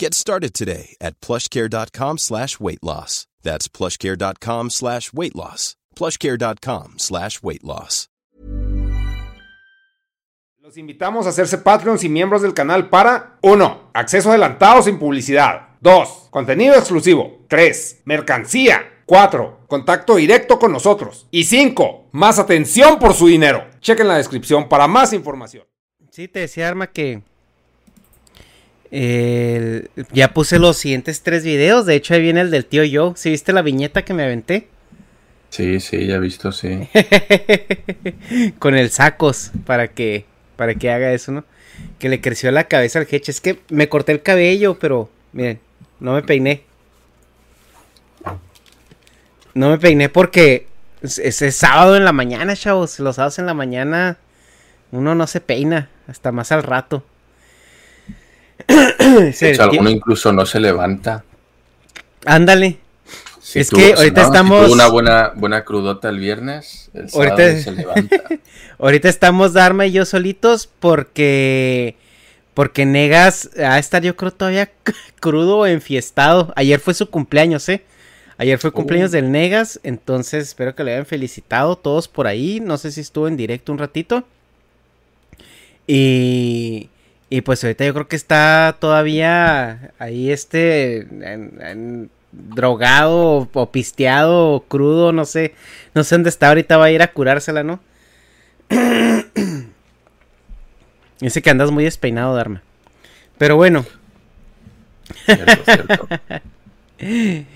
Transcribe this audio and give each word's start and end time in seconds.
Get 0.00 0.14
started 0.14 0.54
today 0.54 0.96
at 0.98 1.20
plushcare.com 1.20 2.16
slash 2.16 2.58
weight 2.58 2.82
loss. 2.82 3.26
That's 3.42 3.68
plushcare.com 3.68 4.70
slash 4.70 5.12
weight 5.12 5.36
loss. 5.36 5.76
plushcare.com 5.94 6.94
slash 6.96 7.42
weight 7.42 7.62
loss. 7.62 8.08
Los 10.62 10.78
invitamos 10.78 11.26
a 11.26 11.28
hacerse 11.28 11.58
Patreons 11.58 12.02
y 12.04 12.08
miembros 12.08 12.40
del 12.40 12.54
canal 12.54 12.88
para 12.88 13.36
1. 13.42 13.90
Acceso 13.92 14.30
adelantado 14.30 14.80
sin 14.80 14.98
publicidad. 14.98 15.76
2. 15.82 16.28
Contenido 16.30 16.76
exclusivo. 16.76 17.44
3. 17.48 18.00
Mercancía. 18.06 19.02
4. 19.04 19.66
Contacto 19.68 20.16
directo 20.16 20.58
con 20.58 20.72
nosotros. 20.72 21.26
Y 21.30 21.44
5. 21.44 22.08
Más 22.12 22.38
atención 22.38 22.98
por 22.98 23.12
su 23.12 23.26
dinero. 23.26 23.66
Chequen 23.80 24.08
la 24.08 24.16
descripción 24.16 24.66
para 24.66 24.86
más 24.86 25.12
información. 25.12 25.64
Sí, 26.10 26.26
te 26.26 26.40
decía 26.40 26.68
Arma 26.68 26.86
que 26.86 27.22
eh, 28.92 29.88
ya 30.12 30.34
puse 30.34 30.58
los 30.58 30.76
siguientes 30.76 31.22
tres 31.22 31.44
videos. 31.44 31.86
De 31.86 31.94
hecho, 31.94 32.14
ahí 32.14 32.22
viene 32.22 32.40
el 32.40 32.50
del 32.50 32.66
tío 32.66 32.84
yo. 32.84 33.14
¿Sí 33.16 33.30
viste 33.30 33.52
la 33.52 33.62
viñeta 33.62 34.04
que 34.04 34.14
me 34.14 34.24
aventé? 34.24 34.68
Sí, 35.50 35.80
sí, 35.80 36.06
ya 36.06 36.16
he 36.16 36.20
visto, 36.20 36.52
sí. 36.52 36.88
Con 38.58 38.76
el 38.76 38.90
sacos 38.90 39.50
para 39.66 39.88
que 39.88 40.24
para 40.56 40.74
que 40.74 40.90
haga 40.90 41.12
eso, 41.12 41.32
¿no? 41.32 41.44
Que 41.98 42.08
le 42.08 42.20
creció 42.20 42.50
la 42.50 42.64
cabeza 42.64 42.98
al 42.98 43.06
jeche. 43.06 43.32
Es 43.32 43.40
que 43.40 43.60
me 43.70 43.88
corté 43.88 44.12
el 44.12 44.22
cabello, 44.22 44.78
pero 44.78 45.08
miren, 45.32 45.58
no 45.98 46.14
me 46.14 46.22
peiné. 46.22 46.64
No 49.54 49.70
me 49.70 49.78
peiné 49.78 50.08
porque 50.08 50.66
es, 51.02 51.18
es 51.18 51.56
sábado 51.56 51.96
en 51.96 52.04
la 52.04 52.12
mañana, 52.12 52.54
chavos. 52.54 52.98
Los 53.00 53.16
sábados 53.16 53.38
en 53.38 53.46
la 53.46 53.54
mañana 53.54 54.18
uno 54.92 55.14
no 55.14 55.26
se 55.26 55.40
peina 55.40 55.88
hasta 56.06 56.30
más 56.30 56.52
al 56.52 56.62
rato. 56.62 57.04
De 59.40 59.50
hecho, 59.50 59.62
alguno 59.62 59.90
incluso 59.90 60.32
no 60.32 60.46
se 60.46 60.60
levanta. 60.60 61.24
Ándale. 62.26 62.78
Si 63.40 63.58
es 63.60 63.68
tú- 63.70 63.76
que 63.76 63.86
si 63.86 63.92
ahorita 63.92 64.20
no, 64.20 64.26
si 64.26 64.30
estamos. 64.32 64.64
tuvo 64.64 64.74
una 64.74 64.88
buena, 64.88 65.32
buena 65.34 65.64
crudota 65.64 66.08
el 66.08 66.18
viernes, 66.18 66.90
el 66.94 67.08
sábado 67.10 67.30
Ahorita- 67.32 67.62
se 67.62 67.72
levanta. 67.72 68.16
Ahorita 68.78 69.08
estamos 69.08 69.52
Dharma 69.52 69.86
y 69.86 69.92
yo 69.92 70.04
solitos 70.04 70.68
porque. 70.80 71.96
Porque 72.54 72.84
Negas 72.84 73.48
a 73.58 73.78
estar 73.78 74.02
yo 74.02 74.16
creo 74.16 74.32
todavía 74.32 74.70
crudo 75.20 75.58
o 75.58 75.66
enfiestado. 75.66 76.52
Ayer 76.56 76.78
fue 76.80 76.94
su 76.94 77.08
cumpleaños, 77.08 77.68
¿eh? 77.68 77.82
Ayer 78.38 78.58
fue 78.58 78.72
cumpleaños 78.72 79.10
Oh. 79.10 79.12
del 79.12 79.30
Negas, 79.30 79.80
entonces 79.82 80.48
espero 80.48 80.74
que 80.74 80.82
le 80.84 80.92
hayan 80.94 81.06
felicitado 81.06 81.76
todos 81.76 82.08
por 82.08 82.26
ahí. 82.26 82.60
No 82.60 82.76
sé 82.78 82.90
si 82.90 83.00
estuvo 83.02 83.28
en 83.28 83.36
directo 83.36 83.70
un 83.72 83.78
ratito. 83.78 84.24
Y, 85.86 86.88
y 87.30 87.40
pues 87.42 87.62
ahorita 87.64 87.84
yo 87.86 87.94
creo 87.94 88.08
que 88.08 88.16
está 88.16 88.76
todavía 88.80 89.92
ahí 89.98 90.30
este 90.32 90.98
en- 91.02 91.58
en- 91.62 92.10
drogado 92.32 93.16
o, 93.38 93.48
o 93.52 93.70
pisteado 93.72 94.52
o 94.54 94.60
crudo, 94.64 95.12
no 95.12 95.24
sé. 95.24 95.54
No 95.94 96.04
sé 96.04 96.14
dónde 96.16 96.30
está 96.30 96.48
ahorita, 96.48 96.76
va 96.76 96.86
a 96.86 96.90
ir 96.92 97.02
a 97.02 97.12
curársela, 97.12 97.62
¿no? 97.64 97.80
Dice 101.20 101.42
que 101.42 101.50
andas 101.50 101.70
muy 101.70 101.84
despeinado, 101.84 102.34
Dharma. 102.34 102.62
Pero 103.38 103.56
bueno. 103.56 103.84
Cierto, 105.26 105.64
cierto. 105.64 106.08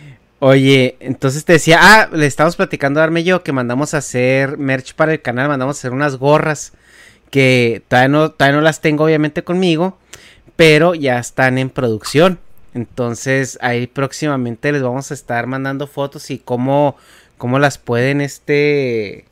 Oye, 0.40 0.96
entonces 1.00 1.44
te 1.44 1.54
decía, 1.54 1.78
ah, 1.80 2.08
le 2.12 2.26
estamos 2.26 2.56
platicando 2.56 3.00
a 3.00 3.02
Dharma 3.02 3.20
y 3.20 3.24
yo 3.24 3.42
que 3.42 3.52
mandamos 3.52 3.94
a 3.94 3.98
hacer 3.98 4.58
merch 4.58 4.94
para 4.94 5.12
el 5.12 5.22
canal, 5.22 5.48
mandamos 5.48 5.76
a 5.76 5.78
hacer 5.78 5.92
unas 5.92 6.16
gorras 6.16 6.72
que 7.34 7.82
todavía 7.88 8.08
no, 8.10 8.30
todavía 8.30 8.58
no 8.58 8.62
las 8.62 8.80
tengo 8.80 9.02
obviamente 9.02 9.42
conmigo, 9.42 9.98
pero 10.54 10.94
ya 10.94 11.18
están 11.18 11.58
en 11.58 11.68
producción. 11.68 12.38
Entonces 12.74 13.58
ahí 13.60 13.88
próximamente 13.88 14.70
les 14.70 14.82
vamos 14.84 15.10
a 15.10 15.14
estar 15.14 15.48
mandando 15.48 15.88
fotos 15.88 16.30
y 16.30 16.38
cómo, 16.38 16.96
cómo 17.36 17.58
las 17.58 17.76
pueden 17.78 18.20
este 18.20 19.24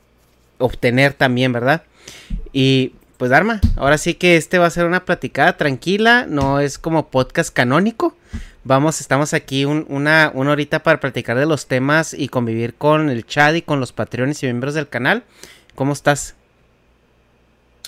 obtener 0.57 1.13
también, 1.13 1.53
¿verdad? 1.53 1.83
Y 2.51 2.91
pues 3.15 3.31
Dharma, 3.31 3.61
ahora 3.77 3.97
sí 3.97 4.15
que 4.15 4.35
este 4.35 4.57
va 4.59 4.65
a 4.65 4.69
ser 4.69 4.83
una 4.83 5.05
platicada 5.05 5.55
tranquila, 5.55 6.25
no 6.27 6.59
es 6.59 6.77
como 6.77 7.07
podcast 7.07 7.53
canónico. 7.53 8.17
Vamos, 8.65 8.99
estamos 8.99 9.33
aquí 9.33 9.63
un- 9.63 9.85
una, 9.87 10.29
una 10.33 10.51
horita 10.51 10.83
para 10.83 10.99
platicar 10.99 11.37
de 11.37 11.45
los 11.45 11.67
temas 11.67 12.13
y 12.13 12.27
convivir 12.27 12.73
con 12.73 13.09
el 13.09 13.25
chat 13.25 13.55
y 13.55 13.61
con 13.61 13.79
los 13.79 13.93
patreones 13.93 14.43
y 14.43 14.47
miembros 14.47 14.73
del 14.73 14.89
canal. 14.89 15.23
¿Cómo 15.75 15.93
estás? 15.93 16.35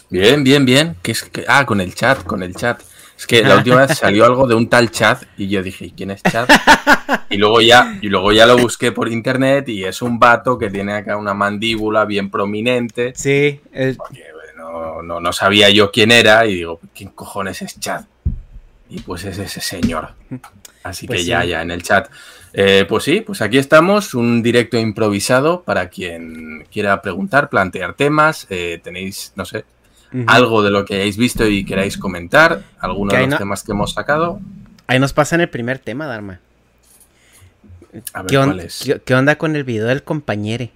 Bien, 0.10 0.44
bien, 0.44 0.66
bien. 0.66 0.96
¿Qué 1.02 1.12
es 1.12 1.24
que- 1.24 1.46
Ah, 1.48 1.66
con 1.66 1.82
el 1.82 1.94
chat, 1.96 2.24
con 2.24 2.44
el 2.44 2.56
chat. 2.56 2.82
Es 3.18 3.26
que 3.28 3.42
la 3.44 3.56
última 3.58 3.86
vez 3.86 3.98
salió 3.98 4.26
algo 4.26 4.48
de 4.48 4.56
un 4.56 4.68
tal 4.70 4.92
chat 4.92 5.24
y 5.38 5.48
yo 5.48 5.64
dije, 5.64 5.92
¿quién 5.96 6.12
es 6.12 6.22
chat? 6.24 6.50
Y 7.30 7.38
luego 7.38 7.62
ya, 7.62 7.98
y 8.02 8.08
luego 8.10 8.32
ya 8.32 8.46
lo 8.46 8.58
busqué 8.58 8.92
por 8.92 9.08
internet 9.10 9.68
y 9.70 9.84
es 9.84 10.02
un 10.02 10.20
vato 10.20 10.58
que 10.58 10.70
tiene 10.70 10.94
acá 10.94 11.18
una 11.18 11.34
mandíbula 11.34 12.06
bien 12.06 12.30
prominente. 12.30 13.14
Sí, 13.16 13.60
el- 13.72 13.96
Porque, 13.96 14.24
bueno, 14.34 15.02
no, 15.02 15.20
no 15.20 15.34
sabía 15.34 15.70
yo 15.70 15.92
quién 15.92 16.12
era 16.12 16.46
y 16.46 16.56
digo, 16.56 16.80
¿quién 16.96 17.10
cojones 17.10 17.62
es 17.62 17.80
chat? 17.80 18.06
Y 18.90 19.00
pues 19.02 19.24
es 19.26 19.38
ese 19.40 19.62
señor. 19.62 20.10
Así 20.84 21.08
Pues 21.08 21.22
que 21.22 21.26
ya, 21.26 21.42
sí. 21.42 21.48
ya 21.50 21.62
en 21.62 21.72
el 21.72 21.82
chat. 21.84 22.10
Eh, 22.54 22.86
pues 22.88 23.04
sí, 23.04 23.22
pues 23.22 23.42
aquí 23.42 23.58
estamos, 23.58 24.14
un 24.14 24.42
directo 24.44 24.78
improvisado 24.78 25.62
para 25.64 25.90
quien 25.90 26.66
quiera 26.72 27.02
preguntar, 27.02 27.50
plantear 27.50 27.94
temas. 27.96 28.46
eh, 28.50 28.80
tenéis, 28.84 29.34
no 29.36 29.46
sé, 29.46 29.66
Algo 30.28 30.62
de 30.64 30.70
lo 30.72 30.86
que 30.86 30.96
hayáis 30.96 31.18
visto 31.18 31.46
y 31.48 31.66
queráis 31.66 31.98
comentar, 31.98 32.62
alguno 32.80 33.12
Que 33.12 33.18
de 33.18 33.22
los 33.24 33.30
no- 33.32 33.38
temas 33.38 33.64
que 33.64 33.72
hemos 33.72 33.94
sacado. 33.94 34.40
ahí 34.88 35.00
nos 35.00 35.14
pasan 35.14 35.42
el 35.42 35.50
primer 35.50 35.80
tema, 35.80 36.06
Dharma. 36.06 36.40
A 38.14 38.22
ver 38.24 38.30
¿Qué, 38.30 38.38
on- 38.38 38.46
cuál 38.50 38.60
es. 38.62 38.82
qué- 38.86 39.02
qué 39.04 39.16
onda 39.16 39.38
con 39.38 39.56
el 39.56 39.64
video 39.64 39.88
del 39.88 40.04
ver. 40.04 40.72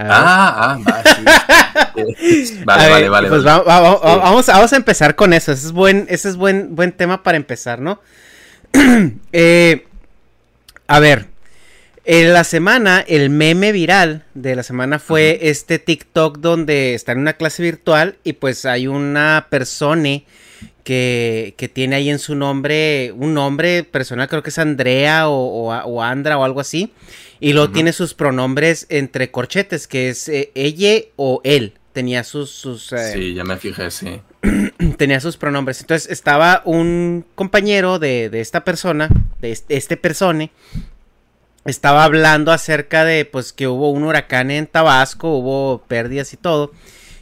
Ah, 0.00 0.54
ah, 0.56 0.78
va, 0.88 1.02
sí. 1.02 2.62
vale, 2.64 2.84
A 2.84 2.88
vale, 2.88 3.08
vale. 3.08 3.28
Pues 3.28 3.42
vale. 3.42 3.64
va- 3.64 3.80
va- 3.80 3.80
va- 3.80 3.96
Sí. 4.14 4.18
vamos, 4.22 4.46
vamos 4.46 4.72
a 4.72 4.76
empezar 4.76 5.16
con 5.16 5.32
eso. 5.32 5.50
Ese 5.50 5.66
es 5.66 5.72
buen, 5.72 6.06
ese 6.08 6.28
es 6.28 6.36
buen, 6.36 6.76
buen 6.76 6.92
tema 6.92 7.22
para 7.24 7.36
empezar, 7.36 7.80
¿no? 7.80 8.00
Eh, 9.32 9.86
a 10.86 11.00
ver. 11.00 11.26
En 12.10 12.32
la 12.32 12.42
semana, 12.42 13.04
el 13.06 13.28
meme 13.28 13.70
viral 13.70 14.24
de 14.32 14.56
la 14.56 14.62
semana 14.62 14.98
fue 14.98 15.40
este 15.42 15.78
TikTok 15.78 16.38
donde 16.38 16.94
está 16.94 17.12
en 17.12 17.18
una 17.18 17.34
clase 17.34 17.62
virtual 17.62 18.16
y 18.24 18.32
pues 18.32 18.64
hay 18.64 18.86
una 18.86 19.48
persona 19.50 20.22
que, 20.84 21.54
que 21.58 21.68
tiene 21.68 21.96
ahí 21.96 22.08
en 22.08 22.18
su 22.18 22.34
nombre 22.34 23.12
un 23.12 23.34
nombre 23.34 23.84
personal, 23.84 24.26
creo 24.26 24.42
que 24.42 24.48
es 24.48 24.58
Andrea 24.58 25.28
o, 25.28 25.68
o, 25.68 26.02
Andra 26.02 26.38
o 26.38 26.44
algo 26.44 26.60
así. 26.60 26.94
Y 27.40 27.52
luego 27.52 27.72
tiene 27.72 27.92
sus 27.92 28.14
pronombres 28.14 28.86
entre 28.88 29.30
corchetes, 29.30 29.86
que 29.86 30.08
es 30.08 30.30
eh, 30.30 30.50
ella 30.54 31.02
o 31.16 31.42
él. 31.44 31.74
Tenía 31.92 32.24
sus... 32.24 32.50
sus 32.50 32.90
eh, 32.94 33.12
sí, 33.12 33.34
ya 33.34 33.44
me 33.44 33.58
fijé, 33.58 33.90
sí. 33.90 34.22
tenía 34.96 35.20
sus 35.20 35.36
pronombres. 35.36 35.82
Entonces 35.82 36.10
estaba 36.10 36.62
un 36.64 37.26
compañero 37.34 37.98
de, 37.98 38.30
de 38.30 38.40
esta 38.40 38.64
persona, 38.64 39.10
de 39.42 39.52
este, 39.52 39.76
este 39.76 39.98
persone, 39.98 40.52
estaba 41.70 42.04
hablando 42.04 42.52
acerca 42.52 43.04
de 43.04 43.24
pues 43.24 43.52
que 43.52 43.68
hubo 43.68 43.90
un 43.90 44.04
huracán 44.04 44.50
en 44.50 44.66
Tabasco, 44.66 45.36
hubo 45.36 45.82
pérdidas 45.86 46.32
y 46.32 46.36
todo. 46.36 46.72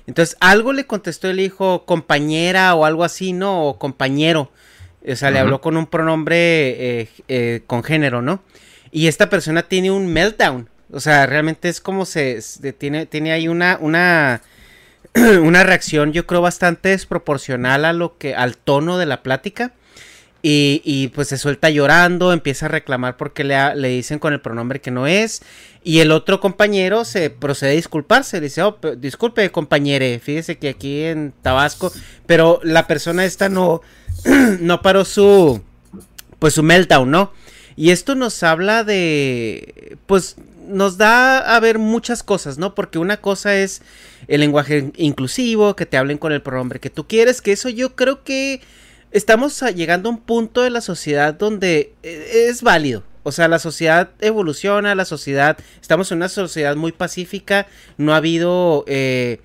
Entonces 0.06 0.37
algo 0.40 0.72
le 0.72 0.87
contestó 0.87 1.28
el 1.28 1.40
hijo 1.40 1.84
compañera 1.84 2.75
o 2.75 2.84
algo 2.84 3.04
así, 3.04 3.32
¿no? 3.32 3.64
O 3.64 3.78
compañero. 3.78 4.50
O 5.06 5.14
sea, 5.14 5.31
le 5.31 5.38
habló 5.38 5.60
con 5.60 5.76
un 5.76 5.87
pronombre 5.87 7.00
eh, 7.00 7.08
eh, 7.28 7.62
con 7.66 7.84
género, 7.84 8.22
¿no? 8.22 8.43
Y 8.90 9.06
esta 9.06 9.28
persona 9.31 9.62
tiene 9.62 9.90
un 9.90 10.06
meltdown. 10.08 10.69
O 10.93 11.00
sea, 11.00 11.26
realmente 11.26 11.69
es 11.69 11.81
como 11.81 12.06
se, 12.06 12.40
tiene, 12.78 13.06
tiene 13.06 13.32
ahí 13.32 13.48
una, 13.48 13.78
una, 13.81 14.43
una 15.14 15.62
reacción, 15.64 16.12
yo 16.12 16.26
creo, 16.26 16.40
bastante 16.40 16.90
desproporcional 16.90 17.84
a 17.84 17.93
lo 17.93 18.19
que, 18.19 18.34
al 18.34 18.56
tono 18.56 18.98
de 18.98 19.06
la 19.06 19.22
plática. 19.22 19.72
Y, 20.48 21.08
pues 21.08 21.26
se 21.26 21.38
suelta 21.38 21.70
llorando, 21.70 22.32
empieza 22.32 22.66
a 22.66 22.69
reclamar 22.69 23.16
porque 23.16 23.43
le, 23.43 23.75
le, 23.75 23.88
dicen 23.88 24.20
con 24.20 24.32
el 24.32 24.40
pronombre 24.40 24.81
que 24.81 24.93
no 24.93 25.08
es. 25.08 25.43
Y 25.82 25.98
el 25.98 26.12
otro 26.12 26.38
compañero 26.38 27.04
se 27.04 27.31
procede 27.31 27.72
a 27.72 27.75
disculparse. 27.75 28.40
Dice, 28.40 28.62
oh, 28.62 28.78
disculpe 28.96 29.50
compañere, 29.50 30.20
fíjese 30.20 30.56
que 30.56 30.69
aquí 30.69 31.02
en 31.02 31.34
Tabasco. 31.43 31.93
Pero 32.26 32.60
la 32.62 32.87
persona 32.87 33.25
esta 33.25 33.48
no, 33.48 33.81
no 34.60 34.82
paró 34.82 35.04
su, 35.04 35.62
pues 36.38 36.54
su 36.54 36.62
meltdown, 36.62 37.10
¿no? 37.10 37.32
Y 37.75 37.90
esto 37.90 38.14
nos 38.14 38.40
habla 38.44 38.84
de, 38.84 39.98
pues 40.06 40.37
nos 40.69 40.96
da 40.96 41.56
a 41.56 41.58
ver 41.58 41.81
muchas 41.81 42.22
cosas, 42.22 42.56
¿no? 42.56 42.76
Porque 42.76 43.00
una 43.00 43.16
cosa 43.16 43.56
es 43.56 43.82
el 44.28 44.43
lenguaje 44.43 44.93
inclusivo, 44.96 45.75
que 45.75 45.87
te 45.87 45.96
hablen 45.96 46.19
con 46.19 46.31
el 46.31 46.40
pronombre 46.40 46.78
que 46.78 46.90
tú 46.90 47.08
quieres, 47.08 47.43
que 47.43 47.50
eso 47.50 47.69
yo 47.69 47.96
creo 47.96 48.22
que 48.22 48.60
estamos 49.11 49.61
llegando 49.75 50.08
a 50.08 50.12
un 50.12 50.19
punto 50.19 50.62
de 50.62 50.70
la 50.70 50.81
sociedad 50.81 51.35
donde 51.35 51.94
eh, 52.03 52.47
es 52.49 52.62
válido. 52.62 53.05
O 53.23 53.32
sea, 53.32 53.49
la 53.49 53.58
sociedad 53.58 54.11
evoluciona, 54.20 54.94
la 54.94 55.05
sociedad, 55.05 55.58
estamos 55.81 56.12
en 56.12 56.19
una 56.19 56.29
sociedad 56.29 56.76
muy 56.76 56.93
pacífica, 56.93 57.67
no 57.97 58.14
ha 58.14 58.19
habido 58.19 58.85
eh, 58.87 59.41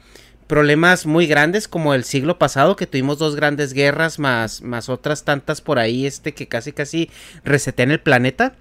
problemas 0.46 1.08
muy 1.08 1.26
grandes 1.26 1.68
como 1.68 1.96
el 1.96 2.04
siglo 2.04 2.38
pasado, 2.38 2.76
que 2.76 2.86
tuvimos 2.86 3.18
dos 3.18 3.36
grandes 3.36 3.74
guerras 3.74 4.20
más, 4.20 4.62
más 4.62 4.88
otras 4.88 5.24
tantas 5.24 5.62
por 5.62 5.80
ahí, 5.80 6.06
este 6.06 6.34
que 6.34 6.48
casi 6.48 6.74
casi 6.74 7.10
resetean 7.44 7.90
el 7.90 8.02
planeta. 8.02 8.54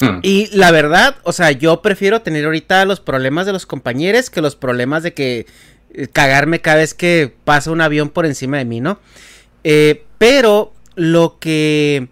Hmm. 0.00 0.18
Y 0.22 0.48
la 0.56 0.72
verdad, 0.72 1.16
o 1.22 1.32
sea, 1.32 1.52
yo 1.52 1.80
prefiero 1.80 2.22
tener 2.22 2.44
ahorita 2.44 2.84
los 2.84 2.98
problemas 2.98 3.46
de 3.46 3.52
los 3.52 3.66
compañeros 3.66 4.28
que 4.28 4.40
los 4.40 4.56
problemas 4.56 5.04
de 5.04 5.14
que 5.14 5.46
eh, 5.94 6.08
cagarme 6.08 6.60
cada 6.60 6.78
vez 6.78 6.94
que 6.94 7.32
pasa 7.44 7.70
un 7.70 7.80
avión 7.80 8.08
por 8.08 8.26
encima 8.26 8.56
de 8.56 8.64
mí, 8.64 8.80
¿no? 8.80 8.98
Eh, 9.64 10.04
pero 10.18 10.72
lo 10.94 11.38
que 11.38 12.08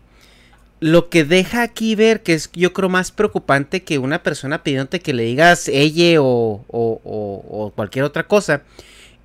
lo 0.81 1.11
que 1.11 1.25
deja 1.25 1.63
aquí 1.63 1.95
ver 1.95 2.23
que 2.23 2.33
es 2.33 2.51
yo 2.55 2.73
creo 2.73 2.89
más 2.89 3.13
preocupante 3.13 3.83
que 3.83 3.99
una 3.99 4.23
persona 4.23 4.63
pidiéndote 4.63 5.01
que 5.01 5.13
le 5.13 5.25
digas 5.25 5.69
ella 5.69 6.23
o, 6.23 6.65
o, 6.69 7.73
cualquier 7.77 8.05
otra 8.05 8.27
cosa 8.27 8.63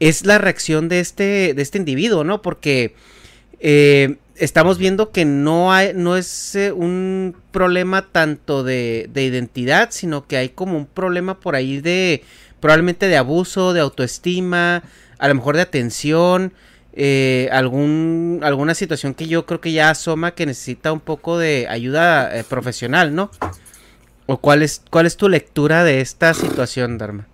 es 0.01 0.25
la 0.25 0.37
reacción 0.37 0.89
de 0.89 0.99
este 0.99 1.53
de 1.53 1.61
este 1.61 1.77
individuo 1.77 2.25
no 2.25 2.41
porque 2.41 2.93
eh, 3.61 4.17
estamos 4.35 4.77
viendo 4.77 5.11
que 5.11 5.23
no 5.23 5.71
hay 5.71 5.93
no 5.95 6.17
es 6.17 6.55
eh, 6.55 6.73
un 6.73 7.37
problema 7.51 8.11
tanto 8.11 8.63
de, 8.63 9.09
de 9.13 9.23
identidad 9.23 9.89
sino 9.91 10.27
que 10.27 10.35
hay 10.35 10.49
como 10.49 10.75
un 10.75 10.85
problema 10.85 11.39
por 11.39 11.55
ahí 11.55 11.79
de 11.79 12.21
probablemente 12.59 13.07
de 13.07 13.15
abuso 13.15 13.71
de 13.71 13.79
autoestima 13.79 14.83
a 15.19 15.27
lo 15.29 15.35
mejor 15.35 15.55
de 15.55 15.61
atención 15.61 16.51
eh, 16.97 17.49
algún, 17.51 18.39
alguna 18.41 18.73
situación 18.73 19.13
que 19.13 19.27
yo 19.27 19.45
creo 19.45 19.59
que 19.59 19.73
ya 19.73 19.89
asoma 19.89 20.31
que 20.31 20.45
necesita 20.45 20.93
un 20.93 21.01
poco 21.01 21.37
de 21.37 21.67
ayuda 21.69 22.37
eh, 22.37 22.45
profesional, 22.45 23.13
¿no? 23.13 23.31
¿O 24.27 24.37
cuál 24.37 24.63
es, 24.63 24.81
cuál 24.89 25.05
es 25.05 25.17
tu 25.17 25.27
lectura 25.27 25.83
de 25.83 25.99
esta 25.99 26.33
situación, 26.33 26.97
Dharma? 26.97 27.27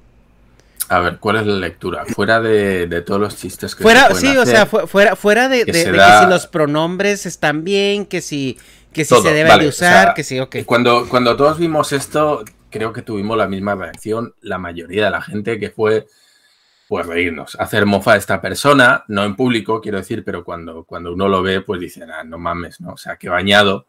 A 0.90 1.00
ver, 1.00 1.20
¿cuál 1.20 1.38
es 1.38 1.46
la 1.46 1.56
lectura? 1.56 2.06
Fuera 2.06 2.42
de, 2.42 3.04
todos 3.06 3.22
los 3.22 3.38
chistes 3.38 3.76
que 3.76 3.84
fuera, 3.84 4.14
Sí, 4.16 4.36
o 4.36 4.46
sea, 4.46 4.66
fuera, 4.66 5.16
fuera 5.16 5.48
de, 5.48 5.64
que, 5.64 5.74
si 5.74 5.90
los 6.28 6.48
pronombres 6.48 7.26
están 7.26 7.64
bien, 7.64 8.06
que 8.06 8.20
si, 8.20 8.58
que 8.92 9.06
si 9.06 9.16
se 9.22 9.32
debe 9.34 9.58
de 9.58 9.68
usar, 9.68 10.16
que 10.16 10.24
si, 10.24 10.40
ok. 10.40 10.58
Cuando, 10.66 11.08
cuando 11.08 11.38
todos 11.38 11.60
vimos 11.60 11.94
esto, 11.94 12.44
creo 12.72 12.92
que 12.92 13.04
tuvimos 13.04 13.38
la 13.38 13.48
misma 13.48 13.76
reacción, 13.76 14.34
la 14.42 14.58
mayoría 14.58 15.06
de 15.06 15.12
la 15.12 15.22
gente, 15.22 15.60
que 15.60 15.70
fue 15.70 16.08
pues 16.92 17.08
reírnos, 17.08 17.56
hacer 17.58 17.86
mofa 17.86 18.16
a 18.16 18.18
esta 18.18 18.42
persona, 18.42 19.06
no 19.08 19.24
en 19.24 19.38
público, 19.38 19.80
quiero 19.80 20.00
decir, 20.00 20.26
pero 20.26 20.44
cuando, 20.44 20.84
cuando 20.84 21.14
uno 21.14 21.30
lo 21.30 21.42
ve, 21.42 21.62
pues 21.62 21.80
dice, 21.80 22.04
ah, 22.04 22.26
no 22.26 22.38
mames, 22.38 22.82
¿no? 22.82 22.92
O 22.92 22.98
sea, 22.98 23.16
qué 23.16 23.30
bañado. 23.30 23.88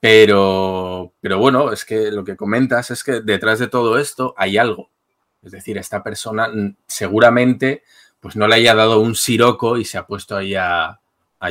Pero, 0.00 1.12
pero 1.20 1.36
bueno, 1.38 1.70
es 1.72 1.84
que 1.84 2.10
lo 2.10 2.24
que 2.24 2.34
comentas 2.34 2.90
es 2.90 3.04
que 3.04 3.20
detrás 3.20 3.58
de 3.58 3.68
todo 3.68 3.98
esto 3.98 4.32
hay 4.38 4.56
algo. 4.56 4.88
Es 5.42 5.52
decir, 5.52 5.76
esta 5.76 6.02
persona 6.02 6.50
seguramente 6.86 7.82
pues 8.18 8.34
no 8.34 8.48
le 8.48 8.54
haya 8.54 8.74
dado 8.74 9.00
un 9.00 9.14
siroco 9.14 9.76
y 9.76 9.84
se 9.84 9.98
ha 9.98 10.06
puesto 10.06 10.34
ahí 10.34 10.54
a, 10.54 10.98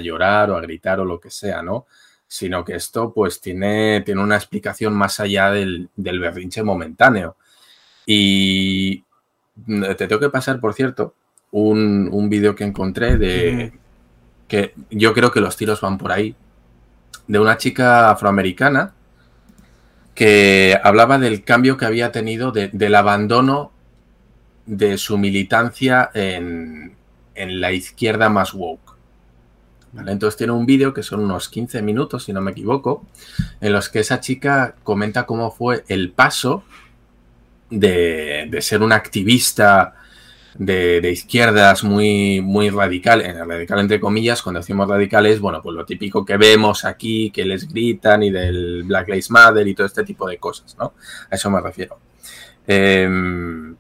llorar 0.02 0.50
o 0.50 0.58
a 0.58 0.62
gritar 0.62 1.00
o 1.00 1.06
lo 1.06 1.20
que 1.20 1.30
sea, 1.30 1.62
¿no? 1.62 1.86
Sino 2.28 2.66
que 2.66 2.74
esto 2.74 3.14
pues 3.14 3.40
tiene, 3.40 4.02
tiene 4.02 4.24
una 4.24 4.36
explicación 4.36 4.96
más 4.96 5.20
allá 5.20 5.52
del, 5.52 5.90
del 5.96 6.20
berrinche 6.20 6.64
momentáneo. 6.64 7.38
Y, 8.04 9.04
te 9.66 10.08
tengo 10.08 10.20
que 10.20 10.30
pasar, 10.30 10.60
por 10.60 10.74
cierto, 10.74 11.16
un, 11.52 12.10
un 12.12 12.30
vídeo 12.30 12.56
que 12.56 12.64
encontré 12.64 13.18
de 13.18 13.74
que 14.48 14.74
yo 14.90 15.14
creo 15.14 15.32
que 15.32 15.40
los 15.40 15.56
tiros 15.56 15.82
van 15.82 15.98
por 15.98 16.12
ahí, 16.12 16.36
de 17.28 17.40
una 17.40 17.58
chica 17.58 18.12
afroamericana 18.12 18.94
que 20.14 20.78
hablaba 20.84 21.18
del 21.18 21.44
cambio 21.44 21.78
que 21.78 21.86
había 21.86 22.12
tenido, 22.12 22.52
del 22.52 22.96
abandono 22.96 23.72
de 24.66 24.98
su 24.98 25.18
militancia 25.18 26.10
en, 26.14 26.96
en 27.36 27.62
la 27.62 27.72
izquierda 27.72 28.30
más 28.30 28.54
woke. 28.54 28.98
Entonces 30.08 30.38
tiene 30.38 30.54
un 30.54 30.66
vídeo 30.66 30.94
que 30.94 31.04
son 31.04 31.22
unos 31.22 31.50
15 31.50 31.82
minutos, 31.82 32.26
si 32.26 32.34
no 32.34 32.42
me 32.42 32.52
equivoco, 32.52 33.06
en 33.60 33.74
los 33.74 33.90
que 33.90 34.00
esa 34.00 34.20
chica 34.20 34.76
comenta 34.84 35.26
cómo 35.26 35.52
fue 35.52 35.84
el 35.88 36.12
paso 36.12 36.64
de, 37.72 38.58
ser 38.62 38.84
un 38.84 38.92
activista 38.92 39.96
de, 40.54 41.10
izquierdas 41.12 41.84
muy, 41.84 42.42
muy 42.42 42.70
radical, 42.70 43.22
en 43.22 43.48
radical 43.48 43.80
entre 43.80 44.00
comillas, 44.00 44.42
cuando 44.42 44.60
decimos 44.60 44.88
radicales, 44.88 45.40
bueno, 45.40 45.62
pues 45.62 45.76
lo 45.76 45.86
típico 45.86 46.26
que 46.26 46.38
vemos 46.38 46.86
aquí, 46.86 47.32
que 47.32 47.46
les 47.46 47.68
gritan 47.68 48.22
y 48.24 48.30
del 48.30 48.84
Black 48.84 49.08
Lives 49.08 49.32
Matter 49.32 49.68
y 49.68 49.74
todo 49.74 49.88
este 49.88 50.04
tipo 50.04 50.28
de 50.28 50.38
cosas, 50.38 50.76
¿no? 50.78 50.94
A 51.32 51.36
eso 51.36 51.50
me 51.50 51.62
refiero. 51.62 51.98
Em, 52.68 53.76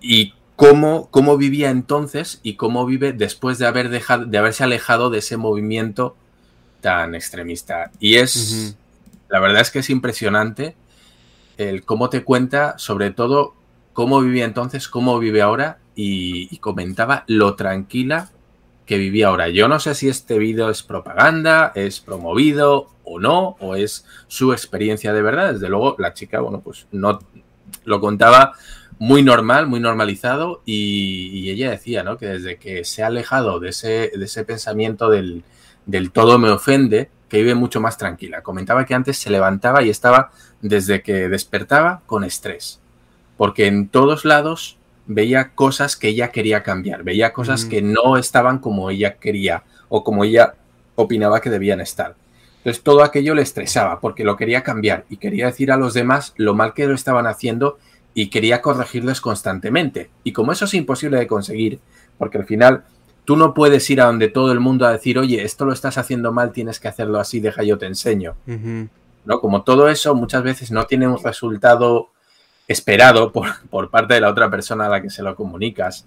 y 0.00 0.32
cómo, 0.56 1.08
cómo, 1.10 1.36
vivía 1.36 1.70
entonces 1.70 2.40
y 2.42 2.54
cómo 2.54 2.86
vive 2.86 3.12
después 3.12 3.58
de, 3.58 3.66
haber 3.66 3.90
dejado, 3.90 4.24
de 4.24 4.38
haberse 4.38 4.64
alejado 4.64 5.10
de 5.10 5.18
ese 5.18 5.36
movimiento 5.36 6.16
tan 6.80 7.14
extremista. 7.14 7.90
Y 7.98 8.14
es, 8.16 8.76
la 9.28 9.40
verdad 9.40 9.60
es 9.60 9.70
que 9.70 9.80
es 9.80 9.90
impresionante 9.90 10.74
el 11.68 11.84
cómo 11.84 12.08
te 12.08 12.24
cuenta, 12.24 12.78
sobre 12.78 13.10
todo, 13.10 13.54
cómo 13.92 14.20
vivía 14.20 14.44
entonces, 14.44 14.88
cómo 14.88 15.18
vive 15.18 15.42
ahora 15.42 15.78
y, 15.94 16.56
comentaba 16.58 17.24
lo 17.26 17.54
tranquila 17.54 18.30
que 18.86 18.96
vivía 18.96 19.28
ahora. 19.28 19.48
Yo 19.48 19.68
no 19.68 19.78
sé 19.78 19.94
si 19.94 20.08
este 20.08 20.38
vídeo 20.38 20.70
es 20.70 20.82
propaganda, 20.82 21.72
es 21.74 22.00
promovido 22.00 22.88
o 23.04 23.20
no, 23.20 23.56
o 23.60 23.76
es 23.76 24.06
su 24.26 24.52
experiencia 24.52 25.12
de 25.12 25.22
verdad. 25.22 25.52
Desde 25.52 25.68
luego, 25.68 25.96
la 25.98 26.14
chica, 26.14 26.40
bueno, 26.40 26.60
pues 26.60 26.86
no 26.92 27.20
lo 27.84 28.00
contaba 28.00 28.54
muy 28.98 29.22
normal, 29.22 29.66
muy 29.66 29.80
normalizado, 29.80 30.62
y, 30.66 31.50
ella 31.50 31.70
decía, 31.70 32.02
¿no? 32.02 32.18
Que 32.18 32.26
desde 32.26 32.58
que 32.58 32.84
se 32.84 33.02
ha 33.02 33.06
alejado 33.06 33.60
de 33.60 33.70
ese, 33.70 34.12
de 34.14 34.24
ese 34.24 34.44
pensamiento 34.44 35.08
del, 35.08 35.44
del 35.86 36.10
todo 36.10 36.38
me 36.38 36.50
ofende, 36.50 37.10
que 37.30 37.38
vive 37.38 37.54
mucho 37.54 37.80
más 37.80 37.96
tranquila. 37.96 38.42
Comentaba 38.42 38.84
que 38.84 38.94
antes 38.94 39.16
se 39.16 39.30
levantaba 39.30 39.82
y 39.82 39.88
estaba 39.88 40.32
desde 40.60 41.02
que 41.02 41.28
despertaba 41.30 42.02
con 42.04 42.24
estrés, 42.24 42.80
porque 43.38 43.66
en 43.66 43.88
todos 43.88 44.26
lados 44.26 44.76
veía 45.06 45.50
cosas 45.54 45.96
que 45.96 46.08
ella 46.08 46.28
quería 46.28 46.62
cambiar, 46.62 47.04
veía 47.04 47.32
cosas 47.32 47.64
que 47.64 47.80
no 47.80 48.18
estaban 48.18 48.58
como 48.58 48.90
ella 48.90 49.14
quería 49.14 49.62
o 49.88 50.04
como 50.04 50.24
ella 50.24 50.54
opinaba 50.96 51.40
que 51.40 51.50
debían 51.50 51.80
estar. 51.80 52.16
Entonces 52.58 52.82
todo 52.82 53.02
aquello 53.02 53.34
le 53.34 53.42
estresaba 53.42 54.00
porque 54.00 54.24
lo 54.24 54.36
quería 54.36 54.62
cambiar 54.62 55.06
y 55.08 55.16
quería 55.16 55.46
decir 55.46 55.72
a 55.72 55.78
los 55.78 55.94
demás 55.94 56.34
lo 56.36 56.54
mal 56.54 56.74
que 56.74 56.86
lo 56.86 56.94
estaban 56.94 57.26
haciendo 57.26 57.78
y 58.12 58.28
quería 58.28 58.60
corregirles 58.60 59.20
constantemente. 59.20 60.10
Y 60.24 60.32
como 60.32 60.52
eso 60.52 60.66
es 60.66 60.74
imposible 60.74 61.18
de 61.18 61.26
conseguir, 61.26 61.80
porque 62.18 62.38
al 62.38 62.44
final 62.44 62.84
tú 63.24 63.36
no 63.36 63.54
puedes 63.54 63.88
ir 63.90 64.00
a 64.00 64.06
donde 64.06 64.28
todo 64.28 64.52
el 64.52 64.60
mundo 64.60 64.86
a 64.86 64.92
decir, 64.92 65.18
oye, 65.18 65.42
esto 65.42 65.64
lo 65.64 65.72
estás 65.72 65.98
haciendo 65.98 66.32
mal, 66.32 66.52
tienes 66.52 66.80
que 66.80 66.88
hacerlo 66.88 67.18
así, 67.18 67.40
deja 67.40 67.62
yo 67.62 67.78
te 67.78 67.86
enseño. 67.86 68.34
¿No? 69.24 69.40
Como 69.40 69.62
todo 69.62 69.88
eso 69.88 70.14
muchas 70.14 70.42
veces 70.42 70.70
no 70.70 70.86
tiene 70.86 71.06
un 71.06 71.22
resultado 71.22 72.10
esperado 72.66 73.32
por, 73.32 73.48
por, 73.68 73.90
parte 73.90 74.14
de 74.14 74.20
la 74.20 74.30
otra 74.30 74.50
persona 74.50 74.86
a 74.86 74.88
la 74.88 75.02
que 75.02 75.10
se 75.10 75.22
lo 75.22 75.34
comunicas, 75.36 76.06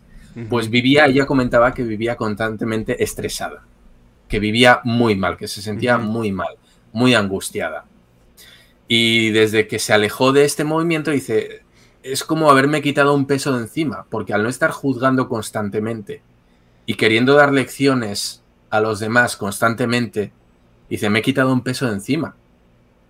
pues 0.49 0.69
vivía, 0.69 1.05
ella 1.05 1.27
comentaba 1.27 1.73
que 1.73 1.83
vivía 1.83 2.15
constantemente 2.15 3.03
estresada 3.03 3.63
que 4.33 4.39
vivía 4.39 4.81
muy 4.83 5.15
mal, 5.15 5.37
que 5.37 5.47
se 5.47 5.61
sentía 5.61 5.99
muy 5.99 6.31
mal, 6.31 6.55
muy 6.91 7.13
angustiada. 7.13 7.85
Y 8.87 9.29
desde 9.29 9.67
que 9.67 9.77
se 9.77 9.93
alejó 9.93 10.33
de 10.33 10.43
este 10.43 10.63
movimiento, 10.63 11.11
dice, 11.11 11.61
es 12.01 12.23
como 12.23 12.49
haberme 12.49 12.81
quitado 12.81 13.13
un 13.13 13.27
peso 13.27 13.53
de 13.53 13.61
encima, 13.61 14.07
porque 14.09 14.33
al 14.33 14.41
no 14.41 14.49
estar 14.49 14.71
juzgando 14.71 15.29
constantemente 15.29 16.23
y 16.85 16.95
queriendo 16.95 17.35
dar 17.35 17.51
lecciones 17.51 18.43
a 18.69 18.81
los 18.81 18.99
demás 18.99 19.37
constantemente, 19.37 20.31
dice, 20.89 21.09
me 21.09 21.19
he 21.19 21.21
quitado 21.21 21.53
un 21.53 21.61
peso 21.61 21.85
de 21.87 21.93
encima. 21.93 22.35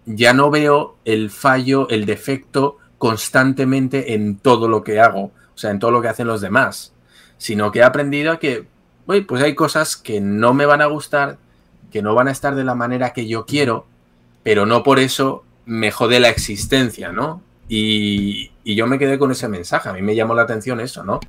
Ya 0.06 0.34
no 0.34 0.52
veo 0.52 0.98
el 1.06 1.30
fallo, 1.30 1.88
el 1.90 2.06
defecto 2.06 2.78
constantemente 2.98 4.14
en 4.14 4.38
todo 4.38 4.68
lo 4.68 4.84
que 4.84 5.00
hago, 5.00 5.32
o 5.54 5.58
sea, 5.58 5.72
en 5.72 5.80
todo 5.80 5.92
lo 5.92 6.02
que 6.02 6.08
hacen 6.08 6.28
los 6.28 6.42
demás, 6.42 6.94
sino 7.38 7.72
que 7.72 7.80
he 7.80 7.84
aprendido 7.84 8.32
a 8.32 8.40
que 8.40 8.68
pues 9.06 9.44
hay 9.44 9.56
cosas 9.56 9.98
que 9.98 10.22
no 10.22 10.54
me 10.54 10.66
van 10.66 10.82
a 10.82 10.86
gustar, 10.86 11.38
que 11.92 12.02
no 12.02 12.16
van 12.16 12.28
a 12.28 12.32
estar 12.32 12.56
de 12.56 12.64
la 12.64 12.76
manera 12.76 13.14
que 13.14 13.28
yo 13.28 13.46
quiero, 13.46 13.86
pero 14.44 14.66
no 14.66 14.84
por 14.84 15.00
eso 15.00 15.44
me 15.66 15.92
jode 15.92 16.20
la 16.20 16.30
existencia, 16.30 17.12
¿no? 17.12 17.42
Y, 17.68 18.52
yo 18.66 18.88
me 18.88 18.98
quedé 18.98 19.20
con 19.20 19.32
ese 19.32 19.48
mensaje, 19.48 19.90
a 19.90 19.94
mí 19.94 20.02
me 20.02 20.16
llamó 20.16 20.34
la 20.34 20.44
atención 20.44 20.80
eso, 20.80 21.04
¿no? 21.04 21.20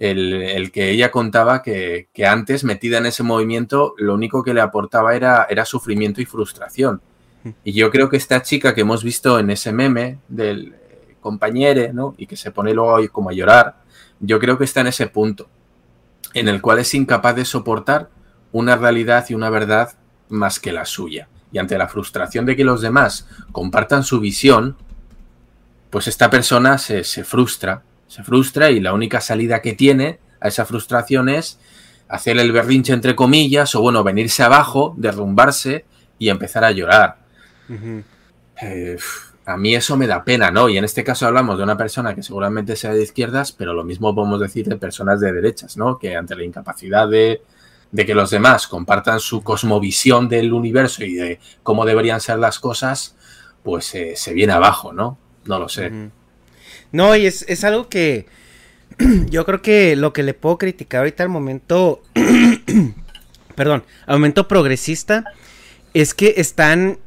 El, 0.00 0.72
que 0.72 0.90
ella 0.90 1.12
contaba 1.12 1.62
que, 1.62 2.08
antes, 2.26 2.64
metida 2.64 2.98
en 2.98 3.06
ese 3.06 3.22
movimiento, 3.22 3.94
lo 3.98 4.14
único 4.14 4.42
que 4.42 4.54
le 4.54 4.60
aportaba 4.60 5.14
era, 5.14 5.46
era 5.48 5.64
sufrimiento 5.64 6.20
y 6.20 6.24
frustración. 6.24 7.00
Y 7.62 7.72
yo 7.72 7.90
creo 7.90 8.08
que 8.08 8.16
esta 8.16 8.42
chica 8.42 8.74
que 8.74 8.80
hemos 8.80 9.04
visto 9.04 9.38
en 9.38 9.50
ese 9.50 9.72
meme 9.72 10.18
del 10.28 10.74
compañero, 11.20 11.92
¿no? 11.92 12.14
Y 12.18 12.26
que 12.26 12.36
se 12.36 12.50
pone 12.50 12.74
luego 12.74 12.98
como 13.12 13.30
a 13.30 13.32
llorar, 13.32 13.82
yo 14.20 14.40
creo 14.40 14.58
que 14.58 14.64
está 14.64 14.80
en 14.80 14.88
ese 14.88 15.06
punto 15.06 15.48
en 16.34 16.48
el 16.48 16.60
cual 16.60 16.78
es 16.78 16.94
incapaz 16.94 17.36
de 17.36 17.44
soportar 17.44 18.10
una 18.52 18.76
realidad 18.76 19.26
y 19.28 19.34
una 19.34 19.50
verdad 19.50 19.92
más 20.28 20.60
que 20.60 20.72
la 20.72 20.84
suya. 20.84 21.28
Y 21.52 21.58
ante 21.58 21.78
la 21.78 21.88
frustración 21.88 22.46
de 22.46 22.56
que 22.56 22.64
los 22.64 22.80
demás 22.80 23.26
compartan 23.52 24.04
su 24.04 24.20
visión, 24.20 24.76
pues 25.90 26.06
esta 26.06 26.30
persona 26.30 26.78
se, 26.78 27.02
frustra, 27.24 27.82
se 28.10 28.24
frustra 28.24 28.70
y 28.70 28.80
la 28.80 28.92
única 28.92 29.20
salida 29.20 29.62
que 29.62 29.72
tiene 29.72 30.18
a 30.40 30.48
esa 30.48 30.64
frustración 30.66 31.28
es 31.28 31.58
hacer 32.08 32.38
el 32.38 32.50
berrinche 32.50 32.92
entre 32.92 33.14
comillas 33.14 33.74
o 33.74 33.80
bueno, 33.80 34.02
venirse 34.02 34.42
abajo, 34.42 34.94
derrumbarse 34.96 35.84
y 36.18 36.28
empezar 36.28 36.64
a 36.64 36.72
llorar 36.72 37.18
a 39.50 39.56
mí 39.56 39.74
eso 39.74 39.96
me 39.96 40.06
da 40.06 40.24
pena, 40.24 40.50
¿no? 40.50 40.68
Y 40.68 40.78
en 40.78 40.84
este 40.84 41.02
caso 41.02 41.26
hablamos 41.26 41.58
de 41.58 41.64
una 41.64 41.76
persona 41.76 42.14
que 42.14 42.22
seguramente 42.22 42.76
sea 42.76 42.92
de 42.92 43.02
izquierdas, 43.02 43.52
pero 43.52 43.72
lo 43.72 43.84
mismo 43.84 44.14
podemos 44.14 44.40
decir 44.40 44.66
de 44.68 44.76
personas 44.76 45.20
de 45.20 45.32
derechas, 45.32 45.76
¿no? 45.76 45.98
Que 45.98 46.16
ante 46.16 46.36
la 46.36 46.44
incapacidad 46.44 47.08
de, 47.08 47.42
que 47.94 48.14
los 48.14 48.30
demás 48.30 48.68
compartan 48.68 49.18
su 49.18 49.42
cosmovisión 49.42 50.28
del 50.28 50.52
universo 50.52 51.04
y 51.04 51.14
de 51.14 51.40
cómo 51.62 51.84
deberían 51.84 52.20
ser 52.20 52.38
las 52.38 52.58
cosas, 52.58 53.16
pues 53.62 53.94
eh, 53.94 54.14
se 54.14 54.32
viene 54.32 54.52
abajo, 54.52 54.92
¿no? 54.92 55.18
No 55.44 55.58
lo 55.58 55.68
sé. 55.68 56.10
No, 56.92 57.14
y 57.16 57.26
es, 57.26 57.44
es 57.48 57.64
algo 57.64 57.88
que 57.88 58.26
yo 59.30 59.44
creo 59.44 59.62
que 59.62 59.96
lo 59.96 60.12
que 60.12 60.22
le 60.22 60.34
puedo 60.34 60.58
criticar 60.58 61.00
ahorita 61.00 61.22
al 61.22 61.28
momento, 61.28 62.02
perdón, 63.54 63.84
al 64.06 64.16
momento 64.16 64.48
progresista, 64.48 65.24
es 65.94 66.14
que 66.14 66.34
están 66.36 66.98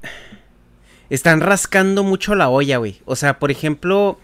están 1.09 1.41
rascando 1.41 2.03
mucho 2.03 2.33
la 2.33 2.49
olla, 2.49 2.77
güey. 2.77 3.01
O 3.05 3.15
sea, 3.15 3.37
por 3.37 3.51
ejemplo, 3.51 4.19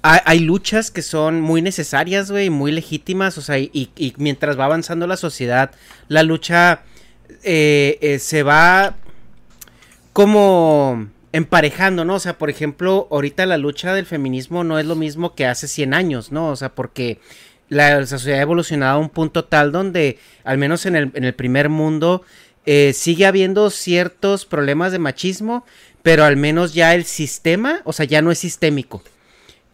hay, 0.00 0.40
luchas 0.40 0.90
que 0.90 1.02
son 1.02 1.42
muy 1.42 1.60
necesarias, 1.60 2.30
güey, 2.30 2.48
muy 2.48 2.72
legítimas. 2.72 3.36
O 3.36 3.42
sea, 3.42 3.58
y, 3.58 4.14
mientras 4.16 4.58
va 4.58 4.64
avanzando 4.64 5.06
la 5.06 5.18
sociedad, 5.18 5.72
la 6.08 6.22
lucha 6.22 6.84
eh, 7.42 7.98
eh, 8.00 8.18
se 8.18 8.42
va 8.42 8.96
como 10.14 11.08
emparejando, 11.32 12.04
¿no? 12.04 12.14
O 12.14 12.20
sea, 12.20 12.38
por 12.38 12.50
ejemplo, 12.50 13.08
ahorita 13.10 13.46
la 13.46 13.58
lucha 13.58 13.94
del 13.94 14.06
feminismo 14.06 14.64
no 14.64 14.78
es 14.78 14.86
lo 14.86 14.94
mismo 14.94 15.34
que 15.34 15.46
hace 15.46 15.66
100 15.66 15.94
años, 15.94 16.32
¿no? 16.32 16.48
O 16.48 16.56
sea, 16.56 16.74
porque 16.74 17.18
la, 17.68 18.06
sociedad 18.06 18.38
ha 18.38 18.42
evolucionado 18.42 18.96
a 18.96 19.00
un 19.00 19.08
punto 19.08 19.44
tal 19.44 19.72
donde, 19.72 20.18
al 20.44 20.58
menos 20.58 20.86
en 20.86 20.96
el, 20.96 21.10
en 21.14 21.24
el 21.24 21.34
primer 21.34 21.68
mundo, 21.68 22.22
eh, 22.66 22.92
sigue 22.94 23.26
habiendo 23.26 23.70
ciertos 23.70 24.44
problemas 24.44 24.92
de 24.92 24.98
machismo, 24.98 25.64
pero 26.02 26.24
al 26.24 26.36
menos 26.36 26.74
ya 26.74 26.94
el 26.94 27.04
sistema, 27.04 27.80
o 27.84 27.92
sea, 27.92 28.04
ya 28.04 28.22
no 28.22 28.30
es 28.30 28.38
sistémico. 28.38 29.02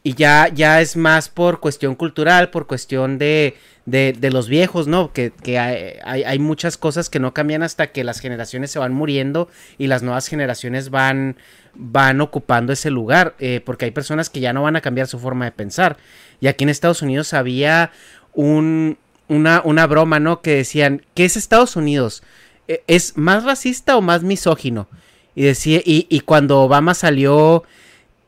Y 0.08 0.14
ya, 0.14 0.48
ya 0.48 0.80
es 0.80 0.96
más 0.96 1.28
por 1.28 1.60
cuestión 1.60 1.94
cultural, 1.94 2.48
por 2.48 2.66
cuestión 2.66 3.18
de, 3.18 3.58
de, 3.84 4.30
los 4.30 4.48
viejos, 4.48 4.86
¿no? 4.86 5.12
Que, 5.12 5.32
que 5.42 5.58
hay, 5.58 6.22
hay, 6.22 6.38
muchas 6.38 6.78
cosas 6.78 7.10
que 7.10 7.20
no 7.20 7.34
cambian 7.34 7.62
hasta 7.62 7.88
que 7.88 8.04
las 8.04 8.20
generaciones 8.20 8.70
se 8.70 8.78
van 8.78 8.94
muriendo 8.94 9.50
y 9.76 9.86
las 9.86 10.02
nuevas 10.02 10.26
generaciones 10.26 10.88
van, 10.88 11.36
van 11.74 12.22
ocupando 12.22 12.72
ese 12.72 12.90
lugar, 12.90 13.34
eh, 13.38 13.60
porque 13.62 13.84
hay 13.84 13.90
personas 13.90 14.30
que 14.30 14.40
ya 14.40 14.54
no 14.54 14.62
van 14.62 14.76
a 14.76 14.80
cambiar 14.80 15.08
su 15.08 15.18
forma 15.18 15.44
de 15.44 15.52
pensar. 15.52 15.98
Y 16.40 16.46
aquí 16.46 16.64
en 16.64 16.70
Estados 16.70 17.02
Unidos 17.02 17.34
había 17.34 17.90
un, 18.32 18.96
una, 19.28 19.60
una 19.62 19.86
broma, 19.86 20.18
¿no? 20.20 20.40
Que 20.40 20.54
decían, 20.54 21.02
¿qué 21.12 21.26
es 21.26 21.36
Estados 21.36 21.76
Unidos? 21.76 22.22
¿E, 22.66 22.82
¿Es 22.86 23.18
más 23.18 23.44
racista 23.44 23.94
o 23.98 24.00
más 24.00 24.22
misógino? 24.22 24.88
Y 25.34 25.42
decía, 25.42 25.82
y, 25.84 26.20
cuando 26.20 26.62
Obama 26.62 26.94
salió 26.94 27.64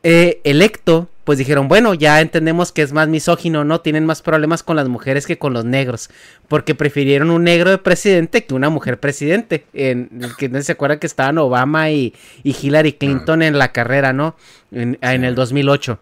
eh, 0.03 0.43
electo, 0.45 1.09
pues 1.31 1.39
dijeron, 1.39 1.69
bueno, 1.69 1.95
ya 1.95 2.21
entendemos 2.21 2.73
que 2.73 2.83
es 2.83 2.93
más 2.93 3.07
misógino, 3.07 3.63
¿no? 3.63 3.83
Tienen 3.83 4.05
más 4.05 4.21
problemas 4.21 4.65
con 4.65 4.75
las 4.75 4.89
mujeres 4.89 5.29
que 5.29 5.39
con 5.39 5.53
los 5.53 5.65
negros. 5.65 6.11
Porque 6.49 6.75
prefirieron 6.75 7.31
un 7.31 7.45
negro 7.45 7.71
de 7.71 7.79
presidente 7.79 8.45
que 8.45 8.53
una 8.53 8.69
mujer 8.69 8.99
presidente. 8.99 9.65
En, 9.73 10.11
que 10.37 10.51
se 10.65 10.73
acuerda 10.73 10.99
que 10.99 11.07
estaban 11.07 11.39
Obama 11.39 11.89
y, 11.93 12.17
Hillary 12.43 12.95
Clinton 12.95 13.43
en 13.43 13.59
la 13.59 13.71
carrera, 13.71 14.13
¿no? 14.13 14.35
En, 14.73 14.99
en 15.03 15.23
el 15.23 15.37
2008. 15.37 16.01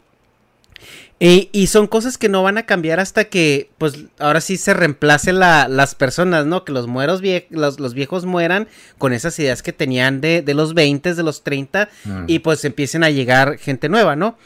Y, 1.21 1.67
son 1.67 1.89
cosas 1.89 2.17
que 2.17 2.31
no 2.31 2.43
van 2.43 2.57
a 2.57 2.63
cambiar 2.65 2.99
hasta 2.99 3.25
que, 3.25 3.69
pues, 3.77 4.07
ahora 4.19 4.41
sí 4.41 4.57
se 4.57 4.73
reemplacen 4.73 5.39
las 5.39 5.95
personas, 5.95 6.47
¿no? 6.47 6.65
Que 6.65 6.73
los, 6.73 6.87
mueros 6.87 7.21
los, 7.51 7.93
viejos 7.93 8.25
mueran 8.25 8.67
con 8.97 9.13
esas 9.13 9.39
ideas 9.39 9.63
que 9.63 9.75
tenían 9.75 10.23
de, 10.23 10.41
de 10.41 10.55
los 10.55 10.73
20, 10.73 11.15
de 11.15 11.23
los 11.23 11.43
30, 11.43 11.91
mm. 12.05 12.25
y 12.29 12.39
pues 12.39 12.65
empiecen 12.65 13.05
a 13.05 13.11
llegar 13.11 13.59
gente 13.59 13.91
nueva, 13.91 14.17
¿no? 14.17 14.39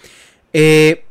Eh, 0.53 1.05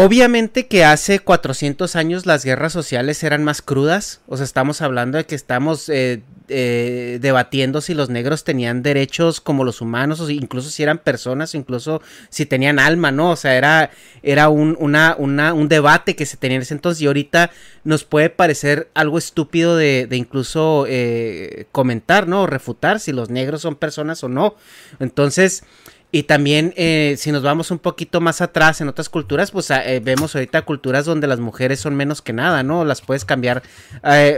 Obviamente 0.00 0.68
que 0.68 0.84
hace 0.84 1.18
400 1.18 1.96
años 1.96 2.24
las 2.24 2.44
guerras 2.44 2.72
sociales 2.72 3.20
eran 3.24 3.42
más 3.42 3.62
crudas, 3.62 4.20
o 4.28 4.36
sea, 4.36 4.44
estamos 4.44 4.80
hablando 4.80 5.18
de 5.18 5.26
que 5.26 5.34
estamos 5.34 5.88
eh, 5.88 6.22
eh, 6.48 7.18
debatiendo 7.20 7.80
si 7.80 7.94
los 7.94 8.10
negros 8.10 8.44
tenían 8.44 8.82
derechos 8.82 9.40
como 9.40 9.64
los 9.64 9.80
humanos, 9.80 10.20
o 10.20 10.30
incluso 10.30 10.70
si 10.70 10.82
eran 10.82 10.98
personas, 10.98 11.54
incluso 11.54 12.02
si 12.30 12.46
tenían 12.46 12.78
alma, 12.78 13.10
¿no? 13.10 13.30
O 13.30 13.36
sea, 13.36 13.56
era, 13.56 13.90
era 14.22 14.48
un, 14.48 14.76
un 14.78 15.68
debate 15.68 16.16
que 16.16 16.26
se 16.26 16.36
tenía 16.36 16.56
en 16.56 16.62
ese 16.62 16.74
entonces 16.74 17.02
y 17.02 17.06
ahorita 17.06 17.50
nos 17.84 18.04
puede 18.04 18.30
parecer 18.30 18.90
algo 18.94 19.18
estúpido 19.18 19.76
de, 19.76 20.08
incluso 20.12 20.84
eh, 20.88 21.66
comentar, 21.72 22.28
¿no? 22.28 22.42
O 22.42 22.46
refutar 22.46 23.00
si 23.00 23.12
los 23.12 23.30
negros 23.30 23.62
son 23.62 23.76
personas 23.76 24.22
o 24.24 24.28
no. 24.28 24.54
Entonces... 25.00 25.64
Y 26.10 26.22
también, 26.22 26.72
eh, 26.78 27.16
si 27.18 27.32
nos 27.32 27.42
vamos 27.42 27.70
un 27.70 27.78
poquito 27.78 28.22
más 28.22 28.40
atrás 28.40 28.80
en 28.80 28.88
otras 28.88 29.10
culturas, 29.10 29.50
pues 29.50 29.70
ah, 29.70 29.84
eh, 29.84 30.00
vemos 30.00 30.34
ahorita 30.34 30.62
culturas 30.62 31.04
donde 31.04 31.26
las 31.26 31.38
mujeres 31.38 31.80
son 31.80 31.96
menos 31.96 32.22
que 32.22 32.32
nada, 32.32 32.62
¿no? 32.62 32.86
Las 32.86 33.02
puedes 33.02 33.26
cambiar, 33.26 33.62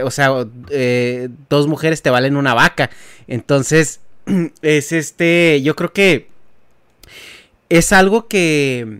o 0.03 0.11
sea, 0.11 0.31
dos 1.47 1.67
mujeres 1.67 2.00
te 2.01 2.09
valen 2.09 2.37
una 2.37 2.53
vaca. 2.53 2.89
Entonces, 3.27 4.01
es 4.61 4.91
este, 4.91 5.61
yo 5.63 5.75
creo 5.75 5.93
que 5.93 6.29
es 7.69 7.93
algo 7.93 8.27
que 8.27 8.99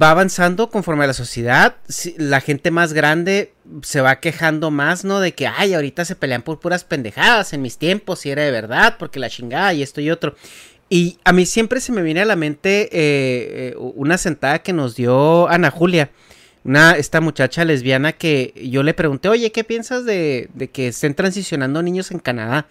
va 0.00 0.10
avanzando 0.10 0.70
conforme 0.70 1.04
a 1.04 1.08
la 1.08 1.12
sociedad. 1.12 1.76
La 2.18 2.40
gente 2.40 2.70
más 2.70 2.92
grande 2.92 3.52
se 3.82 4.00
va 4.00 4.20
quejando 4.20 4.70
más, 4.70 5.04
¿no? 5.04 5.18
De 5.18 5.32
que, 5.32 5.46
ay, 5.46 5.74
ahorita 5.74 6.04
se 6.04 6.14
pelean 6.14 6.42
por 6.42 6.60
puras 6.60 6.84
pendejadas. 6.84 7.52
En 7.52 7.62
mis 7.62 7.78
tiempos, 7.78 8.20
si 8.20 8.30
era 8.30 8.42
de 8.42 8.50
verdad, 8.50 8.96
porque 8.98 9.18
la 9.18 9.30
chingada 9.30 9.72
y 9.72 9.82
esto 9.82 10.00
y 10.00 10.10
otro. 10.10 10.36
Y 10.88 11.18
a 11.24 11.32
mí 11.32 11.46
siempre 11.46 11.80
se 11.80 11.92
me 11.92 12.02
viene 12.02 12.20
a 12.20 12.24
la 12.24 12.36
mente 12.36 12.82
eh, 12.92 13.70
eh, 13.72 13.74
una 13.76 14.18
sentada 14.18 14.60
que 14.60 14.72
nos 14.72 14.94
dio 14.94 15.48
Ana 15.48 15.70
Julia, 15.70 16.10
una, 16.66 16.96
esta 16.96 17.20
muchacha 17.20 17.64
lesbiana 17.64 18.12
que 18.12 18.52
yo 18.70 18.82
le 18.82 18.92
pregunté, 18.92 19.28
oye, 19.28 19.52
¿qué 19.52 19.62
piensas 19.62 20.04
de, 20.04 20.48
de 20.52 20.68
que 20.68 20.88
estén 20.88 21.14
transicionando 21.14 21.80
niños 21.80 22.10
en 22.10 22.18
Canadá? 22.18 22.66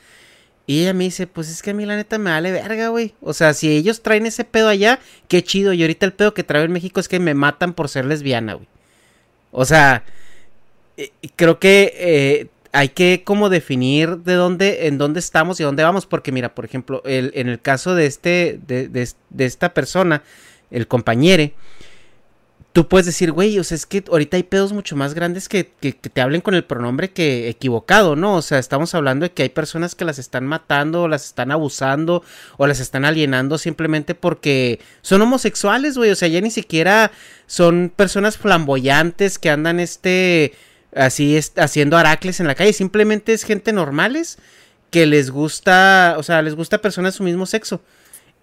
Y 0.67 0.81
ella 0.81 0.93
me 0.93 1.05
dice, 1.05 1.27
pues 1.27 1.49
es 1.49 1.61
que 1.61 1.69
a 1.69 1.73
mí 1.73 1.85
la 1.85 1.95
neta 1.95 2.17
me 2.17 2.31
vale 2.31 2.51
verga, 2.51 2.89
güey. 2.89 3.13
O 3.21 3.33
sea, 3.33 3.53
si 3.53 3.71
ellos 3.71 4.01
traen 4.01 4.25
ese 4.25 4.43
pedo 4.43 4.67
allá, 4.67 4.99
qué 5.29 5.43
chido. 5.43 5.71
Y 5.71 5.81
ahorita 5.81 6.05
el 6.05 6.11
pedo 6.11 6.33
que 6.33 6.43
traigo 6.43 6.65
en 6.65 6.73
México 6.73 6.99
es 6.99 7.07
que 7.07 7.19
me 7.19 7.35
matan 7.35 7.73
por 7.73 7.87
ser 7.87 8.03
lesbiana, 8.03 8.55
güey. 8.55 8.67
O 9.51 9.63
sea, 9.63 10.03
eh, 10.97 11.11
creo 11.37 11.59
que 11.59 11.93
eh, 11.95 12.47
hay 12.73 12.89
que 12.89 13.23
como 13.23 13.49
definir 13.49 14.17
de 14.17 14.33
dónde, 14.33 14.87
en 14.87 14.97
dónde 14.97 15.19
estamos 15.19 15.59
y 15.61 15.63
dónde 15.63 15.83
vamos. 15.83 16.05
Porque 16.05 16.33
mira, 16.33 16.53
por 16.53 16.65
ejemplo, 16.65 17.01
el, 17.05 17.31
en 17.35 17.47
el 17.47 17.61
caso 17.61 17.95
de 17.95 18.07
este, 18.07 18.59
de, 18.67 18.89
de, 18.89 19.07
de 19.29 19.45
esta 19.45 19.73
persona, 19.73 20.21
el 20.69 20.87
compañere, 20.87 21.53
tú 22.75 22.89
puedes 22.89 23.05
decir, 23.05 23.31
güey, 23.31 23.57
o 23.57 23.63
sea, 23.63 23.75
es 23.75 23.85
que 23.85 24.03
ahorita 24.05 24.35
hay 24.35 24.43
pedos 24.43 24.73
mucho 24.73 24.97
más 24.97 25.13
grandes 25.13 25.47
que, 25.47 25.71
que, 25.79 25.93
te 25.93 26.19
hablen 26.19 26.41
con 26.41 26.55
el 26.55 26.65
pronombre 26.65 27.09
que 27.09 27.47
equivocado, 27.47 28.17
¿no? 28.17 28.35
O 28.35 28.41
sea, 28.41 28.59
estamos 28.59 28.93
hablando 28.93 29.23
de 29.23 29.31
que 29.31 29.43
hay 29.43 29.49
personas 29.49 29.95
que 29.95 30.03
las 30.03 30.19
están 30.19 30.45
matando, 30.45 31.07
las 31.07 31.23
están 31.23 31.53
abusando, 31.53 32.21
o 32.57 32.67
las 32.67 32.81
están 32.81 33.05
alienando 33.05 33.57
simplemente 33.57 34.13
porque 34.13 34.81
son 35.01 35.21
homosexuales, 35.21 35.97
güey. 35.97 36.11
O 36.11 36.17
sea, 36.17 36.27
ya 36.27 36.41
ni 36.41 36.51
siquiera 36.51 37.13
son 37.47 37.93
personas 37.95 38.37
flamboyantes 38.37 39.39
que 39.39 39.49
andan 39.49 39.79
este 39.79 40.53
así 40.93 41.37
es, 41.37 41.53
haciendo 41.55 41.95
aracles 41.95 42.41
en 42.41 42.47
la 42.47 42.55
calle. 42.55 42.73
Simplemente 42.73 43.31
es 43.31 43.45
gente 43.45 43.71
normales 43.71 44.37
que 44.91 45.05
les 45.05 45.31
gusta, 45.31 46.15
o 46.17 46.23
sea, 46.23 46.41
les 46.41 46.55
gusta 46.55 46.81
personas 46.81 47.13
de 47.13 47.17
su 47.19 47.23
mismo 47.23 47.45
sexo. 47.45 47.81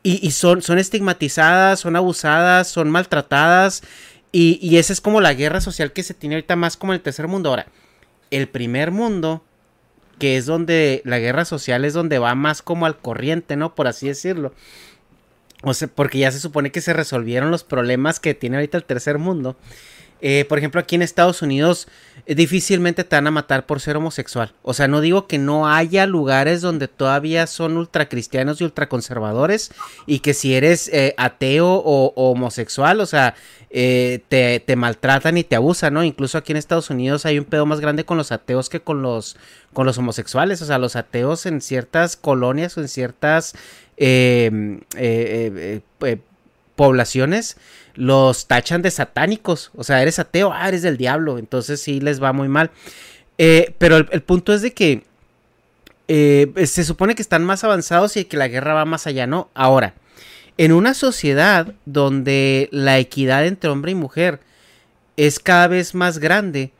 Y, 0.04 0.26
y 0.26 0.32
son, 0.32 0.62
son 0.62 0.78
estigmatizadas, 0.78 1.78
son 1.78 1.94
abusadas, 1.94 2.66
son 2.66 2.90
maltratadas. 2.90 3.82
Y, 4.32 4.58
y, 4.62 4.78
esa 4.78 4.94
es 4.94 5.02
como 5.02 5.20
la 5.20 5.34
guerra 5.34 5.60
social 5.60 5.92
que 5.92 6.02
se 6.02 6.14
tiene 6.14 6.36
ahorita 6.36 6.56
más 6.56 6.78
como 6.78 6.94
el 6.94 7.02
tercer 7.02 7.28
mundo. 7.28 7.50
Ahora, 7.50 7.66
el 8.30 8.48
primer 8.48 8.90
mundo, 8.90 9.44
que 10.18 10.38
es 10.38 10.46
donde 10.46 11.02
la 11.04 11.18
guerra 11.18 11.44
social 11.44 11.84
es 11.84 11.92
donde 11.92 12.18
va 12.18 12.34
más 12.34 12.62
como 12.62 12.86
al 12.86 12.98
corriente, 12.98 13.56
¿no? 13.56 13.74
Por 13.74 13.88
así 13.88 14.08
decirlo. 14.08 14.54
O 15.62 15.74
sea, 15.74 15.88
porque 15.88 16.18
ya 16.18 16.32
se 16.32 16.40
supone 16.40 16.72
que 16.72 16.80
se 16.80 16.92
resolvieron 16.92 17.50
los 17.50 17.62
problemas 17.62 18.20
que 18.20 18.34
tiene 18.34 18.56
ahorita 18.56 18.78
el 18.78 18.84
tercer 18.84 19.18
mundo. 19.18 19.56
Eh, 20.20 20.44
por 20.48 20.58
ejemplo, 20.58 20.80
aquí 20.80 20.94
en 20.94 21.02
Estados 21.02 21.42
Unidos 21.42 21.88
difícilmente 22.26 23.04
te 23.04 23.16
van 23.16 23.26
a 23.26 23.30
matar 23.30 23.66
por 23.66 23.80
ser 23.80 23.96
homosexual. 23.96 24.52
O 24.62 24.74
sea, 24.74 24.88
no 24.88 25.00
digo 25.00 25.26
que 25.26 25.38
no 25.38 25.68
haya 25.68 26.06
lugares 26.06 26.60
donde 26.60 26.88
todavía 26.88 27.46
son 27.46 27.76
ultracristianos 27.76 28.60
y 28.60 28.64
ultraconservadores 28.64 29.72
y 30.06 30.20
que 30.20 30.34
si 30.34 30.54
eres 30.54 30.88
eh, 30.88 31.14
ateo 31.16 31.82
o, 31.84 32.12
homosexual, 32.14 33.00
o 33.00 33.06
sea, 33.06 33.34
te, 33.70 34.62
te, 34.64 34.76
maltratan 34.76 35.38
y 35.38 35.44
te 35.44 35.56
abusan, 35.56 35.94
¿no? 35.94 36.04
Incluso 36.04 36.38
aquí 36.38 36.52
en 36.52 36.58
Estados 36.58 36.90
Unidos 36.90 37.26
hay 37.26 37.38
un 37.38 37.44
pedo 37.44 37.66
más 37.66 37.80
grande 37.80 38.04
con 38.04 38.18
los 38.18 38.30
ateos 38.30 38.68
que 38.68 38.80
con 38.80 39.02
los, 39.02 39.36
con 39.72 39.86
los 39.86 39.98
homosexuales. 39.98 40.62
O 40.62 40.66
sea, 40.66 40.78
los 40.78 40.96
ateos 40.96 41.46
en 41.46 41.60
ciertas 41.60 42.16
colonias 42.16 42.76
o 42.76 42.80
en 42.80 42.88
ciertas 42.88 43.54
poblaciones 46.76 47.56
los 47.94 48.46
tachan 48.46 48.82
de 48.82 48.90
satánicos. 48.90 49.70
O 49.74 49.84
sea, 49.84 50.02
eres 50.02 50.18
ateo, 50.18 50.52
ah, 50.52 50.68
eres 50.68 50.82
del 50.82 50.96
diablo. 50.96 51.38
Entonces 51.38 51.80
sí 51.80 52.00
les 52.00 52.22
va 52.22 52.32
muy 52.32 52.48
mal. 52.48 52.70
Eh, 53.38 53.74
pero 53.78 53.96
el, 53.96 54.22
punto 54.22 54.52
es 54.52 54.62
de 54.62 54.72
que 54.72 55.04
eh, 56.08 56.52
se 56.66 56.84
supone 56.84 57.14
que 57.14 57.22
están 57.22 57.44
más 57.44 57.64
avanzados 57.64 58.16
y 58.16 58.24
que 58.24 58.36
la 58.36 58.48
guerra 58.48 58.74
va 58.74 58.84
más 58.84 59.06
allá, 59.06 59.26
¿no? 59.26 59.50
Ahora, 59.54 59.94
en 60.58 60.72
una 60.72 60.94
sociedad 60.94 61.74
donde 61.86 62.68
la 62.72 62.98
equidad 62.98 63.46
entre 63.46 63.70
hombre 63.70 63.92
y 63.92 63.94
mujer 63.94 64.40
es 65.16 65.38
cada 65.38 65.68
vez 65.68 65.94
más 65.94 66.18
grande, 66.18 66.72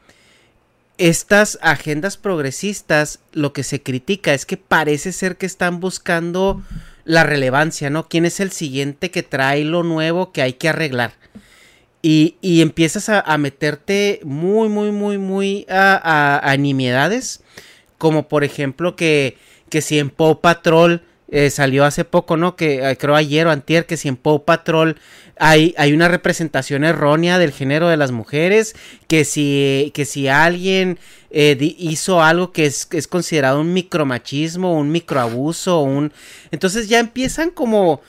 estas 0.99 1.59
agendas 1.63 2.17
progresistas 2.17 3.19
lo 3.33 3.53
que 3.53 3.65
se 3.65 3.83
critica 3.83 4.35
es 4.35 4.47
que 4.47 4.57
parece 4.57 5.13
ser 5.13 5.37
que 5.37 5.47
están 5.47 5.81
buscando 5.81 6.63
la 7.05 7.25
relevancia, 7.25 7.91
¿no? 7.91 8.09
¿Quién 8.09 8.25
es 8.25 8.41
el 8.41 8.53
siguiente 8.53 9.11
que 9.11 9.23
trae 9.23 9.65
lo 9.65 9.83
nuevo 9.83 10.33
que 10.33 10.43
hay 10.43 10.55
que 10.55 10.69
arreglar? 10.69 11.13
Y, 12.03 12.37
y 12.41 12.63
empiezas 12.63 13.09
a, 13.09 13.39
meterte 13.39 14.21
muy, 14.25 14.69
muy, 14.69 14.91
muy, 14.91 15.19
muy 15.19 15.67
a, 15.69 16.41
a, 16.43 16.57
nimiedades. 16.57 17.43
Como 17.99 18.27
por 18.27 18.43
ejemplo 18.43 18.97
que, 18.97 19.37
que 19.69 19.83
si 19.83 20.01
en 20.01 20.11
Paw 20.11 20.41
Patrol 20.41 21.03
eh, 21.35 21.49
salió 21.49 21.87
hace 21.87 22.05
poco, 22.05 22.37
¿no? 22.37 22.57
Que 22.57 22.91
eh, 22.91 22.97
creo 22.99 23.17
ayer 23.17 23.47
o 23.47 23.51
antier, 23.51 23.87
que 23.87 23.97
si 23.97 24.07
en 24.07 24.17
Paw 24.17 24.45
Patrol 24.45 24.99
hay, 25.39 25.75
hay 25.79 25.95
una 25.95 26.09
representación 26.09 26.85
errónea 26.85 27.39
del 27.39 27.53
género 27.53 27.89
de 27.89 27.97
las 27.97 28.11
mujeres, 28.13 28.77
que 29.09 29.25
si, 29.25 29.93
que 29.95 30.05
si 30.05 30.29
alguien 30.29 30.99
eh, 31.31 31.57
hizo 31.79 32.23
algo 32.23 32.53
que 32.53 32.67
es, 32.67 32.87
es, 32.93 33.09
considerado 33.09 33.63
un 33.63 33.73
micromachismo, 33.73 34.77
un 34.79 34.93
microabuso, 34.93 35.81
un... 35.81 36.13
Entonces 36.51 36.91
ya 36.91 36.99
empiezan 36.99 37.51
como... 37.51 38.03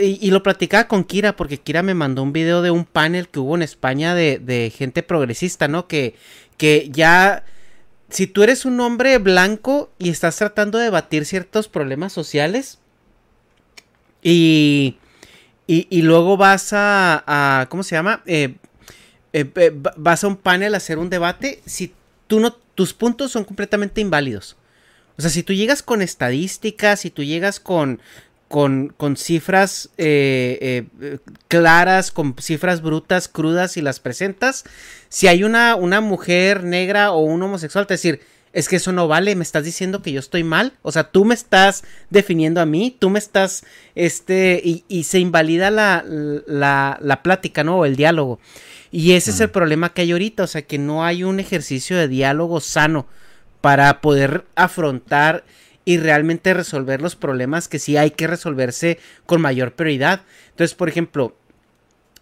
Y, 0.00 0.26
y, 0.26 0.30
lo 0.30 0.42
platicaba 0.42 0.88
con 0.88 1.04
Kira, 1.04 1.36
porque 1.36 1.58
Kira 1.58 1.82
me 1.82 1.92
mandó 1.92 2.22
un 2.22 2.32
video 2.32 2.62
de 2.62 2.70
un 2.70 2.86
panel 2.86 3.28
que 3.28 3.40
hubo 3.40 3.54
en 3.56 3.62
España 3.62 4.14
de, 4.14 4.38
de 4.38 4.72
gente 4.74 5.02
progresista, 5.02 5.68
¿no? 5.68 5.88
Que, 5.88 6.14
que 6.56 6.88
ya 6.90 7.44
si 8.08 8.26
tú 8.26 8.42
eres 8.42 8.64
un 8.64 8.80
hombre 8.80 9.18
blanco 9.18 9.90
y 9.98 10.10
estás 10.10 10.36
tratando 10.36 10.78
de 10.78 10.84
debatir 10.84 11.24
ciertos 11.24 11.68
problemas 11.68 12.12
sociales 12.12 12.78
y, 14.22 14.96
y, 15.66 16.02
luego 16.02 16.36
vas 16.36 16.70
a, 16.72 17.66
¿cómo 17.68 17.82
se 17.82 17.96
llama? 17.96 18.22
Eh, 18.26 18.56
eh, 19.32 19.72
vas 19.96 20.24
a 20.24 20.28
un 20.28 20.36
panel 20.36 20.74
a 20.74 20.78
hacer 20.78 20.98
un 20.98 21.10
debate, 21.10 21.60
si 21.66 21.94
tú 22.26 22.40
no, 22.40 22.52
tus 22.74 22.94
puntos 22.94 23.32
son 23.32 23.44
completamente 23.44 24.00
inválidos. 24.00 24.56
O 25.18 25.22
sea, 25.22 25.30
si 25.30 25.42
tú 25.42 25.52
llegas 25.52 25.82
con 25.82 26.02
estadísticas, 26.02 27.00
si 27.00 27.10
tú 27.10 27.22
llegas 27.22 27.58
con, 27.60 28.00
con, 28.48 28.94
con 28.96 29.16
cifras 29.16 29.90
eh, 29.98 30.86
eh, 31.00 31.18
claras, 31.48 32.10
con 32.10 32.36
cifras 32.38 32.80
brutas, 32.80 33.28
crudas 33.28 33.76
y 33.76 33.82
las 33.82 34.00
presentas. 34.00 34.64
Si 35.08 35.26
hay 35.26 35.44
una, 35.44 35.74
una 35.74 36.00
mujer 36.00 36.62
negra 36.64 37.10
o 37.12 37.20
un 37.20 37.42
homosexual, 37.42 37.86
te 37.86 37.94
decir, 37.94 38.20
es 38.52 38.68
que 38.68 38.76
eso 38.76 38.92
no 38.92 39.06
vale, 39.06 39.34
me 39.34 39.42
estás 39.42 39.64
diciendo 39.64 40.00
que 40.00 40.12
yo 40.12 40.20
estoy 40.20 40.42
mal, 40.42 40.72
o 40.80 40.90
sea, 40.90 41.04
tú 41.04 41.26
me 41.26 41.34
estás 41.34 41.84
definiendo 42.08 42.62
a 42.62 42.66
mí, 42.66 42.96
tú 42.98 43.10
me 43.10 43.18
estás, 43.18 43.66
este, 43.94 44.62
y, 44.64 44.84
y 44.88 45.04
se 45.04 45.18
invalida 45.18 45.70
la, 45.70 46.02
la, 46.06 46.98
la, 47.02 47.22
plática, 47.22 47.64
¿no? 47.64 47.80
O 47.80 47.84
el 47.84 47.96
diálogo. 47.96 48.40
Y 48.90 49.12
ese 49.12 49.30
es 49.30 49.40
el 49.40 49.50
problema 49.50 49.92
que 49.92 50.02
hay 50.02 50.12
ahorita, 50.12 50.44
o 50.44 50.46
sea, 50.46 50.62
que 50.62 50.78
no 50.78 51.04
hay 51.04 51.22
un 51.22 51.38
ejercicio 51.38 51.98
de 51.98 52.08
diálogo 52.08 52.60
sano 52.60 53.06
para 53.60 54.00
poder 54.00 54.46
afrontar 54.54 55.44
y 55.86 55.98
realmente 55.98 56.52
resolver 56.52 57.00
los 57.00 57.16
problemas 57.16 57.68
que 57.68 57.78
sí 57.78 57.96
hay 57.96 58.10
que 58.10 58.26
resolverse 58.26 58.98
con 59.24 59.40
mayor 59.40 59.72
prioridad. 59.72 60.20
Entonces, 60.50 60.74
por 60.74 60.90
ejemplo, 60.90 61.34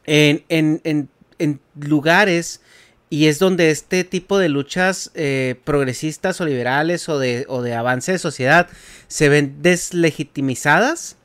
en, 0.04 0.44
en, 0.48 1.08
en, 1.38 1.60
lugares 1.80 2.60
y 3.08 3.26
es 3.26 3.38
donde 3.38 3.70
este 3.70 4.04
tipo 4.04 4.38
de 4.38 4.50
luchas 4.50 5.10
eh, 5.14 5.56
progresistas 5.64 6.40
o 6.40 6.44
liberales 6.44 7.08
o 7.08 7.18
de, 7.18 7.46
o 7.48 7.62
de 7.62 7.74
avance 7.74 8.12
de 8.12 8.18
sociedad 8.18 8.68
se 9.08 9.30
ven 9.30 9.62
deslegitimizadas 9.62 11.16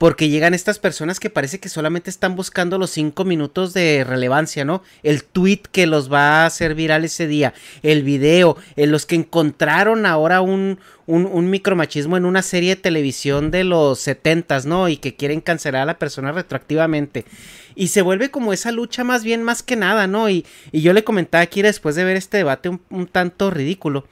porque 0.00 0.30
llegan 0.30 0.54
estas 0.54 0.78
personas 0.78 1.20
que 1.20 1.28
parece 1.28 1.60
que 1.60 1.68
solamente 1.68 2.08
están 2.08 2.34
buscando 2.34 2.78
los 2.78 2.88
cinco 2.88 3.26
minutos 3.26 3.74
de 3.74 4.02
relevancia, 4.02 4.64
¿no? 4.64 4.82
El 5.02 5.24
tweet 5.24 5.60
que 5.70 5.86
los 5.86 6.10
va 6.10 6.40
a 6.40 6.46
hacer 6.46 6.74
viral 6.74 7.04
ese 7.04 7.26
día, 7.26 7.52
el 7.82 8.02
video, 8.02 8.56
en 8.76 8.92
los 8.92 9.04
que 9.04 9.16
encontraron 9.16 10.06
ahora 10.06 10.40
un, 10.40 10.78
un, 11.06 11.50
micromachismo 11.50 12.16
en 12.16 12.24
una 12.24 12.40
serie 12.40 12.76
de 12.76 12.80
televisión 12.80 13.50
de 13.50 13.64
los 13.64 13.98
setentas, 13.98 14.64
¿no? 14.64 14.88
Y 14.88 14.96
que 14.96 15.16
quieren 15.16 15.42
cancelar 15.42 15.82
a 15.82 15.84
la 15.92 15.98
persona 15.98 16.32
retroactivamente. 16.32 17.26
Y 17.74 17.88
se 17.88 18.00
vuelve 18.00 18.30
como 18.30 18.54
esa 18.54 18.72
lucha 18.72 19.04
más 19.04 19.22
bien, 19.22 19.42
más 19.42 19.62
que 19.62 19.76
nada, 19.76 20.06
¿no? 20.06 20.30
Y, 20.30 20.46
y 20.72 20.80
yo 20.80 20.94
le 20.94 21.04
comentaba 21.04 21.42
aquí 21.42 21.60
después 21.60 21.94
de 21.94 22.04
ver 22.04 22.16
este 22.16 22.38
debate 22.38 22.70
un, 22.70 22.80
un 22.88 23.06
tanto 23.06 23.50
ridículo, 23.50 24.06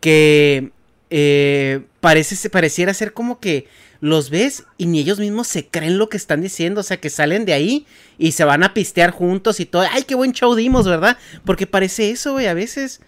que 0.00 0.72
eh, 1.10 1.82
parece, 2.00 2.50
pareciera 2.50 2.92
ser 2.92 3.12
como 3.12 3.38
que 3.38 3.68
los 4.02 4.30
ves 4.30 4.64
y 4.78 4.86
ni 4.86 4.98
ellos 4.98 5.20
mismos 5.20 5.46
se 5.46 5.68
creen 5.68 5.96
lo 5.96 6.08
que 6.08 6.16
están 6.16 6.40
diciendo, 6.42 6.80
o 6.80 6.82
sea, 6.82 6.98
que 6.98 7.08
salen 7.08 7.44
de 7.44 7.52
ahí 7.52 7.86
y 8.18 8.32
se 8.32 8.42
van 8.42 8.64
a 8.64 8.74
pistear 8.74 9.12
juntos 9.12 9.60
y 9.60 9.64
todo. 9.64 9.84
Ay, 9.92 10.02
qué 10.02 10.16
buen 10.16 10.32
show 10.32 10.56
dimos, 10.56 10.88
¿verdad? 10.88 11.16
Porque 11.44 11.68
parece 11.68 12.10
eso, 12.10 12.32
güey, 12.32 12.48
a 12.48 12.54
veces 12.54 13.00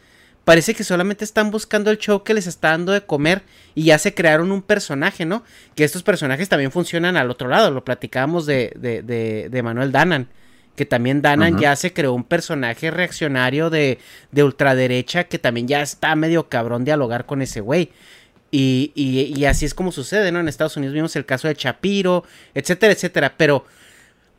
parece 0.44 0.72
que 0.72 0.85
solamente 0.85 1.24
están 1.24 1.50
buscando 1.50 1.90
el 1.90 1.98
show 1.98 2.22
que 2.22 2.33
les 2.33 2.46
está 2.46 2.68
dando 2.68 2.92
de 2.92 3.00
comer 3.00 3.42
y 3.74 3.83
ya 3.87 3.98
se 3.98 4.14
crearon 4.14 4.52
un 4.52 4.62
personaje, 4.62 5.24
¿no? 5.24 5.42
Que 5.74 5.83
estos 5.83 6.04
personajes 6.04 6.48
también 6.48 6.70
funcionan 6.70 7.16
al 7.16 7.28
otro 7.28 7.48
lado, 7.48 7.72
lo 7.72 7.85
platicábamos 7.85 8.46
de, 8.46 8.72
de, 8.76 9.02
de, 9.02 9.48
de 9.50 9.62
Manuel 9.64 9.90
Danan. 9.90 10.28
Que 10.76 10.87
también 10.87 11.22
Danan 11.22 11.54
uh 11.54 11.57
-huh. 11.57 11.61
ya 11.61 11.76
se 11.76 11.92
creó 11.92 12.12
un 12.12 12.24
personaje 12.24 12.90
reaccionario 12.90 13.70
de, 13.70 13.98
de 14.33 14.42
ultraderecha 14.44 15.24
que 15.24 15.38
también 15.38 15.68
ya 15.68 15.83
está 15.83 16.14
medio 16.16 16.48
cabrón 16.48 16.85
dialogar 16.85 17.26
con 17.26 17.42
ese 17.42 17.61
güey. 17.61 17.90
Y, 18.57 18.93
y, 18.95 19.45
así 19.47 19.64
es 19.64 19.75
como 19.75 19.90
sucede, 19.90 20.31
¿no? 20.31 20.38
En 20.38 20.47
Estados 20.47 20.77
Unidos 20.77 20.95
vimos 20.95 21.17
el 21.17 21.27
caso 21.27 21.49
de 21.49 21.57
Chapiro, 21.57 22.23
etcétera, 22.55 22.93
etcétera. 22.93 23.35
Pero 23.37 23.64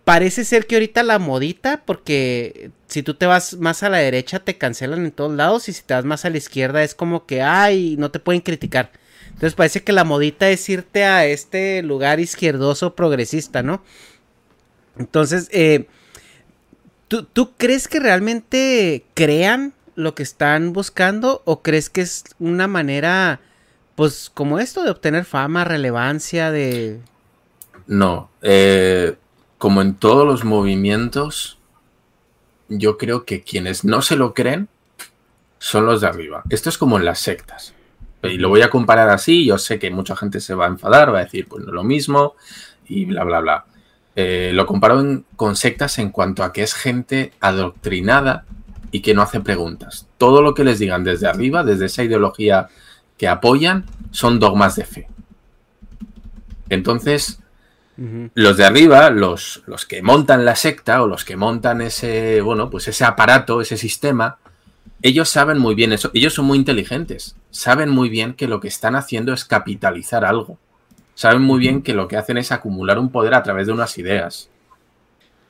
parece 0.06 0.45
ser 0.45 0.67
que 0.67 0.75
ahorita 0.75 1.04
la 1.04 1.19
modita, 1.19 1.84
porque 1.86 2.71
si 2.88 3.04
tú 3.04 3.15
te 3.15 3.25
vas 3.25 3.56
más 3.56 3.84
a 3.84 3.89
la 3.89 3.97
derecha 3.97 4.39
te 4.39 4.58
cancelan 4.58 5.04
en 5.04 5.12
todos 5.12 5.36
lados 5.36 5.67
y 5.67 5.73
si 5.73 5.82
te 5.84 5.95
vas 5.95 6.06
más 6.06 6.23
a 6.23 6.30
la 6.30 6.38
izquierda 6.38 6.82
es 6.82 6.95
como 6.95 7.25
que, 7.25 7.41
ay, 7.41 7.97
no 7.99 8.10
te 8.10 8.19
pueden 8.19 8.39
criticar. 8.39 8.89
Entonces 9.25 9.54
parece 9.54 9.84
que 9.84 9.91
la 9.91 10.06
modita 10.06 10.49
es 10.49 10.69
irte 10.69 11.04
a 11.04 11.25
este 11.25 11.84
lugar 11.84 12.21
izquierdoso 12.21 12.95
progresista, 12.95 13.63
¿no? 13.63 13.84
Entonces, 14.97 15.49
eh, 15.51 15.88
¿tú, 17.10 17.23
¿tú 17.25 17.51
crees 17.58 17.89
que 17.89 17.99
realmente 17.99 19.04
crean 19.13 19.73
lo 19.95 20.15
que 20.15 20.23
están 20.23 20.71
buscando 20.71 21.41
o 21.43 21.62
crees 21.62 21.89
que 21.89 21.99
es 21.99 22.23
una 22.39 22.67
manera, 22.69 23.41
pues, 23.95 24.31
como 24.34 24.60
esto 24.60 24.84
de 24.84 24.91
obtener 24.91 25.25
fama, 25.25 25.63
relevancia, 25.63 26.51
de... 26.51 26.99
No, 27.88 28.29
eh, 28.41 29.15
como 29.58 29.81
en 29.81 29.95
todos 29.95 30.25
los 30.25 30.43
movimientos, 30.43 31.58
yo 32.67 32.97
creo 32.97 33.25
que 33.25 33.43
quienes 33.43 33.86
no 33.86 34.01
se 34.01 34.15
lo 34.15 34.34
creen 34.34 34.67
son 35.60 35.86
los 35.86 36.01
de 36.01 36.08
arriba. 36.08 36.43
Esto 36.49 36.69
es 36.69 36.77
como 36.77 36.97
en 36.97 37.05
las 37.05 37.19
sectas. 37.19 37.73
Y 38.23 38.38
lo 38.38 38.49
voy 38.49 38.62
a 38.62 38.69
comparar 38.69 39.10
así, 39.10 39.45
yo 39.45 39.58
sé 39.58 39.79
que 39.79 39.91
mucha 39.91 40.15
gente 40.15 40.39
se 40.39 40.55
va 40.55 40.65
a 40.65 40.69
enfadar, 40.69 41.13
va 41.13 41.19
a 41.19 41.23
decir, 41.23 41.47
pues 41.47 41.63
no 41.63 41.69
es 41.69 41.75
lo 41.75 41.84
mismo, 41.84 42.36
y 42.88 43.05
bla, 43.05 43.23
bla, 43.23 43.39
bla. 43.39 43.65
Eh, 44.15 44.51
lo 44.53 44.65
comparo 44.65 45.23
con 45.36 45.55
sectas 45.55 45.99
en 45.99 46.10
cuanto 46.10 46.43
a 46.43 46.53
que 46.53 46.63
es 46.63 46.73
gente 46.73 47.34
adoctrinada 47.39 48.45
y 48.91 49.01
que 49.01 49.13
no 49.13 49.21
hace 49.21 49.41
preguntas. 49.41 50.08
Todo 50.17 50.41
lo 50.41 50.53
que 50.53 50.63
les 50.63 50.79
digan 50.79 51.03
desde 51.03 51.27
arriba, 51.27 51.63
desde 51.63 51.86
esa 51.86 52.03
ideología 52.03 52.69
que 53.17 53.28
apoyan, 53.28 53.86
son 54.12 54.39
dogmas 54.39 54.75
de 54.75 54.86
fe. 54.86 55.08
Entonces, 56.69 57.39
los 58.34 58.58
de 58.58 58.65
arriba, 58.65 59.10
los, 59.10 59.63
los 59.67 59.86
que 59.86 60.01
montan 60.01 60.43
la 60.43 60.56
secta 60.56 61.01
o 61.01 61.08
los 61.08 61.23
que 61.23 61.38
montan 61.38 61.82
ese, 61.82 62.41
bueno, 62.41 62.69
pues 62.69 62.88
ese 62.88 63.06
aparato, 63.06 63.62
ese 63.62 63.78
sistema, 63.78 64.38
ellos 65.01 65.30
saben 65.30 65.60
muy 65.60 65.75
bien 65.75 65.93
eso, 65.93 66.12
ellos 66.13 66.34
son 66.34 66.45
muy 66.45 66.58
inteligentes, 66.58 67.36
saben 67.51 67.89
muy 67.89 68.10
bien 68.10 68.34
que 68.34 68.47
lo 68.47 68.60
que 68.60 68.67
están 68.67 68.95
haciendo 68.95 69.34
es 69.34 69.45
capitalizar 69.45 70.25
algo, 70.25 70.58
saben 71.13 71.41
muy 71.41 71.60
bien 71.60 71.82
que 71.84 71.93
lo 71.93 72.08
que 72.08 72.17
hacen 72.17 72.38
es 72.38 72.51
acumular 72.51 72.99
un 72.99 73.12
poder 73.12 73.34
a 73.34 73.43
través 73.43 73.67
de 73.67 73.73
unas 73.73 73.97
ideas. 73.97 74.49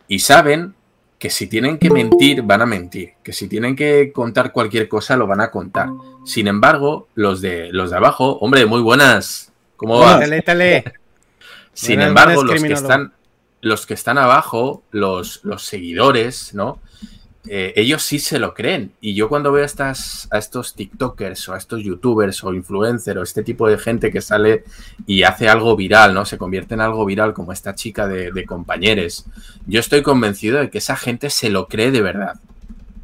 Y 0.08 0.20
saben 0.20 0.76
que 1.18 1.30
si 1.30 1.48
tienen 1.48 1.78
que 1.78 1.90
mentir, 1.90 2.42
van 2.42 2.62
a 2.62 2.66
mentir, 2.66 3.14
que 3.24 3.34
si 3.34 3.48
tienen 3.48 3.76
que 3.76 4.12
contar 4.12 4.52
cualquier 4.52 4.88
cosa, 4.88 5.16
lo 5.16 5.28
van 5.28 5.42
a 5.42 5.50
contar. 5.50 5.90
Sin 6.26 6.48
embargo, 6.48 7.08
los 7.16 7.42
de, 7.42 7.72
los 7.72 7.92
de 7.92 7.98
abajo, 7.98 8.38
hombre, 8.40 8.66
muy 8.66 8.82
buenas. 8.82 9.52
¿Cómo 9.78 10.00
vas? 10.00 10.20
Sin 11.74 12.02
embargo, 12.02 12.44
los 12.44 12.62
que 12.62 12.74
están, 12.74 13.14
los 13.62 13.86
que 13.86 13.94
están 13.94 14.18
abajo, 14.18 14.84
los, 14.92 15.42
los 15.44 15.64
seguidores, 15.64 16.54
¿no? 16.54 16.80
Eh, 17.48 17.74
ellos 17.76 18.04
sí 18.04 18.20
se 18.20 18.40
lo 18.40 18.54
creen. 18.54 18.94
Y 19.02 19.14
yo 19.14 19.30
cuando 19.30 19.52
veo 19.52 19.64
a, 19.64 19.66
estas, 19.66 20.28
a 20.32 20.38
estos 20.38 20.76
TikTokers 20.76 21.50
o 21.50 21.54
a 21.54 21.58
estos 21.58 21.84
YouTubers 21.84 22.44
o 22.44 22.54
influencers 22.54 23.18
o 23.18 23.24
este 23.24 23.44
tipo 23.44 23.68
de 23.68 23.78
gente 23.78 24.12
que 24.12 24.22
sale 24.22 24.64
y 25.06 25.24
hace 25.24 25.50
algo 25.50 25.76
viral, 25.76 26.14
¿no? 26.14 26.26
Se 26.26 26.38
convierte 26.38 26.74
en 26.74 26.82
algo 26.82 27.06
viral 27.06 27.34
como 27.34 27.52
esta 27.52 27.76
chica 27.76 28.08
de, 28.08 28.32
de 28.32 28.46
compañeros. 28.46 29.26
Yo 29.68 29.80
estoy 29.80 30.02
convencido 30.02 30.60
de 30.60 30.70
que 30.70 30.80
esa 30.80 30.96
gente 30.96 31.30
se 31.30 31.50
lo 31.50 31.68
cree 31.68 31.92
de 31.92 32.02
verdad. 32.02 32.40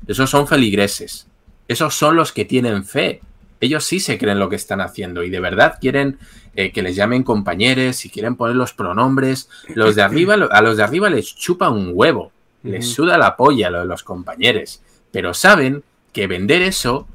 Esos 0.08 0.30
son 0.30 0.48
feligreses. 0.48 1.28
Esos 1.68 1.96
son 1.96 2.16
los 2.16 2.32
que 2.32 2.46
tienen 2.46 2.84
fe. 2.84 3.22
Ellos 3.60 3.86
sí 3.86 4.00
se 4.00 4.18
creen 4.18 4.40
lo 4.40 4.50
que 4.50 4.56
están 4.56 4.82
haciendo 4.82 5.24
y 5.24 5.30
de 5.30 5.40
verdad 5.40 5.78
quieren 5.80 6.18
eh, 6.56 6.72
que 6.72 6.82
les 6.82 6.96
llamen 6.96 7.24
compañeros 7.24 8.06
y 8.06 8.10
quieren 8.10 8.36
poner 8.36 8.56
los 8.56 8.74
pronombres. 8.74 9.50
Los 9.76 9.96
de 9.96 10.02
arriba, 10.04 10.34
a 10.34 10.62
los 10.62 10.78
de 10.78 10.84
arriba 10.84 11.10
les 11.10 11.36
chupa 11.36 11.70
un 11.70 11.92
huevo 11.94 12.32
les 12.64 12.88
suda 12.88 13.18
la 13.18 13.36
polla 13.36 13.70
lo 13.70 13.80
de 13.80 13.86
los 13.86 14.04
compañeros, 14.04 14.82
pero 15.12 15.34
saben 15.34 15.84
que 16.14 16.28
vender 16.28 16.62
eso 16.62 17.08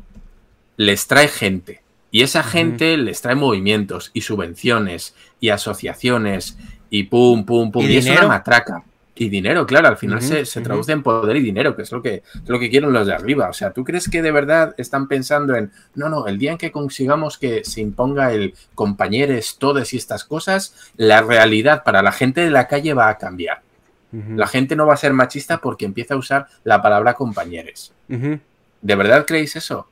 les 0.76 1.06
trae 1.06 1.28
gente. 1.28 1.82
Y 2.10 2.22
esa 2.22 2.42
gente 2.42 2.96
les 2.96 3.20
trae 3.20 3.34
movimientos 3.34 4.10
y 4.14 4.22
subvenciones 4.22 5.14
y 5.40 5.50
asociaciones 5.50 6.56
y 6.88 7.04
pum, 7.04 7.44
pum, 7.44 7.70
pum. 7.70 7.84
Y, 7.84 7.96
es 7.96 8.06
una 8.06 8.26
matraca. 8.26 8.84
Y 9.18 9.30
dinero, 9.30 9.66
claro, 9.66 9.88
al 9.88 9.96
final 9.96 10.20
se, 10.20 10.44
traduce 10.60 10.92
en 10.92 11.02
poder 11.02 11.36
y 11.36 11.40
dinero, 11.40 11.74
que 11.74 11.82
es 11.82 11.92
lo 11.92 12.02
que, 12.02 12.16
es 12.16 12.48
lo 12.48 12.58
que 12.58 12.68
quieren 12.68 12.92
los 12.92 13.06
de 13.06 13.14
arriba. 13.14 13.48
O 13.48 13.52
sea, 13.54 13.72
¿tú 13.72 13.82
crees 13.82 14.10
que 14.10 14.20
de 14.20 14.30
verdad 14.30 14.74
están 14.76 15.08
pensando 15.08 15.54
en, 15.54 15.72
no, 15.94 16.10
no, 16.10 16.26
el 16.26 16.36
día 16.36 16.52
en 16.52 16.58
que 16.58 16.70
consigamos 16.70 17.38
que 17.38 17.64
se 17.64 17.80
imponga 17.80 18.32
el 18.34 18.52
compañeros, 18.74 19.56
todas 19.58 19.94
y 19.94 19.96
estas 19.96 20.24
cosas, 20.24 20.92
la 20.98 21.22
realidad 21.22 21.82
para 21.82 22.02
la 22.02 22.12
gente 22.12 22.42
de 22.42 22.50
la 22.50 22.68
calle 22.68 22.92
va 22.92 23.08
a 23.08 23.16
cambiar? 23.16 23.62
La 24.34 24.46
gente 24.46 24.76
no 24.76 24.86
va 24.86 24.94
a 24.94 24.98
ser 24.98 25.12
machista 25.12 25.60
porque 25.60 25.84
empieza 25.84 26.14
a 26.14 26.16
usar 26.16 26.46
la 26.64 26.80
palabra 26.80 27.14
compañeros. 27.14 27.92
¿De 28.08 28.94
verdad 28.94 29.26
creéis 29.26 29.56
eso? 29.56 29.88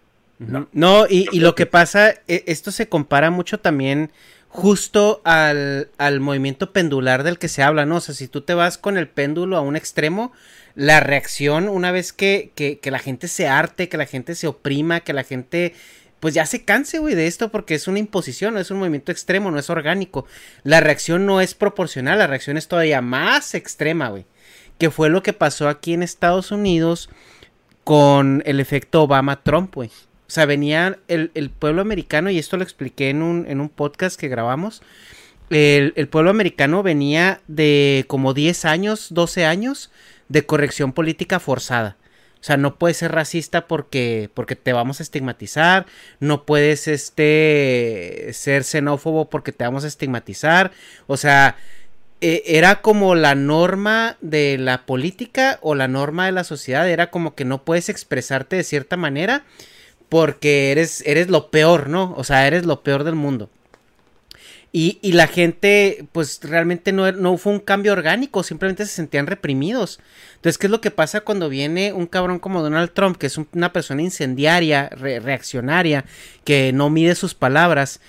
No, 0.73 1.07
y, 1.09 1.39
lo 1.39 1.55
que 1.55 1.67
pasa, 1.67 2.11
e, 2.29 2.45
esto 2.47 2.71
se 2.71 2.89
compara 2.89 3.31
mucho 3.31 3.61
también 3.61 4.11
justo 4.49 5.21
al, 5.25 5.89
movimiento 6.21 6.73
pendular 6.73 7.23
del 7.23 7.39
que 7.39 7.49
se 7.49 7.63
habla, 7.63 7.87
¿no? 7.87 7.97
O 7.97 8.01
sea, 8.01 8.15
si 8.15 8.29
tú 8.29 8.41
te 8.41 8.55
vas 8.55 8.79
con 8.79 8.97
el 8.97 9.09
péndulo 9.09 9.57
a 9.57 9.61
un 9.61 9.77
extremo, 9.77 10.33
la 10.75 11.01
reacción 11.01 11.69
una 11.69 11.93
vez 11.93 12.13
que, 12.13 12.51
que, 12.55 12.79
que 12.79 12.91
la 12.91 12.99
gente 12.99 13.29
se 13.29 13.49
arte, 13.49 13.89
que 13.89 13.97
la 13.97 14.07
gente 14.07 14.35
se 14.35 14.47
oprima, 14.47 15.01
que 15.01 15.13
la 15.13 15.25
gente 15.25 15.75
pues 16.25 16.33
ya 16.33 16.47
se 16.47 16.65
canse, 16.65 17.01
güey, 17.01 17.15
de 17.15 17.27
esto 17.27 17.51
porque 17.51 17.75
es 17.75 17.87
una 17.87 17.99
imposición, 17.99 18.55
no 18.55 18.61
es 18.61 18.71
un 18.71 18.79
movimiento 18.79 19.13
extremo, 19.13 19.51
no 19.51 19.59
es 19.59 19.69
orgánico. 19.69 20.25
La 20.63 20.81
reacción 20.81 21.27
no 21.27 21.43
es 21.43 21.53
proporcional, 21.53 22.19
la 22.19 22.27
reacción 22.27 22.57
es 22.57 22.67
todavía 22.67 23.03
más 23.03 23.55
extrema, 23.55 24.09
güey. 24.09 24.25
Que 24.79 24.91
fue 24.91 25.11
lo 25.11 25.23
que 25.23 25.35
pasó 25.35 25.69
aquí 25.69 25.93
en 25.93 26.03
Estados 26.03 26.51
Unidos 26.51 27.11
con 27.85 28.43
el 28.47 28.59
efecto 28.59 29.03
Obama-Trump, 29.03 29.75
güey. 29.75 29.91
O 29.91 30.31
sea, 30.31 30.47
venía 30.47 30.99
el, 31.09 31.51
pueblo 31.51 31.83
americano, 31.83 32.31
y 32.31 32.39
esto 32.39 32.57
lo 32.57 32.63
expliqué 32.63 33.11
en 33.11 33.21
un, 33.21 33.45
en 33.47 33.61
un 33.61 33.69
podcast 33.69 34.19
que 34.19 34.29
grabamos. 34.29 34.81
El, 35.51 35.93
el, 35.95 36.09
pueblo 36.09 36.31
americano 36.31 36.83
venía 36.83 37.43
de 37.49 38.07
como 38.09 38.33
10 38.33 38.65
años, 38.65 39.09
12 39.11 39.45
años 39.45 39.91
de 40.31 40.47
corrección 40.47 40.95
política 40.95 41.39
forzada. 41.39 41.99
O 42.45 42.47
sea, 42.47 42.59
no 42.59 42.77
puedes 42.77 42.99
ser 42.99 43.13
racista 43.13 43.67
porque, 43.67 44.29
porque 44.35 44.55
te 44.55 44.75
vamos 44.75 45.01
a 45.01 45.03
estigmatizar. 45.03 45.87
No 46.21 46.45
puedes 46.45 46.89
este, 46.89 48.29
ser 48.35 48.65
xenófobo 48.65 49.31
porque 49.31 49.51
te 49.51 49.65
vamos 49.65 49.85
a 49.85 49.87
estigmatizar. 49.87 50.71
O 51.07 51.17
sea, 51.17 51.57
e, 52.21 52.43
era 52.45 52.83
como 52.83 53.15
la 53.15 53.35
norma 53.35 54.19
de 54.21 54.59
la 54.59 54.85
política 54.85 55.59
o 55.63 55.75
la 55.75 55.89
norma 55.89 56.27
de 56.27 56.33
la 56.33 56.45
sociedad. 56.45 56.87
Era 56.87 57.09
como 57.09 57.35
que 57.35 57.47
no 57.47 57.65
puedes 57.65 57.89
expresarte 57.89 58.57
de 58.57 58.65
cierta 58.65 58.99
manera 58.99 59.47
porque 60.11 60.71
eres, 60.71 61.03
eres 61.07 61.31
lo 61.31 61.51
peor, 61.51 61.89
¿no? 61.89 62.13
O 62.15 62.25
sea, 62.25 62.47
eres 62.47 62.67
lo 62.67 62.83
peor 62.83 63.05
del 63.05 63.15
mundo. 63.15 63.49
Y, 64.77 65.13
la 65.13 65.29
gente, 65.29 66.05
pues 66.11 66.41
realmente 66.43 66.91
no, 66.91 67.13
no, 67.13 67.39
fue 67.39 67.53
un 67.53 67.61
cambio 67.61 67.93
orgánico, 67.93 68.43
simplemente 68.43 68.85
se 68.87 68.93
sentían 68.93 69.29
reprimidos. 69.29 70.01
Entonces, 70.35 70.59
¿qué 70.59 70.67
es 70.67 70.71
lo 70.73 70.81
que 70.81 70.91
pasa 70.91 71.21
cuando 71.21 71.49
viene 71.49 71.93
un 71.93 72.09
cabrón 72.09 72.41
como 72.41 72.61
Donald 72.61 72.91
Trump, 72.93 73.17
que 73.17 73.29
es 73.29 73.39
una 73.39 73.73
persona 73.73 74.03
incendiaria, 74.03 74.89
reaccionaria, 74.89 76.07
que 76.43 76.73
no 76.73 76.91
mide 76.91 77.15
sus 77.15 77.35
palabras? 77.35 78.01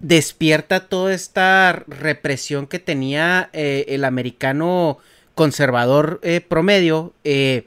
Despierta 0.00 0.88
toda 0.88 1.12
esta 1.12 1.84
represión 1.86 2.68
que 2.68 2.78
tenía 2.78 3.50
eh, 3.52 3.84
el 3.88 4.06
americano 4.06 5.00
conservador 5.34 6.20
eh, 6.22 6.40
promedio. 6.40 7.12
Eh, 7.24 7.66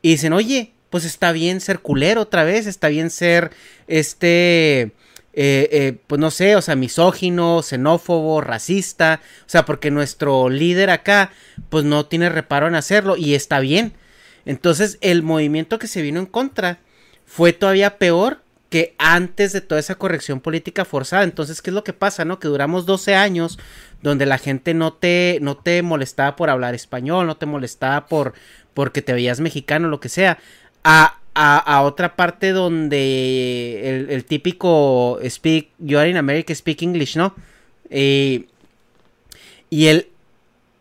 y 0.00 0.10
dicen, 0.10 0.32
oye, 0.32 0.74
pues 0.90 1.04
está 1.04 1.32
bien 1.32 1.60
ser 1.60 1.80
culero 1.80 2.20
otra 2.20 2.44
vez, 2.44 2.68
está 2.68 2.86
bien 2.86 3.10
ser 3.10 3.50
este 3.88 4.92
eh, 5.32 5.68
eh, 5.70 5.98
pues 6.06 6.20
no 6.20 6.30
sé, 6.30 6.56
o 6.56 6.62
sea, 6.62 6.76
misógino, 6.76 7.62
xenófobo, 7.62 8.40
racista, 8.40 9.20
o 9.46 9.48
sea, 9.48 9.64
porque 9.64 9.90
nuestro 9.90 10.48
líder 10.48 10.90
acá, 10.90 11.32
pues 11.68 11.84
no 11.84 12.06
tiene 12.06 12.28
reparo 12.28 12.66
en 12.66 12.74
hacerlo 12.74 13.16
y 13.16 13.34
está 13.34 13.60
bien. 13.60 13.92
Entonces, 14.44 14.98
el 15.00 15.22
movimiento 15.22 15.78
que 15.78 15.86
se 15.86 16.02
vino 16.02 16.18
en 16.18 16.26
contra 16.26 16.80
fue 17.24 17.52
todavía 17.52 17.98
peor 17.98 18.42
que 18.70 18.94
antes 18.98 19.52
de 19.52 19.60
toda 19.60 19.80
esa 19.80 19.96
corrección 19.96 20.40
política 20.40 20.84
forzada. 20.84 21.24
Entonces, 21.24 21.60
¿qué 21.60 21.70
es 21.70 21.74
lo 21.74 21.84
que 21.84 21.92
pasa, 21.92 22.24
no? 22.24 22.38
Que 22.38 22.48
duramos 22.48 22.86
12 22.86 23.16
años 23.16 23.58
donde 24.00 24.26
la 24.26 24.38
gente 24.38 24.74
no 24.74 24.92
te, 24.92 25.38
no 25.42 25.56
te 25.56 25.82
molestaba 25.82 26.36
por 26.36 26.50
hablar 26.50 26.74
español, 26.74 27.26
no 27.26 27.36
te 27.36 27.46
molestaba 27.46 28.06
por 28.06 28.32
porque 28.72 29.02
te 29.02 29.12
veías 29.12 29.40
mexicano, 29.40 29.88
lo 29.88 30.00
que 30.00 30.08
sea. 30.08 30.38
A, 30.84 31.19
a, 31.42 31.82
otra 31.82 32.16
parte 32.16 32.52
donde 32.52 34.06
el, 34.10 34.24
típico 34.24 35.18
speak, 35.26 35.68
you 35.78 35.98
are 35.98 36.08
in 36.08 36.18
America, 36.18 36.54
speak 36.54 36.82
English, 36.82 37.16
¿no? 37.16 37.34
Eh, 37.88 38.46
y 39.70 39.86
él, 39.86 40.08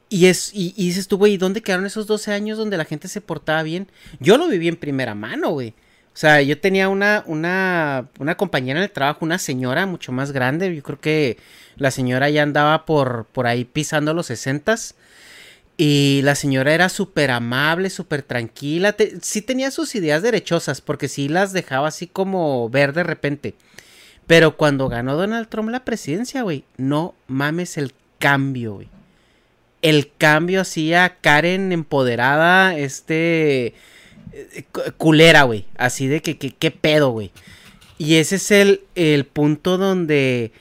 y, 0.10 0.26
es, 0.26 0.52
y, 0.54 0.74
dices 0.76 1.08
tú, 1.08 1.18
güey, 1.18 1.38
¿dónde 1.38 1.62
quedaron 1.62 1.86
esos 1.86 2.08
12 2.08 2.34
años 2.34 2.58
donde 2.58 2.76
la 2.76 2.84
gente 2.84 3.08
se 3.08 3.22
portaba 3.22 3.64
bien? 3.64 3.88
Yo 4.20 4.38
lo 4.38 4.48
viví 4.50 4.68
en 4.68 4.76
primera 4.76 5.16
mano, 5.16 5.52
güey. 5.52 5.70
O 6.14 6.18
sea, 6.20 6.42
yo 6.42 6.60
tenía 6.60 6.90
una, 6.90 7.24
una, 7.28 8.10
una 8.20 8.36
compañera 8.36 8.80
en 8.80 8.84
el 8.84 8.92
trabajo, 8.92 9.24
una 9.24 9.40
señora 9.40 9.86
mucho 9.86 10.12
más 10.12 10.34
grande. 10.34 10.76
Yo 10.76 10.84
creo 10.84 11.00
que 11.00 11.38
la 11.78 11.92
señora 11.92 12.30
ya 12.30 12.44
andaba 12.44 12.86
por, 12.86 13.28
por 13.32 13.48
ahí 13.48 13.64
pisando 13.64 14.14
los 14.14 14.26
sesentas. 14.26 14.96
Y 15.82 16.20
la 16.26 16.36
señora 16.36 16.74
era 16.74 16.90
súper 16.90 17.32
amable, 17.32 17.90
súper 17.90 18.22
tranquila. 18.22 18.94
sí 19.22 19.42
tenía 19.42 19.72
sus 19.72 19.96
ideas 19.96 20.22
derechosas, 20.22 20.82
porque 20.82 21.08
sí 21.08 21.30
las 21.30 21.54
dejaba 21.54 21.88
así 21.88 22.06
como 22.06 22.70
ver 22.70 22.92
de 22.92 23.04
repente. 23.04 23.56
Pero 24.28 24.58
cuando 24.58 24.90
ganó 24.90 25.16
Donald 25.16 25.48
Trump 25.48 25.70
la 25.70 25.86
presidencia, 25.86 26.42
güey, 26.42 26.66
no 26.76 27.16
mames 27.28 27.78
el 27.78 27.94
cambio, 28.20 28.74
güey. 28.74 28.90
El 29.82 30.12
cambio 30.18 30.60
hacía 30.60 31.16
Karen 31.22 31.72
empoderada, 31.72 32.78
este 32.78 33.68
eh, 34.34 34.66
culera, 34.98 35.44
güey. 35.44 35.66
Así 35.78 36.08
de 36.08 36.22
que, 36.22 36.36
qué 36.38 36.72
pedo, 36.72 37.12
güey. 37.12 37.32
Y 37.98 38.16
ese 38.16 38.36
es 38.36 38.52
el, 38.52 38.82
el 38.96 39.24
punto 39.24 39.78
donde 39.78 40.52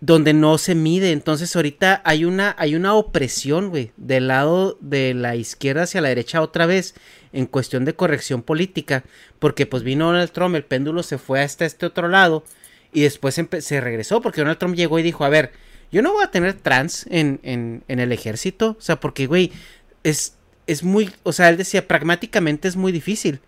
donde 0.00 0.32
no 0.32 0.58
se 0.58 0.74
mide. 0.74 1.12
Entonces 1.12 1.54
ahorita 1.54 2.02
hay 2.04 2.24
una, 2.24 2.54
hay 2.58 2.74
una 2.74 2.94
opresión, 2.94 3.70
güey, 3.70 3.92
del 3.96 4.28
lado 4.28 4.78
de 4.80 5.14
la 5.14 5.36
izquierda 5.36 5.82
hacia 5.82 6.00
la 6.00 6.08
derecha 6.08 6.40
otra 6.40 6.66
vez 6.66 6.94
en 7.32 7.46
cuestión 7.46 7.84
de 7.84 7.94
corrección 7.94 8.42
política, 8.42 9.04
porque 9.38 9.66
pues 9.66 9.82
vino 9.82 10.06
Donald 10.06 10.30
Trump, 10.30 10.54
el 10.54 10.64
péndulo 10.64 11.02
se 11.02 11.18
fue 11.18 11.40
hasta 11.42 11.66
este 11.66 11.86
otro 11.86 12.08
lado 12.08 12.44
y 12.92 13.02
después 13.02 13.40
se 13.60 13.80
regresó 13.80 14.22
porque 14.22 14.40
Donald 14.40 14.58
Trump 14.58 14.76
llegó 14.76 14.98
y 14.98 15.02
dijo, 15.02 15.24
a 15.24 15.28
ver, 15.28 15.52
yo 15.90 16.02
no 16.02 16.12
voy 16.12 16.24
a 16.24 16.30
tener 16.30 16.54
trans 16.54 17.06
en, 17.10 17.40
en, 17.42 17.82
en 17.88 18.00
el 18.00 18.12
ejército, 18.12 18.76
o 18.78 18.80
sea, 18.80 19.00
porque, 19.00 19.26
güey, 19.26 19.52
es, 20.04 20.36
es 20.66 20.82
muy, 20.82 21.10
o 21.22 21.32
sea, 21.32 21.48
él 21.48 21.56
decía, 21.56 21.86
pragmáticamente 21.86 22.68
es 22.68 22.76
muy 22.76 22.92
difícil. 22.92 23.40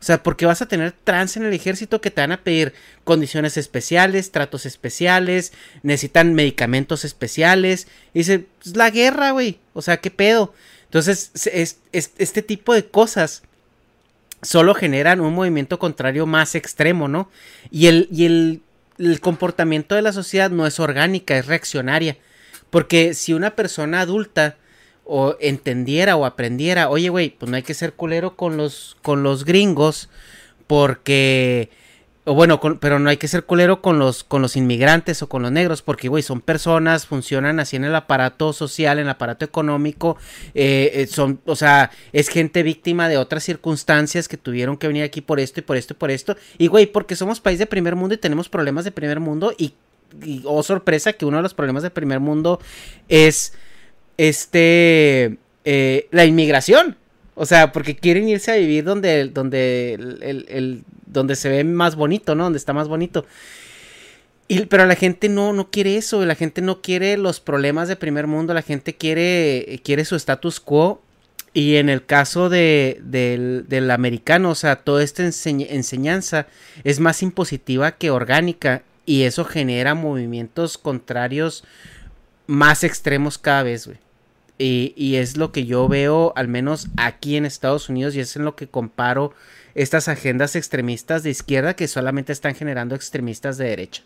O 0.00 0.06
sea, 0.06 0.22
porque 0.22 0.44
vas 0.44 0.60
a 0.60 0.68
tener 0.68 0.92
trans 0.92 1.36
en 1.36 1.44
el 1.44 1.54
ejército 1.54 2.00
que 2.00 2.10
te 2.10 2.20
van 2.20 2.32
a 2.32 2.42
pedir 2.42 2.74
condiciones 3.04 3.56
especiales, 3.56 4.32
tratos 4.32 4.66
especiales, 4.66 5.52
necesitan 5.82 6.34
medicamentos 6.34 7.06
especiales. 7.06 7.88
Y 8.12 8.18
dice, 8.18 8.46
es 8.64 8.76
la 8.76 8.90
guerra, 8.90 9.30
güey. 9.30 9.58
O 9.72 9.80
sea, 9.80 9.98
¿qué 9.98 10.10
pedo? 10.10 10.52
Entonces, 10.84 11.30
es, 11.46 11.78
este 11.92 12.42
tipo 12.42 12.74
de 12.74 12.84
cosas 12.84 13.42
solo 14.42 14.74
generan 14.74 15.20
un 15.20 15.34
movimiento 15.34 15.78
contrario 15.78 16.26
más 16.26 16.54
extremo, 16.54 17.08
¿no? 17.08 17.30
Y 17.70 17.86
el, 17.86 18.08
y 18.12 18.26
el, 18.26 18.62
el 18.98 19.20
comportamiento 19.20 19.94
de 19.94 20.02
la 20.02 20.12
sociedad 20.12 20.50
no 20.50 20.66
es 20.66 20.78
orgánica, 20.80 21.38
es 21.38 21.46
reaccionaria. 21.46 22.18
Porque 22.68 23.14
si 23.14 23.32
una 23.32 23.56
persona 23.56 24.00
adulta 24.00 24.56
o 25.04 25.36
entendiera 25.40 26.16
o 26.16 26.24
aprendiera, 26.24 26.88
oye, 26.88 27.08
güey, 27.08 27.30
pues 27.30 27.50
no 27.50 27.56
hay 27.56 27.62
que 27.62 27.74
ser 27.74 27.92
culero 27.92 28.36
con 28.36 28.56
los, 28.56 28.96
con 29.02 29.22
los 29.22 29.44
gringos 29.44 30.08
porque... 30.66 31.70
O 32.26 32.32
bueno, 32.32 32.58
pero 32.80 32.98
no 32.98 33.10
hay 33.10 33.18
que 33.18 33.28
ser 33.28 33.44
culero 33.44 33.82
con 33.82 33.98
los, 33.98 34.24
con 34.24 34.40
los 34.40 34.56
inmigrantes 34.56 35.20
o 35.20 35.28
con 35.28 35.42
los 35.42 35.52
negros, 35.52 35.82
porque, 35.82 36.08
güey, 36.08 36.22
son 36.22 36.40
personas, 36.40 37.04
funcionan 37.04 37.60
así 37.60 37.76
en 37.76 37.84
el 37.84 37.94
aparato 37.94 38.54
social, 38.54 38.98
en 38.98 39.04
el 39.04 39.10
aparato 39.10 39.44
económico, 39.44 40.16
eh, 40.54 40.90
eh, 40.94 41.06
son, 41.06 41.38
o 41.44 41.54
sea, 41.54 41.90
es 42.14 42.30
gente 42.30 42.62
víctima 42.62 43.10
de 43.10 43.18
otras 43.18 43.44
circunstancias 43.44 44.26
que 44.26 44.38
tuvieron 44.38 44.78
que 44.78 44.88
venir 44.88 45.02
aquí 45.02 45.20
por 45.20 45.38
esto 45.38 45.60
y 45.60 45.64
por 45.64 45.76
esto 45.76 45.92
y 45.92 45.96
por 45.98 46.10
esto. 46.10 46.34
Y, 46.56 46.68
güey, 46.68 46.86
porque 46.86 47.14
somos 47.14 47.40
país 47.40 47.58
de 47.58 47.66
primer 47.66 47.94
mundo 47.94 48.14
y 48.14 48.18
tenemos 48.18 48.48
problemas 48.48 48.86
de 48.86 48.90
primer 48.90 49.20
mundo 49.20 49.52
y, 49.58 49.74
y 50.22 50.40
oh 50.46 50.62
sorpresa, 50.62 51.12
que 51.12 51.26
uno 51.26 51.36
de 51.36 51.42
los 51.42 51.52
problemas 51.52 51.82
de 51.82 51.90
primer 51.90 52.20
mundo 52.20 52.58
es 53.06 53.52
este, 54.16 55.38
eh, 55.64 56.08
la 56.10 56.24
inmigración. 56.24 56.96
O 57.34 57.46
sea, 57.46 57.72
porque 57.72 57.96
quieren 57.96 58.28
irse 58.28 58.52
a 58.52 58.56
vivir 58.56 58.84
donde, 58.84 59.28
donde, 59.28 59.94
el, 59.94 60.84
donde 61.06 61.34
se 61.36 61.48
ve 61.48 61.64
más 61.64 61.96
bonito, 61.96 62.34
¿no? 62.34 62.44
Donde 62.44 62.58
está 62.58 62.72
más 62.72 62.86
bonito. 62.86 63.26
Y, 64.46 64.66
pero 64.66 64.86
la 64.86 64.94
gente 64.94 65.28
no, 65.28 65.52
no 65.52 65.70
quiere 65.70 65.96
eso, 65.96 66.24
la 66.24 66.34
gente 66.34 66.60
no 66.62 66.80
quiere 66.80 67.16
los 67.16 67.40
problemas 67.40 67.88
de 67.88 67.96
primer 67.96 68.26
mundo, 68.26 68.54
la 68.54 68.62
gente 68.62 68.94
quiere, 68.94 69.80
quiere 69.82 70.04
su 70.04 70.16
status 70.16 70.60
quo. 70.60 71.02
Y 71.54 71.76
en 71.76 71.88
el 71.88 72.04
caso 72.04 72.48
de, 72.48 73.00
del, 73.04 73.66
del, 73.68 73.90
americano, 73.92 74.50
o 74.50 74.54
sea, 74.56 74.76
toda 74.76 75.04
esta 75.04 75.22
enseñanza 75.24 76.48
es 76.82 76.98
más 76.98 77.22
impositiva 77.22 77.92
que 77.92 78.10
orgánica 78.10 78.82
y 79.06 79.22
eso 79.22 79.44
genera 79.44 79.94
movimientos 79.94 80.78
contrarios 80.78 81.62
más 82.48 82.82
extremos 82.82 83.38
cada 83.38 83.62
vez, 83.62 83.86
güey. 83.86 83.98
Y, 84.56 85.16
es 85.16 85.36
lo 85.36 85.50
que 85.50 85.66
yo 85.66 85.88
veo, 85.88 86.32
al 86.36 86.46
menos 86.46 86.88
aquí 86.96 87.36
en 87.36 87.44
Estados 87.44 87.88
Unidos, 87.88 88.14
y 88.14 88.20
es 88.20 88.36
en 88.36 88.44
lo 88.44 88.54
que 88.54 88.68
comparo 88.68 89.32
estas 89.74 90.06
agendas 90.06 90.54
extremistas 90.54 91.24
de 91.24 91.30
izquierda 91.30 91.74
que 91.74 91.88
solamente 91.88 92.32
están 92.32 92.54
generando 92.54 92.94
extremistas 92.94 93.58
de 93.58 93.66
derecha. 93.66 94.02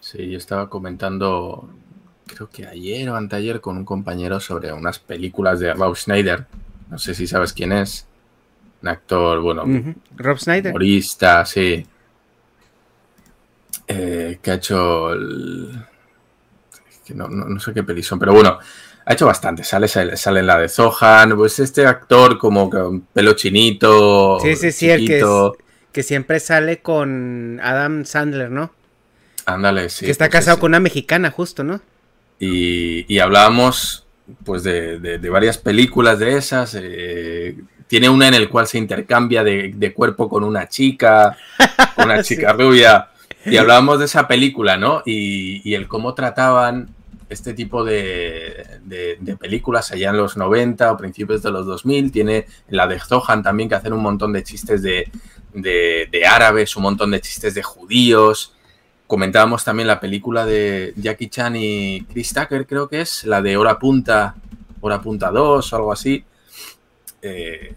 Sí, 0.00 0.30
yo 0.30 0.36
estaba 0.36 0.68
comentando, 0.68 1.70
creo 2.26 2.50
que 2.50 2.66
ayer 2.66 3.08
o 3.08 3.16
anteayer, 3.16 3.62
con 3.62 3.78
un 3.78 3.86
compañero 3.86 4.38
sobre 4.38 4.72
unas 4.72 4.98
películas 4.98 5.58
de 5.58 5.72
Rob 5.72 5.96
Schneider. 5.96 6.46
No 6.90 6.98
sé 6.98 7.14
si 7.14 7.26
sabes 7.26 7.54
quién 7.54 7.72
es. 7.72 8.06
Un 8.82 8.88
actor, 8.88 9.40
bueno, 9.40 9.64
Rob 10.14 10.38
Schneider. 10.38 10.72
Humorista, 10.72 11.46
sí. 11.46 11.86
Eh, 13.88 14.38
que 14.42 14.50
ha 14.50 14.54
hecho 14.54 15.12
el, 15.12 15.86
que 17.06 17.14
no, 17.14 17.60
sé 17.60 17.72
qué 17.72 17.82
peli 17.82 18.02
son, 18.02 18.18
pero 18.18 18.32
bueno, 18.32 18.58
ha 19.04 19.12
hecho 19.12 19.26
bastante. 19.26 19.62
Sale, 19.62 19.86
sale, 19.88 20.40
en 20.40 20.46
la 20.46 20.58
de 20.58 20.68
Zohan, 20.68 21.36
pues 21.36 21.58
este 21.60 21.86
actor 21.86 22.38
como 22.38 22.68
con 22.68 23.02
pelo 23.02 23.34
chinito. 23.34 24.40
Sí, 24.40 24.56
sí, 24.56 24.72
sí, 24.72 24.90
el 24.90 25.06
que, 25.06 25.22
que 25.92 26.02
siempre 26.02 26.40
sale 26.40 26.80
con 26.80 27.60
Adam 27.62 28.04
Sandler, 28.04 28.50
¿no? 28.50 28.72
Ándale, 29.46 29.88
sí. 29.88 30.04
Que 30.04 30.10
está 30.10 30.26
pues 30.26 30.32
casado 30.32 30.58
con 30.58 30.72
una 30.72 30.80
mexicana, 30.80 31.30
justo, 31.30 31.62
¿no? 31.62 31.80
Y, 32.38 33.18
hablábamos, 33.18 34.04
pues, 34.44 34.62
de, 34.64 35.18
varias 35.30 35.56
películas 35.56 36.18
de 36.18 36.36
esas. 36.36 36.76
Eh, 36.78 37.56
tiene 37.86 38.08
una 38.08 38.26
en 38.26 38.34
el 38.34 38.48
cual 38.48 38.66
se 38.66 38.78
intercambia 38.78 39.44
de, 39.44 39.92
cuerpo 39.94 40.28
con 40.28 40.42
una 40.42 40.68
chica, 40.68 41.36
una 41.96 42.22
chica 42.24 42.52
rubia. 42.52 43.10
Y 43.44 43.56
hablábamos 43.56 44.00
de 44.00 44.06
esa 44.06 44.26
película, 44.26 44.76
¿no? 44.76 45.02
Y, 45.06 45.62
y 45.64 45.74
el 45.76 45.86
cómo 45.86 46.14
trataban 46.14 46.95
este 47.28 47.54
tipo 47.54 47.84
de, 47.84 48.80
películas 49.38 49.90
allá 49.92 50.10
en 50.10 50.16
los 50.16 50.36
90 50.36 50.92
o 50.92 50.96
principios 50.96 51.42
de 51.42 51.50
los 51.50 51.66
2000. 51.66 52.12
Tiene 52.12 52.46
la 52.68 52.86
de 52.86 53.00
Zohan 53.00 53.42
también 53.42 53.68
que 53.68 53.74
hacen 53.74 53.92
un 53.92 54.02
montón 54.02 54.32
de 54.32 54.42
chistes 54.42 54.82
de, 54.82 55.10
árabes, 56.28 56.76
un 56.76 56.84
montón 56.84 57.10
de 57.10 57.20
chistes 57.20 57.54
de 57.54 57.62
judíos. 57.62 58.54
Comentábamos 59.06 59.64
también 59.64 59.86
la 59.86 60.00
película 60.00 60.44
de 60.46 60.92
Jackie 60.96 61.28
Chan 61.28 61.54
y 61.56 62.02
Chris 62.12 62.34
Tucker, 62.34 62.66
creo 62.66 62.88
que 62.88 63.02
es, 63.02 63.24
la 63.24 63.40
de 63.40 63.56
Hora 63.56 63.78
Punta, 63.78 64.34
Hora 64.80 65.00
Punta 65.00 65.30
2 65.30 65.72
o 65.72 65.76
algo 65.76 65.92
así. 65.92 66.24
Eh, 67.22 67.74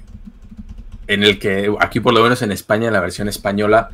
en 1.07 1.23
el 1.23 1.39
que, 1.39 1.73
aquí 1.79 1.99
por 1.99 2.13
lo 2.13 2.21
menos 2.21 2.41
en 2.41 2.51
España, 2.51 2.87
en 2.87 2.93
la 2.93 2.99
versión 2.99 3.27
española, 3.27 3.89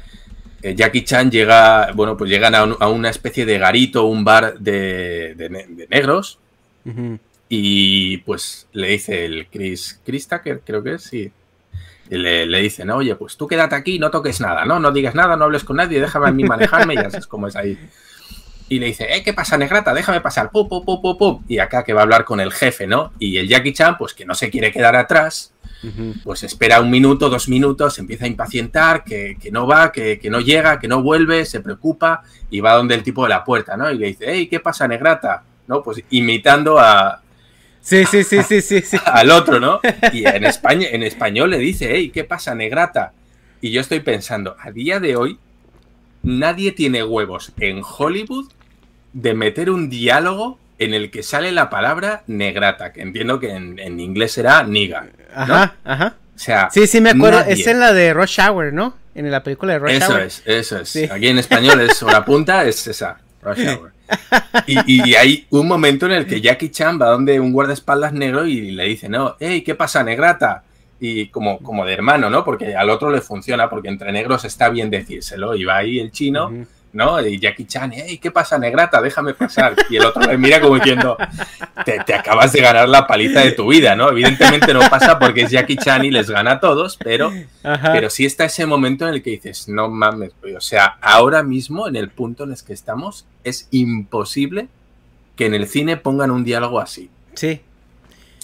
Jackie 0.73 1.03
Chan 1.03 1.29
llega, 1.29 1.91
bueno, 1.93 2.17
pues 2.17 2.29
llegan 2.29 2.55
a, 2.55 2.87
una 2.87 3.09
especie 3.09 3.45
de 3.45 3.59
garito, 3.59 4.05
un 4.05 4.23
bar 4.23 4.57
de, 4.59 5.85
negros. 5.89 6.39
Y 7.49 8.17
pues 8.19 8.67
le 8.73 8.89
dice 8.89 9.25
el 9.25 9.47
Chris, 9.47 9.99
Chris 10.03 10.27
Tucker, 10.27 10.61
creo 10.65 10.81
que 10.81 10.93
es, 10.93 11.03
sí. 11.03 11.31
le, 12.09 12.45
le 12.45 12.61
dicen, 12.61 12.89
oye, 12.89 13.15
pues 13.15 13.37
tú 13.37 13.47
quédate 13.47 13.75
aquí, 13.75 13.99
no 13.99 14.09
toques 14.09 14.41
nada, 14.41 14.65
¿no? 14.65 14.79
No 14.79 14.91
digas 14.91 15.13
nada, 15.13 15.35
no 15.35 15.45
hables 15.45 15.63
con 15.63 15.77
nadie, 15.77 15.99
déjame 15.99 16.29
a 16.29 16.31
mí 16.31 16.43
manejarme 16.43 16.93
y 16.93 16.97
ya 16.97 17.09
sabes 17.09 17.27
cómo 17.27 17.47
es 17.47 17.55
ahí. 17.55 17.77
Y 18.67 18.79
le 18.79 18.87
dice, 18.87 19.15
eh, 19.15 19.23
¿qué 19.23 19.33
pasa, 19.33 19.57
negrata? 19.57 19.93
Déjame 19.93 20.21
pasar, 20.21 20.49
pum, 20.49 20.67
pum, 20.67 20.83
pum, 20.83 21.17
pum. 21.17 21.43
Y 21.47 21.59
acá 21.59 21.83
que 21.83 21.93
va 21.93 22.01
a 22.01 22.03
hablar 22.03 22.25
con 22.25 22.39
el 22.39 22.51
jefe, 22.51 22.87
¿no? 22.87 23.13
Y 23.19 23.37
el 23.37 23.47
Jackie 23.47 23.73
Chan, 23.73 23.97
pues 23.97 24.13
que 24.13 24.25
no 24.25 24.33
se 24.33 24.49
quiere 24.49 24.71
quedar 24.71 24.95
atrás, 24.95 25.53
pues 26.23 26.43
espera 26.43 26.81
un 26.81 26.89
minuto, 26.89 27.29
dos 27.29 27.47
minutos, 27.47 27.99
empieza 27.99 28.25
a 28.25 28.27
impacientar, 28.27 29.03
que, 29.03 29.37
no 29.51 29.67
va, 29.67 29.91
que, 29.91 30.19
no 30.29 30.39
llega, 30.39 30.79
que 30.79 30.87
no 30.87 31.03
vuelve, 31.03 31.45
se 31.45 31.59
preocupa 31.59 32.23
y 32.49 32.59
va 32.59 32.73
donde 32.73 32.95
el 32.95 33.03
tipo 33.03 33.23
de 33.23 33.29
la 33.29 33.43
puerta, 33.43 33.77
¿no? 33.77 33.91
Y 33.91 33.97
le 33.97 34.07
dice, 34.07 34.25
hey, 34.27 34.47
¿qué 34.47 34.59
pasa, 34.59 34.87
negrata? 34.87 35.43
¿No? 35.67 35.83
Pues 35.83 36.01
imitando 36.09 36.79
a... 36.79 37.21
Sí, 37.81 38.03
sí, 38.05 38.23
sí, 38.23 38.41
sí, 38.41 38.61
sí, 38.61 38.81
sí. 38.81 38.97
Al 39.05 39.29
otro, 39.29 39.59
¿no? 39.59 39.79
Y 40.11 40.27
en, 40.27 40.45
España, 40.45 40.87
en 40.91 41.03
español 41.03 41.51
le 41.51 41.59
dice, 41.59 41.89
hey, 41.91 42.09
¿qué 42.11 42.23
pasa, 42.23 42.55
negrata? 42.55 43.13
Y 43.61 43.71
yo 43.71 43.81
estoy 43.81 43.99
pensando, 43.99 44.55
a 44.59 44.71
día 44.71 44.99
de 44.99 45.15
hoy, 45.15 45.39
nadie 46.23 46.71
tiene 46.71 47.03
huevos 47.03 47.53
en 47.59 47.81
Hollywood 47.83 48.51
de 49.13 49.33
meter 49.33 49.69
un 49.69 49.89
diálogo 49.89 50.59
en 50.77 50.93
el 50.93 51.09
que 51.09 51.23
sale 51.23 51.51
la 51.51 51.69
palabra 51.69 52.23
negrata, 52.27 52.91
que 52.91 53.01
entiendo 53.01 53.39
que 53.39 53.51
en, 53.51 53.99
inglés 53.99 54.33
será 54.33 54.63
niga. 54.63 55.07
Ajá, 55.35 55.75
ajá. 55.83 56.15
O 56.35 56.39
sea, 56.39 56.69
sí, 56.71 56.85
sí, 56.87 56.99
me 57.01 57.11
acuerdo. 57.11 57.41
Es 57.41 57.65
en 57.67 57.79
la 57.79 57.93
de 57.93 58.13
Rush 58.13 58.39
Hour, 58.39 58.73
¿no? 58.73 58.95
En 59.13 59.29
la 59.31 59.41
película 59.41 59.73
de 59.73 59.79
Rush 59.79 59.91
eso 59.93 60.17
Es, 60.17 60.43
eso 60.45 60.79
es, 60.79 61.09
Aquí 61.09 61.27
en 61.27 61.37
español 61.37 61.79
es 61.81 62.03
hora 62.03 62.25
punta, 62.25 62.65
es 62.65 62.85
esa, 62.87 63.17
Rush 63.41 63.67
Hour. 63.67 63.91
Y, 64.67 65.09
y, 65.09 65.15
hay 65.15 65.47
un 65.49 65.67
momento 65.67 66.05
en 66.05 66.11
el 66.11 66.27
que 66.27 66.39
Jackie 66.39 66.69
Chan 66.69 67.01
va 67.01 67.07
donde 67.07 67.39
un 67.39 67.51
guardaespaldas 67.51 68.13
negro 68.13 68.45
y 68.45 68.71
le 68.71 68.83
dice, 68.85 69.09
no, 69.09 69.35
hey, 69.39 69.63
¿qué 69.63 69.73
pasa, 69.73 70.03
negrata? 70.03 70.63
Y 70.99 71.29
como, 71.29 71.57
como 71.59 71.85
de 71.85 71.93
hermano, 71.93 72.29
¿no? 72.29 72.43
Porque 72.43 72.75
al 72.75 72.89
otro 72.89 73.09
le 73.09 73.21
funciona, 73.21 73.69
porque 73.69 73.87
entre 73.87 74.11
negros 74.11 74.45
está 74.45 74.69
bien 74.69 74.91
decírselo. 74.91 75.55
Y 75.55 75.65
va 75.65 75.77
ahí 75.77 75.99
el 75.99 76.11
chino 76.11 76.51
¿no? 76.95 77.19
Y 77.25 77.39
Jackie 77.39 77.65
Chan, 77.65 77.91
hey, 77.93 78.17
¿qué 78.17 78.31
pasa, 78.31 78.57
negrata? 78.57 79.01
Déjame 79.01 79.33
pasar. 79.33 79.75
Y 79.89 79.97
el 79.97 80.05
otro 80.05 80.25
me 80.25 80.37
mira 80.37 80.61
como 80.61 80.75
diciendo, 80.75 81.17
te, 81.83 81.99
te, 81.99 82.13
acabas 82.13 82.53
de 82.53 82.61
ganar 82.61 82.87
la 82.87 83.05
paliza 83.05 83.41
de 83.41 83.51
tu 83.51 83.67
vida, 83.67 83.97
¿no? 83.97 84.09
Evidentemente 84.09 84.73
no 84.73 84.79
pasa 84.89 85.19
porque 85.19 85.41
es 85.41 85.51
Jackie 85.51 85.75
Chan 85.75 86.05
y 86.05 86.11
les 86.11 86.29
gana 86.29 86.53
a 86.53 86.59
todos, 86.61 86.97
pero, 86.97 87.33
pero 87.61 88.09
sí 88.09 88.25
está 88.25 88.45
ese 88.45 88.65
momento 88.65 89.05
en 89.07 89.15
el 89.15 89.21
que 89.21 89.31
dices, 89.31 89.67
no 89.67 89.89
mames, 89.89 90.31
o 90.55 90.61
sea, 90.61 90.97
ahora 91.01 91.43
mismo, 91.43 91.89
en 91.89 91.97
el 91.97 92.09
punto 92.09 92.45
en 92.45 92.51
el 92.51 92.63
que 92.63 92.73
estamos, 92.73 93.25
es 93.43 93.67
imposible 93.71 94.69
que 95.35 95.47
en 95.47 95.53
el 95.53 95.67
cine 95.67 95.97
pongan 95.97 96.31
un 96.31 96.45
diálogo 96.45 96.79
así. 96.79 97.09
Sí. 97.33 97.61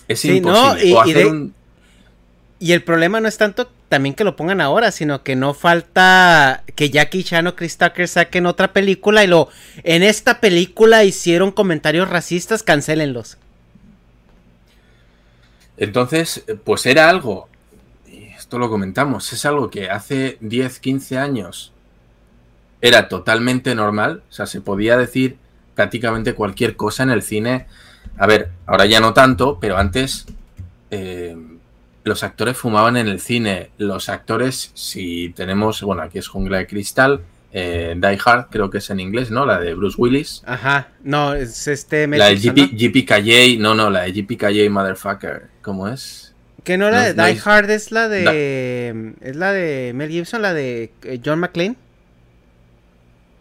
Es 0.09 0.25
imposible. 0.25 0.85
y, 0.85 1.53
y, 2.59 2.67
y 2.67 2.73
el 2.73 2.83
problema 2.83 3.21
no 3.21 3.29
es 3.29 3.37
tanto 3.37 3.71
también 3.91 4.15
que 4.15 4.23
lo 4.23 4.37
pongan 4.37 4.61
ahora, 4.61 4.89
sino 4.89 5.21
que 5.21 5.35
no 5.35 5.53
falta 5.53 6.63
que 6.77 6.89
Jackie 6.89 7.25
Chan 7.25 7.45
o 7.47 7.57
Chris 7.57 7.77
Tucker 7.77 8.07
saquen 8.07 8.45
otra 8.45 8.71
película 8.71 9.21
y 9.21 9.27
lo 9.27 9.49
en 9.83 10.01
esta 10.01 10.39
película 10.39 11.03
hicieron 11.03 11.51
comentarios 11.51 12.09
racistas, 12.09 12.63
cancelenlos. 12.63 13.37
Entonces, 15.75 16.45
pues 16.63 16.85
era 16.85 17.09
algo, 17.09 17.49
y 18.07 18.29
esto 18.29 18.57
lo 18.57 18.69
comentamos, 18.69 19.33
es 19.33 19.43
algo 19.45 19.69
que 19.69 19.89
hace 19.89 20.37
10, 20.39 20.79
15 20.79 21.17
años 21.17 21.73
era 22.79 23.09
totalmente 23.09 23.75
normal, 23.75 24.23
o 24.29 24.31
sea, 24.31 24.45
se 24.45 24.61
podía 24.61 24.95
decir 24.95 25.35
prácticamente 25.75 26.33
cualquier 26.33 26.77
cosa 26.77 27.03
en 27.03 27.09
el 27.09 27.23
cine. 27.23 27.65
A 28.17 28.25
ver, 28.25 28.51
ahora 28.65 28.85
ya 28.85 29.01
no 29.01 29.13
tanto, 29.13 29.59
pero 29.59 29.77
antes 29.77 30.27
eh, 30.91 31.35
los 32.03 32.23
actores 32.23 32.57
fumaban 32.57 32.97
en 32.97 33.07
el 33.07 33.19
cine. 33.19 33.69
Los 33.77 34.09
actores, 34.09 34.71
si 34.73 35.29
tenemos, 35.29 35.81
bueno, 35.81 36.01
aquí 36.01 36.17
es 36.17 36.27
Jungla 36.27 36.57
de 36.59 36.67
Cristal, 36.67 37.21
eh, 37.53 37.95
Die 37.97 38.19
Hard, 38.23 38.47
creo 38.49 38.69
que 38.69 38.79
es 38.79 38.89
en 38.89 38.99
inglés, 38.99 39.29
¿no? 39.29 39.45
La 39.45 39.59
de 39.59 39.73
Bruce 39.73 39.95
Willis. 39.99 40.41
Ajá, 40.45 40.89
no, 41.03 41.33
es 41.33 41.67
este... 41.67 42.07
la 42.07 42.29
de 42.29 42.37
GP, 42.37 43.59
no, 43.59 43.75
no, 43.75 43.89
la 43.89 44.01
de 44.01 44.11
GPKJ 44.13 44.69
Motherfucker, 44.69 45.49
¿cómo 45.61 45.87
es? 45.87 46.33
Que 46.63 46.77
no 46.77 46.89
la 46.89 47.11
de 47.11 47.13
Die 47.13 47.41
Hard, 47.43 47.69
es 47.69 47.91
la 47.91 48.07
de... 48.07 49.13
es 49.21 49.35
la 49.35 49.51
de 49.51 49.91
Mel 49.95 50.09
Gibson, 50.09 50.41
la 50.41 50.53
de 50.53 50.91
eh, 51.03 51.19
John 51.23 51.39
McClane. 51.39 51.75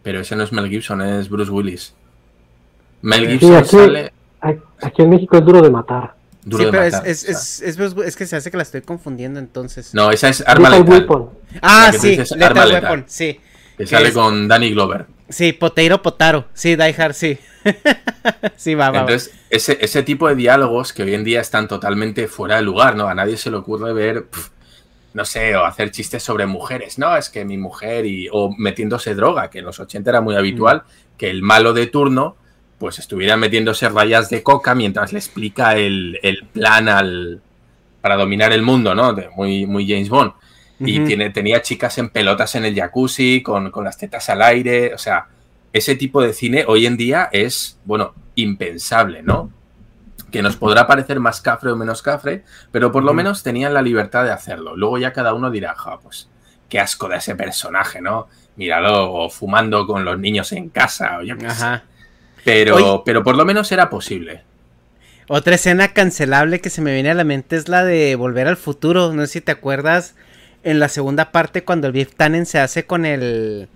Pero 0.03 0.21
ese 0.21 0.37
no 0.37 0.45
es 0.45 0.53
Mel 0.53 0.69
Gibson, 0.69 1.03
es 1.03 1.29
Bruce 1.29 1.51
Willis. 1.51 1.95
Mel 3.03 3.29
Gibson 3.29 3.65
sale... 3.65 4.13
Aquí 4.41 5.03
en 5.03 5.11
México 5.11 5.37
es 5.37 5.45
duro 5.45 5.61
de 5.61 5.69
matar 5.69 6.15
sí, 6.45 6.67
pero 6.71 6.83
es, 6.83 7.25
es, 7.25 7.61
es, 7.63 8.17
que 8.17 8.27
se 8.27 8.37
hace 8.37 8.51
que 8.51 8.57
la 8.57 8.63
estoy 8.63 8.83
confundiendo 8.83 9.39
entonces. 9.39 9.95
No, 9.95 10.11
esa 10.11 10.29
es 10.29 10.43
Arma 10.47 10.71
Letal. 10.71 11.29
Ah, 11.61 11.93
sí, 11.99 12.17
Lethal 12.37 12.73
Weapon, 12.73 13.05
sí. 13.07 13.41
Que 13.77 13.87
sale 13.87 14.13
con 14.13 14.49
Danny 14.49 14.73
Glover. 14.73 15.07
Sí, 15.31 15.53
Poteiro 15.53 16.03
Potaro. 16.03 16.47
Sí, 16.55 16.77
Die 16.77 16.95
Hard, 16.99 17.15
sí. 17.15 17.39
sí, 18.57 18.75
va, 18.75 18.91
va. 18.91 19.01
Entonces, 19.01 19.33
ese, 19.49 19.79
ese 19.81 20.03
tipo 20.03 20.29
de 20.29 20.35
diálogos 20.35 20.93
que 20.93 21.05
hoy 21.05 21.15
en 21.15 21.25
día 21.25 21.41
están 21.41 21.69
totalmente 21.69 22.27
fuera 22.27 22.57
de 22.57 22.63
lugar, 22.63 22.97
¿no? 22.97 23.07
A 23.07 23.15
nadie 23.15 23.37
se 23.37 23.51
le 23.51 23.57
ocurre 23.57 23.93
ver, 23.93 24.27
no 25.15 25.25
sé, 25.25 25.55
o 25.57 25.65
hacer 25.65 25.93
chistes 25.93 26.23
sobre 26.23 26.47
mujeres. 26.47 26.99
No, 26.99 27.17
es 27.17 27.31
que 27.31 27.45
mi 27.45 27.57
mujer 27.59 28.07
y. 28.07 28.29
o 28.33 28.55
metiéndose 28.59 29.15
droga, 29.15 29.51
que 29.51 29.61
en 29.61 29.67
los 29.67 29.79
80 29.79 30.11
era 30.11 30.21
muy 30.21 30.35
habitual, 30.35 30.79
mm. 30.79 31.17
que 31.17 31.31
el 31.31 31.43
malo 31.43 31.73
de 31.73 31.87
turno 31.87 32.37
pues 32.81 32.99
estuviera 32.99 33.37
metiéndose 33.37 33.91
rayas 33.91 34.31
de 34.31 34.43
coca 34.43 34.75
mientras 34.75 35.13
le 35.13 35.19
explica 35.19 35.77
el, 35.77 36.19
plan 36.55 36.89
al, 36.89 37.43
para 38.01 38.17
dominar 38.17 38.55
el 38.55 38.63
mundo, 38.63 38.95
¿no? 38.95 39.15
muy, 39.37 39.67
muy 39.67 39.87
James 39.87 40.09
Bond. 40.09 40.33
Y 40.81 41.01
tiene, 41.01 41.29
tenía 41.29 41.61
chicas 41.61 41.99
en 41.99 42.09
pelotas 42.09 42.55
en 42.55 42.65
el 42.65 42.75
jacuzzi, 42.75 43.43
con, 43.43 43.71
las 43.85 43.99
tetas 43.99 44.31
al 44.31 44.41
aire. 44.41 44.95
O 44.95 44.99
sea, 44.99 45.27
ese 45.75 45.95
tipo 45.95 46.23
de 46.23 46.33
cine 46.33 46.65
hoy 46.67 46.87
en 46.87 46.97
día 46.97 47.29
es, 47.33 47.79
bueno, 47.85 48.15
impensable, 48.35 49.23
¿no? 49.23 49.51
Que 50.33 50.41
nos 50.41 50.57
podrá 50.57 50.87
parecer 50.87 51.21
más 51.21 51.43
cafre 51.43 51.71
o 51.71 51.77
menos 51.77 52.01
cafre, 52.01 52.45
pero 52.73 52.91
por 52.91 53.05
lo 53.05 53.13
menos 53.13 53.43
tenían 53.43 53.75
la 53.75 53.83
libertad 53.83 54.25
de 54.25 54.31
hacerlo. 54.31 54.75
Luego 54.75 54.97
ya 54.97 55.13
cada 55.13 55.35
uno 55.35 55.51
dirá, 55.51 55.77
pues, 56.03 56.31
qué 56.71 56.81
asco 56.81 57.11
de 57.11 57.19
ese 57.19 57.35
personaje, 57.35 58.01
¿no? 58.01 58.29
Míralo, 58.57 59.13
o 59.13 59.29
fumando 59.29 59.87
con 59.87 60.07
los 60.07 60.19
niños 60.19 60.51
en 60.53 60.71
casa, 60.71 61.19
o 61.19 61.23
yo 61.23 61.37
qué 61.37 61.51
Sé. 61.51 61.90
Pero, 62.45 63.03
pero 63.05 63.23
por 63.23 63.37
lo 63.37 63.45
menos 63.45 63.71
era 63.73 63.91
posible. 63.91 64.43
Otra 65.29 65.55
escena 65.55 65.93
cancelable 65.93 66.61
que 66.61 66.71
se 66.71 66.83
me 66.83 66.93
viene 66.93 67.11
a 67.11 67.15
la 67.15 67.25
mente 67.25 67.57
es 67.57 67.69
la 67.69 67.85
de 67.85 68.17
Volver 68.17 68.49
al 68.49 68.57
Futuro. 68.57 69.13
No 69.13 69.23
sé 69.23 69.35
si 69.35 69.41
te 69.41 69.53
acuerdas 69.53 70.15
en 70.65 70.81
la 70.81 70.89
segunda 70.89 71.31
parte 71.31 71.65
cuando 71.65 71.87
el 71.87 71.93
Biff 71.93 72.15
Tannen 72.17 72.47
se 72.47 72.59
hace 72.59 72.85
con 72.85 73.07
el 73.07 73.69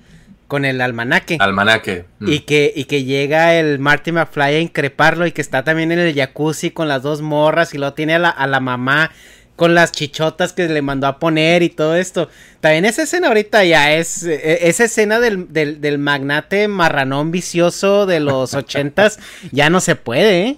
con 0.48 0.64
el 0.64 0.80
almanaque. 0.80 1.38
Almanaque. 1.40 2.04
Mm. 2.18 2.28
Y, 2.28 2.40
que, 2.40 2.72
y 2.74 2.84
que 2.84 3.04
llega 3.04 3.54
el 3.54 3.78
Marty 3.78 4.12
McFly 4.12 4.54
a 4.54 4.60
increparlo 4.60 5.26
y 5.26 5.32
que 5.32 5.40
está 5.40 5.64
también 5.64 5.90
en 5.90 5.98
el 5.98 6.14
jacuzzi 6.14 6.70
con 6.70 6.86
las 6.86 7.02
dos 7.02 7.22
morras 7.22 7.72
y 7.74 7.78
lo 7.78 7.94
tiene 7.94 8.14
a 8.14 8.18
la, 8.18 8.28
a 8.30 8.46
la 8.46 8.60
mamá 8.60 9.10
con 9.56 9.74
las 9.74 9.92
chichotas 9.92 10.52
que 10.52 10.68
le 10.68 10.82
mandó 10.82 11.06
a 11.06 11.18
poner 11.18 11.62
y 11.62 11.68
todo 11.68 11.96
esto. 11.96 12.28
También 12.60 12.84
esa 12.84 13.02
escena 13.02 13.28
ahorita 13.28 13.64
ya 13.64 13.94
es. 13.94 14.24
E, 14.24 14.68
esa 14.68 14.84
escena 14.84 15.20
del, 15.20 15.98
magnate 15.98 16.68
marranón 16.68 17.30
vicioso 17.30 18.06
de 18.06 18.20
los 18.20 18.54
ochentas 18.54 19.18
ya 19.52 19.70
no 19.70 19.80
se 19.80 19.96
puede, 19.96 20.42
¿eh? 20.42 20.56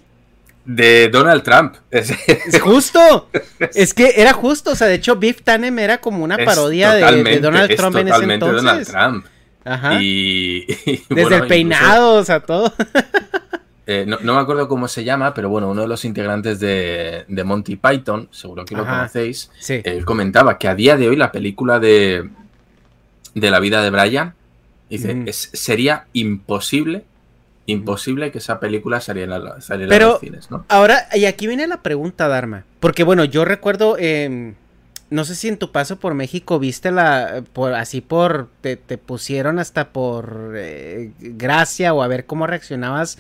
De 0.65 1.09
Donald 1.09 1.43
Trump. 1.43 1.77
Es 1.91 2.61
justo. 2.61 3.29
Es 3.75 3.95
que 3.95 4.15
era 4.17 4.33
justo. 4.33 4.73
O 4.73 4.75
sea, 4.75 4.89
de 4.89 4.95
hecho, 4.95 5.17
Biff 5.17 5.43
Tannen 5.43 5.79
era 5.79 5.99
como 5.99 6.25
una 6.25 6.37
parodia 6.39 6.93
de, 6.95 7.39
Donald 7.41 7.75
Trump 7.77 7.97
en 7.97 8.09
ese 8.09 8.25
entonces. 8.25 8.63
Donald 8.63 8.87
Trump. 8.87 9.27
Ajá. 9.65 10.01
Y, 10.01 10.65
Desde 11.09 11.37
el 11.37 11.47
peinado, 11.49 12.15
o 12.15 12.25
sea, 12.25 12.41
todo. 12.41 12.73
Eh, 13.89 14.05
no, 14.05 14.19
me 14.19 14.41
acuerdo 14.41 14.67
cómo 14.67 14.89
se 14.89 15.05
llama, 15.05 15.33
pero 15.33 15.49
bueno, 15.49 15.71
uno 15.71 15.83
de 15.83 15.89
los 15.89 16.05
integrantes 16.05 16.59
de, 16.59 17.25
Monty 17.45 17.77
Python, 17.77 18.29
seguro 18.33 18.65
que 18.65 18.75
lo 18.75 18.85
conocéis, 18.85 19.51
él 19.69 20.05
comentaba 20.05 20.59
que 20.59 20.67
a 20.67 20.75
día 20.75 20.97
de 20.97 21.09
hoy 21.09 21.15
la 21.15 21.31
película 21.31 21.79
de, 21.79 22.29
de 23.35 23.51
la 23.51 23.61
vida 23.61 23.83
de 23.83 23.91
Brian, 23.91 24.35
dice, 24.91 25.33
sería 25.33 26.07
imposible, 26.15 27.05
imposible 27.67 28.33
que 28.33 28.39
esa 28.39 28.59
película 28.59 29.01
saliera, 29.01 29.37
en 29.37 29.89
los 30.01 30.19
cines, 30.19 30.51
¿no? 30.51 30.65
Ahora, 30.69 31.07
y 31.15 31.27
aquí 31.27 31.47
viene 31.47 31.69
la 31.69 31.83
pregunta, 31.83 32.27
Dharma, 32.27 32.65
porque 32.81 33.05
bueno, 33.05 33.25
yo 33.25 33.45
recuerdo... 33.45 33.97
Em, 33.99 34.55
no 35.09 35.25
sé 35.25 35.37
si 35.37 35.47
en 35.47 35.57
tu 35.57 35.71
paso 35.71 36.01
por 36.01 36.15
México 36.15 36.59
viste 36.59 36.91
la, 36.91 37.45
por 37.53 37.75
así 37.75 38.01
por, 38.01 38.49
te, 38.61 38.77
pusieron 38.77 39.61
hasta 39.61 39.91
por 39.91 40.55
eh, 40.57 41.13
gracia 41.21 41.95
o 41.95 42.03
a 42.03 42.09
ver 42.09 42.27
cómo 42.27 42.49
reaccionabas 42.49 43.17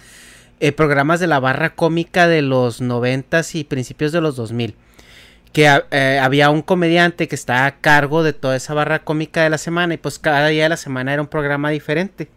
eh, 0.60 0.72
programas 0.72 1.20
de 1.20 1.26
la 1.26 1.40
barra 1.40 1.74
cómica 1.74 2.28
de 2.28 2.42
los 2.42 2.80
noventas 2.80 3.54
y 3.54 3.64
principios 3.64 4.12
de 4.12 4.20
los 4.20 4.36
2000. 4.36 4.74
Que 5.52 5.82
eh, 5.90 6.20
había 6.22 6.50
un 6.50 6.62
comediante 6.62 7.28
que 7.28 7.34
estaba 7.34 7.66
a 7.66 7.76
cargo 7.80 8.22
de 8.22 8.32
toda 8.32 8.56
esa 8.56 8.74
barra 8.74 9.04
cómica 9.04 9.42
de 9.42 9.50
la 9.50 9.58
semana 9.58 9.94
y 9.94 9.96
pues 9.96 10.18
cada 10.18 10.48
día 10.48 10.64
de 10.64 10.68
la 10.70 10.76
semana 10.76 11.12
era 11.12 11.22
un 11.22 11.28
programa 11.28 11.70
diferente. 11.70 12.28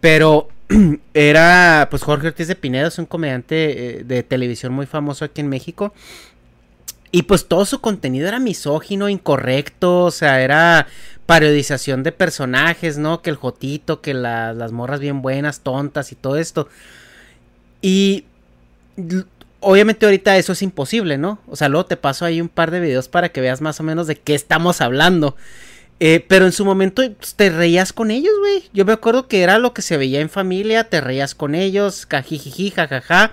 Pero 0.00 0.48
era 1.14 1.88
pues 1.90 2.02
Jorge 2.02 2.28
Ortiz 2.28 2.48
de 2.48 2.56
Pinedo, 2.56 2.88
es 2.88 2.98
un 2.98 3.06
comediante 3.06 4.00
eh, 4.00 4.04
de 4.04 4.22
televisión 4.22 4.72
muy 4.72 4.86
famoso 4.86 5.24
aquí 5.24 5.40
en 5.40 5.48
México. 5.48 5.92
Y 7.12 7.22
pues 7.22 7.46
todo 7.46 7.64
su 7.64 7.80
contenido 7.80 8.28
era 8.28 8.40
misógino, 8.40 9.08
incorrecto, 9.08 10.04
o 10.04 10.10
sea, 10.10 10.42
era 10.42 10.86
parodización 11.24 12.02
de 12.02 12.12
personajes, 12.12 12.98
¿no? 12.98 13.22
Que 13.22 13.30
el 13.30 13.36
Jotito, 13.36 14.00
que 14.00 14.14
las 14.14 14.72
morras 14.72 15.00
bien 15.00 15.22
buenas, 15.22 15.60
tontas 15.60 16.12
y 16.12 16.14
todo 16.14 16.36
esto. 16.36 16.68
Y 17.80 18.24
obviamente 19.60 20.06
ahorita 20.06 20.36
eso 20.36 20.52
es 20.52 20.62
imposible, 20.62 21.18
¿no? 21.18 21.40
O 21.48 21.56
sea, 21.56 21.68
luego 21.68 21.86
te 21.86 21.96
paso 21.96 22.24
ahí 22.24 22.40
un 22.40 22.48
par 22.48 22.70
de 22.70 22.80
videos 22.80 23.08
para 23.08 23.30
que 23.30 23.40
veas 23.40 23.60
más 23.60 23.80
o 23.80 23.82
menos 23.82 24.06
de 24.06 24.16
qué 24.16 24.34
estamos 24.34 24.80
hablando. 24.80 25.36
Eh, 25.98 26.24
pero 26.28 26.44
en 26.44 26.52
su 26.52 26.64
momento 26.64 27.02
pues, 27.18 27.34
te 27.34 27.50
reías 27.50 27.92
con 27.92 28.10
ellos, 28.10 28.32
güey. 28.38 28.64
Yo 28.72 28.84
me 28.84 28.92
acuerdo 28.92 29.28
que 29.28 29.42
era 29.42 29.58
lo 29.58 29.72
que 29.72 29.82
se 29.82 29.96
veía 29.96 30.20
en 30.20 30.28
familia, 30.28 30.84
te 30.84 31.00
reías 31.00 31.34
con 31.34 31.54
ellos, 31.54 32.06
cajijiji, 32.06 32.70
jajaja. 32.70 33.32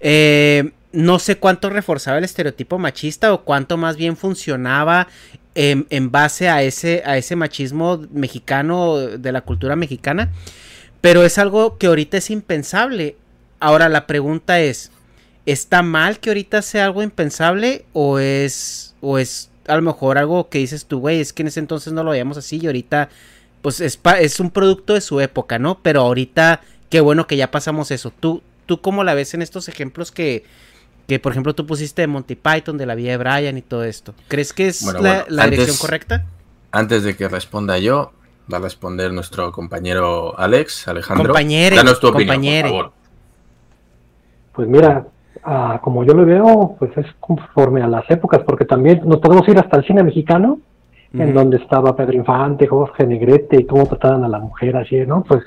Eh, 0.00 0.70
no 0.92 1.18
sé 1.18 1.36
cuánto 1.36 1.68
reforzaba 1.68 2.18
el 2.18 2.24
estereotipo 2.24 2.78
machista 2.78 3.34
o 3.34 3.42
cuánto 3.42 3.76
más 3.76 3.96
bien 3.96 4.16
funcionaba 4.16 5.08
en, 5.54 5.86
en, 5.90 6.10
base 6.10 6.48
a 6.48 6.62
ese, 6.62 7.02
a 7.04 7.18
ese 7.18 7.34
machismo 7.34 8.02
mexicano 8.12 8.96
de 8.98 9.32
la 9.32 9.40
cultura 9.40 9.74
mexicana. 9.76 10.32
Pero 11.00 11.24
es 11.24 11.38
algo 11.38 11.76
que 11.76 11.88
ahorita 11.88 12.16
es 12.16 12.30
impensable. 12.30 13.16
Ahora 13.60 13.88
la 13.88 14.06
pregunta 14.06 14.60
es, 14.60 14.90
¿está 15.46 15.82
mal 15.82 16.20
que 16.20 16.30
ahorita 16.30 16.62
sea 16.62 16.84
algo 16.84 17.02
impensable 17.02 17.84
o 17.92 18.18
es 18.18 18.94
o 19.00 19.18
es 19.18 19.50
a 19.68 19.76
lo 19.76 19.82
mejor 19.82 20.18
algo 20.18 20.48
que 20.48 20.58
dices 20.58 20.86
tú, 20.86 21.00
güey, 21.00 21.20
es 21.20 21.32
que 21.32 21.42
en 21.42 21.48
ese 21.48 21.60
entonces 21.60 21.92
no 21.92 22.04
lo 22.04 22.10
veíamos 22.10 22.36
así 22.36 22.58
y 22.60 22.66
ahorita 22.66 23.08
pues 23.62 23.80
es, 23.80 23.98
es 24.20 24.40
un 24.40 24.50
producto 24.50 24.94
de 24.94 25.00
su 25.00 25.20
época, 25.20 25.58
¿no? 25.58 25.80
Pero 25.82 26.02
ahorita 26.02 26.60
qué 26.88 27.00
bueno 27.00 27.26
que 27.26 27.36
ya 27.36 27.50
pasamos 27.50 27.90
eso. 27.90 28.12
¿Tú 28.18 28.42
tú 28.66 28.80
cómo 28.80 29.04
la 29.04 29.14
ves 29.14 29.34
en 29.34 29.42
estos 29.42 29.68
ejemplos 29.68 30.12
que 30.12 30.44
que 31.06 31.18
por 31.20 31.32
ejemplo 31.32 31.54
tú 31.54 31.66
pusiste 31.66 32.02
de 32.02 32.08
Monty 32.08 32.34
Python, 32.34 32.78
de 32.78 32.86
la 32.86 32.94
vida 32.94 33.10
de 33.10 33.16
Brian 33.16 33.58
y 33.58 33.62
todo 33.62 33.84
esto? 33.84 34.14
¿Crees 34.28 34.52
que 34.52 34.68
es 34.68 34.82
la, 34.82 35.24
dirección 35.48 35.76
correcta? 35.76 36.26
Antes 36.72 37.04
de 37.04 37.16
que 37.16 37.28
responda 37.28 37.78
yo, 37.78 38.12
va 38.52 38.58
a 38.58 38.60
responder 38.60 39.12
nuestro 39.12 39.52
compañero 39.52 40.38
Alex, 40.38 40.88
Alejandro. 40.88 41.26
Compañere, 41.26 41.76
Danos 41.76 42.00
tu 42.00 42.08
opinión, 42.08 42.34
compañere. 42.34 42.68
por 42.68 42.78
favor. 42.78 42.95
Pues 44.56 44.66
mira, 44.68 45.06
ah, 45.44 45.78
como 45.82 46.02
yo 46.02 46.14
lo 46.14 46.24
veo, 46.24 46.76
pues 46.78 46.96
es 46.96 47.06
conforme 47.20 47.82
a 47.82 47.86
las 47.86 48.10
épocas, 48.10 48.40
porque 48.44 48.64
también 48.64 49.02
nos 49.04 49.18
podemos 49.18 49.46
ir 49.48 49.58
hasta 49.58 49.76
el 49.76 49.84
cine 49.84 50.02
mexicano, 50.02 50.58
en 51.12 51.32
donde 51.32 51.58
estaba 51.58 51.94
Pedro 51.94 52.14
Infante, 52.14 52.66
Jorge 52.66 53.06
Negrete 53.06 53.60
y 53.60 53.64
cómo 53.64 53.86
trataban 53.86 54.24
a 54.24 54.28
la 54.28 54.38
mujer 54.38 54.76
así, 54.76 54.96
¿no? 55.06 55.22
Pues 55.24 55.42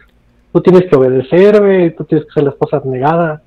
tú 0.52 0.62
tienes 0.62 0.90
que 0.90 0.96
obedecerme, 0.96 1.92
tú 1.92 2.06
tienes 2.06 2.26
que 2.28 2.34
ser 2.34 2.44
la 2.44 2.52
esposa 2.52 2.82
negada. 2.86 3.42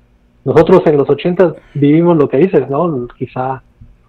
Nosotros 0.45 0.83
en 0.85 0.97
los 0.97 1.09
80 1.09 1.55
vivimos 1.73 2.17
lo 2.17 2.29
que 2.29 2.37
dices, 2.37 2.69
¿no? 2.69 3.07
Quizá 3.17 3.61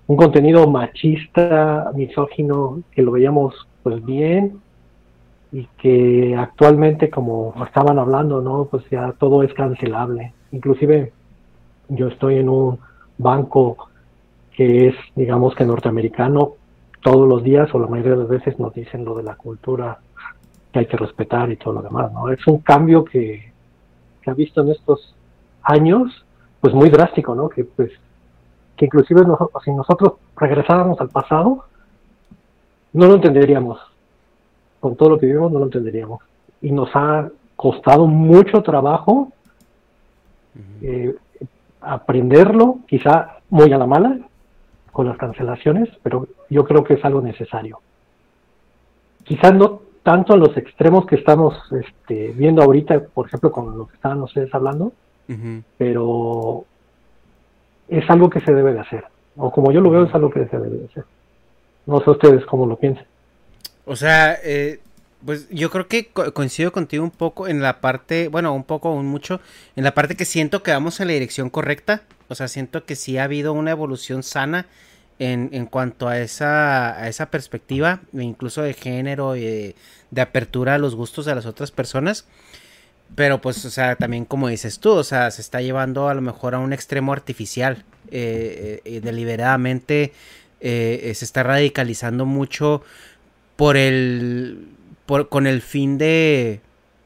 un 0.07 0.17
contenido 0.17 0.69
machista, 0.69 1.91
misógino, 1.95 2.81
que 2.93 3.03
lo 3.03 3.13
veíamos 3.13 3.55
pues 3.83 4.05
bien 4.05 4.59
y 5.51 5.67
que 5.79 6.37
actualmente 6.37 7.11
como 7.11 7.55
estaban 7.65 7.99
hablando, 7.99 8.41
¿no? 8.41 8.67
Pues 8.71 8.85
ya 8.91 9.13
todo 9.19 9.43
es 9.43 9.53
cancelable. 9.55 10.33
Inclusive 10.53 11.13
yo 11.89 12.09
estoy 12.09 12.39
en 12.39 12.49
un 12.49 12.79
banco 13.19 13.89
que 14.57 14.89
es, 14.89 14.95
digamos 15.15 15.55
que 15.55 15.65
norteamericano, 15.65 16.55
todos 17.03 17.29
los 17.29 17.43
días 17.43 17.73
o 17.75 17.79
la 17.79 17.87
mayoría 17.87 18.13
de 18.13 18.19
las 18.19 18.29
veces 18.29 18.59
nos 18.59 18.73
dicen 18.73 19.05
lo 19.05 19.15
de 19.15 19.23
la 19.23 19.37
cultura 19.37 19.99
que 20.73 20.79
hay 20.81 20.87
que 20.87 20.97
respetar 20.97 21.51
y 21.51 21.57
todo 21.57 21.75
lo 21.75 21.83
demás, 21.83 22.13
¿no? 22.13 22.31
Es 22.31 22.47
un 22.47 22.59
cambio 22.59 23.05
que, 23.05 23.53
que 24.23 24.31
ha 24.31 24.35
visto 24.35 24.63
en 24.63 24.71
estos 24.71 25.15
años, 25.63 26.25
pues 26.61 26.75
muy 26.75 26.89
drástico, 26.89 27.35
¿no? 27.35 27.49
Que 27.49 27.65
pues, 27.65 27.93
que 28.77 28.87
inclusive 28.87 29.23
nosotros, 29.23 29.63
si 29.65 29.71
nosotros 29.73 30.15
regresáramos 30.37 31.01
al 31.01 31.11
pasado, 31.11 31.65
no 32.93 33.07
lo 33.07 33.15
entenderíamos. 33.15 33.79
Con 34.81 34.97
todo 34.97 35.11
lo 35.11 35.19
que 35.19 35.27
vivimos 35.27 35.53
no 35.53 35.59
lo 35.59 35.67
entenderíamos. 35.67 36.21
Y 36.61 36.73
nos 36.73 36.89
ha 36.95 37.29
costado 37.57 38.07
mucho 38.07 38.63
trabajo 38.63 39.33
eh, 40.83 41.15
aprenderlo, 41.87 42.79
quizá 42.87 43.39
muy 43.51 43.73
a 43.73 43.79
la 43.79 43.87
mala, 43.87 44.19
con 44.93 45.09
las 45.09 45.17
cancelaciones, 45.17 45.89
pero 46.03 46.29
yo 46.49 46.65
creo 46.65 46.85
que 46.85 46.95
es 46.95 47.05
algo 47.05 47.21
necesario. 47.21 47.81
Quizá 49.25 49.51
no 49.51 49.81
tanto 50.03 50.35
en 50.35 50.41
los 50.41 50.57
extremos 50.57 51.07
que 51.07 51.17
estamos 51.17 51.55
este, 51.73 52.33
viendo 52.37 52.63
ahorita, 52.63 53.01
por 53.13 53.27
ejemplo, 53.27 53.51
con 53.51 53.77
lo 53.77 53.87
que 53.87 53.95
estaban 53.95 54.21
ustedes 54.23 54.55
hablando, 54.55 54.93
pero 55.79 56.65
es 57.89 58.09
algo 58.11 58.29
que 58.29 58.41
se 58.41 58.53
debe 58.53 58.75
de 58.75 58.81
hacer. 58.81 59.05
O 59.37 59.51
como 59.51 59.73
yo 59.73 59.81
lo 59.81 59.91
veo, 59.91 60.05
es 60.05 60.15
algo 60.15 60.31
que 60.31 60.47
se 60.47 60.59
debe 60.59 60.77
de 60.77 60.85
hacer. 60.85 61.05
No 61.87 62.01
sé 62.01 62.11
ustedes 62.11 62.45
cómo 62.47 62.67
lo 62.67 62.77
piensan. 62.77 63.07
O 63.87 63.97
sea, 63.97 64.35
eh, 64.45 64.81
pues 65.25 65.49
yo 65.51 65.71
creo 65.71 65.89
que 65.89 66.07
co- 66.09 66.33
coincido 66.35 66.73
contigo 66.73 67.05
un 67.05 67.11
poco 67.11 67.49
en 67.49 67.61
la 67.63 67.81
parte, 67.81 68.29
bueno, 68.29 68.53
un 68.55 68.65
poco, 68.65 68.93
un 68.93 69.07
mucho, 69.07 69.41
en 69.77 69.85
la 69.85 69.95
parte 69.95 70.17
que 70.17 70.25
siento 70.25 70.63
que 70.63 70.71
vamos 70.73 71.01
en 71.01 71.07
la 71.09 71.13
dirección 71.15 71.51
correcta. 71.51 72.03
O 72.29 72.35
sea, 72.35 72.49
siento 72.49 72.85
que 72.85 72.97
sí 72.97 73.19
ha 73.19 73.25
habido 73.25 73.53
una 73.53 73.71
evolución 73.71 74.23
sana 74.23 74.67
en, 75.19 75.51
en 75.53 75.67
cuanto 75.67 76.09
a 76.09 76.19
esa, 76.19 76.99
a 76.99 77.09
esa 77.09 77.31
perspectiva, 77.31 78.01
e 78.17 78.23
incluso 78.23 78.63
de 78.63 78.75
género 78.75 79.37
y 79.37 79.41
de, 79.43 79.77
de 80.11 80.21
apertura 80.21 80.75
a 80.75 80.79
los 80.79 80.95
gustos 80.95 81.27
de 81.27 81.35
las 81.35 81.47
otras 81.47 81.71
personas. 81.71 82.27
Pero 83.15 83.41
pues, 83.41 83.65
o 83.65 83.71
sea, 83.71 83.97
también 83.97 84.25
como 84.25 84.49
dices 84.49 84.81
tú, 84.81 84.91
o 84.93 85.05
sea, 85.05 85.31
se 85.31 85.41
está 85.43 85.61
llevando 85.61 86.09
a 86.09 86.15
lo 86.15 86.21
mejor 86.23 86.55
a 86.55 86.59
un 86.59 86.73
extremo 86.73 87.13
artificial. 87.13 87.85
eh, 88.11 88.81
eh, 88.85 89.01
deliberadamente 89.01 90.13
eh, 90.61 91.13
se 91.15 91.25
está 91.25 91.43
radicalizando 91.43 92.27
mucho 92.27 92.83
por 93.57 93.77
el. 93.77 94.69
Por, 95.07 95.29
con 95.29 95.47
el 95.47 95.63
fin 95.63 95.99
de. 95.99 96.61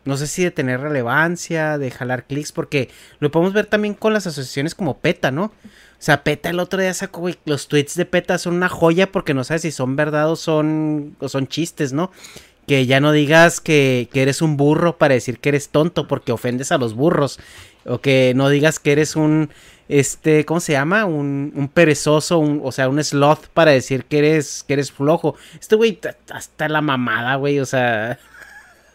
No 0.05 0.16
sé 0.16 0.26
si 0.26 0.42
de 0.42 0.51
tener 0.51 0.80
relevancia, 0.80 1.76
de 1.76 1.90
jalar 1.90 2.24
clics, 2.24 2.53
porque 2.53 2.88
lo 3.18 3.30
podemos 3.30 3.53
ver 3.53 3.66
también 3.66 3.94
con 3.94 4.14
las 4.14 4.26
asociaciones 4.26 4.74
como 4.74 4.99
PETA, 4.99 5.30
¿no? 5.30 5.44
O 5.44 6.01
sea, 6.01 6.22
PETA 6.22 6.51
el 6.51 6.61
otro 6.61 6.80
día 6.80 6.94
sacó, 6.94 7.20
güey, 7.20 7.36
los 7.44 7.68
tweets 7.68 7.96
de 7.96 8.07
PETA 8.07 8.38
son 8.38 8.55
una 8.55 8.68
joya 8.68 9.11
porque 9.11 9.34
no 9.34 9.44
sabes 9.44 9.62
si 9.62 9.72
son 9.72 9.96
verdad 9.96 10.30
o 10.30 10.36
son, 10.36 11.16
o 11.18 11.28
son 11.28 11.49
chistes, 11.49 11.92
¿no? 11.92 12.11
Que 12.66 12.86
ya 12.86 13.01
no 13.01 13.12
digas 13.12 13.61
que, 13.61 14.09
que 14.12 14.22
eres 14.22 14.40
un 14.40 14.57
burro 14.57 14.96
para 14.96 15.14
decir 15.14 15.40
que 15.40 15.51
eres 15.51 15.68
tonto 15.68 16.07
porque 16.07 16.32
ofendes 16.32 16.72
a 16.72 16.78
los 16.78 16.94
burros. 16.94 17.38
O 17.84 18.01
que 18.01 18.32
no 18.36 18.49
digas 18.49 18.78
que 18.78 18.92
eres 18.92 19.16
un, 19.16 19.51
este, 19.89 20.45
¿cómo 20.45 20.61
se 20.61 20.72
llama? 20.72 21.05
Un, 21.07 21.53
un 21.55 21.68
perezoso, 21.68 22.41
o 22.41 22.72
sea, 22.72 22.89
un 22.89 23.03
sloth 23.03 23.47
para 23.55 23.72
decir 23.72 24.05
que 24.05 24.18
eres, 24.18 24.64
que 24.66 24.74
eres 24.74 24.93
flojo. 24.93 25.36
Este 25.61 25.76
güey, 25.76 25.93
ta- 25.95 26.16
hasta 26.30 26.68
la 26.68 26.80
mamada, 26.82 27.36
güey, 27.36 27.61
o 27.61 27.66
sea... 27.66 28.18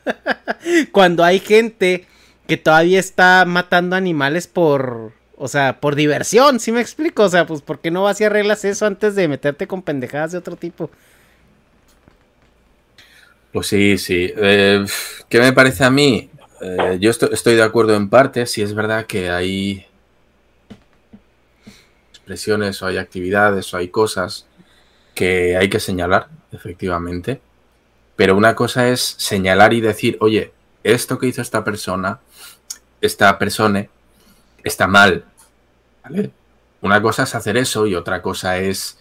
Cuando 0.91 1.24
hay 1.24 1.39
gente 1.39 2.06
que 2.48 2.58
todavía 2.58 3.00
está 3.00 3.46
matando 3.46 3.96
animales 3.96 4.48
por, 4.48 5.14
o 5.38 5.48
sea, 5.48 5.80
por 5.80 5.96
diversión, 5.96 6.60
¿sí 6.60 6.72
me 6.72 6.82
explico? 6.82 7.24
O 7.24 7.30
sea, 7.30 7.46
pues, 7.48 7.62
¿por 7.62 7.80
qué 7.80 7.91
no 7.91 8.04
vas 8.04 8.20
y 8.22 8.26
arreglas 8.26 8.66
eso 8.66 8.86
antes 8.86 9.16
de 9.16 9.28
meterte 9.28 9.68
con 9.68 9.82
pendejadas 9.82 10.34
de 10.34 10.38
otro 10.39 10.56
tipo? 10.58 10.89
Pues 13.52 13.68
sí, 13.68 13.98
sí. 13.98 14.32
Eh, 14.36 14.86
¿Qué 15.30 15.39
me 15.39 15.54
parece 15.54 15.84
a 15.84 15.89
mí? 15.91 16.30
Eh, 16.62 16.98
yo 17.00 17.10
esto- 17.12 17.32
estoy 17.32 17.56
de 17.56 17.64
acuerdo 17.64 17.96
en 17.96 18.10
parte. 18.10 18.46
Si 18.46 18.62
es 18.62 18.74
verdad 18.74 19.06
que 19.06 19.30
hay 19.30 19.86
expresiones 22.24 22.82
o 22.82 22.88
hay 22.88 22.97
actividades 22.97 23.74
o 23.74 23.78
hay 23.78 23.89
cosas 23.89 24.47
que 25.13 25.57
hay 25.57 25.69
que 25.69 25.82
señalar, 25.82 26.30
efectivamente. 26.53 27.41
Pero 28.15 28.38
una 28.38 28.55
cosa 28.55 28.88
es 28.88 29.01
señalar 29.17 29.74
y 29.74 29.82
decir, 29.82 30.17
oye, 30.21 30.53
esto 30.84 31.19
que 31.19 31.28
hizo 31.28 31.41
esta 31.41 31.65
persona, 31.65 32.21
esta 33.01 33.38
persona, 33.38 33.88
está 34.63 34.88
mal. 34.88 35.26
¿Vale? 36.03 36.32
Una 36.82 37.01
cosa 37.01 37.24
es 37.24 37.36
hacer 37.36 37.57
eso 37.57 37.88
y 37.88 37.95
otra 37.95 38.21
cosa 38.21 38.57
es 38.57 38.99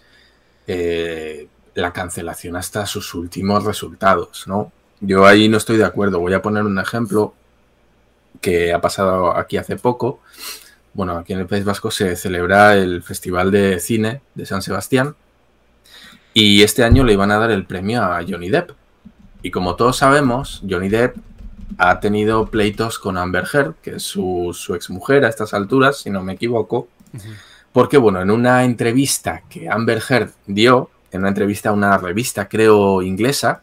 eh, 0.67 1.47
la 1.75 1.93
cancelación 1.93 2.57
hasta 2.57 2.85
sus 2.85 3.13
últimos 3.13 3.63
resultados, 3.63 4.47
¿no? 4.47 4.71
Yo 4.99 5.25
ahí 5.25 5.49
no 5.49 5.57
estoy 5.57 5.77
de 5.77 5.85
acuerdo. 5.85 6.19
Voy 6.19 6.33
a 6.33 6.41
poner 6.41 6.63
un 6.63 6.79
ejemplo 6.79 7.33
que 8.41 8.73
ha 8.73 8.79
pasado 8.81 9.35
aquí 9.35 9.57
hace 9.57 9.75
poco. 9.75 10.19
Bueno, 10.93 11.17
aquí 11.17 11.33
en 11.33 11.39
el 11.39 11.47
País 11.47 11.65
Vasco 11.65 11.89
se 11.89 12.15
celebra 12.15 12.75
el 12.75 13.01
Festival 13.01 13.49
de 13.51 13.79
Cine 13.79 14.21
de 14.35 14.45
San 14.45 14.61
Sebastián 14.61 15.15
y 16.33 16.61
este 16.61 16.83
año 16.83 17.03
le 17.03 17.13
iban 17.13 17.31
a 17.31 17.37
dar 17.37 17.51
el 17.51 17.65
premio 17.65 18.03
a 18.03 18.23
Johnny 18.27 18.49
Depp. 18.49 18.71
Y 19.41 19.51
como 19.51 19.75
todos 19.75 19.97
sabemos, 19.97 20.61
Johnny 20.69 20.89
Depp 20.89 21.17
ha 21.77 21.99
tenido 21.99 22.45
pleitos 22.47 22.99
con 22.99 23.17
Amber 23.17 23.45
Heard, 23.51 23.75
que 23.81 23.95
es 23.95 24.03
su, 24.03 24.51
su 24.53 24.75
exmujer 24.75 25.25
a 25.25 25.29
estas 25.29 25.53
alturas, 25.53 25.97
si 25.97 26.09
no 26.09 26.21
me 26.23 26.33
equivoco, 26.33 26.87
porque, 27.71 27.97
bueno, 27.97 28.21
en 28.21 28.29
una 28.29 28.63
entrevista 28.63 29.43
que 29.49 29.69
Amber 29.69 30.01
Heard 30.07 30.31
dio, 30.45 30.91
en 31.11 31.21
una 31.21 31.29
entrevista 31.29 31.69
a 31.69 31.73
una 31.73 31.97
revista, 31.97 32.47
creo, 32.47 33.01
inglesa, 33.01 33.61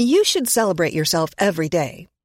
You 0.00 0.22
should 0.22 0.48
celebrate 0.48 0.92
yourself 0.92 1.32
every 1.38 1.68
day, 1.68 2.06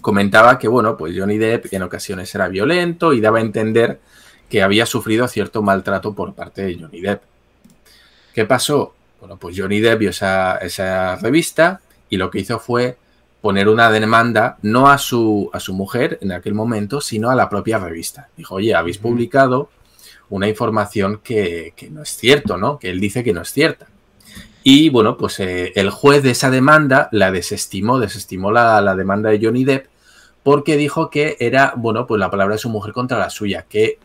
Comentaba 0.00 0.58
que, 0.58 0.68
bueno, 0.68 0.96
pues 0.96 1.14
Johnny 1.16 1.38
Depp 1.38 1.72
en 1.72 1.82
ocasiones 1.82 2.34
era 2.34 2.48
violento 2.48 3.12
y 3.12 3.20
daba 3.20 3.38
a 3.38 3.42
entender 3.42 4.00
que 4.48 4.62
había 4.62 4.86
sufrido 4.86 5.28
cierto 5.28 5.62
maltrato 5.62 6.14
por 6.14 6.34
parte 6.34 6.62
de 6.62 6.78
Johnny 6.78 7.00
Depp. 7.00 7.22
¿Qué 8.34 8.44
pasó? 8.44 8.94
Bueno, 9.20 9.36
pues 9.36 9.56
Johnny 9.58 9.80
Depp 9.80 9.98
vio 9.98 10.10
esa, 10.10 10.56
esa 10.58 11.16
revista 11.16 11.80
y 12.08 12.16
lo 12.16 12.30
que 12.30 12.40
hizo 12.40 12.58
fue 12.58 12.96
poner 13.40 13.68
una 13.68 13.90
demanda 13.90 14.58
no 14.62 14.88
a 14.88 14.98
su, 14.98 15.50
a 15.52 15.60
su 15.60 15.72
mujer 15.72 16.18
en 16.20 16.32
aquel 16.32 16.54
momento, 16.54 17.00
sino 17.00 17.30
a 17.30 17.34
la 17.34 17.48
propia 17.48 17.78
revista. 17.78 18.28
Dijo, 18.36 18.56
oye, 18.56 18.74
habéis 18.74 18.98
publicado 18.98 19.70
una 20.28 20.48
información 20.48 21.20
que, 21.22 21.72
que 21.76 21.90
no 21.90 22.02
es 22.02 22.10
cierto, 22.10 22.56
¿no? 22.56 22.78
Que 22.78 22.90
él 22.90 23.00
dice 23.00 23.24
que 23.24 23.32
no 23.32 23.42
es 23.42 23.52
cierta. 23.52 23.86
Y 24.62 24.90
bueno, 24.90 25.16
pues 25.16 25.40
eh, 25.40 25.72
el 25.74 25.90
juez 25.90 26.22
de 26.22 26.32
esa 26.32 26.50
demanda 26.50 27.08
la 27.12 27.30
desestimó, 27.30 27.98
desestimó 27.98 28.52
la, 28.52 28.80
la, 28.80 28.94
demanda 28.94 29.30
de 29.30 29.40
Johnny 29.42 29.64
Depp 29.64 29.86
porque 30.42 30.76
dijo 30.76 31.10
que 31.10 31.36
era, 31.40 31.74
bueno, 31.76 32.06
pues 32.06 32.18
la 32.18 32.30
palabra 32.30 32.54
de 32.54 32.60
su 32.60 32.68
mujer 32.68 32.92
contra 32.92 33.18
la 33.18 33.30
suya, 33.30 33.66
que 33.68 33.98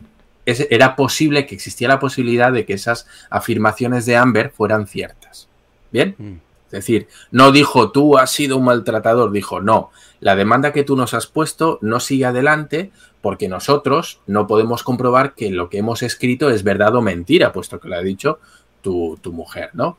es, 0.44 0.66
era 0.70 0.96
posible, 0.96 1.46
que 1.46 1.54
existía 1.54 1.88
la 1.88 1.98
posibilidad 1.98 2.52
de 2.52 2.64
que 2.64 2.74
esas 2.74 3.06
afirmaciones 3.30 4.06
de 4.06 4.16
Amber 4.16 4.50
fueran 4.50 4.86
ciertas. 4.86 5.48
¿Bien? 5.90 6.14
Mm. 6.18 6.34
Es 6.66 6.72
decir, 6.72 7.06
no 7.30 7.52
dijo 7.52 7.92
tú 7.92 8.18
has 8.18 8.30
sido 8.30 8.56
un 8.56 8.64
maltratador, 8.64 9.30
dijo 9.30 9.60
no, 9.60 9.90
la 10.20 10.34
demanda 10.34 10.72
que 10.72 10.82
tú 10.82 10.96
nos 10.96 11.14
has 11.14 11.26
puesto 11.26 11.78
no 11.80 12.00
sigue 12.00 12.26
adelante 12.26 12.90
porque 13.22 13.48
nosotros 13.48 14.20
no 14.26 14.46
podemos 14.46 14.82
comprobar 14.82 15.34
que 15.34 15.50
lo 15.50 15.70
que 15.70 15.78
hemos 15.78 16.02
escrito 16.02 16.50
es 16.50 16.64
verdad 16.64 16.96
o 16.96 17.02
mentira, 17.02 17.52
puesto 17.52 17.78
que 17.78 17.88
lo 17.88 17.96
ha 17.96 18.02
dicho 18.02 18.40
tu, 18.82 19.16
tu 19.22 19.32
mujer, 19.32 19.70
¿no? 19.74 19.96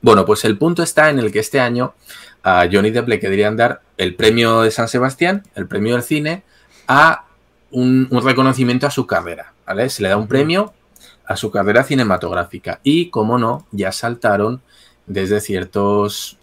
Bueno, 0.00 0.24
pues 0.24 0.44
el 0.44 0.58
punto 0.58 0.82
está 0.82 1.10
en 1.10 1.18
el 1.18 1.32
que 1.32 1.40
este 1.40 1.60
año 1.60 1.94
a 2.42 2.68
Johnny 2.70 2.90
Depp 2.90 3.08
le 3.08 3.20
querían 3.20 3.56
dar 3.56 3.82
el 3.96 4.14
premio 4.14 4.62
de 4.62 4.70
San 4.70 4.88
Sebastián, 4.88 5.42
el 5.54 5.66
premio 5.66 5.94
del 5.94 6.02
cine, 6.02 6.42
a 6.86 7.24
un, 7.70 8.08
un, 8.10 8.24
reconocimiento 8.24 8.86
a 8.86 8.90
su 8.90 9.06
carrera, 9.06 9.52
¿vale? 9.66 9.90
Se 9.90 10.02
le 10.02 10.08
da 10.08 10.16
un 10.16 10.28
premio 10.28 10.72
a 11.26 11.36
su 11.36 11.50
carrera 11.50 11.84
cinematográfica 11.84 12.80
y, 12.82 13.10
como 13.10 13.38
no, 13.38 13.66
ya 13.72 13.92
saltaron 13.92 14.62
desde 15.06 15.40
ciertos 15.40 16.38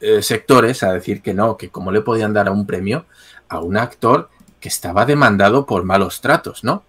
eh, 0.00 0.20
sectores 0.20 0.82
a 0.82 0.92
decir 0.92 1.22
que 1.22 1.32
no, 1.32 1.56
que 1.56 1.70
cómo 1.70 1.92
le 1.92 2.00
podían 2.00 2.32
dar 2.32 2.48
a 2.48 2.50
un 2.50 2.66
premio 2.66 3.06
a 3.48 3.60
un 3.60 3.76
actor 3.76 4.28
que 4.60 4.68
estaba 4.68 5.06
demandado 5.06 5.64
por 5.64 5.84
malos 5.84 6.20
tratos, 6.20 6.64
¿no? 6.64 6.82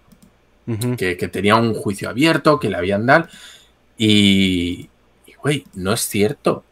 Uh 0.66 0.72
-huh. 0.72 0.96
que, 0.96 1.16
que, 1.16 1.28
tenía 1.28 1.56
un 1.56 1.74
juicio 1.74 2.08
abierto, 2.08 2.58
que 2.58 2.70
le 2.70 2.76
habían 2.76 3.06
dado. 3.06 3.28
Y, 3.96 4.88
güey, 5.44 5.66
no 5.74 5.92
es 5.92 6.00
cierto. 6.00 6.64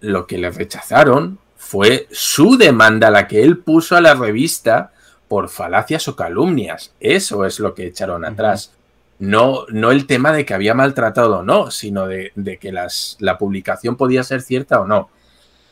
Lo 0.00 0.26
que 0.28 0.38
le 0.38 0.50
rechazaron 0.50 1.38
fue 1.56 2.06
su 2.12 2.56
demanda, 2.56 3.10
la 3.10 3.26
que 3.26 3.42
él 3.42 3.58
puso 3.58 3.96
a 3.96 4.00
la 4.00 4.14
revista 4.14 4.92
por 5.26 5.48
falacias 5.48 6.06
o 6.06 6.14
calumnias. 6.14 6.94
Eso 7.00 7.44
es 7.44 7.58
lo 7.58 7.74
que 7.74 7.86
echaron 7.86 8.24
atrás. 8.24 8.72
No, 9.18 9.66
no 9.68 9.90
el 9.90 10.06
tema 10.06 10.32
de 10.32 10.46
que 10.46 10.54
había 10.54 10.74
maltratado 10.74 11.40
o 11.40 11.42
no, 11.42 11.72
sino 11.72 12.06
de, 12.06 12.30
de 12.36 12.56
que 12.58 12.70
las, 12.70 13.16
la 13.18 13.36
publicación 13.36 13.96
podía 13.96 14.22
ser 14.22 14.42
cierta 14.42 14.80
o 14.80 14.86
no. 14.86 15.10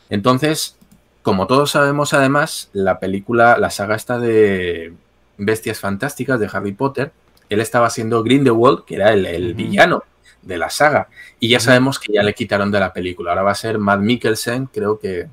Entonces, 0.09 0.77
como 1.21 1.47
todos 1.47 1.71
sabemos, 1.71 2.13
además, 2.13 2.69
la 2.73 2.99
película, 2.99 3.57
la 3.57 3.69
saga 3.69 3.95
esta 3.95 4.19
de 4.19 4.93
Bestias 5.37 5.79
Fantásticas 5.79 6.41
de 6.41 6.49
Harry 6.51 6.73
Potter, 6.73 7.13
él 7.47 7.61
estaba 7.61 7.89
siendo 7.89 8.21
Grindelwald, 8.21 8.83
que 8.83 8.95
era 8.95 9.13
el, 9.13 9.25
el 9.25 9.47
uh 9.47 9.49
-huh. 9.51 9.55
villano 9.55 10.03
de 10.41 10.57
la 10.57 10.69
saga. 10.69 11.09
Y 11.39 11.49
ya 11.49 11.59
sabemos 11.59 11.99
que 11.99 12.13
ya 12.13 12.23
le 12.23 12.33
quitaron 12.33 12.71
de 12.71 12.79
la 12.79 12.93
película. 12.93 13.31
Ahora 13.31 13.43
va 13.43 13.51
a 13.51 13.55
ser 13.55 13.77
Matt 13.77 14.01
Mikkelsen, 14.01 14.67
creo 14.67 14.99
que, 14.99 15.27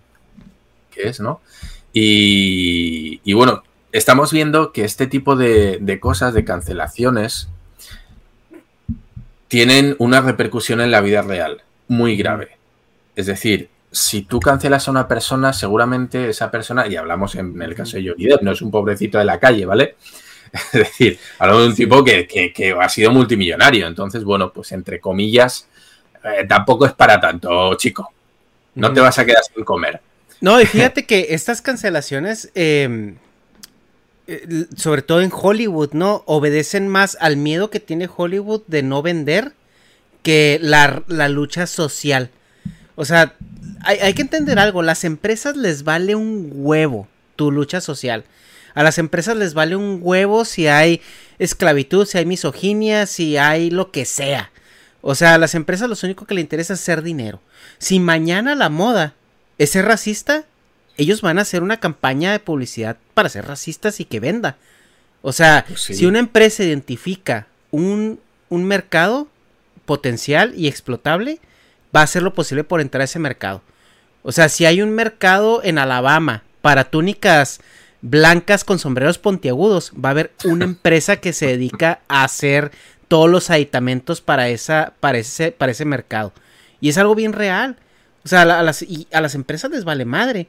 que 0.90 1.08
es, 1.08 1.20
¿no? 1.20 1.40
Y, 1.92 3.20
y, 3.24 3.32
bueno, 3.32 3.62
estamos 3.92 4.32
viendo 4.32 4.72
que 4.72 4.84
este 4.84 5.06
tipo 5.06 5.36
de, 5.36 5.78
de, 5.80 6.00
cosas, 6.00 6.34
de 6.34 6.44
cancelaciones, 6.44 7.48
tienen 9.48 9.96
una 9.98 10.20
repercusión 10.20 10.80
en 10.80 10.90
la 10.90 11.00
vida 11.00 11.22
real 11.22 11.62
muy 11.88 12.16
grave. 12.16 12.58
Es 13.14 13.26
decir, 13.26 13.70
si 13.90 14.22
tú 14.22 14.40
cancelas 14.40 14.88
a 14.88 14.90
una 14.90 15.08
persona, 15.08 15.52
seguramente 15.52 16.28
esa 16.28 16.50
persona, 16.50 16.86
y 16.86 16.96
hablamos 16.96 17.34
en 17.36 17.60
el 17.62 17.74
caso 17.74 17.96
de 17.96 18.08
Johnny 18.08 18.26
Depp, 18.26 18.42
no 18.42 18.52
es 18.52 18.60
un 18.60 18.70
pobrecito 18.70 19.18
de 19.18 19.24
la 19.24 19.40
calle, 19.40 19.64
¿vale? 19.64 19.96
Es 20.72 20.72
decir, 20.72 21.18
hablamos 21.38 21.62
de 21.62 21.68
un 21.68 21.74
tipo 21.74 22.04
que, 22.04 22.26
que, 22.26 22.52
que, 22.52 22.72
ha 22.72 22.88
sido 22.88 23.10
multimillonario. 23.10 23.86
Entonces, 23.86 24.24
bueno, 24.24 24.52
pues 24.52 24.72
entre 24.72 25.00
comillas, 25.00 25.68
eh, 26.24 26.46
tampoco 26.48 26.86
es 26.86 26.92
para 26.92 27.20
tanto, 27.20 27.74
chico. 27.74 28.12
No 28.74 28.92
te 28.92 29.00
vas 29.00 29.18
a 29.18 29.24
quedar 29.24 29.42
sin 29.54 29.64
comer. 29.64 30.00
No, 30.40 30.60
y 30.60 30.66
fíjate 30.66 31.06
que 31.06 31.28
estas 31.30 31.62
cancelaciones, 31.62 32.50
eh, 32.54 33.14
sobre 34.76 35.02
todo 35.02 35.22
en 35.22 35.30
Hollywood, 35.32 35.92
¿no? 35.92 36.22
Obedecen 36.26 36.88
más 36.88 37.16
al 37.20 37.36
miedo 37.36 37.70
que 37.70 37.80
tiene 37.80 38.08
Hollywood 38.14 38.62
de 38.66 38.82
no 38.82 39.02
vender 39.02 39.52
que 40.22 40.58
la, 40.60 41.02
la 41.06 41.28
lucha 41.28 41.66
social. 41.66 42.30
O 42.96 43.04
sea, 43.04 43.34
hay, 43.82 43.98
hay, 43.98 44.14
que 44.14 44.22
entender 44.22 44.58
algo, 44.58 44.82
las 44.82 45.04
empresas 45.04 45.56
les 45.56 45.84
vale 45.84 46.14
un 46.14 46.50
huevo 46.52 47.06
tu 47.36 47.52
lucha 47.52 47.80
social. 47.80 48.24
A 48.76 48.82
las 48.82 48.98
empresas 48.98 49.38
les 49.38 49.54
vale 49.54 49.74
un 49.74 50.00
huevo 50.02 50.44
si 50.44 50.66
hay 50.66 51.00
esclavitud, 51.38 52.04
si 52.04 52.18
hay 52.18 52.26
misoginia, 52.26 53.06
si 53.06 53.38
hay 53.38 53.70
lo 53.70 53.90
que 53.90 54.04
sea. 54.04 54.52
O 55.00 55.14
sea, 55.14 55.32
a 55.32 55.38
las 55.38 55.54
empresas 55.54 55.88
lo 55.88 55.96
único 56.02 56.26
que 56.26 56.34
les 56.34 56.42
interesa 56.42 56.74
es 56.74 56.80
hacer 56.80 57.02
dinero. 57.02 57.40
Si 57.78 58.00
mañana 58.00 58.54
la 58.54 58.68
moda 58.68 59.14
es 59.56 59.70
ser 59.70 59.86
racista, 59.86 60.44
ellos 60.98 61.22
van 61.22 61.38
a 61.38 61.42
hacer 61.42 61.62
una 61.62 61.80
campaña 61.80 62.32
de 62.32 62.38
publicidad 62.38 62.98
para 63.14 63.30
ser 63.30 63.46
racistas 63.46 63.98
y 63.98 64.04
que 64.04 64.20
venda. 64.20 64.58
O 65.22 65.32
sea, 65.32 65.64
pues 65.66 65.80
sí. 65.80 65.94
si 65.94 66.04
una 66.04 66.18
empresa 66.18 66.62
identifica 66.62 67.46
un, 67.70 68.20
un 68.50 68.64
mercado 68.64 69.26
potencial 69.86 70.52
y 70.54 70.68
explotable, 70.68 71.40
va 71.96 72.00
a 72.00 72.04
hacer 72.04 72.22
lo 72.22 72.34
posible 72.34 72.62
por 72.62 72.82
entrar 72.82 73.00
a 73.00 73.06
ese 73.06 73.18
mercado. 73.18 73.62
O 74.22 74.32
sea, 74.32 74.50
si 74.50 74.66
hay 74.66 74.82
un 74.82 74.90
mercado 74.90 75.62
en 75.64 75.78
Alabama 75.78 76.42
para 76.60 76.84
túnicas 76.84 77.60
blancas 78.02 78.64
con 78.64 78.78
sombreros 78.78 79.18
pontiagudos, 79.18 79.92
va 79.92 80.10
a 80.10 80.12
haber 80.12 80.32
una 80.44 80.64
empresa 80.66 81.16
que 81.16 81.32
se 81.32 81.46
dedica 81.46 82.00
a 82.08 82.24
hacer 82.24 82.72
todos 83.08 83.30
los 83.30 83.50
aditamentos 83.50 84.20
para, 84.20 84.48
esa, 84.48 84.94
para, 85.00 85.18
ese, 85.18 85.52
para 85.52 85.72
ese 85.72 85.84
mercado. 85.84 86.32
Y 86.80 86.88
es 86.88 86.98
algo 86.98 87.14
bien 87.14 87.32
real. 87.32 87.76
O 88.24 88.28
sea, 88.28 88.42
a 88.42 88.62
las, 88.62 88.82
y 88.82 89.06
a 89.12 89.20
las 89.20 89.34
empresas 89.34 89.70
les 89.70 89.84
vale 89.84 90.04
madre. 90.04 90.48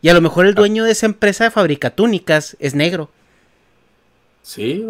Y 0.00 0.08
a 0.08 0.14
lo 0.14 0.20
mejor 0.20 0.46
el 0.46 0.54
dueño 0.54 0.84
de 0.84 0.92
esa 0.92 1.06
empresa 1.06 1.50
fabrica 1.50 1.90
túnicas 1.90 2.56
es 2.60 2.74
negro. 2.74 3.10
Sí, 4.42 4.86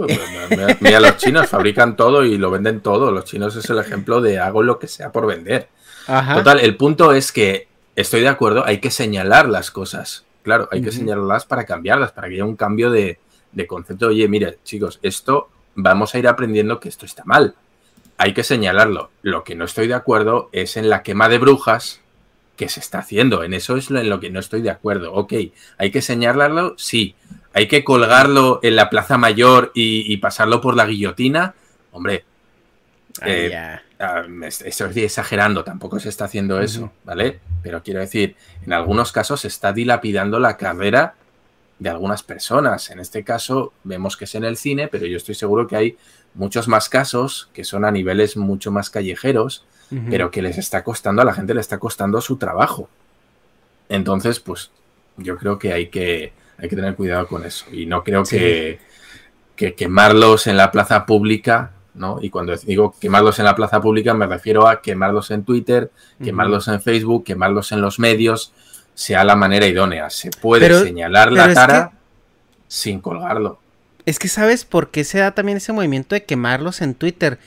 mira, 0.50 0.76
mira, 0.80 1.00
los 1.00 1.16
chinos 1.16 1.48
fabrican 1.48 1.96
todo 1.96 2.26
y 2.26 2.36
lo 2.36 2.50
venden 2.50 2.82
todo. 2.82 3.11
Los 3.11 3.24
chinos 3.24 3.57
es 3.57 3.70
el 3.70 3.78
ejemplo 3.78 4.20
de 4.20 4.38
hago 4.38 4.62
lo 4.62 4.78
que 4.78 4.86
sea 4.86 5.12
por 5.12 5.26
vender. 5.26 5.70
Ajá. 6.07 6.34
Total, 6.34 6.61
el 6.61 6.76
punto 6.76 7.14
es 7.14 7.32
que 7.32 7.68
estoy 7.94 8.20
de 8.20 8.28
acuerdo, 8.28 8.66
hay 8.66 8.80
que 8.80 8.90
señalar 8.90 9.48
las 9.48 9.70
cosas. 9.70 10.26
Claro, 10.47 10.68
hay 10.70 10.78
uh 10.78 10.82
-huh. 10.82 10.84
que 10.84 10.92
señalarlas 10.92 11.44
para 11.44 11.64
cambiarlas, 11.64 12.12
para 12.12 12.28
que 12.28 12.34
haya 12.34 12.44
un 12.44 12.55
cambio 12.55 12.88
de, 12.88 13.18
de 13.51 13.66
concepto. 13.66 14.07
Oye, 14.07 14.28
mire, 14.28 14.59
chicos, 14.62 15.01
esto 15.03 15.49
vamos 15.74 16.14
a 16.14 16.20
ir 16.20 16.28
aprendiendo 16.28 16.78
que 16.78 16.88
esto 16.88 17.05
está 17.05 17.24
mal. 17.24 17.57
Hay 18.16 18.32
que 18.32 18.44
señalarlo. 18.44 19.11
Lo 19.22 19.42
que 19.42 19.57
no 19.57 19.64
estoy 19.64 19.88
de 19.88 19.94
acuerdo 19.94 20.49
es 20.53 20.76
en 20.76 20.88
la 20.88 21.03
quema 21.03 21.28
de 21.28 21.38
brujas 21.38 22.01
que 22.57 22.68
se 22.68 22.78
está 22.78 23.01
haciendo. 23.01 23.42
En 23.42 23.55
eso 23.55 23.76
es 23.76 23.90
en 23.90 24.09
lo 24.09 24.20
que 24.20 24.30
no 24.30 24.38
estoy 24.38 24.62
de 24.62 24.70
acuerdo. 24.70 25.12
Ok, 25.14 25.32
hay 25.78 25.90
que 25.90 26.01
señalarlo, 26.01 26.74
sí. 26.78 27.16
Hay 27.53 27.66
que 27.66 27.82
colgarlo 27.82 28.61
en 28.62 28.76
la 28.76 28.88
Plaza 28.88 29.18
Mayor 29.18 29.72
y, 29.74 30.12
y 30.12 30.16
pasarlo 30.18 30.61
por 30.61 30.76
la 30.76 30.86
guillotina. 30.86 31.55
Hombre, 31.90 32.24
eh, 33.22 33.49
yeah. 33.51 33.82
Uh, 34.01 34.44
estoy 34.44 35.03
exagerando, 35.03 35.64
tampoco 35.64 35.99
se 36.01 36.09
está 36.09 36.26
haciendo 36.26 36.61
eso. 36.61 36.92
¿vale? 37.05 37.40
Pero 37.62 37.82
quiero 37.82 38.01
decir, 38.01 38.36
en 38.64 38.72
algunos 38.72 39.12
casos 39.12 39.40
se 39.40 39.49
está 39.49 39.72
dilapidando 39.72 40.38
la 40.38 40.57
carrera 40.57 41.14
de 41.78 41.90
algunas 41.90 42.22
personas. 42.22 42.90
En 42.90 43.01
este 43.01 43.22
caso 43.24 43.72
vemos 43.84 44.16
que 44.16 44.24
es 44.24 44.34
en 44.34 44.44
el 44.44 44.57
cine, 44.57 44.88
pero 44.88 45.07
yo 45.07 45.16
estoy 45.16 45.34
seguro 45.34 45.66
que 45.66 45.76
hay 45.76 45.97
muchos 46.34 46.68
más 46.68 46.88
casos 46.88 47.51
que 47.53 47.64
son 47.64 47.84
a 47.84 47.90
niveles 47.90 48.36
mucho 48.36 48.70
más 48.70 48.90
callejeros, 48.90 49.64
uh 49.90 49.97
-huh. 49.97 50.11
pero 50.11 50.30
que 50.30 50.42
les 50.42 50.59
está 50.59 50.84
costando, 50.84 51.22
a 51.22 51.24
la 51.24 51.34
gente 51.34 51.55
le 51.55 51.61
está 51.61 51.78
costando 51.78 52.20
su 52.20 52.36
trabajo. 52.36 52.88
Entonces, 53.88 54.40
pues 54.40 54.70
yo 55.16 55.36
creo 55.36 55.59
que 55.59 55.72
hay 55.72 55.88
que, 55.88 56.32
hay 56.59 56.68
que 56.68 56.76
tener 56.76 56.94
cuidado 56.94 57.26
con 57.26 57.44
eso. 57.44 57.66
Y 57.72 57.86
no 57.86 58.03
creo 58.03 58.24
sí. 58.24 58.36
que, 58.36 58.78
que 59.55 59.74
quemarlos 59.74 60.47
en 60.47 60.57
la 60.57 60.70
plaza 60.70 61.07
pública 61.07 61.72
¿no? 61.97 62.18
Y 62.20 62.30
cuando 62.30 62.55
digo 62.57 62.94
quemarlos 63.01 63.38
en 63.38 63.47
la 63.47 63.55
plaza 63.55 63.80
pública 63.80 64.14
me 64.14 64.26
refiero 64.26 64.68
a 64.68 64.80
quemarlos 64.80 65.30
en 65.30 65.44
Twitter, 65.44 65.90
quemarlos 66.22 66.68
uh 66.68 66.70
-huh. 66.70 66.74
en 66.74 66.82
Facebook, 66.82 67.24
quemarlos 67.24 67.72
en 67.72 67.80
los 67.80 67.99
medios, 67.99 68.53
sea 68.94 69.24
la 69.24 69.36
manera 69.36 69.66
idónea. 69.66 70.11
Se 70.11 70.30
puede 70.30 70.66
pero, 70.66 70.82
señalar 70.82 71.30
pero 71.30 71.47
la 71.47 71.55
cara 71.55 71.90
que... 71.90 71.97
sin 72.68 73.01
colgarlo. 73.01 73.59
Es 74.05 74.18
que 74.18 74.28
sabes 74.28 74.64
por 74.64 74.90
qué 74.90 75.05
se 75.05 75.18
da 75.18 75.32
también 75.32 75.59
ese 75.59 75.72
movimiento 75.72 76.14
de 76.14 76.24
quemarlos 76.24 76.80
en 76.80 76.94
Twitter. 76.94 77.38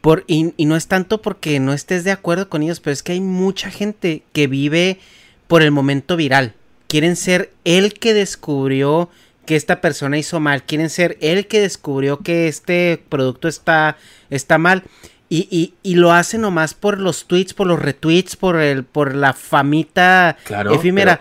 Por, 0.00 0.24
y, 0.26 0.52
y 0.56 0.66
no 0.66 0.76
es 0.76 0.88
tanto 0.88 1.22
porque 1.22 1.58
no 1.60 1.72
estés 1.72 2.04
de 2.04 2.10
acuerdo 2.10 2.48
con 2.48 2.62
ellos, 2.62 2.80
pero 2.80 2.92
es 2.92 3.02
que 3.02 3.12
hay 3.12 3.20
mucha 3.20 3.70
gente 3.70 4.24
que 4.32 4.48
vive 4.48 4.98
por 5.46 5.62
el 5.62 5.70
momento 5.70 6.16
viral. 6.16 6.54
Quieren 6.88 7.16
ser 7.16 7.52
el 7.64 7.94
que 7.94 8.12
descubrió 8.12 9.08
que 9.52 9.56
esta 9.56 9.82
persona 9.82 10.16
hizo 10.16 10.40
mal, 10.40 10.62
quieren 10.62 10.88
ser 10.88 11.18
el 11.20 11.46
que 11.46 11.60
descubrió 11.60 12.20
que 12.20 12.48
este 12.48 13.04
producto 13.10 13.48
está, 13.48 13.98
está 14.30 14.56
mal. 14.56 14.82
Y, 15.28 15.46
y, 15.50 15.74
y, 15.82 15.96
lo 15.96 16.10
hace 16.10 16.38
nomás 16.38 16.72
por 16.72 16.98
los 16.98 17.26
tweets, 17.26 17.52
por 17.52 17.66
los 17.66 17.78
retweets, 17.78 18.34
por 18.34 18.56
el, 18.56 18.84
por 18.84 19.14
la 19.14 19.34
famita 19.34 20.38
efímera. 20.72 21.20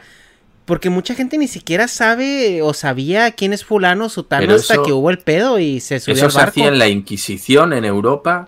Porque 0.64 0.90
mucha 0.90 1.14
gente 1.14 1.38
ni 1.38 1.50
siquiera 1.50 1.90
sabe 1.90 2.62
o 2.62 2.74
sabía 2.74 3.32
quién 3.32 3.52
es 3.52 3.66
fulano 3.66 4.06
o 4.06 4.10
sutano 4.10 4.54
hasta 4.54 4.82
que 4.82 4.94
hubo 4.94 5.10
el 5.10 5.20
pedo 5.20 5.60
y 5.60 5.82
se 5.82 6.00
subió 6.00 6.14
Eso 6.14 6.30
se 6.30 6.40
hacía 6.40 6.70
en 6.70 6.80
la 6.80 6.88
Inquisición 6.88 7.74
en 7.74 7.84
Europa 7.84 8.48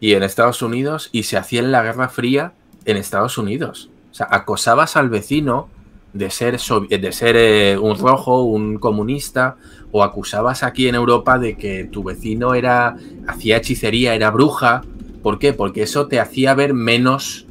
y 0.00 0.14
en 0.14 0.22
Estados 0.22 0.62
Unidos 0.62 1.10
y 1.12 1.24
se 1.24 1.36
hacía 1.36 1.60
en 1.60 1.72
la 1.72 1.82
Guerra 1.82 2.08
Fría 2.08 2.54
en 2.86 2.96
Estados 2.96 3.36
Unidos. 3.36 3.90
O 4.12 4.14
sea, 4.14 4.28
acosabas 4.30 4.96
al 4.96 5.10
vecino 5.10 5.68
de 6.12 6.30
ser, 6.30 6.58
de 6.58 7.12
ser 7.12 7.36
eh, 7.36 7.78
un 7.78 7.96
rojo, 7.98 8.42
un 8.42 8.78
comunista, 8.78 9.56
o 9.92 10.02
acusabas 10.02 10.62
aquí 10.62 10.88
en 10.88 10.94
Europa 10.94 11.38
de 11.38 11.56
que 11.56 11.84
tu 11.84 12.02
vecino 12.02 12.54
era 12.54 12.96
hacía 13.26 13.56
hechicería, 13.56 14.14
era 14.14 14.30
bruja. 14.30 14.82
¿Por 15.22 15.38
qué? 15.38 15.52
Porque 15.52 15.82
eso 15.82 16.06
te 16.06 16.20
hacía 16.20 16.54
ver 16.54 16.74
menos, 16.74 17.46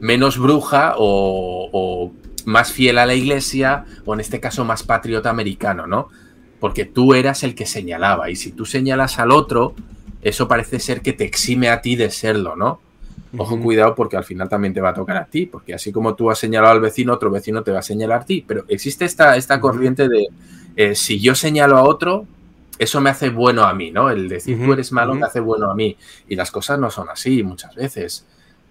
menos 0.00 0.38
bruja 0.38 0.94
o, 0.96 1.68
o 1.72 2.12
más 2.44 2.72
fiel 2.72 2.98
a 2.98 3.06
la 3.06 3.14
iglesia, 3.14 3.84
o 4.04 4.14
en 4.14 4.20
este 4.20 4.40
caso 4.40 4.64
más 4.64 4.82
patriota 4.82 5.30
americano, 5.30 5.86
¿no? 5.86 6.08
Porque 6.60 6.84
tú 6.84 7.14
eras 7.14 7.42
el 7.42 7.54
que 7.54 7.66
señalaba, 7.66 8.30
y 8.30 8.36
si 8.36 8.52
tú 8.52 8.64
señalas 8.64 9.18
al 9.18 9.30
otro, 9.32 9.74
eso 10.22 10.48
parece 10.48 10.80
ser 10.80 11.02
que 11.02 11.12
te 11.12 11.24
exime 11.24 11.68
a 11.68 11.82
ti 11.82 11.94
de 11.94 12.10
serlo, 12.10 12.56
¿no? 12.56 12.80
Ojo, 13.36 13.60
cuidado, 13.60 13.94
porque 13.94 14.16
al 14.16 14.24
final 14.24 14.48
también 14.48 14.72
te 14.72 14.80
va 14.80 14.90
a 14.90 14.94
tocar 14.94 15.16
a 15.18 15.26
ti, 15.26 15.46
porque 15.46 15.74
así 15.74 15.92
como 15.92 16.14
tú 16.14 16.30
has 16.30 16.38
señalado 16.38 16.72
al 16.72 16.80
vecino, 16.80 17.12
otro 17.12 17.30
vecino 17.30 17.62
te 17.62 17.70
va 17.70 17.80
a 17.80 17.82
señalar 17.82 18.22
a 18.22 18.24
ti. 18.24 18.44
Pero 18.46 18.64
existe 18.68 19.04
esta, 19.04 19.36
esta 19.36 19.60
corriente 19.60 20.08
de 20.08 20.28
eh, 20.76 20.94
si 20.94 21.20
yo 21.20 21.34
señalo 21.34 21.76
a 21.76 21.82
otro, 21.82 22.26
eso 22.78 23.00
me 23.00 23.10
hace 23.10 23.30
bueno 23.30 23.64
a 23.64 23.74
mí, 23.74 23.90
¿no? 23.90 24.10
El 24.10 24.28
decir 24.28 24.64
tú 24.64 24.72
eres 24.72 24.92
malo 24.92 25.14
me 25.14 25.26
hace 25.26 25.40
bueno 25.40 25.70
a 25.70 25.74
mí. 25.74 25.96
Y 26.28 26.36
las 26.36 26.50
cosas 26.50 26.78
no 26.78 26.90
son 26.90 27.08
así 27.10 27.42
muchas 27.42 27.74
veces. 27.74 28.24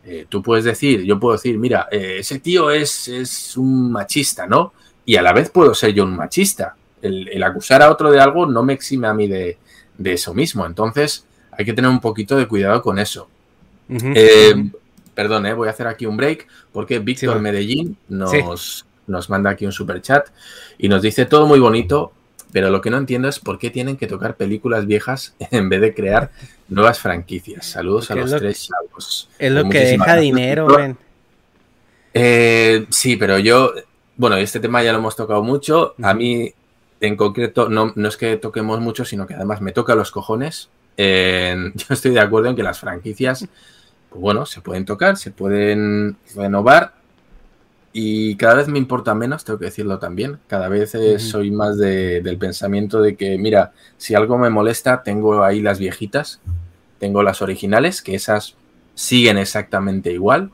Eh, 0.04 0.26
tú 0.30 0.42
puedes 0.42 0.64
decir, 0.64 1.04
yo 1.04 1.20
puedo 1.20 1.36
decir, 1.36 1.58
mira, 1.60 1.88
eh, 1.92 2.18
ese 2.20 2.40
tío 2.40 2.72
es, 2.72 3.10
es, 3.10 3.58
un 3.58 3.92
machista, 3.92 4.48
¿no? 4.48 4.74
Y 5.06 5.18
a 5.18 5.22
la 5.22 5.34
vez 5.34 5.50
puedo 5.50 5.76
ser 5.76 5.94
yo 5.94 6.06
un 6.06 6.16
machista. 6.16 6.76
El, 7.02 7.44
acusar 7.44 7.82
a 7.82 7.92
otro 7.92 8.10
de 8.10 8.20
algo 8.20 8.46
no 8.46 8.64
me 8.64 8.74
exime 8.74 9.08
a 9.08 9.14
mí 9.14 9.28
de, 9.28 9.58
de 9.98 10.14
eso 10.14 10.34
mismo. 10.34 10.66
Entonces, 10.66 11.26
hay 11.52 11.66
que 11.66 11.74
tener 11.74 11.92
un 11.92 12.00
poquito 12.00 12.38
de 12.38 12.48
cuidado 12.48 12.82
con 12.82 13.00
eso. 13.00 13.28
Eh, 13.90 14.70
perdón, 15.14 15.46
eh, 15.46 15.54
voy 15.54 15.68
a 15.68 15.72
hacer 15.72 15.88
aquí 15.88 16.06
un 16.06 16.18
break 16.18 16.48
porque 16.72 17.00
Víctor 17.00 17.40
Medellín 17.40 17.98
nos, 18.08 18.86
nos 19.08 19.30
manda 19.30 19.50
aquí 19.50 19.66
un 19.66 19.72
super 19.72 20.02
chat 20.02 20.28
y 20.78 20.90
nos 20.90 21.02
dice 21.02 21.26
todo 21.26 21.48
muy 21.48 21.60
bonito, 21.60 22.12
pero 22.52 22.70
lo 22.70 22.82
que 22.82 22.90
no 22.90 22.98
entiendo 22.98 23.28
es 23.28 23.40
por 23.40 23.58
qué 23.58 23.70
tienen 23.70 23.98
que 23.98 24.08
tocar 24.08 24.36
películas 24.36 24.86
viejas 24.86 25.36
en 25.52 25.70
vez 25.70 25.82
de 25.82 25.94
crear 25.94 26.32
nuevas 26.70 27.00
franquicias. 27.00 27.66
Saludos 27.66 28.12
a 28.12 28.16
los 28.16 28.36
tres 28.36 28.68
chavos. 28.68 29.30
Es 29.40 29.52
lo 29.52 29.68
que 29.70 29.80
deja 29.80 30.16
dinero, 30.18 30.68
ven. 30.78 30.98
Eh, 32.14 32.86
sí, 32.90 33.16
pero 33.16 33.38
yo, 33.38 33.74
bueno, 34.16 34.38
este 34.38 34.60
tema 34.60 34.84
ya 34.84 34.92
lo 34.92 35.00
hemos 35.00 35.16
tocado 35.16 35.44
mucho. 35.44 35.94
A 36.02 36.14
mí, 36.14 36.52
en 37.00 37.16
concreto, 37.16 37.70
no, 37.70 37.94
no 37.96 38.08
es 38.08 38.18
que 38.18 38.38
toquemos 38.38 38.80
mucho, 38.80 39.06
sino 39.06 39.28
que 39.28 39.36
además 39.36 39.62
me 39.62 39.72
toca 39.72 39.96
los 39.96 40.12
cojones. 40.12 40.70
yo 40.98 41.86
estoy 41.90 42.12
de 42.12 42.20
acuerdo 42.20 42.50
en 42.50 42.56
que 42.56 42.64
las 42.64 42.80
franquicias 42.80 43.48
pues 44.18 44.24
bueno, 44.24 44.48
se 44.48 44.62
pueden 44.62 44.84
tocar, 44.84 45.16
se 45.16 45.30
pueden 45.30 46.18
renovar 46.36 46.94
y 47.94 48.36
cada 48.36 48.56
vez 48.56 48.68
me 48.68 48.80
importa 48.80 49.14
menos, 49.14 49.46
tengo 49.46 49.60
que 49.60 49.66
decirlo 49.66 50.00
también. 50.00 50.40
Cada 50.48 50.70
vez 50.70 50.98
soy 51.20 51.52
más 51.52 51.78
del 51.78 52.38
pensamiento 52.40 53.00
de 53.00 53.16
que, 53.16 53.38
mira, 53.38 53.74
si 53.98 54.16
algo 54.16 54.40
me 54.40 54.50
molesta, 54.50 55.04
tengo 55.04 55.44
ahí 55.44 55.62
las 55.62 55.78
viejitas, 55.78 56.40
tengo 56.98 57.22
las 57.22 57.44
originales, 57.44 58.02
que 58.02 58.16
esas 58.16 58.56
siguen 58.96 59.38
exactamente 59.38 60.12
igual. 60.12 60.50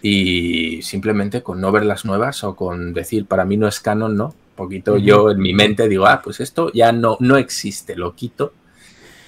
Y 0.00 0.80
simplemente 0.82 1.42
con 1.42 1.60
no 1.60 1.72
ver 1.72 1.84
las 1.84 2.04
nuevas 2.04 2.44
o 2.44 2.54
con 2.54 2.94
decir 2.94 3.26
para 3.26 3.44
mí 3.44 3.56
no 3.56 3.66
es 3.66 3.80
canon, 3.80 4.16
no. 4.16 4.26
Un 4.26 4.54
poquito 4.54 4.96
yo 4.96 5.32
en 5.32 5.40
mi 5.40 5.54
mente 5.54 5.88
digo, 5.88 6.06
ah, 6.06 6.20
pues 6.22 6.38
esto 6.38 6.70
ya 6.72 6.92
no, 6.92 7.16
no 7.18 7.36
existe, 7.36 7.96
lo 7.96 8.14
quito 8.14 8.52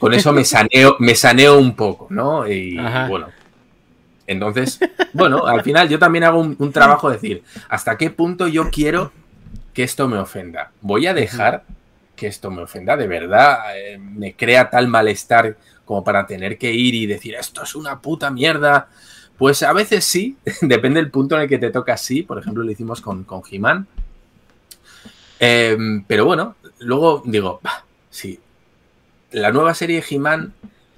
con 0.02 0.14
eso 0.14 0.32
me 0.32 0.44
saneo, 0.44 0.96
me 0.98 1.14
saneo 1.14 1.60
un 1.60 1.76
poco, 1.76 2.08
¿no? 2.10 2.48
Y 2.48 2.76
bueno. 3.08 3.28
Entonces, 4.26 4.80
bueno, 5.12 5.46
al 5.46 5.62
final 5.62 5.88
yo 5.88 5.96
también 6.00 6.24
hago 6.24 6.40
un, 6.40 6.72
trabajo 6.72 7.08
de 7.08 7.14
decir, 7.14 7.44
¿hasta 7.68 7.96
qué 7.96 8.10
punto 8.10 8.48
yo 8.48 8.68
quiero 8.70 9.12
que 9.72 9.84
esto 9.84 10.08
me 10.08 10.18
ofenda? 10.18 10.72
¿Voy 10.80 11.06
a 11.06 11.14
dejar 11.14 11.62
que 12.16 12.26
esto 12.26 12.50
me 12.50 12.62
ofenda? 12.62 12.96
¿De 12.96 13.06
verdad 13.06 13.60
eh, 13.76 13.96
me 13.96 14.34
crea 14.34 14.70
tal 14.70 14.88
malestar 14.88 15.56
como 15.84 16.02
para 16.02 16.26
tener 16.26 16.58
que 16.58 16.72
ir 16.72 16.96
y 16.96 17.06
decir, 17.06 17.36
esto 17.36 17.62
es 17.62 17.76
una 17.76 18.00
puta 18.00 18.28
mierda? 18.28 18.88
Pues 19.38 19.62
a 19.62 19.72
veces 19.72 20.04
sí, 20.04 20.36
depende 20.62 21.00
del 21.00 21.12
punto 21.12 21.36
en 21.36 21.42
el 21.42 21.48
que 21.48 21.58
te 21.58 21.70
toca 21.70 21.96
sí. 21.96 22.24
Por 22.24 22.40
ejemplo, 22.40 22.64
lo 22.64 22.72
hicimos 22.72 23.00
con, 23.00 23.22
con 23.22 23.42
He-Man. 23.48 23.86
Em, 25.38 26.02
pero 26.08 26.24
bueno, 26.24 26.56
luego 26.80 27.22
digo, 27.24 27.60
bah, 27.62 27.84
sí, 28.10 28.40
la 29.32 29.52
nueva 29.52 29.74
serie 29.74 30.00
de 30.00 30.06
He-Man 30.08 30.52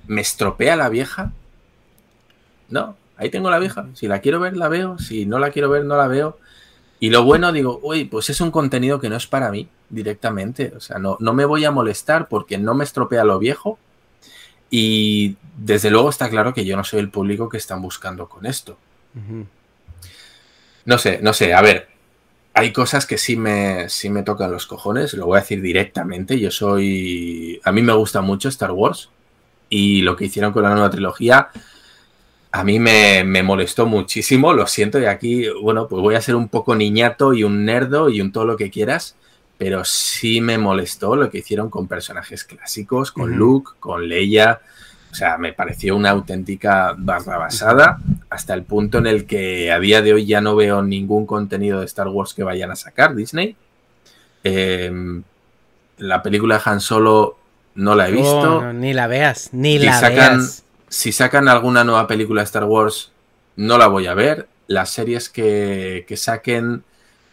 me 0.07 0.21
estropea 0.21 0.77
la 0.77 0.89
vieja. 0.89 1.33
No, 2.69 2.97
ahí 3.17 3.31
tengo 3.31 3.51
la 3.51 3.59
vieja. 3.59 3.87
Si 3.95 4.09
la 4.09 4.21
quiero 4.21 4.41
ver, 4.41 4.57
la 4.57 4.69
veo. 4.69 4.99
Si 4.99 5.27
no 5.27 5.39
la 5.39 5.51
quiero 5.51 5.71
ver, 5.71 5.85
no 5.85 5.97
la 5.97 6.09
veo. 6.09 6.39
Y 7.01 7.11
lo 7.11 7.25
bueno, 7.25 7.53
digo, 7.53 7.81
uy, 7.83 8.05
pues 8.05 8.31
es 8.31 8.41
un 8.41 8.51
contenido 8.51 9.01
que 9.01 9.09
no 9.09 9.17
es 9.17 9.27
para 9.27 9.51
mí 9.51 9.69
directamente. 9.91 10.73
O 10.77 10.81
sea, 10.81 10.99
no, 10.99 11.17
no 11.21 11.35
me 11.35 11.45
voy 11.45 11.65
a 11.65 11.71
molestar 11.71 12.29
porque 12.29 12.59
no 12.59 12.75
me 12.75 12.85
estropea 12.85 13.25
lo 13.25 13.39
viejo. 13.39 13.79
Y 14.71 15.37
desde 15.57 15.91
luego 15.91 16.11
está 16.11 16.29
claro 16.31 16.55
que 16.55 16.65
yo 16.65 16.77
no 16.77 16.85
soy 16.85 17.01
el 17.01 17.11
público 17.11 17.49
que 17.49 17.59
están 17.59 17.83
buscando 17.83 18.29
con 18.29 18.47
esto. 18.47 18.77
No 20.85 20.99
sé, 20.99 21.21
no 21.23 21.33
sé. 21.33 21.55
A 21.55 21.63
ver, 21.63 21.89
hay 22.55 22.73
cosas 22.73 23.07
que 23.07 23.19
sí 23.19 23.37
me, 23.37 23.89
sí 23.89 24.09
me 24.09 24.23
tocan 24.23 24.51
los 24.51 24.67
cojones, 24.67 25.13
lo 25.15 25.27
voy 25.27 25.39
a 25.39 25.41
decir 25.41 25.61
directamente. 25.61 26.39
Yo 26.39 26.51
soy. 26.51 27.61
A 27.65 27.73
mí 27.73 27.83
me 27.83 27.93
gusta 27.93 28.21
mucho 28.21 28.49
Star 28.49 28.71
Wars 28.73 29.11
y 29.69 30.03
lo 30.03 30.17
que 30.17 30.27
hicieron 30.27 30.53
con 30.53 30.63
la 30.63 30.71
nueva 30.71 30.91
trilogía 30.91 31.51
a 32.55 32.63
mí 32.63 32.79
me, 32.79 33.43
molestó 33.43 33.85
muchísimo. 33.85 34.53
Lo 34.53 34.69
siento, 34.69 35.01
y 35.01 35.07
aquí, 35.07 35.49
bueno, 35.61 35.89
pues 35.89 36.01
voy 36.01 36.15
a 36.15 36.21
ser 36.21 36.37
un 36.37 36.49
poco 36.49 36.77
niñato 36.77 37.35
y 37.35 37.43
un 37.43 37.65
nerdo 37.65 38.09
y 38.09 38.21
un 38.21 38.31
todo 38.31 38.45
lo 38.45 38.57
que 38.57 38.71
quieras, 38.71 39.17
pero 39.59 39.85
sí 39.85 40.41
me 40.41 40.57
molestó 40.57 41.17
lo 41.17 41.31
que 41.31 41.39
hicieron 41.39 41.69
con 41.69 41.89
personajes 41.89 42.45
clásicos, 42.45 43.11
con 43.11 43.33
Luke, 43.33 43.73
con 43.81 44.09
Leia. 44.09 44.61
O 45.15 45.17
sea, 45.17 45.39
me 45.39 45.53
pareció 45.53 45.95
una 45.95 46.11
auténtica 46.11 46.93
barrabasada 46.99 48.01
hasta 48.31 48.53
el 48.53 48.65
punto 48.65 48.99
en 48.99 49.07
el 49.07 49.27
que 49.27 49.71
a 49.71 49.79
día 49.79 50.03
de 50.03 50.13
hoy 50.13 50.27
ya 50.27 50.41
no 50.41 50.57
veo 50.57 50.83
ningún 50.83 51.25
contenido 51.25 51.79
de 51.79 51.87
Star 51.87 52.09
Wars 52.09 52.35
que 52.35 52.43
vayan 52.43 52.73
a 52.73 52.75
sacar 52.75 53.15
Disney. 53.15 53.55
Em, 54.43 55.23
la 55.99 56.21
película 56.21 56.57
de 56.57 56.63
Han 56.65 56.81
Solo 56.81 57.39
no 57.77 57.95
la 57.95 58.09
he 58.09 58.11
visto. 58.11 58.73
ni 58.73 58.93
la 58.93 59.07
veas, 59.07 59.51
ni 59.53 59.79
la 59.79 60.01
veas. 60.01 60.65
Si 60.89 61.13
sacan 61.13 61.47
alguna 61.49 61.85
nueva 61.85 62.09
película 62.09 62.41
de 62.41 62.47
Star 62.47 62.65
Wars, 62.65 63.13
no 63.55 63.79
la 63.79 63.87
voy 63.87 64.09
a 64.09 64.15
ver. 64.15 64.49
Las 64.67 64.91
series 64.91 65.29
que, 65.29 66.05
saquen, 66.17 66.83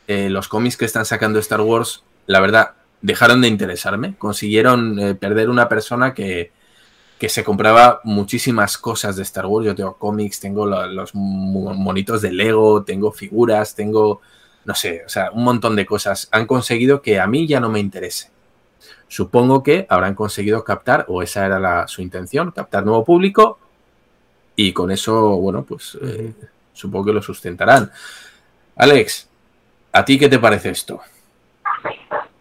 eh, 0.08 0.30
los 0.30 0.48
cómics 0.50 0.78
que 0.78 0.86
están 0.86 1.06
sacando 1.06 1.40
Star 1.40 1.62
Wars, 1.62 2.04
la 2.28 2.42
verdad, 2.42 2.74
dejaron 3.02 3.42
de 3.42 3.48
interesarme. 3.48 4.14
Consiguieron 4.20 5.00
eh, 5.00 5.16
perder 5.16 5.50
una 5.50 5.68
persona 5.68 6.14
que, 6.14 6.52
que 7.22 7.30
se 7.30 7.44
compraba 7.44 8.02
muchísimas 8.04 8.80
cosas 8.80 9.16
de 9.16 9.22
Star 9.22 9.46
Wars. 9.46 9.68
Yo 9.68 9.76
tengo 9.76 9.96
cómics, 9.96 10.40
tengo 10.40 10.66
los 10.66 11.14
monitos 11.14 12.24
de 12.24 12.32
Lego, 12.32 12.82
tengo 12.82 13.12
figuras, 13.12 13.76
tengo, 13.76 14.22
no 14.66 14.74
sé, 14.74 15.04
o 15.06 15.10
sea, 15.10 15.30
un 15.30 15.44
montón 15.44 15.76
de 15.76 15.86
cosas. 15.86 16.28
Han 16.32 16.48
conseguido 16.48 17.04
que 17.04 17.20
a 17.20 17.28
mí 17.28 17.46
ya 17.46 17.60
no 17.60 17.70
me 17.70 17.80
interese. 17.80 18.32
Supongo 19.08 19.62
que 19.62 19.86
habrán 19.88 20.16
conseguido 20.16 20.64
captar, 20.64 21.06
o 21.10 21.22
esa 21.22 21.46
era 21.46 21.88
su 21.88 22.02
intención, 22.02 22.50
captar 22.50 22.84
nuevo 22.88 23.06
público 23.06 23.60
y 24.56 24.74
con 24.74 24.90
eso, 24.90 25.38
bueno, 25.38 25.62
pues 25.62 26.00
eh, 26.02 26.34
supongo 26.74 27.06
que 27.06 27.14
lo 27.14 27.22
sustentarán. 27.22 27.92
Alex, 28.78 29.30
¿a 29.92 30.04
ti 30.04 30.18
qué 30.18 30.28
te 30.28 30.40
parece 30.40 30.72
esto? 30.72 31.00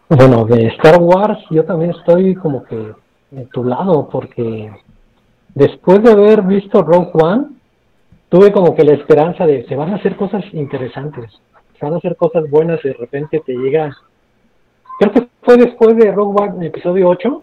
Bueno, 0.09 0.47
de 0.47 0.69
Star 0.69 0.97
Wars 0.99 1.39
yo 1.51 1.67
también 1.67 1.91
estoy 1.91 2.35
como 2.35 2.65
que 2.65 2.95
en 3.33 3.47
tu 3.49 3.65
lado, 3.65 4.09
porque 4.11 4.71
después 5.55 6.03
de 6.03 6.13
haber 6.13 6.43
visto 6.43 6.83
Rogue 6.83 7.11
One, 7.15 7.47
tuve 8.29 8.53
como 8.53 8.75
que 8.75 8.85
la 8.85 8.95
esperanza 8.95 9.47
de 9.47 9.67
se 9.67 9.77
van 9.77 9.93
a 9.93 9.97
hacer 9.97 10.17
cosas 10.17 10.45
interesantes, 10.53 11.31
se 11.79 11.85
van 11.85 11.95
a 11.95 11.99
hacer 11.99 12.17
cosas 12.17 12.49
buenas 12.51 12.81
y 12.85 12.89
de 12.89 12.95
repente 12.95 13.43
te 13.45 13.53
llega. 13.53 13.97
Creo 14.99 15.13
que 15.13 15.29
fue 15.43 15.57
después 15.57 15.97
de 15.97 16.13
Rogue 16.13 16.43
One, 16.43 16.67
episodio 16.67 17.09
8. 17.09 17.43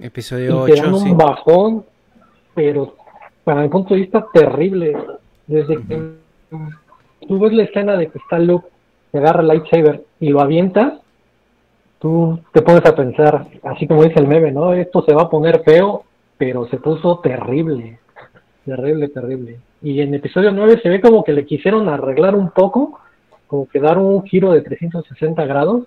Episodio 0.00 0.62
8. 0.62 0.74
Te 0.74 0.80
dan 0.80 0.94
un 0.94 1.16
bajón, 1.16 1.84
pero 2.54 2.94
para 3.44 3.62
mi 3.62 3.68
punto 3.68 3.94
de 3.94 4.00
vista, 4.00 4.26
terrible. 4.32 4.96
Desde 5.46 5.76
que 5.82 6.12
tú 7.28 7.38
ves 7.38 7.52
la 7.52 7.64
escena 7.64 7.96
de 7.96 8.08
que 8.08 8.18
está 8.18 8.38
Luke, 8.38 8.66
se 9.12 9.18
agarra 9.18 9.42
el 9.42 9.48
lightsaber 9.48 10.04
y 10.20 10.30
lo 10.30 10.40
avienta, 10.40 11.00
tú 12.04 12.38
te 12.52 12.60
pones 12.60 12.84
a 12.84 12.94
pensar, 12.94 13.46
así 13.62 13.86
como 13.86 14.04
dice 14.04 14.20
el 14.20 14.26
meme, 14.26 14.52
¿no? 14.52 14.74
Esto 14.74 15.02
se 15.08 15.14
va 15.14 15.22
a 15.22 15.30
poner 15.30 15.62
feo, 15.62 16.04
pero 16.36 16.68
se 16.68 16.76
puso 16.76 17.20
terrible. 17.20 17.98
Terrible, 18.66 19.08
terrible. 19.08 19.58
Y 19.80 20.02
en 20.02 20.12
episodio 20.12 20.52
9 20.52 20.80
se 20.82 20.90
ve 20.90 21.00
como 21.00 21.24
que 21.24 21.32
le 21.32 21.46
quisieron 21.46 21.88
arreglar 21.88 22.36
un 22.36 22.50
poco, 22.50 23.00
como 23.46 23.66
que 23.66 23.80
dar 23.80 23.96
un 23.96 24.22
giro 24.24 24.52
de 24.52 24.60
360 24.60 25.46
grados, 25.46 25.84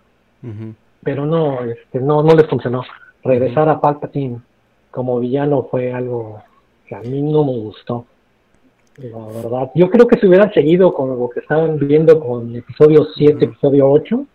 pero 1.03 1.27
no, 1.27 1.61
este, 1.61 1.99
no, 1.99 2.23
no 2.23 2.33
les 2.33 2.47
funcionó. 2.47 2.81
Regresar 3.23 3.69
a 3.69 3.79
Palpatine 3.79 4.39
como 4.89 5.19
villano 5.19 5.67
fue 5.69 5.93
algo 5.93 6.41
que 6.87 6.95
a 6.95 7.01
mí 7.01 7.21
no 7.21 7.45
me 7.45 7.59
gustó. 7.59 8.05
La 8.97 9.19
verdad, 9.19 9.71
yo 9.75 9.87
creo 9.91 10.07
que 10.07 10.17
si 10.17 10.25
hubieran 10.25 10.51
seguido 10.51 10.95
con 10.95 11.09
lo 11.09 11.29
que 11.29 11.41
estaban 11.41 11.77
viendo 11.77 12.19
con 12.19 12.55
episodio 12.55 13.05
7, 13.15 13.45
episodio 13.45 13.87
8, 13.87 14.25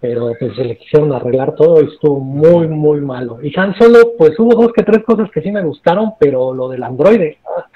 pero 0.00 0.32
pues 0.38 0.56
se 0.56 0.64
le 0.64 0.78
quisieron 0.78 1.12
arreglar 1.12 1.54
todo 1.54 1.82
y 1.82 1.92
estuvo 1.92 2.18
muy, 2.20 2.66
muy 2.66 3.00
malo. 3.00 3.38
Y 3.42 3.52
Han 3.58 3.76
Solo, 3.76 4.12
pues 4.16 4.38
hubo 4.38 4.54
dos 4.54 4.72
que 4.72 4.82
tres 4.82 5.04
cosas 5.04 5.30
que 5.30 5.42
sí 5.42 5.52
me 5.52 5.62
gustaron, 5.62 6.12
pero 6.18 6.54
lo 6.54 6.68
del 6.68 6.82
androide, 6.82 7.38
ah, 7.44 7.66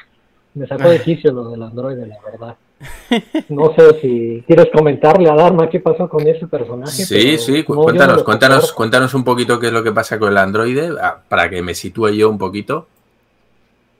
me 0.54 0.66
sacó 0.66 0.88
de 0.88 1.02
quicio 1.02 1.32
lo 1.32 1.50
del 1.50 1.62
androide, 1.62 2.06
la 2.06 2.18
verdad. 2.24 2.56
No 3.48 3.74
sé 3.74 4.00
si 4.00 4.44
quieres 4.46 4.66
comentarle 4.74 5.30
a 5.30 5.34
Dharma 5.34 5.70
qué 5.70 5.80
pasó 5.80 6.08
con 6.08 6.26
ese 6.26 6.46
personaje. 6.46 7.04
Sí, 7.04 7.38
sí, 7.38 7.62
cuéntanos, 7.62 8.24
cuéntanos, 8.24 8.72
cuéntanos 8.72 9.14
un 9.14 9.24
poquito 9.24 9.58
qué 9.58 9.68
es 9.68 9.72
lo 9.72 9.82
que 9.82 9.92
pasa 9.92 10.18
con 10.18 10.30
el 10.30 10.38
androide, 10.38 10.90
ah, 11.00 11.22
para 11.28 11.48
que 11.48 11.62
me 11.62 11.74
sitúe 11.74 12.10
yo 12.10 12.30
un 12.30 12.38
poquito. 12.38 12.86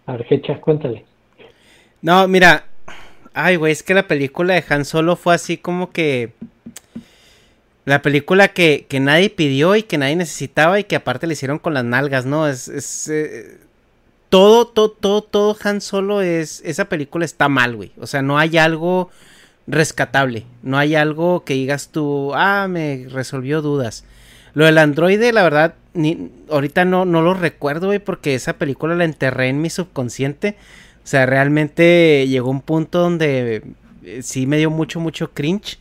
Argecha, 0.07 0.61
cuéntale. 0.61 1.05
No, 2.03 2.27
mira, 2.29 2.64
ay, 3.33 3.57
güey, 3.57 3.72
es 3.72 3.83
que 3.83 3.95
la 3.95 4.07
película 4.07 4.55
de 4.55 4.64
Han 4.68 4.85
Solo 4.85 5.16
fue 5.16 5.35
así 5.35 5.57
como 5.57 5.91
que 5.91 6.33
la 7.85 8.03
película 8.03 8.49
que, 8.49 8.87
que, 8.89 9.01
nadie 9.01 9.30
pidió 9.30 9.76
y 9.76 9.82
que 9.82 9.99
nadie 9.99 10.16
necesitaba 10.16 10.80
y 10.80 10.85
que 10.85 10.97
aparte 10.97 11.26
le 11.26 11.35
hicieron 11.35 11.59
con 11.59 11.74
las 11.74 11.85
nalgas, 11.85 12.24
¿no? 12.24 12.49
Es, 12.49 12.68
es 12.68 13.09
eh, 13.09 13.59
todo, 14.30 14.66
todo, 14.66 14.91
todo, 14.91 15.22
todo 15.22 15.57
Han 15.62 15.80
Solo 15.80 16.22
es, 16.22 16.62
esa 16.64 16.87
película 16.87 17.24
está 17.24 17.49
mal, 17.49 17.76
güey. 17.76 17.93
O 17.99 18.07
sea, 18.07 18.22
no 18.22 18.39
hay 18.39 18.57
algo 18.59 19.11
rescatable, 19.66 20.45
no 20.62 20.78
hay 20.78 20.95
algo 20.95 21.45
que 21.45 21.55
digas 21.55 21.89
tú, 21.91 22.32
ah, 22.35 22.66
me 22.68 23.07
resolvió 23.11 23.62
dudas. 23.62 24.05
Lo 24.55 24.64
del 24.64 24.78
androide, 24.78 25.32
la 25.32 25.43
verdad, 25.43 25.74
ni, 25.95 26.30
ahorita 26.49 26.85
no, 26.85 27.05
no 27.05 27.22
lo 27.22 27.35
recuerdo, 27.35 27.89
güey, 27.89 27.99
porque 27.99 28.35
esa 28.35 28.55
película 28.55 28.95
la 28.95 29.05
enterré 29.05 29.49
en 29.49 29.61
mi 29.61 29.68
subconsciente. 29.68 30.57
O 31.03 31.07
sea, 31.07 31.26
realmente 31.26 32.26
llegó 32.28 32.51
un 32.51 32.62
punto 32.62 33.01
donde 33.01 33.62
eh, 34.05 34.22
sí 34.22 34.47
me 34.47 34.57
dio 34.57 34.70
mucho, 34.70 35.01
mucho 35.01 35.32
cringe. 35.32 35.78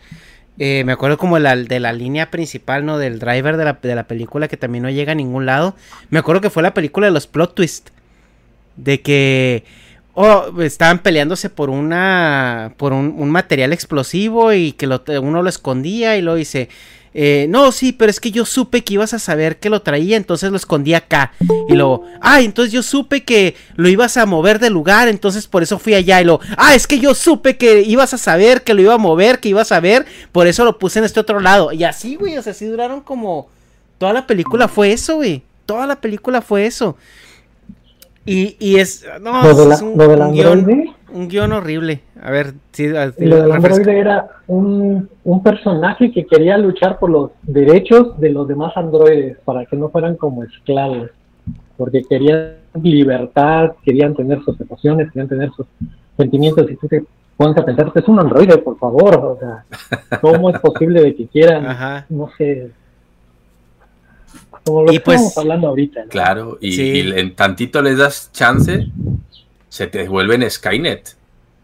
Eh, 0.59 0.83
me 0.85 0.91
acuerdo 0.91 1.17
como 1.17 1.39
la, 1.39 1.55
de 1.55 1.79
la, 1.79 1.93
línea 1.93 2.29
principal, 2.29 2.85
¿no? 2.85 2.97
Del 2.97 3.19
driver 3.19 3.57
de 3.57 3.65
la, 3.65 3.79
de 3.81 3.95
la, 3.95 4.07
película 4.07 4.47
que 4.47 4.57
también 4.57 4.83
no 4.83 4.89
llega 4.89 5.13
a 5.13 5.15
ningún 5.15 5.45
lado. 5.45 5.75
Me 6.09 6.19
acuerdo 6.19 6.41
que 6.41 6.49
fue 6.51 6.61
la 6.61 6.73
película 6.73 7.07
de 7.07 7.13
los 7.13 7.27
plot 7.27 7.55
twists. 7.55 7.91
De 8.75 9.01
que 9.01 9.63
oh, 10.13 10.61
estaban 10.61 10.99
peleándose 10.99 11.49
por 11.49 11.69
una. 11.69 12.73
por 12.77 12.93
un, 12.93 13.15
un 13.17 13.31
material 13.31 13.73
explosivo 13.73 14.53
y 14.53 14.73
que 14.73 14.87
lo, 14.87 15.03
uno 15.21 15.41
lo 15.41 15.49
escondía 15.49 16.17
y 16.17 16.21
lo 16.21 16.35
dice. 16.35 16.69
Eh, 17.13 17.45
no, 17.49 17.71
sí, 17.71 17.91
pero 17.91 18.09
es 18.09 18.19
que 18.19 18.31
yo 18.31 18.45
supe 18.45 18.83
que 18.83 18.95
ibas 18.95 19.13
a 19.13 19.19
saber 19.19 19.57
que 19.59 19.69
lo 19.69 19.81
traía, 19.81 20.17
entonces 20.17 20.49
lo 20.49 20.57
escondí 20.57 20.93
acá. 20.93 21.33
Y 21.69 21.73
luego, 21.73 22.05
ah, 22.21 22.41
entonces 22.41 22.71
yo 22.71 22.81
supe 22.83 23.23
que 23.23 23.55
lo 23.75 23.87
ibas 23.87 24.17
a 24.17 24.25
mover 24.25 24.59
del 24.59 24.73
lugar, 24.73 25.07
entonces 25.07 25.47
por 25.47 25.63
eso 25.63 25.79
fui 25.79 25.93
allá. 25.93 26.21
Y 26.21 26.25
luego, 26.25 26.41
ah, 26.57 26.73
es 26.75 26.87
que 26.87 26.99
yo 26.99 27.13
supe 27.13 27.57
que 27.57 27.81
ibas 27.81 28.13
a 28.13 28.17
saber 28.17 28.63
que 28.63 28.73
lo 28.73 28.81
iba 28.81 28.95
a 28.95 28.97
mover, 28.97 29.39
que 29.39 29.49
ibas 29.49 29.71
a 29.71 29.79
ver, 29.79 30.05
por 30.31 30.47
eso 30.47 30.65
lo 30.65 30.79
puse 30.79 30.99
en 30.99 31.05
este 31.05 31.19
otro 31.19 31.39
lado. 31.39 31.71
Y 31.71 31.83
así, 31.83 32.15
güey, 32.15 32.37
o 32.37 32.41
sea, 32.41 32.51
así 32.51 32.65
duraron 32.65 33.01
como. 33.01 33.47
Toda 33.97 34.13
la 34.13 34.27
película 34.27 34.67
fue 34.67 34.91
eso, 34.91 35.17
güey. 35.17 35.43
Toda 35.65 35.87
la 35.87 36.01
película 36.01 36.41
fue 36.41 36.65
eso. 36.65 36.97
Y, 38.25 38.55
y 38.59 38.77
es. 38.77 39.05
No, 39.21 39.49
es 39.49 39.81
un, 39.81 40.93
un 41.13 41.27
guion 41.27 41.51
horrible. 41.51 42.01
A 42.21 42.31
ver, 42.31 42.53
si. 42.71 42.87
Sí, 42.87 43.25
lo 43.25 43.41
del 43.41 43.51
androide 43.51 43.99
era 43.99 44.27
un, 44.47 45.09
un, 45.23 45.43
personaje 45.43 46.11
que 46.11 46.25
quería 46.25 46.57
luchar 46.57 46.99
por 46.99 47.09
los 47.09 47.31
derechos 47.43 48.19
de 48.19 48.29
los 48.29 48.47
demás 48.47 48.75
androides 48.77 49.37
para 49.43 49.65
que 49.65 49.75
no 49.75 49.89
fueran 49.89 50.15
como 50.15 50.43
esclavos. 50.43 51.09
Porque 51.77 52.03
querían 52.03 52.55
libertad, 52.81 53.73
querían 53.83 54.15
tener 54.15 54.41
sus 54.43 54.59
emociones, 54.61 55.11
querían 55.11 55.27
tener 55.27 55.51
sus 55.51 55.67
sentimientos. 56.17 56.69
Y 56.71 56.75
tú 56.77 56.87
te 56.87 57.03
pones 57.35 57.57
a 57.57 57.65
pensar, 57.65 57.91
es 57.93 58.07
un 58.07 58.19
androide, 58.19 58.57
por 58.59 58.77
favor. 58.77 59.15
O 59.15 59.37
sea, 59.39 60.19
¿cómo 60.21 60.49
es 60.49 60.59
posible 60.59 61.01
de 61.01 61.15
que 61.15 61.27
quieran, 61.27 62.05
no 62.09 62.29
sé, 62.37 62.71
como 64.63 64.83
lo 64.83 64.93
y 64.93 64.99
pues, 64.99 65.19
estamos 65.19 65.37
hablando 65.37 65.67
ahorita. 65.67 66.05
Claro, 66.09 66.57
y, 66.61 66.81
y, 66.81 66.99
en 67.11 67.35
tantito 67.35 67.81
les 67.81 67.97
das 67.97 68.31
chance, 68.31 68.87
se 69.69 69.87
te 69.87 70.07
vuelven 70.07 70.49
Skynet. 70.49 71.15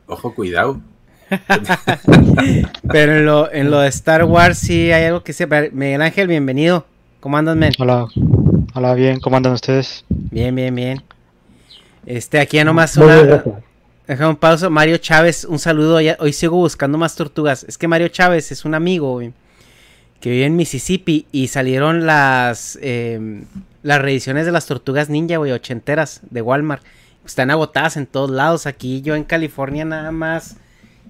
Ojo, 0.08 0.34
cuidado. 0.34 0.82
Pero 2.92 3.18
en 3.18 3.26
lo, 3.26 3.52
en 3.52 3.72
lo 3.72 3.80
de 3.80 3.90
Star 3.90 4.24
Wars 4.24 4.58
sí 4.58 4.92
hay 4.92 5.06
algo 5.06 5.24
que 5.24 5.34
se... 5.34 5.46
Miguel 5.72 6.02
Ángel, 6.02 6.28
bienvenido. 6.28 6.86
¿Cómo 7.20 7.38
andan, 7.38 7.60
men? 7.60 7.74
Hola. 7.78 8.08
Hola, 8.74 8.94
bien. 8.96 9.20
¿Cómo 9.20 9.38
andan 9.38 9.54
ustedes? 9.54 10.06
Bien, 10.10 10.56
bien, 10.56 10.74
bien. 10.74 11.04
Este, 12.06 12.40
aquí 12.40 12.58
ya 12.58 12.64
nomás 12.64 12.98
una... 12.98 13.44
Deja 14.08 14.28
un 14.28 14.38
pausa. 14.38 14.72
Mario 14.72 14.98
Chávez, 14.98 15.46
un 15.46 15.60
saludo. 15.60 16.00
Hoy 16.18 16.34
sigo 16.34 16.58
buscando 16.58 16.98
más 16.98 17.16
tortugas. 17.16 17.64
Es 17.64 17.78
que 17.78 17.88
Mario 17.88 18.08
Chávez 18.08 18.52
es 18.52 18.66
un 18.66 18.74
amigo, 18.74 19.22
que 20.20 20.30
vive 20.30 20.46
en 20.46 20.56
Mississippi 20.56 21.26
y 21.32 21.48
salieron 21.48 22.06
las... 22.06 22.78
Eh, 22.82 23.44
las 23.82 24.02
reediciones 24.02 24.46
de 24.46 24.52
las 24.52 24.66
tortugas 24.66 25.10
ninja, 25.10 25.38
güey, 25.38 25.54
ochenteras 25.54 26.20
de 26.30 26.42
Walmart 26.42 26.84
están 27.26 27.52
agotadas 27.52 27.98
en 27.98 28.08
todos 28.08 28.30
lados. 28.30 28.66
Aquí 28.66 29.02
yo 29.02 29.16
en 29.16 29.24
California 29.24 29.86
nada 29.86 30.12
más, 30.12 30.58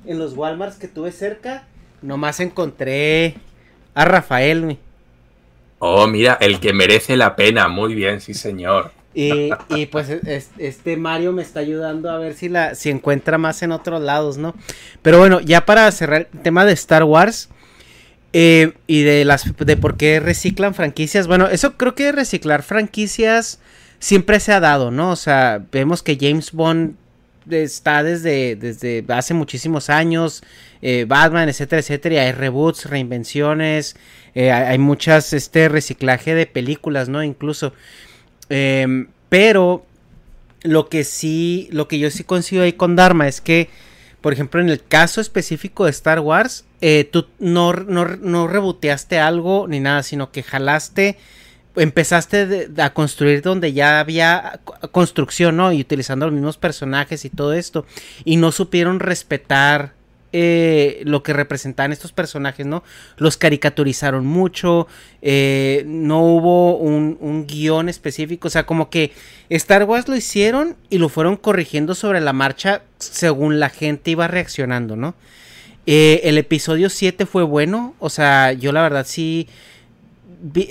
en 0.06 0.20
los 0.20 0.34
Walmarts 0.34 0.78
que 0.78 0.88
tuve 0.88 1.12
cerca, 1.12 1.64
nomás 2.02 2.40
encontré 2.40 3.36
a 3.94 4.06
Rafael. 4.06 4.78
Oh, 5.80 6.08
mira, 6.08 6.38
el 6.42 6.60
que 6.60 6.74
merece 6.74 7.16
la 7.16 7.36
pena. 7.36 7.68
Muy 7.70 7.96
bien, 7.96 8.20
sí, 8.20 8.34
señor. 8.34 8.92
Y, 9.14 9.50
y 9.70 9.86
pues 9.86 10.10
este 10.58 10.98
Mario 10.98 11.32
me 11.32 11.42
está 11.42 11.62
ayudando 11.62 12.10
a 12.10 12.18
ver 12.18 12.34
si 12.34 12.50
la 12.50 12.76
si 12.76 12.90
encuentra 12.90 13.38
más 13.38 13.64
en 13.64 13.72
otros 13.72 14.02
lados, 14.02 14.38
¿no? 14.38 14.54
Pero 15.02 15.20
bueno, 15.20 15.40
ya 15.40 15.66
para 15.66 15.90
cerrar 15.92 16.28
el 16.32 16.42
tema 16.42 16.66
de 16.66 16.74
Star 16.74 17.04
Wars 17.04 17.50
eh, 18.34 18.74
y 18.88 19.02
de 19.02 19.26
las 19.26 19.56
de 19.58 19.78
por 19.78 19.98
qué 19.98 20.20
reciclan 20.20 20.74
franquicias. 20.74 21.28
Bueno, 21.28 21.48
eso 21.48 21.78
creo 21.78 21.96
que 21.96 22.12
reciclar 22.12 22.64
franquicias 22.64 23.60
siempre 24.00 24.40
se 24.40 24.54
ha 24.54 24.60
dado, 24.60 24.92
¿no? 24.92 25.12
O 25.12 25.16
sea, 25.16 25.66
vemos 25.72 26.04
que 26.04 26.18
James 26.20 26.52
Bond 26.52 26.96
está 27.50 28.04
desde, 28.04 28.56
desde 28.56 29.04
hace 29.10 29.34
muchísimos 29.34 29.90
años, 29.90 30.44
eh, 30.82 31.06
Batman, 31.08 31.50
etcétera, 31.50 31.82
etcétera, 31.82 32.16
y 32.16 32.18
hay 32.20 32.32
reboots, 32.32 32.86
reinvenciones, 32.86 33.96
eh, 34.36 34.52
hay, 34.52 34.78
muchas, 34.78 35.34
este, 35.34 35.70
reciclaje 35.70 36.36
de 36.36 36.46
películas, 36.46 37.10
¿no? 37.10 37.24
Incluso, 37.24 37.74
em, 38.50 39.08
pero 39.30 39.86
lo 40.64 40.90
que 40.90 41.04
sí, 41.04 41.68
lo 41.72 41.88
que 41.88 42.00
yo 42.00 42.10
sí 42.12 42.24
consigo 42.24 42.64
ahí 42.64 42.74
con 42.74 42.96
Dharma 42.96 43.28
es 43.28 43.42
que, 43.42 43.70
por 44.22 44.34
ejemplo, 44.34 44.62
en 44.62 44.70
el 44.70 44.84
caso 44.84 45.22
específico 45.22 45.86
de 45.86 45.92
Star 45.92 46.20
Wars, 46.20 46.66
eh, 46.82 47.10
tú 47.12 47.28
no, 47.40 47.74
no, 47.74 48.06
no 48.06 48.48
reboteaste 48.48 49.20
algo 49.20 49.68
ni 49.68 49.80
nada, 49.80 50.04
sino 50.04 50.32
que 50.32 50.44
jalaste 50.44 51.18
empezaste 51.76 52.70
a 52.78 52.94
construir 52.94 53.42
donde 53.42 53.74
ya 53.74 54.00
había 54.00 54.60
construcción, 54.92 55.58
¿no? 55.58 55.72
Y 55.72 55.82
utilizando 55.82 56.26
los 56.26 56.34
mismos 56.34 56.58
personajes 56.58 57.26
y 57.26 57.30
todo 57.30 57.54
esto. 57.54 57.86
Y 58.26 58.38
no 58.38 58.52
supieron 58.52 59.00
respetar 59.00 59.94
eh, 60.32 61.02
lo 61.06 61.24
que 61.24 61.34
representaban 61.34 61.92
estos 61.92 62.12
personajes, 62.12 62.66
¿no? 62.66 62.84
Los 63.18 63.38
caricaturizaron 63.38 64.26
mucho, 64.26 64.88
eh, 65.22 65.84
no 65.88 66.22
hubo 66.22 66.78
un, 66.78 67.18
un, 67.20 67.48
guion 67.48 67.90
específico, 67.90 68.48
o 68.48 68.52
sea, 68.52 68.68
como 68.68 68.92
que 68.92 69.12
Star 69.50 69.86
Wars 69.86 70.08
lo 70.08 70.16
hicieron 70.16 70.76
y 70.92 71.00
lo 71.00 71.10
fueron 71.10 71.36
corrigiendo 71.36 71.96
sobre 71.96 72.22
la 72.22 72.34
marcha 72.34 72.84
según 73.00 73.60
la 73.60 73.70
gente 73.70 74.12
iba 74.12 74.28
reaccionando, 74.28 74.96
¿no? 74.96 75.16
Eh, 75.92 76.22
el 76.30 76.38
episodio 76.38 76.88
7 76.88 77.26
fue 77.26 77.42
bueno, 77.42 77.96
o 77.98 78.12
sea, 78.12 78.54
yo 78.54 78.72
la 78.72 78.84
verdad 78.84 79.08
sí 79.08 79.48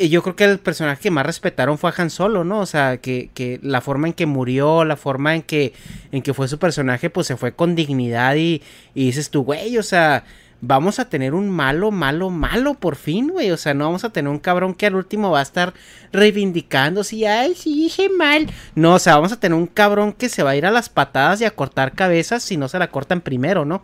yo 0.08 0.22
creo 0.22 0.36
que 0.36 0.44
el 0.44 0.60
personaje 0.60 1.02
que 1.02 1.10
más 1.10 1.26
respetaron 1.26 1.76
fue 1.76 1.90
a 1.90 1.94
Han 1.96 2.08
Solo, 2.08 2.44
¿no? 2.44 2.60
O 2.60 2.66
sea, 2.66 2.98
que, 2.98 3.28
que, 3.34 3.58
la 3.60 3.80
forma 3.80 4.06
en 4.06 4.12
que 4.14 4.26
murió, 4.26 4.84
la 4.84 4.96
forma 4.96 5.34
en 5.34 5.42
que, 5.42 5.72
en 6.12 6.22
que 6.22 6.34
fue 6.34 6.46
su 6.46 6.60
personaje, 6.60 7.10
pues 7.10 7.26
se 7.26 7.36
fue 7.36 7.52
con 7.52 7.74
dignidad 7.74 8.36
y, 8.36 8.62
y 8.94 9.06
dices 9.06 9.28
tú, 9.30 9.42
güey, 9.42 9.76
o 9.76 9.82
sea, 9.82 10.22
vamos 10.60 11.00
a 11.00 11.08
tener 11.08 11.34
un 11.34 11.50
malo, 11.50 11.90
malo, 11.90 12.30
malo 12.30 12.74
por 12.74 12.94
fin, 12.94 13.26
güey. 13.26 13.50
O 13.50 13.56
sea, 13.56 13.74
no 13.74 13.86
vamos 13.86 14.04
a 14.04 14.10
tener 14.10 14.30
un 14.30 14.38
cabrón 14.38 14.72
que 14.72 14.86
al 14.86 14.94
último 14.94 15.32
va 15.32 15.40
a 15.40 15.42
estar 15.42 15.74
reivindicándose 16.12 17.16
y, 17.16 17.24
ay, 17.24 17.56
sí, 17.56 17.74
dije 17.74 18.08
mal. 18.08 18.46
No, 18.76 18.94
o 18.94 18.98
sea, 19.00 19.16
vamos 19.16 19.32
a 19.32 19.40
tener 19.40 19.58
un 19.58 19.66
cabrón 19.66 20.12
que 20.12 20.28
se 20.28 20.44
va 20.44 20.50
a 20.50 20.56
ir 20.56 20.64
a 20.64 20.70
las 20.70 20.88
patadas 20.88 21.40
y 21.40 21.44
a 21.44 21.50
cortar 21.50 21.92
cabezas 21.92 22.44
si 22.44 22.56
no 22.56 22.68
se 22.68 22.78
la 22.78 22.92
cortan 22.92 23.20
primero, 23.20 23.64
¿no? 23.64 23.82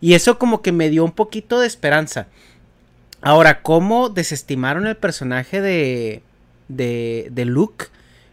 Y 0.00 0.14
eso 0.14 0.38
como 0.38 0.62
que 0.62 0.72
me 0.72 0.88
dio 0.88 1.04
un 1.04 1.12
poquito 1.12 1.60
de 1.60 1.66
esperanza. 1.66 2.26
Ahora, 3.20 3.62
¿cómo 3.62 4.08
desestimaron 4.08 4.86
el 4.86 4.96
personaje 4.96 5.60
de, 5.60 6.22
de, 6.68 7.28
de 7.30 7.44
Luke? 7.44 7.86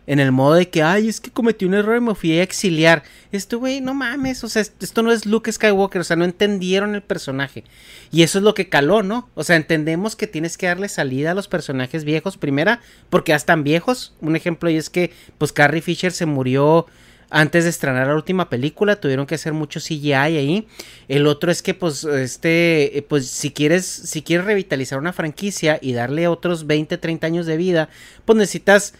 en 0.07 0.19
el 0.19 0.31
modo 0.31 0.53
de 0.53 0.69
que, 0.69 0.81
ay, 0.81 1.09
es 1.09 1.19
que 1.19 1.31
cometí 1.31 1.65
un 1.65 1.73
error 1.73 1.97
y 1.97 2.01
me 2.01 2.15
fui 2.15 2.39
a 2.39 2.41
exiliar. 2.41 3.03
Esto, 3.33 3.59
güey, 3.59 3.81
no 3.81 3.93
mames, 3.93 4.41
o 4.45 4.47
sea, 4.47 4.61
esto 4.61 5.03
no 5.03 5.11
es 5.11 5.25
Luke 5.25 5.51
Skywalker, 5.51 5.99
o 5.99 6.03
sea, 6.05 6.15
no 6.15 6.23
entendieron 6.23 6.95
el 6.95 7.03
personaje. 7.03 7.65
Y 8.09 8.23
eso 8.23 8.37
es 8.37 8.43
lo 8.43 8.53
que 8.53 8.69
caló, 8.69 9.03
¿no? 9.03 9.29
O 9.35 9.43
sea, 9.43 9.57
entendemos 9.57 10.15
que 10.15 10.25
tienes 10.25 10.57
que 10.57 10.67
darle 10.67 10.87
salida 10.87 11.31
a 11.31 11.35
los 11.35 11.49
personajes 11.49 12.05
viejos, 12.05 12.37
primera, 12.37 12.79
porque 13.09 13.31
ya 13.31 13.35
están 13.35 13.65
viejos. 13.65 14.13
Un 14.21 14.37
ejemplo 14.37 14.69
y 14.69 14.77
es 14.77 14.89
que, 14.89 15.11
pues, 15.37 15.51
Carrie 15.51 15.81
Fisher 15.81 16.13
se 16.13 16.25
murió 16.25 16.87
antes 17.29 17.65
de 17.65 17.69
estrenar 17.69 18.07
la 18.07 18.15
última 18.15 18.49
película, 18.49 18.99
tuvieron 18.99 19.25
que 19.25 19.35
hacer 19.35 19.53
mucho 19.53 19.79
CGI 19.79 20.13
ahí. 20.13 20.67
El 21.07 21.27
otro 21.27 21.51
es 21.51 21.61
que, 21.61 21.73
pues, 21.73 22.03
este, 22.03 23.05
pues, 23.09 23.27
si 23.27 23.51
quieres, 23.51 23.85
si 23.85 24.21
quieres 24.21 24.45
revitalizar 24.45 24.97
una 24.99 25.13
franquicia 25.13 25.79
y 25.81 25.93
darle 25.93 26.27
otros 26.27 26.67
20, 26.67 26.97
30 26.97 27.27
años 27.27 27.45
de 27.45 27.57
vida, 27.57 27.89
pues 28.25 28.37
necesitas, 28.37 28.93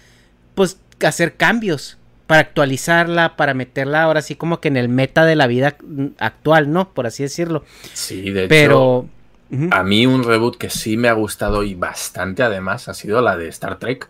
pues, 0.55 0.77
hacer 1.05 1.35
cambios 1.35 1.97
para 2.25 2.41
actualizarla, 2.41 3.37
para 3.37 3.53
meterla 3.53 4.03
ahora 4.03 4.21
sí 4.21 4.35
como 4.35 4.59
que 4.59 4.67
en 4.67 4.75
el 4.75 4.89
meta 4.89 5.25
de 5.25 5.37
la 5.37 5.47
vida 5.47 5.77
actual, 6.19 6.71
¿no? 6.71 6.93
Por 6.93 7.07
así 7.07 7.23
decirlo. 7.23 7.63
Sí, 7.93 8.29
de 8.31 8.49
Pero, 8.49 9.07
hecho, 9.49 9.73
a 9.73 9.83
mí 9.83 10.05
un 10.05 10.25
reboot 10.25 10.57
que 10.57 10.69
sí 10.69 10.97
me 10.97 11.07
ha 11.07 11.13
gustado 11.13 11.63
y 11.63 11.75
bastante 11.75 12.43
además 12.43 12.89
ha 12.89 12.93
sido 12.93 13.21
la 13.21 13.37
de 13.37 13.47
Star 13.47 13.79
Trek. 13.79 14.09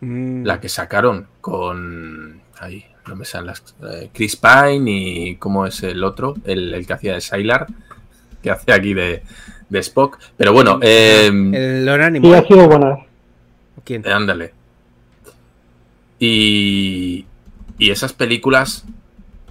Mm. 0.00 0.44
La 0.44 0.60
que 0.60 0.68
sacaron 0.68 1.26
con... 1.40 2.40
Ahí, 2.60 2.86
no 3.06 3.16
me 3.16 3.24
salen 3.24 3.46
las... 3.48 3.62
eh, 3.82 4.10
Chris 4.12 4.36
Pine 4.36 4.90
y... 4.90 5.36
¿Cómo 5.36 5.66
es 5.66 5.82
el 5.82 6.02
otro? 6.04 6.34
El, 6.44 6.72
el 6.74 6.86
que 6.86 6.92
hacía 6.92 7.14
de 7.14 7.20
Sylar. 7.20 7.66
Que 8.42 8.50
hace 8.50 8.72
aquí 8.72 8.94
de, 8.94 9.22
de 9.68 9.78
Spock. 9.78 10.18
Pero 10.36 10.52
bueno, 10.52 10.78
eh, 10.82 11.26
el 11.28 11.88
Animal. 11.88 12.34
ha 12.34 12.46
sido. 12.46 13.06
Eh, 13.86 14.02
Ándale. 14.12 14.52
Y, 16.18 17.26
y 17.78 17.90
esas 17.90 18.12
películas 18.12 18.84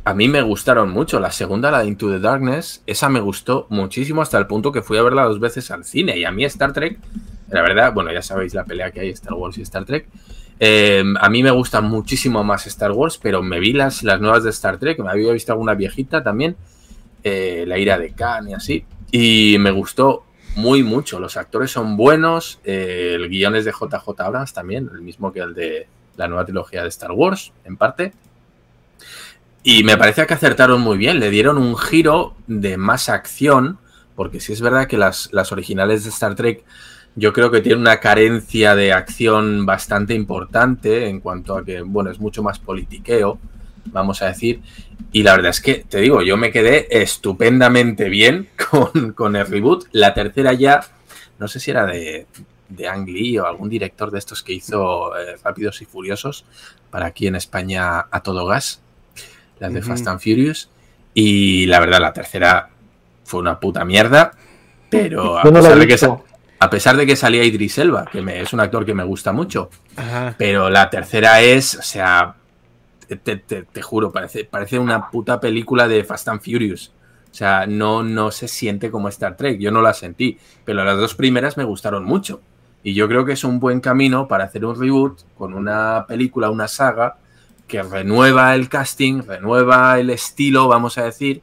a 0.06 0.14
mí 0.14 0.28
me 0.28 0.42
gustaron 0.42 0.90
mucho. 0.90 1.20
La 1.20 1.32
segunda, 1.32 1.72
la 1.72 1.80
de 1.80 1.88
Into 1.88 2.10
the 2.10 2.20
Darkness, 2.20 2.84
esa 2.88 3.10
me 3.10 3.20
gustó 3.20 3.68
muchísimo 3.70 4.22
hasta 4.22 4.38
el 4.38 4.48
punto 4.48 4.72
que 4.72 4.82
fui 4.82 4.98
a 4.98 5.02
verla 5.04 5.24
dos 5.24 5.40
veces 5.40 5.72
al 5.72 5.86
cine. 5.86 6.18
Y 6.18 6.26
a 6.26 6.32
mí 6.32 6.44
Star 6.46 6.74
Trek, 6.74 7.00
la 7.50 7.62
verdad, 7.62 7.94
bueno, 7.94 8.12
ya 8.12 8.22
sabéis 8.22 8.54
la 8.54 8.64
pelea 8.66 8.92
que 8.92 9.02
hay 9.02 9.10
Star 9.10 9.34
Wars 9.34 9.58
y 9.58 9.62
Star 9.62 9.86
Trek. 9.86 10.08
Eh, 10.60 11.04
a 11.20 11.30
mí 11.30 11.44
me 11.44 11.52
gusta 11.52 11.82
muchísimo 11.82 12.44
más 12.44 12.68
Star 12.68 12.92
Wars, 12.92 13.20
pero 13.22 13.42
me 13.42 13.60
vi 13.60 13.74
las, 13.74 14.04
las 14.04 14.22
nuevas 14.22 14.44
de 14.44 14.50
Star 14.52 14.78
Trek, 14.78 15.00
me 15.00 15.10
había 15.10 15.32
visto 15.34 15.52
alguna 15.52 15.74
viejita 15.74 16.24
también, 16.24 16.56
eh, 17.24 17.66
La 17.68 17.78
ira 17.78 17.98
de 17.98 18.14
Khan 18.14 18.50
y 18.50 18.54
así, 18.54 18.86
y 19.12 19.58
me 19.60 19.72
gustó 19.72 20.26
muy 20.56 20.84
mucho. 20.84 21.20
Los 21.20 21.38
actores 21.38 21.72
son 21.72 21.98
buenos, 21.98 22.60
eh, 22.64 23.14
el 23.16 23.30
guion 23.30 23.56
es 23.56 23.66
de 23.66 23.72
JJ 23.72 24.20
Abrams 24.20 24.54
también, 24.54 24.90
el 24.94 25.02
mismo 25.02 25.32
que 25.32 25.40
el 25.40 25.54
de 25.54 25.88
la 26.16 26.28
nueva 26.28 26.46
trilogía 26.46 26.84
de 26.84 26.90
Star 26.90 27.12
Wars, 27.12 27.52
en 27.66 27.78
parte. 27.78 28.14
Y 29.64 29.84
me 29.84 29.98
parece 29.98 30.28
que 30.28 30.34
acertaron 30.34 30.82
muy 30.82 30.98
bien, 30.98 31.20
le 31.20 31.30
dieron 31.30 31.58
un 31.58 31.78
giro 31.78 32.36
de 32.48 32.78
más 32.78 33.10
acción, 33.10 33.80
porque 34.16 34.40
sí 34.40 34.54
es 34.54 34.62
verdad 34.62 34.88
que 34.88 34.98
las, 34.98 35.30
las 35.32 35.52
originales 35.52 36.04
de 36.04 36.10
Star 36.10 36.36
Trek 36.36 36.64
yo 37.16 37.34
creo 37.34 37.52
que 37.52 37.62
tienen 37.62 37.82
una 37.82 38.00
carencia 38.00 38.76
de 38.76 38.94
acción 38.94 39.66
bastante 39.66 40.14
importante 40.14 41.08
en 41.08 41.20
cuanto 41.20 41.58
a 41.58 41.64
que, 41.64 41.82
bueno, 41.82 42.10
es 42.10 42.20
mucho 42.20 42.42
más 42.42 42.60
politiqueo, 42.60 43.40
vamos 43.86 44.22
a 44.22 44.28
decir. 44.28 44.62
Y 45.12 45.24
la 45.24 45.36
verdad 45.36 45.52
es 45.52 45.62
que, 45.62 45.86
te 45.88 46.00
digo, 46.00 46.22
yo 46.24 46.38
me 46.38 46.52
quedé 46.52 46.88
estupendamente 46.90 48.10
bien 48.10 48.50
con, 48.70 49.14
con 49.14 49.36
el 49.36 49.46
reboot. 49.46 49.86
La 49.92 50.14
tercera 50.14 50.54
ya, 50.54 50.82
no 51.38 51.48
sé 51.48 51.60
si 51.60 51.72
era 51.72 51.86
de, 51.86 52.26
de 52.70 52.88
Ang 52.88 53.08
Lee 53.08 53.38
o 53.38 53.46
algún 53.46 53.70
director 53.70 54.12
de 54.12 54.20
estos 54.20 54.44
que 54.44 54.54
hizo 54.54 55.16
eh, 55.18 55.36
Rápidos 55.44 55.82
y 55.82 55.86
Furiosos 55.86 56.46
para 56.90 57.08
aquí 57.08 57.28
en 57.28 57.36
España 57.36 58.06
a 58.10 58.22
todo 58.22 58.46
gas, 58.46 58.82
las 59.60 59.74
de. 59.74 59.82
Fast 59.82 60.08
and 60.08 60.20
Furious. 60.20 60.70
Y 61.14 61.68
la 61.68 61.80
verdad, 61.80 62.00
la 62.02 62.14
tercera 62.14 62.70
fue 63.24 63.40
una 63.40 63.60
puta 63.60 63.86
mierda, 63.86 64.32
pero 64.90 65.38
a 65.40 65.44
no 65.44 65.54
pesar, 65.54 65.78
de 65.78 65.88
que, 65.88 65.98
a 66.64 66.70
pesar 66.70 66.98
de 66.98 67.06
que 67.06 67.16
salía 67.16 67.44
Idris 67.44 67.78
Elba, 67.78 68.06
que 68.12 68.22
me- 68.22 68.40
es 68.42 68.54
un 68.54 68.60
actor 68.60 68.86
que 68.86 68.94
me 68.94 69.04
gusta 69.04 69.32
mucho, 69.32 69.70
Ajá. 69.96 70.36
pero 70.38 70.70
la 70.70 70.90
tercera 70.90 71.42
es, 71.42 71.76
o 71.76 71.82
sea, 71.82 72.36
te, 73.08 73.18
te- 73.18 73.38
te- 73.38 73.64
te 73.64 73.82
juro, 73.82 74.12
parece, 74.12 74.46
parece 74.46 74.80
una 74.80 75.10
puta 75.12 75.40
película 75.40 75.88
de 75.88 76.04
Fast 76.04 76.28
and 76.30 76.42
Furious. 76.42 76.92
O 77.32 77.36
sea, 77.36 77.66
no, 77.66 78.04
no 78.04 78.30
se 78.32 78.48
siente 78.48 78.92
como 78.92 79.08
Star 79.10 79.36
Trek. 79.36 79.58
Yo 79.60 79.72
no 79.72 79.82
la 79.82 79.94
sentí, 79.94 80.38
pero 80.66 80.84
las 80.84 80.98
dos 80.98 81.16
primeras 81.16 81.58
me 81.58 81.64
gustaron 81.64 82.04
mucho. 82.06 82.42
Y 82.84 82.94
yo 82.94 83.08
creo 83.08 83.26
que 83.26 83.34
es 83.34 83.44
un 83.44 83.60
buen 83.60 83.80
camino 83.80 84.28
para 84.28 84.44
hacer 84.44 84.64
un 84.66 84.80
reboot 84.80 85.20
con 85.36 85.54
una 85.56 86.06
película, 86.08 86.52
una 86.52 86.68
saga 86.68 87.18
que 87.68 87.82
renueva 87.82 88.54
el 88.54 88.70
casting, 88.70 89.24
renueva 89.24 89.98
el 90.00 90.12
estilo, 90.12 90.68
vamos 90.68 90.98
a 91.00 91.06
decir, 91.06 91.42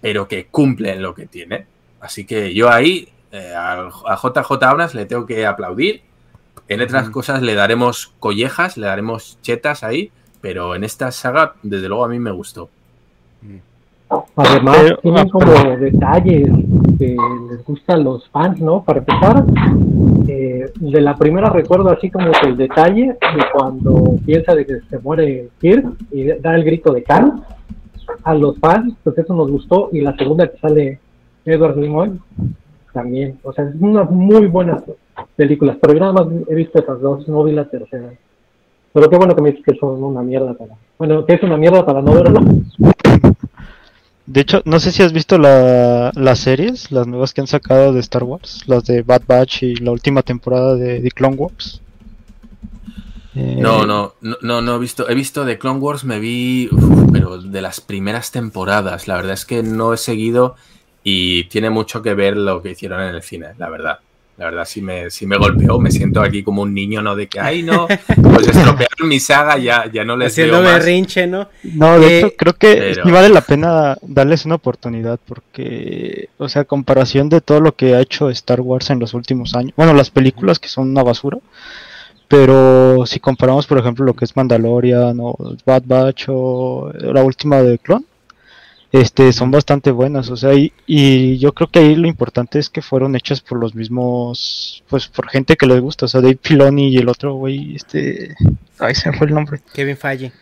pero 0.00 0.28
que 0.28 0.46
cumple 0.46 0.92
en 0.92 1.02
lo 1.02 1.14
que 1.14 1.26
tiene. 1.26 1.66
Así 2.00 2.24
que 2.24 2.54
yo 2.54 2.70
ahí 2.70 3.08
eh, 3.38 3.54
a 3.54 4.16
JJ 4.16 4.62
Abrams 4.62 4.94
le 4.94 5.06
tengo 5.06 5.26
que 5.26 5.46
aplaudir. 5.46 6.02
En 6.68 6.82
otras 6.82 7.08
cosas 7.08 7.40
le 7.40 7.54
daremos 7.54 8.12
collejas, 8.18 8.76
le 8.76 8.86
daremos 8.86 9.38
chetas 9.40 9.82
ahí, 9.82 10.10
pero 10.42 10.74
en 10.74 10.84
esta 10.84 11.10
saga, 11.12 11.54
desde 11.62 11.88
luego, 11.88 12.04
a 12.04 12.08
mí 12.08 12.18
me 12.18 12.30
gustó. 12.30 12.68
Además, 14.36 14.76
Pero- 14.80 14.96
tienen 14.98 15.26
ah, 15.26 15.30
como 15.30 15.76
detalles 15.76 16.48
que 16.98 17.16
les 17.50 17.64
gustan 17.64 18.04
los 18.04 18.28
fans, 18.30 18.60
¿no? 18.60 18.82
Para 18.82 19.00
empezar, 19.00 19.44
eh, 20.26 20.70
de 20.74 21.00
la 21.00 21.16
primera 21.16 21.50
recuerdo 21.50 21.90
así 21.90 22.10
como 22.10 22.32
que 22.32 22.48
el 22.48 22.56
detalle 22.56 23.06
de 23.06 23.44
cuando 23.52 24.16
piensa 24.24 24.54
de 24.54 24.64
que 24.64 24.80
se 24.88 24.98
muere 24.98 25.48
Kirk 25.60 25.86
y 26.10 26.24
da 26.24 26.54
el 26.54 26.64
grito 26.64 26.92
de 26.92 27.02
Khan. 27.02 27.44
A 28.24 28.34
los 28.34 28.58
fans, 28.58 28.94
pues 29.04 29.16
eso 29.18 29.34
nos 29.34 29.50
gustó. 29.50 29.90
Y 29.92 30.00
la 30.00 30.16
segunda 30.16 30.48
que 30.48 30.58
sale 30.58 31.00
Edward 31.44 31.76
Nimoy, 31.76 32.18
también. 32.92 33.38
O 33.42 33.52
sea, 33.52 33.64
es 33.64 33.74
unas 33.80 34.10
muy 34.10 34.46
buenas 34.46 34.82
películas. 35.36 35.76
Pero 35.80 35.94
yo 35.94 36.00
nada 36.00 36.12
más 36.12 36.26
he 36.48 36.54
visto 36.54 36.78
esas 36.78 37.00
dos, 37.00 37.26
no 37.28 37.44
vi 37.44 37.52
la 37.52 37.64
tercera. 37.68 38.10
Pero 38.92 39.10
qué 39.10 39.16
bueno 39.16 39.34
que 39.34 39.42
me 39.42 39.50
dices 39.50 39.64
que 39.64 39.78
son 39.78 40.02
una 40.02 40.22
mierda 40.22 40.54
para... 40.54 40.74
Bueno, 40.98 41.24
que 41.24 41.34
es 41.34 41.42
una 41.42 41.56
mierda 41.56 41.84
para 41.84 42.02
no 42.02 42.12
verlo. 42.14 42.40
De 44.26 44.40
hecho, 44.42 44.60
no 44.66 44.78
sé 44.78 44.92
si 44.92 45.02
has 45.02 45.12
visto 45.12 45.38
la- 45.38 46.10
las 46.14 46.38
series, 46.40 46.90
las 46.92 47.06
nuevas 47.06 47.32
que 47.32 47.40
han 47.40 47.46
sacado 47.46 47.92
de 47.92 48.00
Star 48.00 48.24
Wars, 48.24 48.62
las 48.66 48.84
de 48.84 49.02
Bad 49.02 49.22
Batch 49.26 49.62
y 49.62 49.76
la 49.76 49.90
última 49.92 50.22
temporada 50.22 50.74
de, 50.74 51.00
de 51.00 51.10
Clone 51.10 51.36
Wars. 51.36 51.80
Eh, 53.34 53.56
No, 53.58 53.86
no, 53.86 54.14
no, 54.20 54.36
no, 54.42 54.60
no 54.60 54.74
he 54.76 54.78
visto. 54.78 55.08
He 55.08 55.14
visto 55.14 55.44
de 55.46 55.58
Clone 55.58 55.80
Wars, 55.80 56.04
me 56.04 56.18
vi, 56.18 56.68
uf, 56.70 57.10
pero 57.12 57.38
de 57.40 57.62
las 57.62 57.80
primeras 57.80 58.30
temporadas. 58.30 59.08
La 59.08 59.16
verdad 59.16 59.32
es 59.32 59.46
que 59.46 59.62
no 59.62 59.94
he 59.94 59.96
seguido 59.96 60.56
y 61.04 61.44
tiene 61.44 61.70
mucho 61.70 62.02
que 62.02 62.14
ver 62.14 62.36
lo 62.36 62.62
que 62.62 62.70
hicieron 62.72 63.00
en 63.02 63.14
el 63.14 63.22
cine, 63.22 63.48
la 63.58 63.68
verdad. 63.70 63.98
La 64.36 64.44
verdad 64.44 64.64
sí 64.66 64.80
me, 64.80 65.10
sí 65.10 65.26
me 65.26 65.36
golpeó, 65.36 65.80
me 65.80 65.90
siento 65.90 66.20
aquí 66.20 66.44
como 66.44 66.62
un 66.62 66.72
niño, 66.72 67.02
¿no? 67.02 67.16
De 67.16 67.26
que, 67.26 67.40
ay, 67.40 67.64
no, 67.64 67.88
pues 67.88 68.46
estropearon 68.48 69.08
mi 69.08 69.18
saga, 69.18 69.58
ya, 69.58 69.90
ya 69.92 70.04
no 70.04 70.16
les 70.16 70.28
Haciendo 70.32 70.60
veo 70.60 70.62
más. 70.62 70.74
berrinche, 70.78 71.26
¿no? 71.26 71.48
No, 71.64 71.98
de 71.98 72.06
Eh, 72.06 72.18
hecho, 72.20 72.32
creo 72.36 72.52
que 72.52 72.74
pero- 72.76 73.04
sí 73.04 73.10
vale 73.10 73.30
la 73.30 73.40
pena 73.40 73.96
darles 74.00 74.44
una 74.44 74.54
oportunidad 74.54 75.18
porque, 75.26 76.28
o 76.38 76.48
sea, 76.48 76.62
a 76.62 76.66
comparación 76.66 77.28
de 77.28 77.40
todo 77.40 77.60
lo 77.60 77.74
que 77.74 77.96
ha 77.96 78.00
hecho 78.00 78.30
Star 78.30 78.60
Wars 78.60 78.90
en 78.90 79.00
los 79.00 79.12
últimos 79.12 79.56
años, 79.56 79.72
bueno, 79.76 79.92
las 79.92 80.10
películas 80.10 80.60
que 80.60 80.68
son 80.68 80.88
una 80.90 81.02
basura, 81.02 81.38
pero 82.28 83.06
si 83.06 83.20
comparamos, 83.20 83.66
por 83.66 83.78
ejemplo, 83.78 84.04
lo 84.04 84.14
que 84.14 84.24
es 84.24 84.36
Mandalorian 84.36 85.16
o 85.20 85.34
Bad 85.64 85.82
Batch 85.86 86.26
o 86.28 86.92
la 86.94 87.22
última 87.24 87.62
de 87.62 87.78
Clone, 87.78 88.04
este, 88.92 89.32
son 89.32 89.50
bastante 89.50 89.90
buenas, 89.90 90.30
o 90.30 90.36
sea, 90.36 90.54
y, 90.54 90.72
y 90.86 91.36
yo 91.38 91.52
creo 91.52 91.68
que 91.68 91.80
ahí 91.80 91.94
lo 91.94 92.08
importante 92.08 92.58
es 92.58 92.70
que 92.70 92.80
fueron 92.82 93.16
hechas 93.16 93.40
por 93.42 93.58
los 93.58 93.74
mismos, 93.74 94.82
pues 94.88 95.08
por 95.08 95.28
gente 95.28 95.56
que 95.56 95.66
les 95.66 95.80
gusta, 95.80 96.06
o 96.06 96.08
sea, 96.08 96.20
Dave 96.22 96.38
Filoni 96.42 96.88
y 96.88 96.96
el 96.96 97.08
otro 97.08 97.34
güey, 97.34 97.76
este, 97.76 98.34
ay, 98.78 98.94
se 98.94 99.10
me 99.10 99.18
fue 99.18 99.26
el 99.26 99.34
nombre. 99.34 99.60
Kevin 99.74 99.96
Feige. 99.96 100.32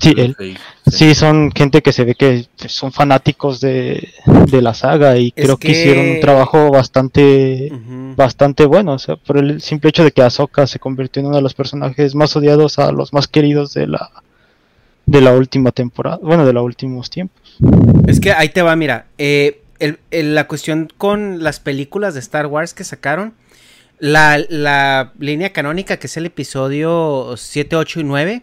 Sí, 0.00 0.14
él. 0.16 0.34
Sí, 0.38 0.56
Sí, 0.90 1.14
son 1.14 1.52
gente 1.52 1.82
que 1.82 1.92
se 1.92 2.04
ve 2.04 2.14
que 2.14 2.46
pues, 2.58 2.72
son 2.72 2.92
fanáticos 2.92 3.60
de, 3.60 4.08
de 4.50 4.62
la 4.62 4.72
saga 4.72 5.18
y 5.18 5.34
Es 5.36 5.44
creo 5.44 5.58
que... 5.58 5.66
que- 5.68 5.72
hicieron 5.72 6.08
un 6.08 6.20
trabajo 6.20 6.70
bastante 6.70 7.70
bastante 8.16 8.64
bueno, 8.64 8.94
o 8.94 8.98
sea, 8.98 9.16
por 9.16 9.36
el 9.36 9.60
simple 9.60 9.90
hecho 9.90 10.02
de 10.02 10.12
que 10.12 10.22
Ahsoka 10.22 10.66
se 10.66 10.78
convirtió 10.78 11.20
en 11.20 11.26
uno 11.26 11.36
de 11.36 11.42
los 11.42 11.52
personajes 11.52 12.14
más 12.14 12.34
odiados 12.36 12.78
a 12.78 12.90
los 12.90 13.12
más 13.12 13.28
queridos 13.28 13.74
de 13.74 13.86
la 13.88 14.10
de 15.04 15.20
la 15.20 15.34
última 15.34 15.70
temporada, 15.72 16.18
bueno, 16.22 16.46
de 16.46 16.54
los 16.54 16.64
últimos 16.64 17.10
tiempos. 17.10 17.42
Es 18.06 18.20
que 18.20 18.32
ahí 18.32 18.48
te 18.48 18.62
va, 18.62 18.76
mira. 18.76 19.06
eh, 19.18 19.60
la 20.10 20.46
cuestión 20.48 20.88
con 20.96 21.42
las 21.42 21.60
películas 21.60 22.14
de 22.14 22.20
Star 22.20 22.46
Wars 22.46 22.74
que 22.74 22.84
sacaron. 22.84 23.34
La, 23.98 25.12
línea 25.18 25.52
canónica, 25.52 25.96
que 25.96 26.06
es 26.06 26.16
el 26.16 26.26
episodio 26.26 27.34
7, 27.36 27.76
8 27.76 28.00
y 28.00 28.04
9. 28.04 28.42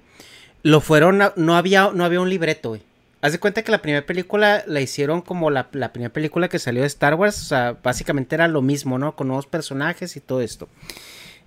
Lo 0.64 0.82
fueron. 0.82 1.22
no, 1.36 1.55
había, 1.55 1.91
no 1.93 2.05
había 2.05 2.22
un 2.22 2.30
libreto, 2.30 2.70
güey. 2.70 2.82
Haz 3.22 3.32
de 3.32 3.39
cuenta 3.39 3.64
que 3.64 3.72
la 3.72 3.82
primera 3.82 4.05
película 4.05 4.64
la 4.68 4.82
hicieron 4.82 5.22
como 5.22 5.49
la, 5.49 5.70
la 5.72 5.93
primera 5.93 6.11
película 6.11 6.49
que 6.49 6.59
salió 6.59 6.82
de 6.82 6.88
Star 6.88 7.16
Wars. 7.16 7.39
O 7.41 7.45
sea, 7.45 7.78
básicamente 7.82 8.36
era 8.36 8.47
lo 8.47 8.61
mismo, 8.61 8.97
¿no? 8.97 9.16
Con 9.16 9.28
nuevos 9.28 9.45
personajes 9.45 10.18
y 10.18 10.20
todo 10.20 10.41
esto. 10.41 10.68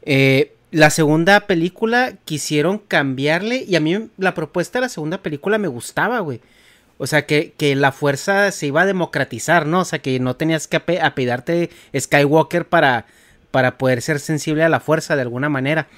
Eh, 0.02 0.54
la 0.70 0.90
segunda 0.90 1.40
película 1.40 2.14
quisieron 2.24 2.78
cambiarle 2.78 3.64
y 3.68 3.76
a 3.76 3.80
mí 3.80 4.08
la 4.16 4.34
propuesta 4.34 4.78
de 4.78 4.86
la 4.86 4.88
segunda 4.88 5.18
película 5.18 5.58
me 5.58 5.68
gustaba, 5.68 6.20
güey. 6.20 6.40
O 6.98 7.06
sea, 7.06 7.26
que, 7.26 7.52
que, 7.56 7.74
la 7.74 7.92
fuerza 7.92 8.50
se 8.52 8.66
iba 8.66 8.82
a 8.82 8.86
democratizar, 8.86 9.66
¿no? 9.66 9.80
O 9.80 9.84
sea, 9.84 9.98
que 9.98 10.18
no 10.18 10.36
tenías 10.36 10.66
que 10.66 10.76
apedarte 10.76 11.70
Skywalker 11.98 12.66
para, 12.66 13.06
para 13.50 13.78
poder 13.78 14.02
ser 14.02 14.18
sensible 14.18 14.64
a 14.64 14.68
la 14.68 14.80
fuerza 14.80 15.14
de 15.14 15.22
alguna 15.22 15.48
manera. 15.48 15.88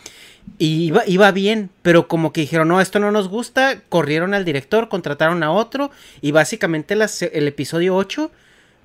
Y 0.56 0.86
iba, 0.86 1.02
iba, 1.06 1.30
bien, 1.30 1.70
pero 1.82 2.08
como 2.08 2.32
que 2.32 2.40
dijeron, 2.40 2.68
no, 2.68 2.80
esto 2.80 2.98
no 2.98 3.12
nos 3.12 3.28
gusta, 3.28 3.80
corrieron 3.88 4.34
al 4.34 4.44
director, 4.44 4.88
contrataron 4.88 5.42
a 5.42 5.52
otro, 5.52 5.90
y 6.20 6.32
básicamente 6.32 6.94
el 6.94 7.48
episodio 7.48 7.94
8, 7.96 8.30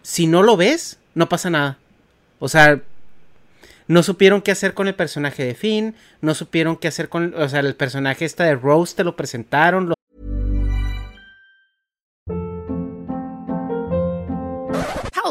si 0.01 0.27
no 0.27 0.43
lo 0.43 0.57
ves, 0.57 0.99
no 1.15 1.29
pasa 1.29 1.49
nada. 1.49 1.77
O 2.39 2.49
sea, 2.49 2.81
no 3.87 4.03
supieron 4.03 4.41
qué 4.41 4.51
hacer 4.51 4.73
con 4.73 4.87
el 4.87 4.95
personaje 4.95 5.45
de 5.45 5.55
Finn, 5.55 5.95
no 6.21 6.35
supieron 6.35 6.77
qué 6.77 6.87
hacer 6.87 7.09
con, 7.09 7.33
o 7.35 7.49
sea, 7.49 7.61
el 7.61 7.75
personaje 7.75 8.25
esta 8.25 8.43
de 8.43 8.55
Rose 8.55 8.95
te 8.95 9.03
lo 9.03 9.15
presentaron. 9.15 9.93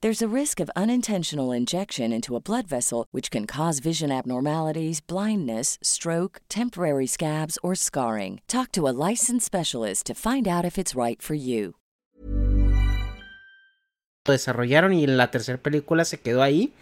There's 0.00 0.22
a 0.22 0.28
risk 0.28 0.60
of 0.60 0.70
unintentional 0.76 1.50
injection 1.50 2.12
into 2.12 2.36
a 2.36 2.40
blood 2.40 2.68
vessel, 2.68 3.06
which 3.10 3.32
can 3.32 3.46
cause 3.46 3.80
vision 3.80 4.12
abnormalities, 4.12 5.00
blindness, 5.00 5.76
stroke, 5.82 6.40
temporary 6.48 7.08
scabs, 7.08 7.58
or 7.64 7.74
scarring. 7.74 8.40
Talk 8.46 8.70
to 8.72 8.86
a 8.86 8.94
licensed 8.94 9.44
specialist 9.44 10.06
to 10.06 10.14
find 10.14 10.46
out 10.46 10.64
if 10.64 10.78
it's 10.78 10.94
right 10.94 11.20
for 11.20 11.34
you. 11.34 11.74
Desarrollaron 14.24 14.92
y 14.92 15.02
en 15.02 15.16
la 15.16 15.32
tercera 15.32 15.58
película 15.58 16.04
se 16.04 16.20
quedó 16.20 16.44
ahí. 16.44 16.72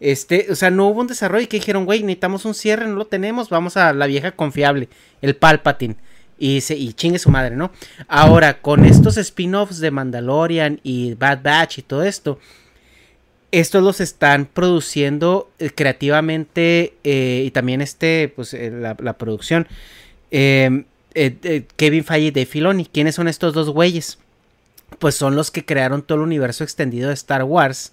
Este, 0.00 0.46
o 0.50 0.54
sea, 0.54 0.70
no 0.70 0.86
hubo 0.86 1.02
un 1.02 1.06
desarrollo 1.06 1.44
y 1.44 1.48
que 1.48 1.58
dijeron, 1.58 1.84
güey, 1.84 2.02
necesitamos 2.02 2.46
un 2.46 2.54
cierre, 2.54 2.86
no 2.86 2.94
lo 2.94 3.06
tenemos, 3.06 3.50
vamos 3.50 3.76
a 3.76 3.92
la 3.92 4.06
vieja 4.06 4.32
confiable, 4.32 4.88
el 5.20 5.36
Palpatine. 5.36 5.96
Y, 6.38 6.60
se, 6.62 6.76
y 6.76 6.92
chingue 6.94 7.18
su 7.18 7.30
madre, 7.30 7.54
¿no? 7.54 7.70
Ahora, 8.08 8.60
con 8.60 8.84
estos 8.84 9.16
spin-offs 9.16 9.78
de 9.78 9.90
Mandalorian 9.90 10.80
y 10.82 11.14
Bad 11.14 11.42
Batch 11.42 11.78
y 11.78 11.82
todo 11.82 12.02
esto, 12.02 12.38
estos 13.52 13.84
los 13.84 14.00
están 14.00 14.46
produciendo 14.46 15.48
eh, 15.60 15.70
creativamente 15.70 16.94
eh, 17.04 17.44
y 17.46 17.50
también 17.52 17.80
este, 17.80 18.32
pues 18.34 18.52
eh, 18.52 18.70
la, 18.70 19.12
producción. 19.12 19.68
Em, 20.32 20.84
Kevin 21.76 22.04
Feige 22.04 22.32
de 22.32 22.46
Filoni. 22.46 22.86
¿Quiénes 22.86 23.14
son 23.14 23.28
estos 23.28 23.54
dos 23.54 23.70
güeyes? 23.70 24.18
Pues 24.98 25.14
son 25.14 25.36
los 25.36 25.52
que 25.52 25.64
crearon 25.64 26.02
todo 26.02 26.16
el 26.16 26.24
universo 26.24 26.64
extendido 26.64 27.08
de 27.08 27.14
Star 27.14 27.44
Wars 27.44 27.92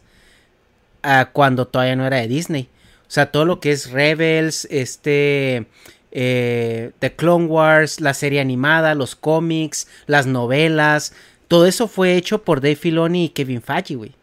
uh, 1.04 1.26
cuando 1.32 1.68
todavía 1.68 1.96
no 1.96 2.08
era 2.08 2.18
de 2.18 2.28
Disney. 2.28 2.70
O 3.08 3.12
sea, 3.12 3.32
todo 3.32 3.46
lo 3.46 3.60
que 3.60 3.72
es 3.72 3.92
Rebels, 3.92 4.68
este, 4.72 5.68
eh, 6.12 6.92
The 7.00 7.16
Clone 7.16 7.46
Wars, 7.46 8.02
la 8.02 8.14
serie 8.14 8.40
animada, 8.40 8.96
los 8.96 9.16
cómics, 9.16 9.88
las 10.08 10.28
novelas, 10.28 11.14
todo 11.48 11.66
eso 11.66 11.90
fue 11.90 12.16
hecho 12.16 12.44
por 12.44 12.62
Dave 12.62 12.78
Filoni 12.78 13.26
y 13.26 13.30
Kevin 13.30 13.62
Feige. 13.62 14.14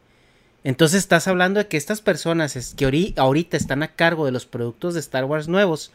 Entonces 0.65 1.01
estás 1.01 1.29
hablando 1.29 1.61
de 1.61 1.67
que 1.69 1.77
estas 1.77 2.01
personas 2.01 2.75
que 2.75 3.15
ahorita 3.17 3.57
están 3.57 3.83
a 3.83 3.95
cargo 3.95 4.25
de 4.25 4.33
los 4.33 4.47
productos 4.47 4.95
de 4.95 5.01
Star 5.01 5.25
Wars 5.27 5.47
nuevos, 5.47 5.93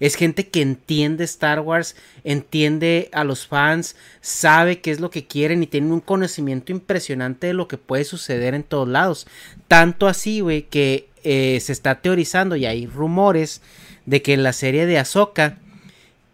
es 0.00 0.16
gente 0.16 0.48
que 0.48 0.60
entiende 0.60 1.24
Star 1.24 1.60
Wars, 1.60 1.96
entiende 2.24 3.08
a 3.12 3.24
los 3.24 3.46
fans, 3.46 3.96
sabe 4.20 4.80
qué 4.80 4.90
es 4.90 5.00
lo 5.00 5.10
que 5.10 5.26
quieren 5.26 5.62
y 5.62 5.66
tiene 5.66 5.92
un 5.92 6.00
conocimiento 6.00 6.72
impresionante 6.72 7.46
de 7.46 7.54
lo 7.54 7.68
que 7.68 7.78
puede 7.78 8.04
suceder 8.04 8.54
en 8.54 8.64
todos 8.64 8.88
lados. 8.88 9.26
Tanto 9.68 10.06
así, 10.06 10.40
güey, 10.40 10.62
que 10.62 11.08
eh, 11.22 11.58
se 11.60 11.72
está 11.72 12.02
teorizando 12.02 12.56
y 12.56 12.66
hay 12.66 12.86
rumores 12.86 13.62
de 14.06 14.22
que 14.22 14.34
en 14.34 14.42
la 14.42 14.52
serie 14.52 14.86
de 14.86 14.98
Ahsoka 14.98 15.58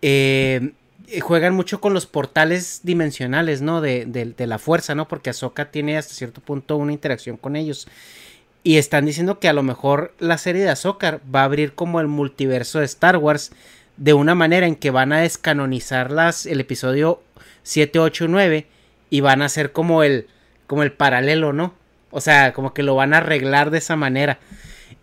eh, 0.02 0.72
juegan 1.20 1.54
mucho 1.54 1.80
con 1.80 1.94
los 1.94 2.06
portales 2.06 2.80
dimensionales, 2.82 3.62
¿no? 3.62 3.80
De, 3.80 4.04
de, 4.06 4.46
la 4.46 4.58
fuerza, 4.58 4.94
¿no? 4.94 5.08
Porque 5.08 5.30
Ahsoka 5.30 5.70
tiene 5.70 5.98
hasta 5.98 6.14
cierto 6.14 6.40
punto 6.40 6.76
una 6.76 6.92
interacción 6.92 7.36
con 7.36 7.56
ellos. 7.56 7.88
Y 8.62 8.76
están 8.76 9.06
diciendo 9.06 9.38
que 9.38 9.48
a 9.48 9.52
lo 9.52 9.62
mejor 9.62 10.14
la 10.18 10.38
serie 10.38 10.62
de 10.62 10.70
Ahsoka 10.70 11.20
va 11.34 11.40
a 11.40 11.44
abrir 11.44 11.74
como 11.74 12.00
el 12.00 12.06
multiverso 12.06 12.78
de 12.78 12.84
Star 12.84 13.16
Wars 13.16 13.52
de 13.96 14.12
una 14.12 14.34
manera 14.34 14.66
en 14.66 14.76
que 14.76 14.90
van 14.90 15.12
a 15.12 15.20
descanonizar 15.20 16.10
las, 16.10 16.46
el 16.46 16.60
episodio 16.60 17.22
7, 17.62 17.98
8 17.98 18.24
y 18.24 18.28
9 18.28 18.66
y 19.10 19.20
van 19.20 19.42
a 19.42 19.46
hacer 19.46 19.72
como 19.72 20.02
el, 20.02 20.28
como 20.66 20.82
el 20.82 20.92
paralelo, 20.92 21.52
¿no? 21.52 21.74
O 22.10 22.20
sea, 22.20 22.52
como 22.52 22.74
que 22.74 22.82
lo 22.82 22.94
van 22.94 23.14
a 23.14 23.18
arreglar 23.18 23.70
de 23.70 23.78
esa 23.78 23.96
manera. 23.96 24.38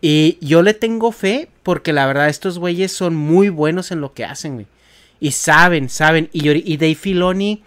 Y 0.01 0.37
yo 0.41 0.61
le 0.61 0.73
tengo 0.73 1.11
fe 1.11 1.49
porque 1.63 1.93
la 1.93 2.05
verdad 2.05 2.29
estos 2.29 2.59
güeyes 2.59 2.91
son 2.91 3.15
muy 3.15 3.49
buenos 3.49 3.91
en 3.91 4.01
lo 4.01 4.13
que 4.13 4.25
hacen, 4.25 4.53
güey. 4.55 4.67
Y 5.19 5.31
saben, 5.31 5.89
saben. 5.89 6.29
Y, 6.31 6.49
y 6.49 6.77
Dave 6.77 6.95
Filoni 6.95 7.63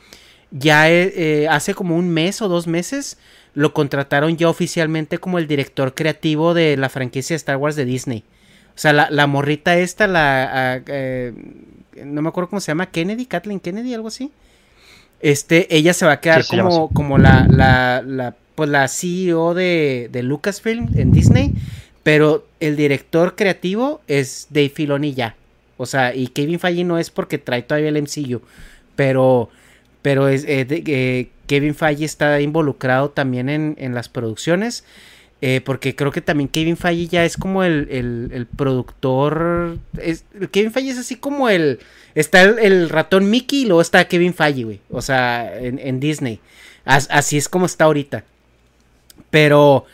ya 0.50 0.90
eh, 0.90 1.12
eh, 1.16 1.48
hace 1.48 1.74
como 1.74 1.96
un 1.96 2.08
mes 2.08 2.42
o 2.42 2.48
dos 2.48 2.66
meses 2.66 3.18
lo 3.54 3.72
contrataron 3.72 4.36
ya 4.36 4.48
oficialmente 4.48 5.18
como 5.18 5.38
el 5.38 5.46
director 5.48 5.94
creativo 5.94 6.54
de 6.54 6.76
la 6.76 6.88
franquicia 6.88 7.34
de 7.34 7.38
Star 7.38 7.56
Wars 7.56 7.76
de 7.76 7.84
Disney. 7.84 8.24
O 8.74 8.78
sea, 8.80 8.92
la, 8.92 9.26
morrita 9.26 9.76
esta, 9.76 10.06
la... 10.06 10.82
Eh, 10.86 11.32
no 12.04 12.22
me 12.22 12.28
acuerdo 12.28 12.48
cómo 12.48 12.60
se 12.60 12.68
llama, 12.68 12.86
Kennedy, 12.86 13.26
Kathleen 13.26 13.60
Kennedy, 13.60 13.92
algo 13.92 14.08
así. 14.08 14.30
Este, 15.20 15.74
ella 15.76 15.92
se 15.92 16.06
va 16.06 16.12
a 16.12 16.20
quedar 16.20 16.46
como, 16.46 16.88
como 16.88 17.18
la, 17.18 17.46
la, 17.50 18.02
la, 18.06 18.36
pues 18.54 18.70
la 18.70 18.88
CEO 18.88 19.52
de, 19.52 20.08
de 20.10 20.22
Lucasfilm 20.22 20.88
en 20.94 21.10
Disney. 21.10 21.52
Pero 22.02 22.46
el 22.60 22.76
director 22.76 23.36
creativo 23.36 24.00
es 24.06 24.46
Dave 24.50 24.70
Filoni 24.70 25.14
ya. 25.14 25.36
O 25.76 25.86
sea, 25.86 26.14
y 26.14 26.28
Kevin 26.28 26.60
Feige 26.60 26.84
no 26.84 26.98
es 26.98 27.10
porque 27.10 27.38
trae 27.38 27.62
todavía 27.62 27.88
el 27.88 28.02
MCU. 28.02 28.42
Pero, 28.96 29.48
pero 30.02 30.28
es, 30.28 30.44
eh, 30.46 31.30
Kevin 31.46 31.74
Feige 31.74 32.04
está 32.04 32.40
involucrado 32.40 33.10
también 33.10 33.48
en, 33.48 33.94
las 33.94 34.10
producciones. 34.10 34.84
Eh, 35.42 35.62
porque 35.64 35.96
creo 35.96 36.12
que 36.12 36.20
también 36.20 36.48
Kevin 36.48 36.76
Feige 36.76 37.08
ya 37.08 37.24
es 37.24 37.38
como 37.38 37.64
el, 37.64 37.88
el, 37.90 38.46
productor. 38.46 39.78
Es, 39.98 40.24
Kevin 40.52 40.70
Feige 40.70 40.90
es 40.90 40.98
así 40.98 41.16
como 41.16 41.48
el. 41.48 41.78
Está 42.14 42.42
el, 42.42 42.90
ratón 42.90 43.30
Mickey 43.30 43.62
y 43.62 43.64
luego 43.64 43.80
está 43.80 44.06
Kevin 44.06 44.34
Feige, 44.34 44.64
güey. 44.64 44.80
O 44.90 45.00
sea, 45.00 45.58
en, 45.58 45.98
Disney. 45.98 46.40
As, 46.84 47.08
así 47.10 47.38
es 47.38 47.48
como 47.48 47.64
está 47.64 47.86
ahorita. 47.86 48.24
Pero. 49.30 49.86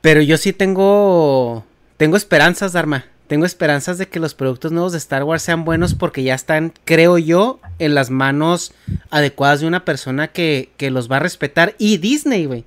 Pero 0.00 0.20
yo 0.22 0.36
sí 0.36 0.52
tengo. 0.52 1.64
Tengo 1.96 2.16
esperanzas, 2.16 2.72
Dharma. 2.72 3.06
Tengo 3.26 3.44
esperanzas 3.44 3.98
de 3.98 4.08
que 4.08 4.20
los 4.20 4.34
productos 4.34 4.72
nuevos 4.72 4.92
de 4.92 4.98
Star 4.98 5.22
Wars 5.22 5.42
sean 5.42 5.66
buenos 5.66 5.94
porque 5.94 6.22
ya 6.22 6.34
están, 6.34 6.72
creo 6.86 7.18
yo, 7.18 7.60
en 7.78 7.94
las 7.94 8.08
manos 8.08 8.72
adecuadas 9.10 9.60
de 9.60 9.66
una 9.66 9.84
persona 9.84 10.28
que, 10.28 10.70
que 10.78 10.90
los 10.90 11.10
va 11.10 11.16
a 11.16 11.20
respetar. 11.20 11.74
Y 11.78 11.98
Disney, 11.98 12.46
güey. 12.46 12.64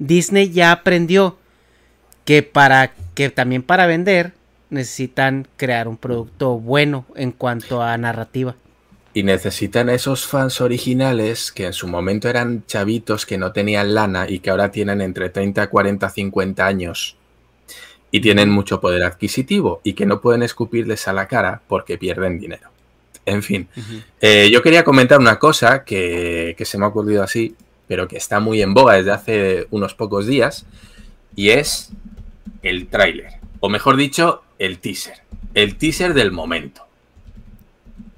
Disney 0.00 0.50
ya 0.50 0.72
aprendió 0.72 1.38
que 2.24 2.42
para 2.42 2.94
que 3.14 3.30
también 3.30 3.62
para 3.62 3.86
vender 3.86 4.32
necesitan 4.70 5.46
crear 5.56 5.86
un 5.86 5.96
producto 5.96 6.58
bueno 6.58 7.04
en 7.14 7.30
cuanto 7.30 7.82
a 7.82 7.96
narrativa. 7.98 8.56
Y 9.14 9.24
necesitan 9.24 9.90
esos 9.90 10.26
fans 10.26 10.60
originales 10.60 11.52
que 11.52 11.66
en 11.66 11.72
su 11.72 11.86
momento 11.86 12.28
eran 12.28 12.64
chavitos 12.66 13.26
que 13.26 13.36
no 13.36 13.52
tenían 13.52 13.94
lana 13.94 14.28
y 14.28 14.38
que 14.38 14.50
ahora 14.50 14.70
tienen 14.70 15.00
entre 15.02 15.28
30, 15.28 15.68
40, 15.68 16.08
50 16.08 16.66
años 16.66 17.16
y 18.10 18.20
tienen 18.20 18.50
mucho 18.50 18.80
poder 18.80 19.02
adquisitivo 19.02 19.80
y 19.84 19.94
que 19.94 20.06
no 20.06 20.20
pueden 20.20 20.42
escupirles 20.42 21.08
a 21.08 21.12
la 21.12 21.26
cara 21.26 21.62
porque 21.66 21.98
pierden 21.98 22.38
dinero. 22.38 22.70
En 23.24 23.42
fin, 23.42 23.68
uh 23.76 23.80
-huh. 23.80 24.02
eh, 24.20 24.50
yo 24.52 24.62
quería 24.62 24.84
comentar 24.84 25.18
una 25.18 25.38
cosa 25.38 25.84
que, 25.84 26.54
que 26.58 26.64
se 26.64 26.76
me 26.78 26.84
ha 26.84 26.88
ocurrido 26.88 27.22
así, 27.22 27.54
pero 27.86 28.08
que 28.08 28.16
está 28.16 28.40
muy 28.40 28.62
en 28.62 28.74
boga 28.74 28.94
desde 28.94 29.12
hace 29.12 29.66
unos 29.70 29.94
pocos 29.94 30.26
días, 30.26 30.66
y 31.36 31.50
es 31.50 31.90
el 32.62 32.88
tráiler, 32.88 33.34
o 33.60 33.68
mejor 33.68 33.96
dicho, 33.96 34.42
el 34.58 34.78
teaser. 34.78 35.18
El 35.54 35.76
teaser 35.76 36.14
del 36.14 36.32
momento. 36.32 36.86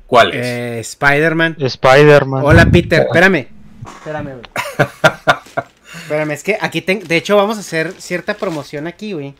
¿Cuál 0.06 0.34
es? 0.34 0.46
Eh, 0.46 0.80
Spider-Man. 0.80 1.56
Spider-Man. 1.58 2.44
Hola, 2.44 2.66
Peter. 2.66 3.02
Espérame. 3.02 3.48
Espérame, 3.86 4.30
güey. 4.34 4.42
Espérame, 6.02 6.30
es 6.32 6.42
que 6.42 6.58
aquí, 6.60 6.82
te... 6.82 6.96
de 6.96 7.16
hecho, 7.16 7.36
vamos 7.36 7.56
a 7.56 7.60
hacer 7.60 7.92
cierta 7.98 8.34
promoción 8.34 8.86
aquí, 8.86 9.12
güey. 9.12 9.34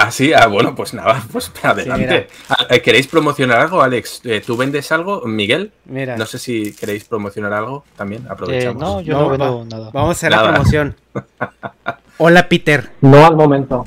Ah, 0.00 0.12
sí, 0.12 0.32
ah, 0.32 0.46
bueno, 0.46 0.76
pues 0.76 0.94
nada, 0.94 1.24
pues 1.32 1.50
adelante. 1.60 2.28
Sí, 2.70 2.80
¿Queréis 2.80 3.08
promocionar 3.08 3.58
algo, 3.58 3.82
Alex? 3.82 4.20
Eh, 4.24 4.40
¿Tú 4.44 4.56
vendes 4.56 4.92
algo, 4.92 5.22
Miguel? 5.26 5.72
Mira. 5.86 6.16
No 6.16 6.24
sé 6.24 6.38
si 6.38 6.72
queréis 6.72 7.04
promocionar 7.04 7.52
algo 7.52 7.84
también, 7.96 8.24
aprovechamos. 8.30 8.80
Eh, 8.80 8.84
no, 8.84 9.00
yo 9.00 9.14
no, 9.14 9.22
no 9.22 9.28
vendo 9.30 9.58
va, 9.58 9.64
nada. 9.64 9.90
Vamos 9.92 10.10
a 10.10 10.12
hacer 10.12 10.30
nada. 10.30 10.44
la 10.44 10.50
promoción. 10.52 10.96
Hola, 12.18 12.48
Peter. 12.48 12.90
No 13.00 13.26
al 13.26 13.34
momento. 13.34 13.86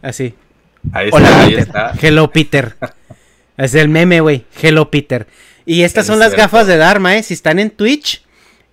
Así. 0.00 0.32
Ahí 0.92 1.06
está, 1.06 1.16
Hola, 1.16 1.40
ahí 1.40 1.50
Peter. 1.50 1.60
está. 1.60 1.92
Hello, 2.00 2.30
Peter. 2.30 2.76
Es 3.58 3.74
el 3.74 3.88
meme, 3.88 4.20
güey. 4.20 4.44
Hello, 4.62 4.90
Peter. 4.90 5.26
Y 5.66 5.82
estas 5.82 6.04
Es 6.04 6.06
son 6.08 6.18
las 6.18 6.28
cierto. 6.30 6.44
gafas 6.44 6.66
de 6.66 6.76
Dharma, 6.78 7.16
¿eh? 7.16 7.22
Si 7.22 7.34
están 7.34 7.58
en 7.58 7.70
Twitch, 7.70 8.22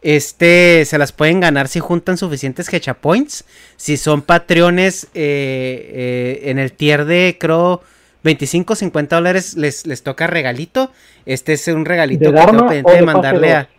este 0.02 0.86
se 0.86 0.98
las 0.98 1.12
pueden 1.12 1.40
ganar 1.40 1.68
si 1.68 1.80
juntan 1.80 2.18
suficientes 2.18 2.72
Hecha 2.72 2.94
Points. 2.94 3.44
Si 3.76 3.98
son 3.98 4.22
patrones 4.22 5.06
eh, 5.14 6.40
eh, 6.46 6.50
en 6.52 6.60
el 6.60 6.72
tier 6.72 7.06
de, 7.06 7.38
creo, 7.40 7.82
25, 8.24 8.76
50 8.76 9.16
dólares, 9.16 9.56
les, 9.56 9.86
les 9.86 10.04
toca 10.04 10.28
regalito. 10.28 10.92
Este 11.26 11.54
es 11.54 11.68
un 11.68 11.86
regalito 11.86 12.26
¿De 12.26 12.30
que 12.30 12.36
Dharma 12.36 12.52
tengo 12.52 12.66
pendiente 12.68 12.92
de 12.94 13.02
mandarle 13.02 13.54
a. 13.54 13.70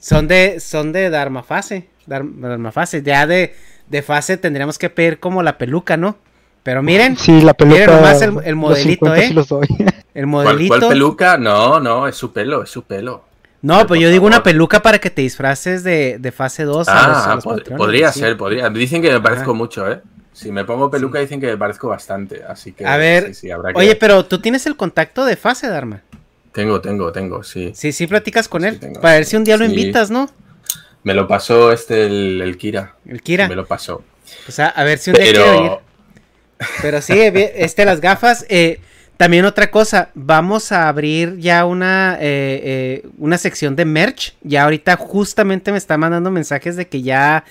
Son 0.00 0.26
de, 0.28 0.58
son 0.60 0.92
de 0.92 1.10
Dharma 1.10 1.42
Fase. 1.42 1.88
Dharma 2.06 2.72
Fase. 2.72 3.02
Ya 3.02 3.26
de, 3.26 3.54
de 3.88 4.02
fase 4.02 4.36
tendríamos 4.36 4.78
que 4.78 4.88
pedir 4.90 5.18
como 5.20 5.42
la 5.42 5.58
peluca, 5.58 5.96
¿no? 5.96 6.16
Pero 6.62 6.82
miren, 6.82 7.16
Sí, 7.16 7.40
la 7.42 7.54
peluca. 7.54 7.78
miren 7.80 7.94
nomás 7.96 8.22
el, 8.22 8.30
el 8.44 8.50
los 8.52 8.56
modelito, 8.56 9.06
50 9.06 9.18
¿eh? 9.22 9.28
sí 9.28 9.34
los 9.34 9.48
doy. 9.48 9.66
El 10.18 10.24
¿Cuál, 10.30 10.44
modelito. 10.46 10.76
cuál 10.78 10.88
peluca? 10.88 11.38
No, 11.38 11.78
no, 11.80 12.08
es 12.08 12.16
su 12.16 12.32
pelo, 12.32 12.64
es 12.64 12.70
su 12.70 12.82
pelo. 12.82 13.24
No, 13.62 13.86
pues 13.86 14.00
yo 14.00 14.10
digo 14.10 14.26
una 14.26 14.42
peluca 14.42 14.82
para 14.82 14.98
que 14.98 15.10
te 15.10 15.22
disfraces 15.22 15.82
de, 15.84 16.18
de 16.18 16.32
fase 16.32 16.64
2 16.64 16.88
a 16.88 16.94
los, 17.08 17.16
a 17.16 17.30
Ah, 17.30 17.34
los 17.36 17.44
pod- 17.44 17.58
patrones, 17.58 17.78
podría 17.78 18.12
sí. 18.12 18.20
ser, 18.20 18.36
podría. 18.36 18.68
Dicen 18.70 19.00
que 19.02 19.10
me 19.12 19.20
parezco 19.20 19.54
mucho, 19.54 19.90
¿eh? 19.90 20.00
Si 20.32 20.50
me 20.52 20.64
pongo 20.64 20.90
peluca 20.90 21.18
dicen 21.20 21.40
que 21.40 21.46
me 21.48 21.56
parezco 21.56 21.88
bastante, 21.88 22.42
así 22.48 22.72
que... 22.72 22.86
A 22.86 22.96
ver, 22.96 23.34
sí, 23.34 23.50
habrá 23.50 23.72
que- 23.72 23.78
Oye, 23.78 23.94
pero 23.96 24.24
tú 24.24 24.40
tienes 24.40 24.66
el 24.66 24.76
contacto 24.76 25.24
de 25.24 25.36
fase, 25.36 25.68
Dharma. 25.68 26.02
Tengo, 26.52 26.80
tengo, 26.80 27.10
tengo, 27.12 27.42
sí. 27.42 27.72
Sí, 27.74 27.92
sí 27.92 28.06
platicas 28.06 28.48
con 28.48 28.62
Sí, 28.62 28.68
él. 28.68 28.78
tengo. 28.80 29.00
Para 29.00 29.14
ver 29.14 29.24
si 29.24 29.36
un 29.36 29.44
día 29.44 29.56
lo 29.56 29.64
invitas, 29.64 30.10
¿no? 30.10 30.28
Me 31.04 31.14
lo 31.14 31.26
pasó 31.28 31.72
este, 31.72 32.06
el, 32.06 32.40
el 32.40 32.56
Kira. 32.58 32.94
El 33.06 33.22
Kira. 33.22 33.48
Me 33.48 33.54
lo 33.56 33.66
pasó. 33.66 34.02
O 34.48 34.52
sea, 34.52 34.66
a 34.68 34.82
ver 34.84 34.98
si 34.98 35.10
un 35.10 35.16
día 35.16 35.24
quiere 35.24 35.50
venir. 35.50 35.70
Pero... 35.70 35.82
Pero 36.82 37.02
sí, 37.02 37.14
este, 37.16 37.84
las 37.84 38.00
gafas. 38.00 38.44
eh, 38.48 38.80
también 39.18 39.44
otra 39.46 39.72
cosa, 39.72 40.10
vamos 40.14 40.70
a 40.70 40.88
abrir 40.88 41.38
ya 41.38 41.66
una, 41.66 42.16
eh, 42.20 43.02
eh, 43.02 43.08
una 43.18 43.36
sección 43.36 43.74
de 43.74 43.84
merch. 43.84 44.36
Ya 44.42 44.62
ahorita 44.62 44.94
justamente 44.94 45.72
me 45.72 45.78
está 45.78 45.98
mandando 45.98 46.30
mensajes 46.30 46.76
de 46.76 46.86
que 46.86 47.02
ya 47.02 47.44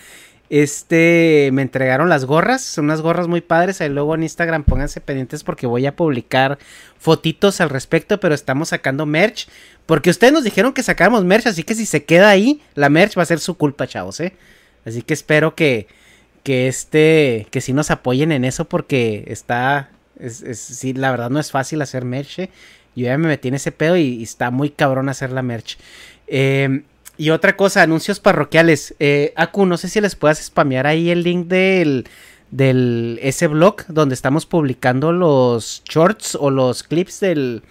este 0.49 1.49
me 1.51 1.61
entregaron 1.61 2.07
las 2.07 2.23
gorras. 2.23 2.61
Son 2.63 2.85
unas 2.85 3.01
gorras 3.01 3.27
muy 3.27 3.41
padres. 3.41 3.81
Ahí 3.81 3.89
luego 3.89 4.15
en 4.15 4.23
Instagram 4.23 4.63
pónganse 4.63 5.01
pendientes 5.01 5.43
porque 5.43 5.67
voy 5.67 5.85
a 5.85 5.93
publicar 5.97 6.57
fotitos 6.99 7.59
al 7.59 7.69
respecto. 7.69 8.21
Pero 8.21 8.33
estamos 8.33 8.69
sacando 8.69 9.05
merch. 9.05 9.49
Porque 9.85 10.09
ustedes 10.09 10.31
nos 10.31 10.45
dijeron 10.45 10.71
que 10.71 10.83
sacáramos 10.83 11.25
merch. 11.25 11.47
Así 11.47 11.63
que 11.63 11.75
si 11.75 11.85
se 11.85 12.05
queda 12.05 12.29
ahí, 12.29 12.61
la 12.75 12.87
merch 12.87 13.17
va 13.17 13.23
a 13.23 13.25
ser 13.25 13.39
su 13.39 13.57
culpa, 13.57 13.87
chavos, 13.87 14.21
¿eh? 14.21 14.31
Así 14.85 15.01
que 15.01 15.13
espero 15.13 15.53
que, 15.53 15.87
que 16.43 16.69
este, 16.69 17.45
que 17.51 17.59
sí 17.59 17.73
nos 17.73 17.91
apoyen 17.91 18.31
en 18.31 18.45
eso 18.45 18.69
porque 18.69 19.25
está, 19.27 19.89
es, 20.19 20.41
es- 20.41 20.59
sí, 20.59 20.93
la 20.93 21.11
verdad 21.11 21.29
no 21.29 21.39
es 21.39 21.51
fácil 21.51 21.81
hacer 21.81 22.05
merch. 22.05 22.39
eh. 22.39 22.49
Yo 22.95 23.05
ya 23.05 23.17
me 23.17 23.27
metí 23.27 23.47
en 23.49 23.53
ese 23.53 23.71
pedo 23.71 23.95
y, 23.97 24.23
está 24.23 24.49
muy 24.51 24.69
cabrón 24.71 25.09
hacer 25.09 25.31
la 25.31 25.43
merch. 25.43 25.77
Eh, 26.27 26.81
y 27.17 27.29
otra 27.31 27.55
cosa, 27.55 27.81
anuncios 27.83 28.19
parroquiales. 28.19 28.95
Eh, 28.99 29.33
Aku, 29.35 29.65
no 29.65 29.77
sé 29.77 29.87
si 29.89 30.01
les 30.01 30.15
puedas 30.15 30.39
spamear 30.43 30.87
ahí 30.87 31.09
el 31.09 31.23
link 31.23 31.47
del, 31.47 32.05
del 32.51 33.19
ese 33.21 33.47
blog 33.47 33.85
donde 33.87 34.15
estamos 34.15 34.45
publicando 34.45 35.11
los 35.11 35.83
shorts 35.89 36.35
o 36.39 36.49
los 36.49 36.83
clips 36.83 37.19
del, 37.19 37.63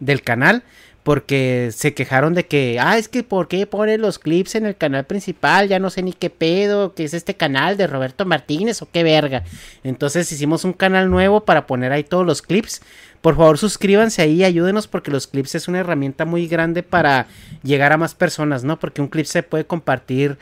del 0.00 0.22
canal. 0.22 0.62
Porque 1.02 1.70
se 1.74 1.94
quejaron 1.94 2.32
de 2.32 2.46
que, 2.46 2.78
ah, 2.80 2.96
es 2.96 3.08
que 3.08 3.24
¿por 3.24 3.48
qué 3.48 3.66
ponen 3.66 4.00
los 4.00 4.20
clips 4.20 4.54
en 4.54 4.66
el 4.66 4.76
canal 4.76 5.04
principal? 5.04 5.68
Ya 5.68 5.80
no 5.80 5.90
sé 5.90 6.02
ni 6.02 6.12
qué 6.12 6.30
pedo, 6.30 6.94
que 6.94 7.02
es 7.02 7.12
este 7.12 7.34
canal 7.34 7.76
de 7.76 7.88
Roberto 7.88 8.24
Martínez 8.24 8.82
o 8.82 8.88
qué 8.90 9.02
verga. 9.02 9.42
Entonces 9.82 10.30
hicimos 10.30 10.64
un 10.64 10.72
canal 10.72 11.10
nuevo 11.10 11.44
para 11.44 11.66
poner 11.66 11.90
ahí 11.90 12.04
todos 12.04 12.24
los 12.24 12.40
clips. 12.40 12.82
Por 13.20 13.36
favor, 13.36 13.58
suscríbanse 13.58 14.22
ahí, 14.22 14.44
ayúdenos 14.44 14.86
porque 14.86 15.10
los 15.10 15.26
clips 15.26 15.56
es 15.56 15.66
una 15.66 15.80
herramienta 15.80 16.24
muy 16.24 16.46
grande 16.46 16.84
para 16.84 17.26
llegar 17.64 17.92
a 17.92 17.96
más 17.96 18.14
personas, 18.14 18.62
¿no? 18.62 18.78
Porque 18.78 19.02
un 19.02 19.08
clip 19.08 19.26
se 19.26 19.42
puede 19.42 19.64
compartir 19.64 20.38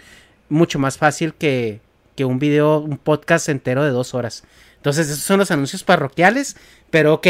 mucho 0.50 0.78
más 0.78 0.98
fácil 0.98 1.32
que, 1.32 1.80
que 2.16 2.26
un 2.26 2.38
video, 2.38 2.80
un 2.80 2.98
podcast 2.98 3.48
entero 3.48 3.82
de 3.82 3.90
dos 3.90 4.14
horas. 4.14 4.44
Entonces, 4.76 5.08
esos 5.08 5.24
son 5.24 5.38
los 5.38 5.50
anuncios 5.50 5.84
parroquiales. 5.84 6.56
Pero 6.90 7.14
ok. 7.14 7.26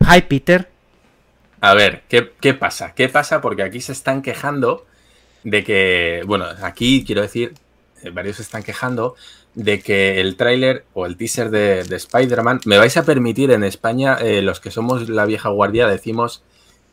Hi, 0.00 0.22
Peter. 0.28 0.73
A 1.64 1.72
ver, 1.72 2.02
¿qué, 2.10 2.30
qué 2.42 2.52
pasa? 2.52 2.92
¿Qué 2.94 3.08
pasa? 3.08 3.40
Porque 3.40 3.62
aquí 3.62 3.80
se 3.80 3.92
están 3.92 4.20
quejando 4.20 4.84
de 5.44 5.64
que, 5.64 6.22
bueno, 6.26 6.44
aquí 6.60 7.04
quiero 7.06 7.22
decir, 7.22 7.54
eh, 8.02 8.10
varios 8.10 8.36
se 8.36 8.42
están 8.42 8.62
quejando 8.62 9.14
de 9.54 9.80
que 9.80 10.20
el 10.20 10.36
tráiler 10.36 10.84
o 10.92 11.06
el 11.06 11.16
teaser 11.16 11.48
de, 11.48 11.84
de 11.84 11.96
Spider-Man, 11.96 12.60
me 12.66 12.76
vais 12.76 12.94
a 12.98 13.04
permitir 13.04 13.50
en 13.50 13.64
España, 13.64 14.18
eh, 14.20 14.42
los 14.42 14.60
que 14.60 14.70
somos 14.70 15.08
la 15.08 15.24
vieja 15.24 15.48
guardia, 15.48 15.86
decimos 15.86 16.42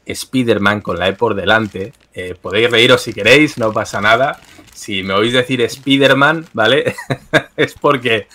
Spider-Man 0.05 0.79
con 0.79 0.97
la 0.99 1.09
E 1.09 1.13
por 1.15 1.35
delante. 1.35 1.91
Eh, 2.13 2.35
podéis 2.41 2.71
reíros 2.71 3.01
si 3.01 3.11
queréis, 3.11 3.57
no 3.57 3.73
pasa 3.73 3.99
nada. 3.99 4.39
Si 4.73 5.03
me 5.03 5.15
oís 5.15 5.33
decir 5.33 5.59
Spider-Man, 5.59 6.45
¿vale? 6.53 6.95
es 7.57 7.73
porque 7.73 8.29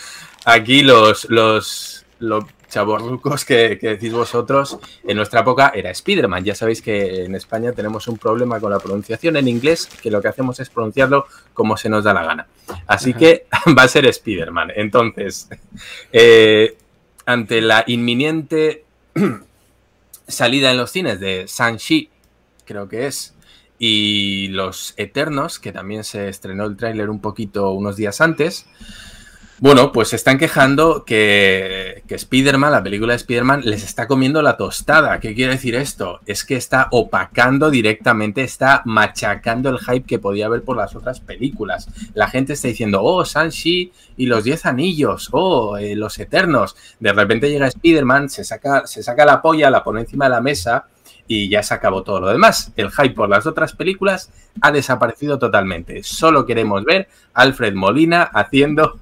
aquí 0.45 0.83
los, 0.83 1.31
los, 1.31 2.05
los 2.19 2.45
chavorrucos 2.77 3.47
que, 3.47 3.79
que 3.79 3.89
decís 3.89 4.13
vosotros, 4.13 4.79
en 5.03 5.17
nuestra 5.17 5.41
época 5.41 5.73
era 5.75 5.91
Spider-Man. 5.91 6.45
Ya 6.45 6.55
sabéis 6.55 6.83
que 6.83 7.25
en 7.25 7.35
España 7.35 7.73
tenemos 7.73 8.07
un 8.07 8.19
problema 8.19 8.61
con 8.61 8.71
la 8.71 8.79
pronunciación 8.79 9.39
en 9.39 9.49
inglés, 9.49 9.89
que 10.03 10.11
lo 10.11 10.21
que 10.21 10.29
hacemos 10.29 10.61
es 10.61 10.69
pronunciarlo 10.69 11.25
como 11.55 11.79
se 11.79 11.89
nos 11.89 12.05
da 12.05 12.13
la 12.13 12.23
gana. 12.23 12.47
Así 12.87 13.13
Ajá. 13.13 13.19
que 13.19 13.47
va 13.79 13.85
a 13.85 13.89
ser 13.89 14.05
Spider-Man. 14.05 14.73
Entonces, 14.77 15.49
eh, 16.13 16.77
ante 17.25 17.63
la 17.63 17.83
inminente 17.87 18.85
salida 20.29 20.71
en 20.71 20.77
los 20.77 20.91
cines 20.91 21.19
de 21.19 21.47
Shang-Chi, 21.49 22.11
creo 22.67 22.91
que 22.91 23.07
es, 23.07 23.35
y 23.79 24.49
Los 24.49 24.93
Eternos, 24.99 25.59
que 25.59 25.73
también 25.73 26.05
se 26.05 26.29
estrenó 26.29 26.65
el 26.67 26.77
tráiler 26.77 27.09
un 27.09 27.23
poquito 27.23 27.71
unos 27.71 27.97
días 27.97 28.21
antes, 28.21 28.67
Bueno, 29.59 29.91
pues 29.91 30.09
se 30.09 30.17
están 30.17 30.37
quejando 30.37 31.07
que, 31.07 32.03
que 32.07 32.15
Spider-Man, 32.15 32.73
la 32.73 32.83
película 32.83 33.15
de 33.15 33.17
Spider-Man, 33.17 33.63
les 33.65 33.85
está 33.85 34.07
comiendo 34.07 34.43
la 34.43 34.59
tostada. 34.59 35.19
¿Qué 35.19 35.35
quiere 35.35 35.53
decir 35.53 35.75
esto? 35.75 36.21
Es 36.27 36.45
que 36.45 36.57
está 36.57 36.89
opacando 36.91 37.71
directamente, 37.71 38.43
está 38.43 38.83
machacando 38.85 39.71
el 39.71 39.79
hype 39.79 40.07
que 40.07 40.19
podía 40.19 40.45
haber 40.45 40.63
por 40.63 40.77
las 40.77 40.95
otras 40.95 41.21
películas. 41.21 41.89
La 42.13 42.29
gente 42.29 42.53
está 42.53 42.69
diciendo, 42.69 43.03
oh, 43.03 43.25
Sanshi 43.25 43.93
y 44.19 44.27
los 44.27 44.45
Diez 44.45 44.67
Anillos, 44.67 45.31
oh, 45.33 45.79
eh, 45.79 45.97
los 45.97 46.19
Eternos. 46.19 46.77
De 47.01 47.15
repente 47.15 47.49
llega 47.49 47.67
Spider-Man, 47.67 48.29
se 48.29 48.45
saca, 48.45 48.87
se 48.87 49.03
saca 49.03 49.25
la 49.25 49.41
polla, 49.41 49.71
la 49.71 49.83
pone 49.83 50.01
encima 50.01 50.27
de 50.27 50.33
la 50.33 50.43
mesa 50.43 50.85
y 51.27 51.49
ya 51.49 51.63
se 51.63 51.73
acabó 51.73 52.03
todo 52.03 52.21
lo 52.21 52.29
demás. 52.29 52.73
El 52.77 52.91
hype 52.91 53.15
por 53.15 53.31
las 53.31 53.47
otras 53.47 53.73
películas 53.73 54.31
ha 54.61 54.71
desaparecido 54.71 55.39
totalmente. 55.39 56.03
Solo 56.03 56.45
queremos 56.45 56.85
ver 56.85 57.09
a 57.33 57.41
Alfred 57.41 57.73
Molina 57.73 58.23
haciendo 58.23 58.99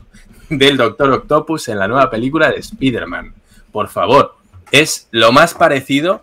del 0.48 0.76
Doctor 0.76 1.10
Octopus 1.10 1.68
en 1.68 1.78
la 1.78 1.88
nueva 1.88 2.10
película 2.10 2.50
de 2.50 2.58
Spider-Man. 2.58 3.34
Por 3.72 3.88
favor, 3.88 4.36
es 4.72 5.08
lo 5.10 5.32
más 5.32 5.54
parecido, 5.54 6.22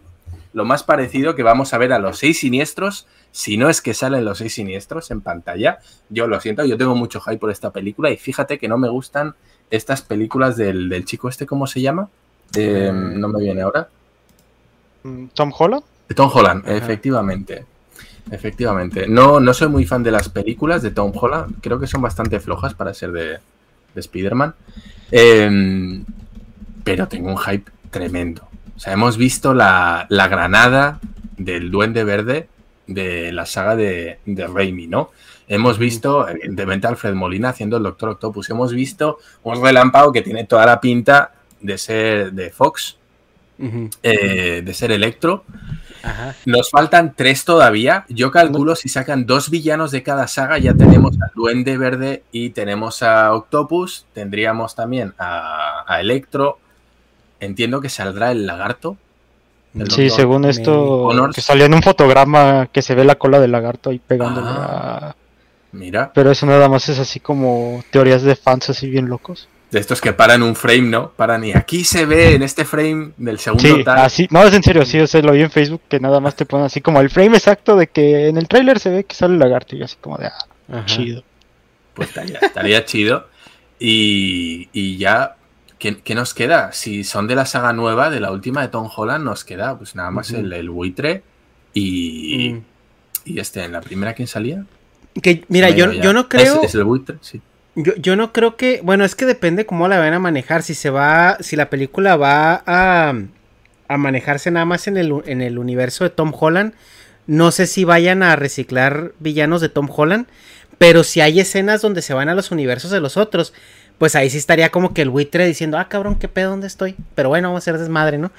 lo 0.53 0.65
más 0.65 0.83
parecido 0.83 1.35
que 1.35 1.43
vamos 1.43 1.73
a 1.73 1.77
ver 1.77 1.93
a 1.93 1.99
los 1.99 2.19
seis 2.19 2.39
siniestros, 2.39 3.07
si 3.31 3.57
no 3.57 3.69
es 3.69 3.81
que 3.81 3.93
salen 3.93 4.25
los 4.25 4.39
seis 4.39 4.53
siniestros 4.55 5.11
en 5.11 5.21
pantalla. 5.21 5.79
Yo 6.09 6.27
lo 6.27 6.39
siento, 6.39 6.65
yo 6.65 6.77
tengo 6.77 6.95
mucho 6.95 7.21
hype 7.21 7.37
por 7.37 7.51
esta 7.51 7.71
película 7.71 8.09
y 8.09 8.17
fíjate 8.17 8.57
que 8.57 8.67
no 8.67 8.77
me 8.77 8.89
gustan 8.89 9.35
estas 9.69 10.01
películas 10.01 10.57
del, 10.57 11.03
chico 11.05 11.29
este, 11.29 11.45
¿cómo 11.45 11.67
se 11.67 11.81
llama? 11.81 12.09
Eh, 12.55 12.91
no 12.93 13.29
me 13.29 13.41
viene 13.41 13.61
ahora. 13.61 13.87
Mm, 15.03 15.27
Tom 15.33 15.51
Holland. 15.57 15.83
Tom 16.13 16.29
Holland, 16.33 16.67
efectivamente. 16.67 17.65
Efectivamente. 18.29 19.07
No, 19.07 19.39
no 19.39 19.53
soy 19.53 19.69
muy 19.69 19.85
fan 19.85 20.03
de 20.03 20.11
las 20.11 20.29
películas 20.29 20.81
de 20.81 20.91
Tom 20.91 21.13
Holland. 21.15 21.55
Creo 21.61 21.79
que 21.79 21.87
son 21.87 22.01
bastante 22.01 22.39
flojas 22.39 22.73
para 22.73 22.93
ser 22.93 23.11
de, 23.13 23.39
de 23.93 24.01
Spider-Man. 24.01 24.55
Em, 25.11 26.05
pero 26.83 27.07
tengo 27.07 27.29
un 27.29 27.37
hype 27.37 27.71
tremendo. 27.89 28.47
O 28.75 28.79
sea, 28.79 28.93
hemos 28.93 29.17
visto 29.17 29.53
la, 29.53 30.07
granada 30.09 30.99
del 31.37 31.69
Duende 31.71 32.03
Verde 32.03 32.47
de 32.87 33.31
la 33.31 33.45
saga 33.45 33.75
de, 33.75 34.19
de 34.25 34.47
Raimi, 34.47 34.87
¿no? 34.87 35.11
Hemos 35.47 35.77
visto, 35.77 36.29
evidentemente, 36.29 36.87
Alfred 36.87 37.13
Molina 37.13 37.49
haciendo 37.49 37.75
el 37.75 37.83
Doctor 37.83 38.09
Octopus. 38.09 38.49
Hemos 38.49 38.73
visto 38.73 39.19
un 39.43 39.61
relámpago 39.61 40.13
que 40.13 40.21
tiene 40.21 40.45
toda 40.45 40.65
la 40.65 40.79
pinta 40.79 41.33
de 41.59 41.77
ser 41.77 42.31
de 42.31 42.51
Fox, 42.51 42.97
eh, 44.01 44.61
de 44.63 44.73
ser 44.73 44.91
Electro. 44.93 45.43
Nos 46.45 46.69
faltan 46.69 47.13
tres 47.15 47.45
todavía. 47.45 48.05
Yo 48.09 48.31
calculo 48.31 48.75
si 48.75 48.89
sacan 48.89 49.25
dos 49.25 49.49
villanos 49.49 49.91
de 49.91 50.03
cada 50.03 50.27
saga, 50.27 50.57
ya 50.57 50.73
tenemos 50.73 51.15
al 51.21 51.31
Duende 51.35 51.77
Verde 51.77 52.23
y 52.31 52.51
tenemos 52.51 53.03
a 53.03 53.33
Octopus. 53.33 54.05
Tendríamos 54.13 54.75
también 54.75 55.13
a, 55.17 55.97
Electro. 55.99 56.59
Entiendo 57.39 57.81
que 57.81 57.89
saldrá 57.89 58.31
el 58.31 58.45
lagarto. 58.45 58.97
sí, 59.89 60.09
según 60.09 60.45
esto, 60.45 61.09
que 61.33 61.41
salió 61.41 61.65
en 61.65 61.73
un 61.73 61.81
fotograma 61.81 62.67
que 62.71 62.81
se 62.81 62.95
ve 62.95 63.03
la 63.03 63.15
cola 63.15 63.39
del 63.39 63.51
lagarto 63.51 63.89
ahí 63.89 63.99
pegándole 63.99 64.47
ah, 64.49 65.15
Mira. 65.71 66.11
Pero 66.13 66.31
eso 66.31 66.45
nada 66.45 66.67
más 66.67 66.89
es 66.89 66.99
así 66.99 67.19
como 67.19 67.83
teorías 67.91 68.23
de 68.23 68.35
fans 68.35 68.69
así 68.69 68.89
bien 68.89 69.07
locos 69.07 69.47
de 69.71 69.79
estos 69.79 70.01
que 70.01 70.11
paran 70.11 70.43
un 70.43 70.55
frame, 70.55 70.81
¿no? 70.81 71.11
Paran 71.11 71.45
y 71.45 71.53
aquí 71.53 71.85
se 71.85 72.05
ve 72.05 72.35
en 72.35 72.43
este 72.43 72.65
frame 72.65 73.13
del 73.17 73.39
segundo 73.39 73.63
sí, 73.63 73.83
Así, 73.87 74.27
no, 74.29 74.43
es 74.43 74.53
en 74.53 74.63
serio, 74.63 74.85
sí, 74.85 74.99
o 74.99 75.21
lo 75.21 75.31
vi 75.31 75.41
en 75.41 75.51
Facebook 75.51 75.81
que 75.87 75.99
nada 75.99 76.19
más 76.19 76.35
te 76.35 76.45
ponen 76.45 76.65
así 76.65 76.81
como 76.81 76.99
el 76.99 77.09
frame 77.09 77.37
exacto 77.37 77.77
de 77.77 77.87
que 77.87 78.27
en 78.27 78.37
el 78.37 78.49
tráiler 78.49 78.79
se 78.79 78.89
ve 78.89 79.05
que 79.05 79.15
sale 79.15 79.33
el 79.33 79.39
lagarto 79.39 79.77
y 79.77 79.81
así 79.81 79.95
como 80.01 80.17
de, 80.17 80.27
ah, 80.27 80.83
chido. 80.85 81.23
Pues 81.93 82.09
estaría, 82.09 82.85
chido. 82.85 83.27
Y, 83.79 84.69
y 84.73 84.97
ya, 84.97 85.37
¿qué, 85.79 86.15
nos 86.15 86.33
queda? 86.33 86.73
Si 86.73 87.05
son 87.05 87.27
de 87.27 87.35
la 87.35 87.45
saga 87.45 87.71
nueva, 87.71 88.09
de 88.09 88.19
la 88.19 88.31
última 88.31 88.61
de 88.61 88.67
Tom 88.67 88.89
Holland, 88.93 89.23
nos 89.23 89.45
queda 89.45 89.77
pues 89.77 89.95
nada 89.95 90.11
más 90.11 90.31
el, 90.31 90.51
el, 90.51 90.69
buitre 90.69 91.23
y, 91.73 92.49
mm. 92.53 92.63
y 93.25 93.39
este, 93.39 93.63
en 93.63 93.71
la 93.71 93.81
primera, 93.81 94.13
¿quién 94.13 94.27
salía? 94.27 94.65
Que, 95.21 95.45
mira, 95.47 95.69
yo, 95.69 95.91
yo 95.93 96.13
no 96.13 96.27
creo... 96.27 96.61
es 96.61 96.75
el 96.75 96.83
buitre, 96.83 97.17
sí. 97.21 97.41
Yo, 97.75 97.95
yo 97.95 98.15
no 98.15 98.33
creo 98.33 98.57
que. 98.57 98.81
Bueno, 98.83 99.05
es 99.05 99.15
que 99.15 99.25
depende 99.25 99.65
cómo 99.65 99.87
la 99.87 99.99
van 99.99 100.13
a 100.13 100.19
manejar. 100.19 100.63
Si 100.63 100.75
se 100.75 100.89
va. 100.89 101.37
Si 101.39 101.55
la 101.55 101.69
película 101.69 102.15
va 102.17 102.63
a. 102.65 103.13
a 103.87 103.97
manejarse 103.97 104.51
nada 104.51 104.65
más 104.65 104.87
en 104.87 104.97
el, 104.97 105.13
en 105.25 105.41
el 105.41 105.57
universo 105.57 106.03
de 106.03 106.09
Tom 106.09 106.33
Holland. 106.37 106.73
No 107.27 107.51
sé 107.51 107.67
si 107.67 107.85
vayan 107.85 108.23
a 108.23 108.35
reciclar 108.35 109.13
villanos 109.19 109.61
de 109.61 109.69
Tom 109.69 109.89
Holland. 109.93 110.27
Pero 110.77 111.03
si 111.03 111.21
hay 111.21 111.39
escenas 111.39 111.81
donde 111.81 112.01
se 112.01 112.13
van 112.13 112.27
a 112.27 112.35
los 112.35 112.51
universos 112.51 112.91
de 112.91 112.99
los 112.99 113.17
otros. 113.17 113.53
Pues 113.97 114.15
ahí 114.15 114.31
sí 114.31 114.39
estaría 114.39 114.69
como 114.71 114.95
que 114.95 115.03
el 115.03 115.11
buitre 115.11 115.45
diciendo, 115.45 115.77
ah, 115.77 115.87
cabrón, 115.87 116.15
qué 116.15 116.27
pedo, 116.27 116.49
¿dónde 116.49 116.65
estoy? 116.65 116.95
Pero 117.13 117.29
bueno, 117.29 117.49
vamos 117.49 117.59
a 117.59 117.63
hacer 117.63 117.77
desmadre, 117.77 118.17
¿no? 118.17 118.31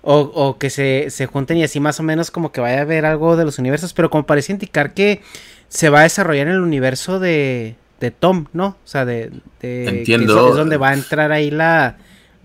O, 0.00 0.20
o 0.20 0.56
que 0.56 0.70
se, 0.70 1.10
se 1.10 1.26
junten 1.26 1.58
y 1.58 1.62
así 1.62 1.78
más 1.78 2.00
o 2.00 2.02
menos 2.02 2.30
como 2.30 2.52
que 2.52 2.62
vaya 2.62 2.78
a 2.78 2.82
haber 2.82 3.04
algo 3.04 3.36
de 3.36 3.44
los 3.44 3.58
universos. 3.58 3.92
Pero 3.92 4.08
como 4.08 4.24
parece 4.24 4.52
indicar 4.52 4.94
que 4.94 5.20
se 5.68 5.90
va 5.90 6.00
a 6.00 6.02
desarrollar 6.04 6.48
en 6.48 6.54
el 6.54 6.60
universo 6.60 7.20
de, 7.20 7.76
de 8.00 8.10
Tom, 8.10 8.46
¿no? 8.52 8.66
O 8.66 8.86
sea, 8.88 9.04
de... 9.04 9.30
Entiendo. 9.62 10.48
es 10.48 10.56
donde 10.56 10.76
va 10.76 10.88
a 10.88 10.94
entrar 10.94 11.32
ahí 11.32 11.50
la, 11.50 11.98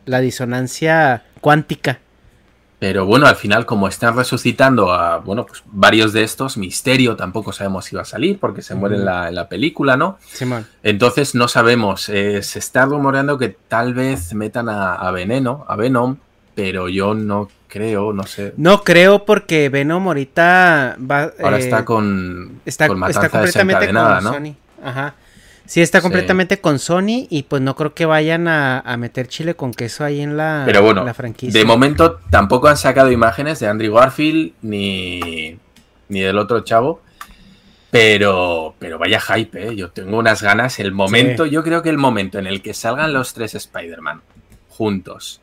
la 0.05 0.19
disonancia 0.19 1.23
cuántica. 1.41 1.99
Pero 2.77 3.05
bueno, 3.05 3.25
al 3.25 3.37
final, 3.37 3.65
como 3.65 3.87
están 3.87 4.15
resucitando 4.17 4.91
a, 4.91 5.17
bueno, 5.19 5.45
pues 5.45 5.63
varios 5.65 6.11
de 6.11 6.23
estos, 6.23 6.57
Misterio 6.57 7.15
tampoco 7.15 7.53
sabemos 7.53 7.85
si 7.85 7.95
va 7.95 8.01
a 8.01 8.05
salir 8.05 8.37
porque 8.37 8.61
se 8.61 8.75
muere 8.75 8.97
en, 8.97 9.05
la, 9.05 9.47
película, 9.49 9.95
¿no? 9.95 10.17
Sí, 10.27 10.45
Entonces 10.83 11.35
no 11.35 11.47
sabemos. 11.47 12.09
Eh, 12.09 12.43
se 12.43 12.59
está 12.59 12.85
rumoreando 12.85 13.37
que 13.37 13.49
tal 13.49 13.93
vez 13.93 14.33
metan 14.33 14.67
a, 14.69 15.09
Veneno, 15.11 15.65
a 15.69 15.77
Venom, 15.77 16.17
pero 16.53 16.89
yo 16.89 17.13
no 17.13 17.49
creo, 17.69 18.11
no 18.11 18.23
sé. 18.23 18.53
No 18.57 18.83
creo 18.83 19.23
porque 19.23 19.69
Venom 19.69 20.07
ahorita 20.07 20.97
va. 20.99 21.31
Ahora 21.41 21.57
está 21.57 21.79
eh, 21.79 21.85
con, 21.85 22.59
está, 22.65 22.87
con 22.87 23.03
está 23.05 23.29
completamente 23.29 23.85
con 23.85 23.95
¿no? 23.95 24.21
Sony. 24.33 24.55
Ajá. 24.83 25.15
Sí, 25.65 25.81
está 25.81 26.01
completamente 26.01 26.61
con 26.61 26.79
Sony 26.79 27.27
y 27.29 27.43
pues 27.43 27.61
no 27.61 27.75
creo 27.75 27.93
que 27.93 28.05
vayan 28.05 28.47
a, 28.47 28.95
meter 28.97 29.27
chile 29.27 29.55
con 29.55 29.73
queso 29.73 30.03
ahí 30.03 30.21
en 30.21 30.37
la, 30.37 30.63
Pero 30.65 30.81
bueno, 30.81 31.03
la 31.03 31.13
franquicia. 31.13 31.59
De 31.59 31.65
momento 31.65 32.19
tampoco 32.29 32.67
han 32.67 32.77
sacado 32.77 33.11
imágenes 33.11 33.59
de 33.59 33.67
Andrew 33.67 33.95
Garfield 33.95 34.53
ni, 34.61 35.57
ni 36.09 36.19
del 36.19 36.37
otro 36.37 36.61
chavo. 36.61 37.01
Pero, 37.91 38.75
pero 38.77 38.99
vaya 38.99 39.21
hype, 39.21 39.69
¿eh? 39.69 39.75
yo 39.75 39.89
tengo 39.89 40.17
unas 40.17 40.41
ganas. 40.43 40.79
El 40.79 40.91
momento, 40.91 41.45
yo 41.45 41.63
creo 41.63 41.81
que 41.81 41.89
el 41.89 41.97
momento 41.97 42.39
en 42.39 42.45
el 42.45 42.61
que 42.61 42.73
salgan 42.73 43.13
los 43.13 43.33
tres 43.33 43.55
Spider-Man 43.55 44.21
juntos 44.67 45.39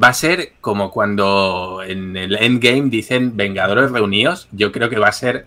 va 0.00 0.08
a 0.08 0.14
ser 0.14 0.52
como 0.60 0.90
cuando 0.90 1.82
en 1.84 2.16
el 2.16 2.36
Endgame 2.36 2.88
dicen 2.88 3.36
Vengadores 3.36 3.90
reunidos. 3.90 4.48
Yo 4.52 4.72
creo 4.72 4.88
que 4.88 4.98
va 4.98 5.08
a 5.08 5.12
ser 5.12 5.46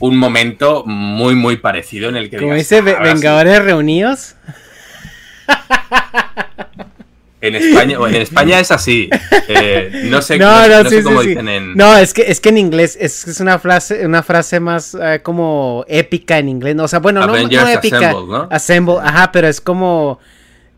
un 0.00 0.16
momento 0.16 0.84
muy, 0.86 1.34
muy 1.34 1.56
parecido 1.58 2.08
en 2.08 2.16
el 2.16 2.30
que... 2.30 2.38
Como 2.38 2.54
dice 2.54 2.80
Vengadores 2.80 3.62
reunidos. 3.62 4.34
En 7.40 7.54
España, 7.54 7.96
en 8.06 8.14
España 8.16 8.60
es 8.60 8.70
así. 8.70 9.08
Eh, 9.48 10.08
no 10.10 10.20
sé, 10.20 10.38
no, 10.38 10.46
cómo 11.02 11.22
dicen 11.22 11.48
en. 11.48 11.74
No, 11.74 11.96
es 11.96 12.12
que, 12.12 12.22
es 12.22 12.40
que 12.40 12.50
en 12.50 12.58
inglés 12.58 12.98
es, 13.00 13.40
una 13.40 13.58
frase, 13.58 14.04
una 14.04 14.22
frase 14.22 14.60
más 14.60 14.96
eh, 15.00 15.20
como 15.22 15.84
épica 15.88 16.38
en 16.38 16.48
inglés. 16.48 16.76
o 16.78 16.88
sea, 16.88 16.98
bueno, 16.98 17.26
no, 17.26 17.34
épica. 17.36 18.10
Assemble, 18.10 18.26
¿no? 18.26 18.48
Assemble, 18.50 18.96
ajá, 19.02 19.32
pero 19.32 19.48
es 19.48 19.60
como. 19.60 20.18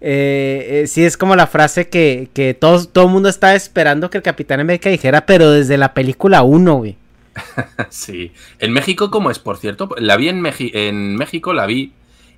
Eh, 0.05 0.85
sí, 0.89 1.05
es 1.05 1.16
como 1.16 1.36
la 1.36 1.47
frase 1.47 1.89
que, 1.89 2.28
que 2.32 2.55
todo, 2.55 2.85
todo 2.86 3.05
el 3.05 3.11
mundo 3.11 3.28
estaba 3.28 3.55
esperando 3.55 4.11
que 4.11 4.19
el 4.19 4.23
Capitán 4.23 4.59
América 4.59 4.90
dijera, 4.90 5.27
pero 5.27 5.51
desde 5.51 5.77
la 5.78 5.94
película 5.94 6.43
1, 6.43 6.74
güey. 6.74 6.97
sí. 7.91 8.33
En 8.59 8.73
México, 8.73 9.11
¿cómo 9.11 9.31
es, 9.31 9.39
por 9.39 9.57
cierto? 9.57 9.89
La 9.99 10.17
vi 10.17 10.29
en, 10.29 10.45
en 10.45 11.17
México, 11.17 11.53
la 11.53 11.67
vi 11.67 11.93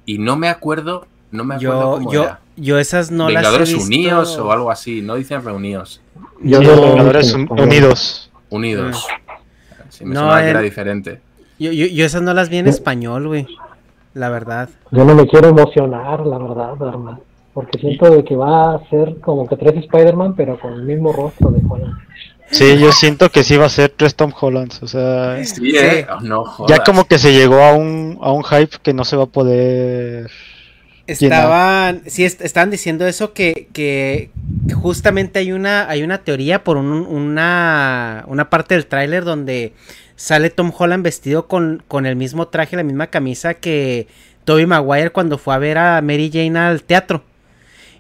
y 0.07 0.19
no 0.19 0.37
me 0.37 0.49
acuerdo. 0.49 1.07
No 1.31 1.45
me 1.45 1.57
acuerdo 1.57 1.81
yo, 1.81 1.99
cómo 1.99 2.13
yo, 2.13 2.23
era. 2.25 2.41
yo 2.57 2.79
esas 2.79 3.11
no 3.11 3.29
las 3.29 3.45
he 3.53 3.59
visto. 3.59 3.85
Unidos 3.85 4.39
o 4.39 4.53
algo 4.53 4.71
así, 4.71 5.03
no 5.03 5.17
dicen 5.17 5.45
reunidos. 5.45 6.01
Yo 6.41 6.61
Vengadores 6.61 7.33
Unidos. 7.33 8.31
Unidos. 8.51 9.07
Sí, 9.89 10.05
me 10.05 10.15
no, 10.15 10.33
que 10.37 10.49
era 10.49 10.61
diferente. 10.61 11.21
Yo, 11.59 11.73
yo, 11.73 11.87
yo, 11.87 12.05
esas 12.05 12.23
no 12.23 12.35
las 12.35 12.51
vi 12.51 12.59
en 12.59 12.69
español, 12.69 13.27
güey. 13.27 13.47
La 14.13 14.29
verdad. 14.29 14.69
Yo 14.93 15.05
no 15.05 15.15
me 15.15 15.27
quiero 15.27 15.49
emocionar, 15.49 16.25
la 16.25 16.39
verdad, 16.39 16.75
hermano. 16.89 17.21
Porque 17.53 17.79
siento 17.79 18.11
de 18.11 18.25
que 18.25 18.35
va 18.35 18.75
a 18.75 18.89
ser 18.89 19.21
como 19.21 19.47
que 19.47 19.57
tres 19.57 19.77
Spider-Man, 19.77 20.35
pero 20.37 20.59
con 20.59 20.73
el 20.73 20.83
mismo 20.83 21.13
rostro 21.13 21.51
de 21.51 21.63
Juan. 21.63 21.83
Sí, 22.55 22.79
yo 22.79 22.93
siento 22.93 23.31
que 23.31 23.43
sí 23.43 23.57
va 23.57 23.67
a 23.67 23.71
ser 23.71 23.93
tres 23.97 24.15
Tom 24.15 24.33
Hollands, 24.39 24.81
o 24.83 24.87
sea, 24.87 25.41
eh, 25.41 26.07
ya 26.69 26.85
como 26.85 27.07
que 27.07 27.19
se 27.19 27.33
llegó 27.33 27.61
a 27.61 27.73
un, 27.75 28.17
a 28.23 28.31
un 28.31 28.45
hype 28.45 28.79
que 28.81 28.95
no 28.95 29.05
se 29.05 29.17
va 29.17 29.25
a 29.25 29.27
poder. 29.27 30.31
Estaban, 31.09 32.03
sí, 32.07 32.25
estaban 32.25 32.71
diciendo 32.71 33.07
eso 33.07 33.33
que, 33.33 33.69
que, 33.73 34.31
justamente 34.73 35.41
hay 35.41 35.51
una, 35.51 35.89
hay 35.89 36.03
una 36.05 36.19
teoría 36.19 36.63
por 36.63 36.77
una, 36.77 38.25
una 38.29 38.51
parte 38.51 38.75
del 38.75 38.87
tráiler 38.87 39.25
donde 39.25 39.73
sale 40.15 40.49
Tom 40.49 40.73
Holland 40.77 41.03
vestido 41.03 41.49
con, 41.49 41.83
con 41.89 42.07
el 42.07 42.15
mismo 42.15 42.49
traje, 42.49 42.77
la 42.77 42.85
misma 42.85 43.09
camisa 43.09 43.55
que 43.55 44.07
Tobey 44.45 44.67
Maguire 44.67 45.11
cuando 45.11 45.39
fue 45.39 45.55
a 45.55 45.59
ver 45.59 45.77
a 45.77 46.01
Mary 46.03 46.31
Jane 46.33 46.59
al 46.59 46.83
teatro. 46.85 47.25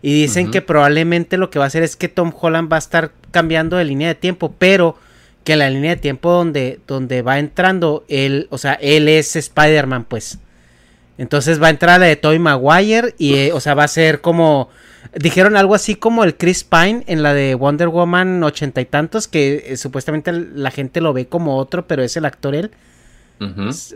Y 0.06 0.20
dicen 0.20 0.51
que 0.51 0.60
probablemente 0.60 1.39
lo 1.39 1.48
que 1.48 1.59
va 1.59 1.64
a 1.64 1.68
hacer 1.68 1.82
es 1.82 1.97
que 1.97 2.10
Tom 2.10 2.31
Holland 2.39 2.70
va 2.70 2.76
a 2.76 2.78
estar 2.78 3.12
cambiando 3.31 3.78
de 3.78 3.86
línea 3.86 4.09
de 4.09 4.14
tiempo, 4.14 4.55
pero 4.59 4.98
que 5.44 5.56
la 5.56 5.70
línea 5.70 5.94
de 5.94 5.97
tiempo 5.97 6.31
donde, 6.31 6.78
donde 6.86 7.22
va 7.22 7.39
entrando 7.39 8.05
él, 8.09 8.47
o 8.51 8.59
sea, 8.59 8.74
él 8.74 9.09
es 9.09 9.35
Spider-Man, 9.35 10.05
pues. 10.05 10.39
Entonces 11.16 11.62
va 11.62 11.68
a 11.68 11.70
entrar 11.70 12.01
la 12.01 12.05
de 12.05 12.16
Tobey 12.16 12.39
Maguire 12.39 13.14
y, 13.16 13.35
eh, 13.36 13.52
o 13.55 13.60
sea, 13.60 13.72
va 13.72 13.85
a 13.85 13.89
ser 13.89 14.20
como... 14.20 14.68
Dijeron 15.14 15.56
algo 15.56 15.74
así 15.74 15.94
como 15.94 16.22
el 16.22 16.36
Chris 16.36 16.64
Pine 16.64 17.05
en 17.06 17.22
la 17.22 17.32
de 17.32 17.55
Wonder 17.55 17.89
Woman 17.89 18.43
ochenta 18.43 18.82
y 18.82 18.85
tantos, 18.85 19.26
que 19.26 19.64
eh, 19.68 19.76
supuestamente 19.78 20.32
la 20.32 20.70
gente 20.70 21.01
lo 21.01 21.14
ve 21.14 21.28
como 21.28 21.56
otro, 21.56 21.86
pero 21.86 22.02
es 22.02 22.14
el 22.18 22.26
actor 22.26 22.55
él. 22.55 22.72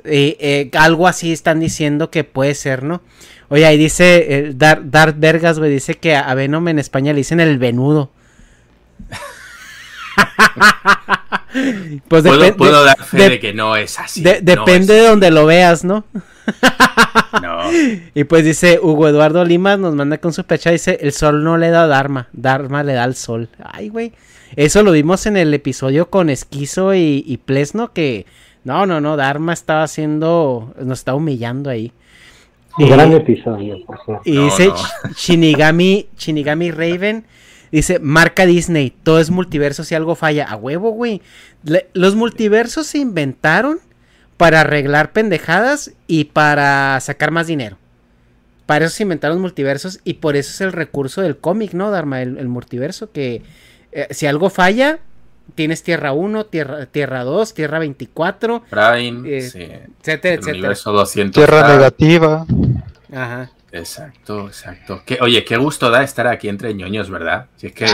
Eh, 0.04 0.70
algo 0.76 1.08
así 1.08 1.32
están 1.32 1.60
diciendo 1.60 2.10
que 2.10 2.24
puede 2.24 2.54
ser, 2.54 2.82
¿no? 2.82 3.00
Oye, 3.48 3.64
ahí 3.64 3.78
dice 3.78 4.52
Dar 4.54 4.90
Darth 4.90 5.18
Vergas, 5.18 5.58
güey, 5.58 5.70
dice 5.70 5.94
que 5.94 6.14
a 6.14 6.34
Venom 6.34 6.68
en 6.68 6.78
España 6.78 7.12
le 7.12 7.18
dicen 7.18 7.40
el 7.40 7.58
venudo. 7.58 8.10
pues 12.08 12.22
puedo, 12.22 12.56
puedo 12.56 12.84
dar 12.84 13.02
fe 13.02 13.30
de, 13.30 13.40
que 13.40 13.54
no 13.54 13.76
es 13.76 13.98
así. 13.98 14.22
depende 14.22 14.94
de 14.94 15.06
donde 15.06 15.30
lo 15.30 15.46
veas, 15.46 15.84
¿no? 15.84 16.04
no. 17.42 17.70
Y 18.14 18.24
pues 18.24 18.44
dice 18.44 18.78
Hugo 18.82 19.08
Eduardo 19.08 19.44
Lima, 19.44 19.76
nos 19.76 19.94
manda 19.94 20.18
con 20.18 20.32
su 20.32 20.44
pecha, 20.44 20.70
dice, 20.70 20.98
el 21.00 21.12
sol 21.12 21.44
no 21.44 21.58
le 21.58 21.70
da 21.70 21.86
Dharma, 21.86 22.28
Dharma 22.32 22.82
le 22.82 22.94
da 22.94 23.04
al 23.04 23.14
sol. 23.14 23.48
Ay, 23.62 23.88
güey. 23.88 24.12
Eso 24.56 24.82
lo 24.82 24.92
vimos 24.92 25.26
en 25.26 25.36
el 25.36 25.52
episodio 25.52 26.08
con 26.08 26.30
Esquizo 26.30 26.94
y, 26.94 27.22
y 27.26 27.36
Plesno, 27.36 27.92
que 27.92 28.24
no, 28.68 28.84
no, 28.84 29.00
no, 29.00 29.16
Dharma 29.16 29.54
estaba 29.54 29.82
haciendo, 29.82 30.74
nos 30.78 30.98
está 30.98 31.14
humillando 31.14 31.70
ahí. 31.70 31.90
Un 32.76 32.90
gran 32.90 33.14
episodio, 33.14 33.78
Y 34.26 34.36
dice 34.36 34.70
Shinigami, 35.16 36.10
Shinigami 36.18 36.70
Raven, 36.70 37.24
dice, 37.72 37.98
marca 37.98 38.44
Disney, 38.44 38.90
todo 38.90 39.20
es 39.20 39.30
multiverso 39.30 39.84
si 39.84 39.94
algo 39.94 40.14
falla. 40.14 40.44
A 40.44 40.56
huevo, 40.56 40.90
güey. 40.90 41.22
los 41.94 42.14
multiversos 42.14 42.86
se 42.86 42.98
inventaron 42.98 43.78
para 44.36 44.60
arreglar 44.60 45.12
pendejadas 45.12 45.92
y 46.06 46.24
para 46.24 47.00
sacar 47.00 47.30
más 47.30 47.46
dinero. 47.46 47.78
Para 48.66 48.84
eso 48.84 48.96
se 48.96 49.04
inventaron 49.04 49.40
multiversos 49.40 50.00
y 50.04 50.14
por 50.14 50.36
eso 50.36 50.50
es 50.50 50.60
el 50.60 50.72
recurso 50.72 51.22
del 51.22 51.38
cómic, 51.38 51.72
¿no, 51.72 51.90
Dharma? 51.90 52.20
El, 52.20 52.48
multiverso, 52.48 53.12
que 53.12 53.40
eh, 53.92 54.08
si 54.10 54.26
algo 54.26 54.50
falla, 54.50 54.98
tienes 55.54 55.82
Tierra 55.82 56.12
1, 56.12 56.46
Tierra, 56.46 56.86
tierra 56.86 57.24
2, 57.24 57.54
Tierra 57.54 57.78
24. 57.78 58.62
Prime, 58.70 59.38
eh, 59.38 59.42
sí. 59.42 59.62
etcétera, 59.62 60.34
etcétera. 60.34 60.52
Universo 60.52 60.92
200. 60.92 61.34
Tierra 61.34 61.68
negativa. 61.68 62.46
Ajá. 63.12 63.50
Exacto, 63.70 64.46
exacto. 64.46 65.02
oye, 65.20 65.44
qué 65.44 65.58
gusto 65.58 65.90
da 65.90 66.02
estar 66.02 66.26
aquí 66.26 66.48
entre 66.48 66.72
ñoños, 66.72 67.10
¿verdad? 67.10 67.46
Si 67.56 67.66
es 67.66 67.72
que 67.74 67.84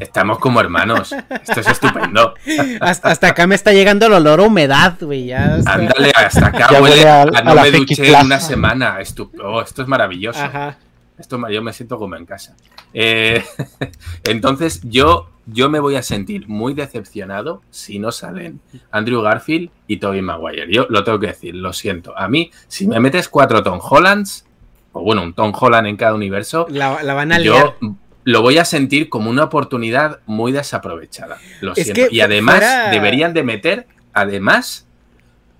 estamos, 0.00 0.38
como 0.38 0.58
hermanos. 0.60 1.12
Esto 1.12 1.60
es 1.60 1.66
estupendo. 1.66 2.34
Hasta, 2.80 3.28
acá 3.28 3.46
me 3.46 3.54
está 3.54 3.72
llegando 3.72 4.06
el 4.06 4.14
olor 4.14 4.40
a 4.40 4.44
humedad, 4.44 4.94
güey. 5.00 5.32
Ándale, 5.32 6.12
hasta 6.14 6.46
acá 6.46 6.80
huele 6.80 7.06
a, 7.06 7.24
no 7.26 7.54
me 7.54 7.70
duché 7.70 8.08
en 8.08 8.26
una 8.26 8.40
semana. 8.40 8.98
Oh, 9.42 9.60
esto 9.60 9.82
es 9.82 9.88
maravilloso. 9.88 10.42
Ajá. 10.42 10.78
Esto 11.18 11.40
yo 11.48 11.62
me 11.62 11.72
siento 11.72 11.98
como 11.98 12.16
en 12.16 12.26
casa. 12.26 12.56
Eh, 12.92 13.42
entonces, 14.24 14.80
yo, 14.84 15.30
yo 15.46 15.70
me 15.70 15.80
voy 15.80 15.96
a 15.96 16.02
sentir 16.02 16.48
muy 16.48 16.74
decepcionado 16.74 17.62
si 17.70 17.98
no 17.98 18.12
salen 18.12 18.60
Andrew 18.90 19.22
Garfield 19.22 19.70
y 19.86 19.96
Tobey 19.96 20.22
Maguire. 20.22 20.66
Yo 20.70 20.86
lo 20.90 21.04
tengo 21.04 21.18
que 21.18 21.28
decir, 21.28 21.54
lo 21.54 21.72
siento. 21.72 22.16
A 22.16 22.28
mí, 22.28 22.50
si 22.68 22.86
me 22.86 23.00
metes 23.00 23.28
cuatro 23.28 23.62
Tom 23.62 23.80
Hollands 23.82 24.46
o 24.92 25.02
bueno, 25.02 25.22
un 25.22 25.34
Tom 25.34 25.52
Holland 25.58 25.86
en 25.88 25.96
cada 25.96 26.14
universo, 26.14 26.66
la, 26.70 26.90
van 27.14 27.32
a 27.32 27.38
liar. 27.38 27.76
Yo 27.80 27.96
lo 28.24 28.42
voy 28.42 28.58
a 28.58 28.64
sentir 28.64 29.08
como 29.08 29.30
una 29.30 29.44
oportunidad 29.44 30.20
muy 30.26 30.52
desaprovechada. 30.52 31.38
Lo 31.60 31.74
siento. 31.74 32.08
y 32.10 32.20
además 32.20 32.90
deberían 32.90 33.34
de 33.34 33.44
meter, 33.44 33.86
además, 34.12 34.88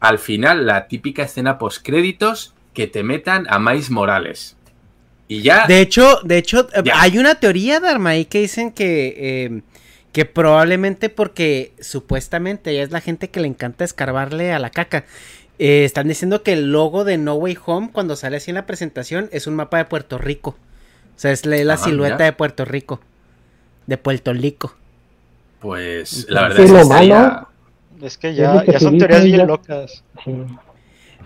al 0.00 0.18
final 0.18 0.66
la 0.66 0.88
típica 0.88 1.22
escena 1.22 1.58
post 1.58 1.84
créditos 1.84 2.54
que 2.72 2.86
te 2.86 3.02
metan 3.02 3.46
a 3.48 3.58
Mais 3.58 3.90
Morales. 3.90 4.56
Y 5.28 5.42
ya. 5.42 5.66
De 5.66 5.80
hecho, 5.80 6.20
de 6.22 6.38
hecho, 6.38 6.68
hay 6.94 7.18
una 7.18 7.36
teoría 7.36 7.80
de 7.80 7.88
Armaí 7.88 8.24
que 8.24 8.40
dicen 8.40 8.72
que. 8.72 9.14
Eh, 9.18 9.62
que 10.16 10.24
probablemente 10.24 11.10
porque 11.10 11.74
supuestamente 11.78 12.70
ella 12.70 12.84
es 12.84 12.90
la 12.90 13.02
gente 13.02 13.28
que 13.28 13.38
le 13.38 13.48
encanta 13.48 13.84
escarbarle 13.84 14.50
a 14.50 14.58
la 14.58 14.70
caca. 14.70 15.04
Eh, 15.58 15.84
están 15.84 16.08
diciendo 16.08 16.42
que 16.42 16.54
el 16.54 16.72
logo 16.72 17.04
de 17.04 17.18
No 17.18 17.34
Way 17.34 17.58
Home, 17.66 17.90
cuando 17.92 18.16
sale 18.16 18.38
así 18.38 18.50
en 18.50 18.54
la 18.54 18.64
presentación, 18.64 19.28
es 19.30 19.46
un 19.46 19.56
mapa 19.56 19.76
de 19.76 19.84
Puerto 19.84 20.16
Rico. 20.16 20.56
O 21.16 21.18
sea, 21.18 21.32
es 21.32 21.44
la, 21.44 21.74
ah, 21.74 21.76
silueta 21.76 22.24
de 22.24 22.32
Puerto 22.32 22.64
Rico. 22.64 22.98
De 23.86 23.98
Puerto 23.98 24.32
Rico. 24.32 24.74
Pues 25.60 26.24
la 26.30 26.48
verdad 26.48 26.60
es 26.60 26.70
que, 28.06 28.06
es 28.06 28.16
que 28.18 28.34
ya, 28.34 28.64
ya 28.64 28.80
son 28.80 28.96
teorías 28.96 29.24
bien 29.24 29.46
locas. 29.46 30.02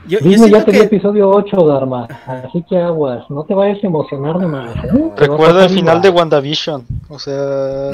Yo, 0.07 0.19
yo 0.21 0.47
ya 0.47 0.65
tenía 0.65 0.85
episodio 0.85 1.29
8, 1.29 1.57
Dharma. 1.67 2.07
Así 2.27 2.65
que 2.69 2.79
aguas, 2.79 3.29
no 3.29 3.45
te 3.45 3.55
vayas 3.55 3.83
a 3.85 3.87
emocionar 3.87 4.39
de 4.39 4.47
más. 4.47 4.77
¿eh? 4.77 5.13
Recuerdo 5.17 5.63
el 5.63 5.71
final 5.71 6.01
de 6.01 6.09
WandaVision. 6.09 6.87
O 7.09 7.19
sea, 7.19 7.91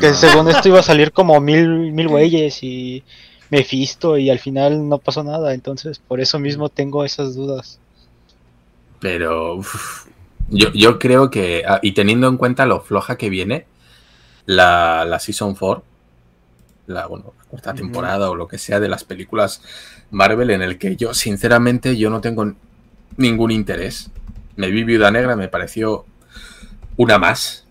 que 0.00 0.14
según 0.14 0.48
esto 0.48 0.68
iba 0.68 0.80
a 0.80 0.82
salir 0.82 1.12
como 1.12 1.40
mil, 1.40 1.92
mil 1.92 2.08
güeyes 2.08 2.62
y 2.62 3.04
Mephisto 3.50 4.16
y 4.16 4.30
al 4.30 4.38
final 4.38 4.88
no 4.88 4.98
pasó 4.98 5.22
nada, 5.22 5.54
entonces 5.54 5.98
por 5.98 6.20
eso 6.20 6.38
mismo 6.38 6.68
tengo 6.68 7.04
esas 7.04 7.34
dudas. 7.34 7.78
Pero 9.00 9.60
yo, 10.48 10.72
yo, 10.72 10.98
creo 10.98 11.30
que, 11.30 11.64
ah, 11.66 11.80
y 11.82 11.92
teniendo 11.92 12.28
en 12.28 12.36
cuenta 12.36 12.64
lo 12.66 12.80
floja 12.80 13.16
que 13.16 13.28
viene, 13.28 13.66
la, 14.46 15.04
la 15.04 15.18
Season 15.18 15.54
4, 15.54 15.82
la, 16.90 17.06
bueno, 17.06 17.34
cuarta 17.48 17.74
temporada 17.74 18.30
o 18.30 18.34
lo 18.34 18.46
que 18.48 18.58
sea 18.58 18.80
de 18.80 18.88
las 18.88 19.04
películas 19.04 19.62
Marvel, 20.10 20.50
en 20.50 20.62
el 20.62 20.78
que 20.78 20.96
yo, 20.96 21.14
sinceramente, 21.14 21.96
yo 21.96 22.10
no 22.10 22.20
tengo 22.20 22.52
ningún 23.16 23.50
interés. 23.50 24.10
Me 24.56 24.70
vi 24.70 24.84
Viuda 24.84 25.10
Negra, 25.10 25.36
me 25.36 25.48
pareció 25.48 26.04
una 26.96 27.18
más. 27.18 27.64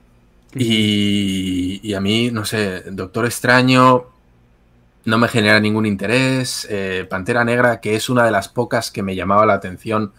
Y, 0.55 1.79
y 1.83 1.93
a 1.93 2.01
mí, 2.01 2.31
no 2.31 2.45
sé, 2.45 2.83
Doctor 2.91 3.25
Extraño, 3.25 4.07
no 5.05 5.17
me 5.17 5.27
genera 5.27 5.59
ningún 5.59 5.85
interés. 5.85 6.67
Eh, 6.69 7.05
Pantera 7.09 7.43
Negra, 7.43 7.81
que 7.81 7.95
es 7.95 8.09
una 8.09 8.25
de 8.25 8.31
las 8.31 8.47
pocas 8.47 8.91
que 8.91 9.03
me 9.03 9.15
llamaba 9.15 9.45
la 9.45 9.53
atención, 9.53 10.13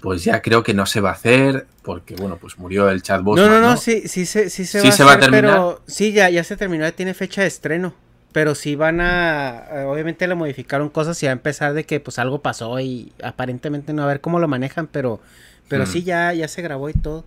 pues 0.00 0.24
ya 0.24 0.42
creo 0.42 0.62
que 0.62 0.74
no 0.74 0.86
se 0.86 1.00
va 1.00 1.10
a 1.10 1.14
hacer, 1.14 1.66
porque 1.82 2.14
bueno, 2.16 2.36
pues 2.36 2.58
murió 2.58 2.88
el 2.90 3.02
chat 3.02 3.22
No, 3.22 3.34
no, 3.34 3.60
no, 3.60 3.76
sí, 3.76 4.02
sí, 4.06 4.26
sí, 4.26 4.50
sí 4.50 4.66
se, 4.66 5.04
va, 5.04 5.14
a 5.14 5.18
terminar. 5.18 5.42
Pero, 5.42 5.82
sí, 5.86 6.12
ya, 6.12 6.28
ya 6.30 6.44
se 6.44 6.56
terminó, 6.56 6.84
ya 6.84 6.92
tiene 6.92 7.14
fecha 7.14 7.42
de 7.42 7.48
estreno. 7.48 7.94
Pero 8.36 8.54
sí 8.54 8.76
van 8.76 9.00
a. 9.00 9.64
Eh, 9.72 9.84
obviamente 9.84 10.28
le 10.28 10.34
modificaron 10.34 10.90
cosas 10.90 11.22
y 11.22 11.24
va 11.24 11.30
a 11.30 11.32
empezar 11.32 11.72
de 11.72 11.84
que 11.84 12.00
pues 12.00 12.18
algo 12.18 12.42
pasó 12.42 12.78
y 12.80 13.10
aparentemente 13.22 13.94
no 13.94 14.02
a 14.02 14.06
ver 14.06 14.20
cómo 14.20 14.38
lo 14.38 14.46
manejan, 14.46 14.88
pero. 14.88 15.20
Pero 15.68 15.84
mm. 15.84 15.86
sí, 15.86 16.02
ya, 16.02 16.34
ya 16.34 16.46
se 16.46 16.60
grabó 16.60 16.90
y 16.90 16.92
todo. 16.92 17.24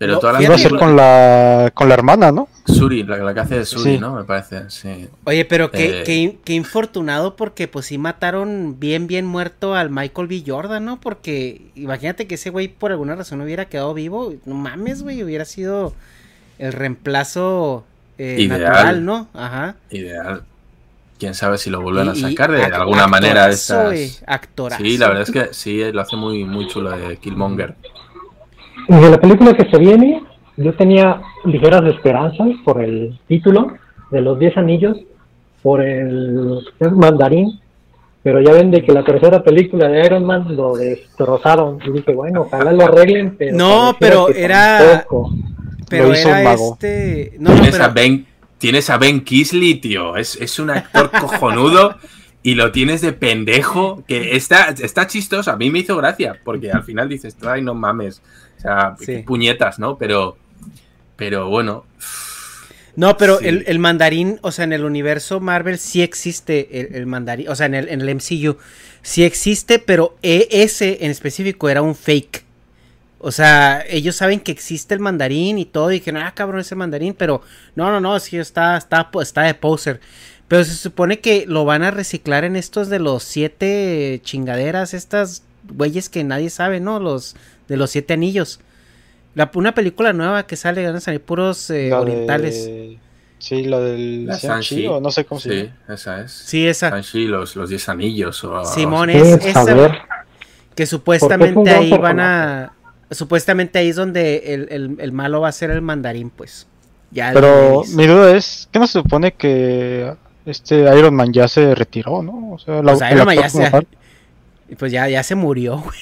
Pero 0.00 0.18
toda 0.18 0.32
la 0.32 0.42
Iba 0.42 0.56
a 0.56 0.58
ser 0.58 0.74
con 0.76 0.96
la, 0.96 1.70
con 1.72 1.88
la 1.88 1.94
hermana, 1.94 2.32
¿no? 2.32 2.48
Suri, 2.66 3.04
la, 3.04 3.32
que 3.32 3.38
hace 3.38 3.58
de 3.58 3.64
Suri, 3.64 3.98
¿no? 3.98 4.16
Me 4.16 4.24
parece, 4.24 4.68
sí. 4.70 5.06
Oye, 5.22 5.44
pero 5.44 5.70
qué, 5.70 6.02
eh, 6.04 6.38
qué, 6.42 6.52
infortunado 6.52 7.36
porque 7.36 7.68
pues 7.68 7.86
sí 7.86 7.96
mataron 7.96 8.80
bien, 8.80 9.06
bien 9.06 9.26
muerto 9.26 9.76
al 9.76 9.88
Michael 9.88 10.26
B. 10.26 10.42
Jordan, 10.44 10.84
¿no? 10.84 11.00
Porque 11.00 11.62
imagínate 11.76 12.26
que 12.26 12.34
ese 12.34 12.50
güey 12.50 12.66
por 12.66 12.90
alguna 12.90 13.14
razón 13.14 13.40
hubiera 13.40 13.66
quedado 13.66 13.94
vivo. 13.94 14.34
No 14.46 14.56
mames, 14.56 15.04
güey, 15.04 15.22
hubiera 15.22 15.44
sido 15.44 15.94
el 16.58 16.72
reemplazo 16.72 17.84
eh, 18.20 18.46
natural, 18.48 19.04
¿no? 19.04 19.28
Ajá. 19.32 19.76
Ideal. 19.90 20.42
Quién 21.18 21.34
sabe 21.34 21.58
si 21.58 21.70
lo 21.70 21.80
vuelven 21.80 22.08
a 22.08 22.14
sacar 22.14 22.50
de, 22.50 22.62
alguna 22.64 23.06
manera. 23.06 23.48
Estas... 23.48 24.22
Sí, 24.78 24.98
la 24.98 25.08
verdad 25.08 25.22
es 25.22 25.30
que 25.30 25.54
sí, 25.54 25.92
lo 25.92 26.00
hace 26.00 26.16
muy, 26.16 26.44
muy 26.44 26.66
chulo 26.66 26.90
de 26.90 27.16
Killmonger. 27.16 27.74
De 28.88 29.10
la 29.10 29.20
película 29.20 29.54
que 29.54 29.70
se 29.70 29.78
viene, 29.78 30.22
yo 30.56 30.74
tenía 30.74 31.20
ligeras 31.44 31.84
esperanzas 31.86 32.48
por 32.64 32.82
el 32.82 33.18
título 33.26 33.74
de 34.10 34.20
los 34.20 34.38
10 34.38 34.56
anillos, 34.56 34.96
por 35.62 35.82
el 35.82 36.62
mandarín, 36.92 37.60
pero 38.22 38.40
ya 38.40 38.52
ven 38.52 38.70
de 38.70 38.82
que 38.82 38.92
la 38.92 39.02
tercera 39.02 39.42
película 39.42 39.88
de 39.88 40.04
Iron 40.04 40.24
Man 40.24 40.54
lo 40.54 40.76
destrozaron. 40.76 41.78
Y 41.86 41.90
dije, 41.90 42.14
bueno, 42.14 42.42
ojalá 42.42 42.72
lo 42.72 42.84
arreglen, 42.84 43.36
pero. 43.36 43.56
No, 43.56 43.96
pero 43.98 44.28
era. 44.28 45.06
Pero 45.90 46.14
era 46.14 46.54
este. 46.54 47.34
No, 47.38 47.52
¿Tienes, 47.52 47.78
a 47.78 47.88
ben, 47.88 48.26
tienes 48.56 48.88
a 48.88 48.96
Ben 48.96 49.22
Kisley, 49.22 49.74
tío. 49.74 50.16
Es, 50.16 50.36
es 50.36 50.58
un 50.58 50.70
actor 50.70 51.10
cojonudo 51.20 51.96
y 52.42 52.54
lo 52.54 52.72
tienes 52.72 53.02
de 53.02 53.12
pendejo. 53.12 54.02
Que 54.08 54.36
está, 54.36 54.70
está 54.70 55.06
chistoso. 55.06 55.50
A 55.50 55.56
mí 55.56 55.70
me 55.70 55.80
hizo 55.80 55.96
gracia, 55.96 56.40
porque 56.44 56.70
al 56.72 56.84
final 56.84 57.08
dices, 57.08 57.36
ay, 57.42 57.60
no 57.60 57.74
mames. 57.74 58.22
O 58.56 58.60
sea, 58.60 58.96
puñetas, 59.26 59.78
¿no? 59.78 59.98
Pero, 59.98 60.38
pero 61.16 61.48
bueno. 61.48 61.84
No, 62.96 63.16
pero 63.16 63.40
el, 63.40 63.78
mandarín, 63.78 64.38
o 64.42 64.52
sea, 64.52 64.64
en 64.64 64.72
el 64.72 64.84
universo 64.84 65.40
Marvel 65.40 65.78
sí 65.78 66.02
existe 66.02 66.96
el, 66.96 67.06
mandarín, 67.06 67.48
o 67.48 67.54
sea, 67.54 67.66
en 67.66 67.74
el, 67.74 67.88
en 67.88 68.00
el 68.00 68.14
MCU 68.16 68.58
sí 69.02 69.24
existe, 69.24 69.78
pero 69.78 70.16
e, 70.22 70.48
ese 70.50 70.98
en 71.00 71.10
específico 71.10 71.68
era 71.68 71.82
un 71.82 71.94
fake. 71.94 72.44
O 73.22 73.30
sea, 73.32 73.84
ellos 73.86 74.16
saben 74.16 74.40
que 74.40 74.50
existe 74.50 74.94
el 74.94 75.00
mandarín 75.00 75.58
y 75.58 75.66
todo, 75.66 75.90
y 75.90 75.94
dijeron, 75.96 76.22
ah, 76.22 76.32
cabrón, 76.34 76.60
ese 76.60 76.74
mandarín, 76.74 77.12
pero 77.14 77.42
no, 77.76 77.90
no, 77.90 78.00
no, 78.00 78.16
es 78.16 78.28
que 78.30 78.40
está, 78.40 78.76
está, 78.78 79.10
está 79.20 79.42
de 79.42 79.52
poser. 79.54 80.00
Pero 80.48 80.64
se 80.64 80.74
supone 80.74 81.20
que 81.20 81.44
lo 81.46 81.64
van 81.66 81.82
a 81.82 81.90
reciclar 81.90 82.44
en 82.44 82.56
estos 82.56 82.88
de 82.88 82.98
los 82.98 83.22
siete 83.22 84.20
chingaderas, 84.24 84.94
estas 84.94 85.42
güeyes 85.68 86.08
que 86.08 86.24
nadie 86.24 86.48
sabe, 86.50 86.80
¿no? 86.80 86.98
Los 86.98 87.36
de 87.68 87.76
los 87.76 87.90
siete 87.90 88.14
anillos. 88.14 88.58
La, 89.34 89.50
una 89.54 89.74
película 89.74 90.12
nueva 90.12 90.46
que 90.46 90.56
sale, 90.56 90.84
van 90.84 90.96
a 90.96 91.00
salir 91.00 91.20
puros 91.20 91.70
eh, 91.70 91.92
orientales. 91.92 92.68
Sí, 93.38 93.62
la 93.64 93.78
del 93.80 94.26
La 94.26 94.38
Sanchi, 94.38 94.86
o 94.86 95.00
no 95.00 95.10
sé 95.10 95.24
cómo 95.24 95.40
se 95.40 95.50
Sí, 95.50 95.56
llama. 95.66 95.94
esa 95.94 96.20
es. 96.22 96.32
Sí, 96.32 96.66
esa. 96.66 96.90
Sanchi, 96.90 97.26
los, 97.26 97.54
los 97.54 97.68
diez 97.70 97.88
anillos. 97.88 98.42
O, 98.44 98.64
Simón 98.64 99.08
o- 99.10 99.12
es 99.12 99.42
Sí, 99.42 99.48
esa, 99.50 100.06
que 100.74 100.86
supuestamente 100.86 101.70
ahí 101.70 101.90
van 101.90 102.18
a 102.20 102.72
supuestamente 103.10 103.78
ahí 103.78 103.88
es 103.88 103.96
donde 103.96 104.54
el, 104.54 104.68
el- 104.70 104.96
el 105.00 105.12
malo 105.12 105.40
va 105.40 105.48
a 105.48 105.52
ser 105.52 105.70
el 105.70 105.82
mandarín, 105.82 106.30
pues. 106.30 106.66
Ya 107.10 107.32
Pero 107.34 107.82
mi 107.94 108.06
duda 108.06 108.36
es, 108.36 108.68
¿qué 108.70 108.78
no 108.78 108.86
se 108.86 108.94
supone 109.00 109.32
que 109.32 110.12
este 110.46 110.80
Iron 110.96 111.14
Man 111.14 111.32
ya 111.32 111.48
se 111.48 111.74
retiró, 111.74 112.22
no? 112.22 112.52
O 112.52 112.58
sea, 112.58 112.82
la, 112.82 112.92
Pues 112.94 113.10
Iron 113.12 113.26
Man 113.26 113.36
ya 113.36 113.48
se- 113.48 113.70
pues 114.78 114.92
ya, 114.92 115.08
ya 115.08 115.22
se 115.24 115.34
murió, 115.34 115.78
güey. 115.78 115.98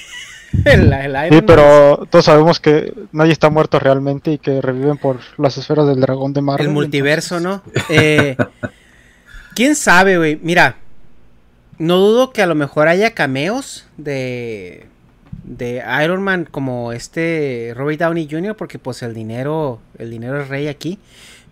El- 0.65 0.91
el 0.93 1.11
Iron 1.11 1.29
Sí, 1.29 1.35
Man 1.35 1.45
pero 1.47 2.07
todos 2.09 2.25
sabemos 2.25 2.59
que 2.59 2.93
nadie 3.11 3.31
está 3.31 3.49
muerto 3.49 3.79
realmente 3.79 4.31
y 4.33 4.37
que 4.37 4.61
reviven 4.61 4.97
por 4.97 5.19
las 5.37 5.57
esferas 5.57 5.87
del 5.87 5.99
dragón 6.01 6.33
de 6.33 6.41
Marvel. 6.41 6.67
El 6.67 6.73
multiverso, 6.73 7.39
¿no? 7.39 7.61
Eh, 7.89 8.35
¿Quién 9.55 9.75
sabe, 9.75 10.17
güey? 10.17 10.39
Mira, 10.41 10.75
no 11.79 11.97
dudo 11.97 12.31
que 12.31 12.41
a 12.41 12.47
lo 12.47 12.55
mejor 12.55 12.87
haya 12.87 13.13
cameos 13.15 13.85
de 13.97 14.87
de 15.49 15.83
Iron 16.03 16.21
Man 16.21 16.47
como 16.49 16.93
este 16.93 17.73
Robert 17.75 17.99
Downey 17.99 18.27
Jr. 18.29 18.55
porque 18.55 18.79
pues 18.79 19.01
el 19.01 19.13
dinero 19.13 19.79
el 19.97 20.11
dinero 20.11 20.41
es 20.41 20.47
rey 20.47 20.67
aquí. 20.67 20.99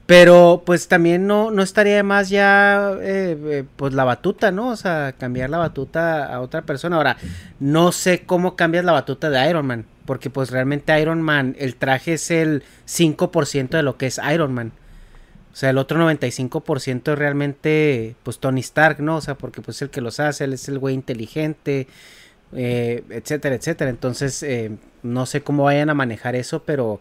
Pero 0.05 0.63
pues 0.65 0.87
también 0.87 1.27
no, 1.27 1.51
no 1.51 1.61
estaría 1.61 2.01
más 2.01 2.29
ya 2.29 2.93
eh, 3.01 3.37
eh, 3.43 3.63
pues 3.75 3.93
la 3.93 4.05
batuta, 4.05 4.51
¿no? 4.51 4.69
O 4.69 4.75
sea, 4.77 5.13
cambiar 5.17 5.49
la 5.49 5.57
batuta 5.57 6.33
a 6.33 6.39
otra 6.39 6.61
persona. 6.61 6.95
Ahora, 6.95 7.17
no 7.59 7.91
sé 7.91 8.23
cómo 8.25 8.55
cambias 8.55 8.85
la 8.85 8.93
batuta 8.93 9.29
de 9.29 9.49
Iron 9.49 9.65
Man. 9.67 9.85
Porque 10.05 10.29
pues 10.29 10.49
realmente 10.49 10.97
Iron 11.01 11.21
Man, 11.21 11.57
el 11.59 11.75
traje 11.75 12.13
es 12.13 12.31
el 12.31 12.63
5% 12.87 13.67
de 13.67 13.83
lo 13.83 13.97
que 13.97 14.05
es 14.05 14.21
Iron 14.33 14.53
Man. 14.53 14.71
O 15.51 15.55
sea, 15.57 15.71
el 15.71 15.77
otro 15.77 15.99
95% 15.99 17.11
es 17.11 17.19
realmente 17.19 18.15
pues 18.23 18.39
Tony 18.39 18.61
Stark, 18.61 19.01
¿no? 19.01 19.17
O 19.17 19.21
sea, 19.21 19.35
porque 19.35 19.61
pues 19.61 19.81
el 19.81 19.89
que 19.89 19.99
los 19.99 20.21
hace, 20.21 20.45
él 20.45 20.53
es 20.53 20.69
el 20.69 20.79
güey 20.79 20.95
inteligente, 20.95 21.87
eh, 22.53 23.03
etcétera, 23.09 23.55
etcétera. 23.55 23.89
Entonces, 23.89 24.41
eh, 24.43 24.71
no 25.03 25.25
sé 25.25 25.41
cómo 25.41 25.63
vayan 25.65 25.89
a 25.89 25.93
manejar 25.93 26.35
eso, 26.35 26.63
pero... 26.63 26.99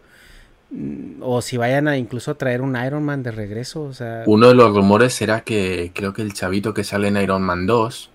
mm, 0.71 1.21
O 1.21 1.41
si 1.41 1.57
vayan 1.57 1.87
a 1.87 1.97
incluso 1.97 2.35
traer 2.35 2.61
un 2.61 2.75
Iron 2.85 3.03
Man 3.03 3.23
de 3.23 3.31
regreso, 3.31 3.83
o 3.83 3.93
sea... 3.93 4.23
Uno 4.25 4.47
de 4.49 4.55
los 4.55 4.73
rumores 4.75 5.21
era 5.21 5.41
que 5.41 5.91
creo 5.93 6.13
que 6.13 6.21
el 6.21 6.33
chavito 6.33 6.73
que 6.73 6.83
sale 6.83 7.07
en 7.07 7.17
Iron 7.17 7.41
Man 7.43 7.65
2, 7.65 8.09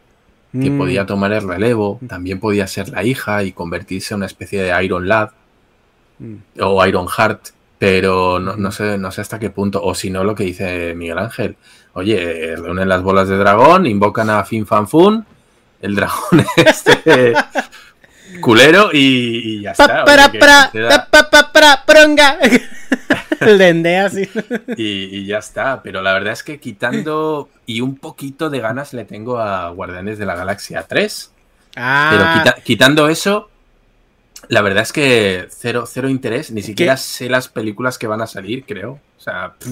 que 0.52 0.70
Mm. 0.70 0.78
podía 0.78 1.06
tomar 1.06 1.32
el 1.32 1.48
relevo, 1.48 1.98
también 2.06 2.38
podía 2.38 2.66
ser 2.66 2.90
la 2.90 3.02
hija 3.04 3.42
y 3.42 3.52
convertirse 3.52 4.12
en 4.12 4.18
una 4.18 4.26
especie 4.26 4.62
de 4.62 4.84
Iron 4.84 5.08
Lad 5.08 5.30
Mm. 6.18 6.34
o 6.60 6.84
Iron 6.86 7.08
Heart, 7.08 7.40
pero 7.78 8.38
no, 8.38 8.56
no 8.56 8.70
sé, 8.70 8.96
no 8.98 9.10
sé 9.10 9.22
hasta 9.22 9.38
qué 9.38 9.48
punto. 9.50 9.82
O 9.82 9.94
si 9.94 10.10
no, 10.10 10.22
lo 10.22 10.34
que 10.34 10.44
dice 10.44 10.94
Miguel 10.94 11.18
Ángel. 11.18 11.56
Oye, 11.94 12.54
reúnen 12.56 12.88
las 12.88 13.02
bolas 13.02 13.28
de 13.28 13.36
dragón, 13.38 13.86
invocan 13.86 14.30
a 14.30 14.44
Fin 14.44 14.66
Fan 14.66 14.86
Fun, 14.88 15.24
el 15.82 15.94
dragón 15.96 16.46
este 16.56 17.34
culero 18.40 18.90
y, 18.92 19.58
y 19.58 19.62
ya 19.62 19.72
está. 19.72 20.04
para, 20.04 20.32
para, 20.32 20.70
conceda- 20.70 20.88
ta, 20.88 21.08
pa, 21.10 21.30
pa, 21.30 21.52
para, 21.52 21.84
pronga. 21.84 22.38
El 23.40 23.58
dende 23.58 23.98
así. 23.98 24.28
y, 24.76 25.18
y 25.18 25.26
ya 25.26 25.38
está. 25.38 25.82
Pero 25.82 26.00
la 26.00 26.12
verdad 26.12 26.32
es 26.32 26.44
que 26.44 26.60
quitando 26.60 27.48
y 27.66 27.80
un 27.80 27.96
poquito 27.96 28.50
de 28.50 28.60
ganas 28.60 28.92
le 28.94 29.04
tengo 29.04 29.38
a 29.40 29.68
Guardianes 29.70 30.18
de 30.18 30.26
la 30.26 30.36
Galaxia 30.36 30.84
3. 30.88 31.32
Ah, 31.74 32.10
Pero 32.12 32.34
quita- 32.54 32.62
quitando 32.62 33.08
eso, 33.08 33.50
la 34.48 34.62
verdad 34.62 34.84
es 34.84 34.92
que 34.92 35.48
cero, 35.50 35.84
cero 35.88 36.08
interés. 36.08 36.52
Ni 36.52 36.62
siquiera 36.62 36.96
sé 36.96 37.28
las 37.28 37.48
películas 37.48 37.98
que 37.98 38.06
van 38.06 38.22
a 38.22 38.28
salir, 38.28 38.64
creo. 38.64 39.00
O 39.18 39.20
sea, 39.20 39.54
pff, 39.58 39.68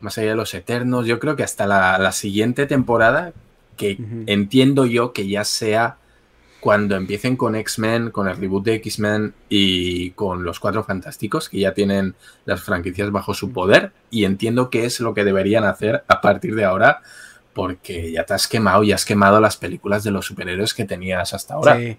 más 0.00 0.18
allá 0.18 0.30
de 0.30 0.36
los 0.36 0.52
Eternos, 0.52 1.06
yo 1.06 1.18
creo 1.18 1.36
que 1.36 1.42
hasta 1.42 1.66
la, 1.66 1.96
la 1.98 2.12
siguiente 2.12 2.66
temporada, 2.66 3.32
que 3.76 3.98
entiendo 4.26 4.86
yo 4.86 5.12
que 5.12 5.28
ya 5.28 5.44
sea 5.44 5.98
cuando 6.60 6.96
empiecen 6.96 7.36
con 7.36 7.56
X-Men, 7.56 8.10
con 8.10 8.26
el 8.26 8.38
reboot 8.38 8.64
de 8.64 8.74
X-Men 8.76 9.34
y 9.50 10.12
con 10.12 10.44
los 10.44 10.58
Cuatro 10.58 10.82
Fantásticos, 10.82 11.50
que 11.50 11.58
ya 11.58 11.74
tienen 11.74 12.14
las 12.46 12.62
franquicias 12.62 13.10
bajo 13.10 13.34
su 13.34 13.52
poder, 13.52 13.92
y 14.10 14.24
entiendo 14.24 14.70
que 14.70 14.86
es 14.86 14.98
lo 15.00 15.12
que 15.12 15.24
deberían 15.24 15.64
hacer 15.64 16.04
a 16.08 16.22
partir 16.22 16.54
de 16.54 16.64
ahora, 16.64 17.02
porque 17.52 18.12
ya 18.12 18.24
te 18.24 18.32
has 18.32 18.48
quemado, 18.48 18.82
ya 18.82 18.94
has 18.94 19.04
quemado 19.04 19.40
las 19.40 19.58
películas 19.58 20.04
de 20.04 20.10
los 20.10 20.24
superhéroes 20.24 20.72
que 20.72 20.86
tenías 20.86 21.34
hasta 21.34 21.52
ahora. 21.52 21.76
Sí. 21.76 21.98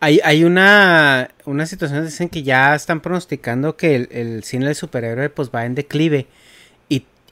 Hay, 0.00 0.20
hay 0.24 0.44
una, 0.44 1.30
una 1.46 1.64
situación, 1.64 2.04
dicen 2.04 2.28
que 2.28 2.42
ya 2.42 2.74
están 2.74 3.00
pronosticando 3.00 3.76
que 3.76 3.94
el, 3.96 4.08
el 4.10 4.44
cine 4.44 4.66
de 4.66 4.74
superhéroe 4.74 5.30
pues 5.30 5.50
va 5.54 5.64
en 5.64 5.74
declive. 5.74 6.26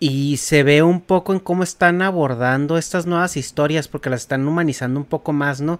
Y, 0.00 0.38
se 0.38 0.62
ve 0.62 0.82
un 0.82 1.00
poco 1.00 1.32
en 1.32 1.38
cómo 1.38 1.62
están 1.62 2.02
abordando 2.02 2.78
estas 2.78 3.06
nuevas 3.06 3.36
historias, 3.36 3.86
porque 3.86 4.10
las 4.10 4.22
están 4.22 4.48
humanizando 4.48 4.98
un 4.98 5.06
poco 5.06 5.32
más, 5.32 5.60
¿no? 5.60 5.78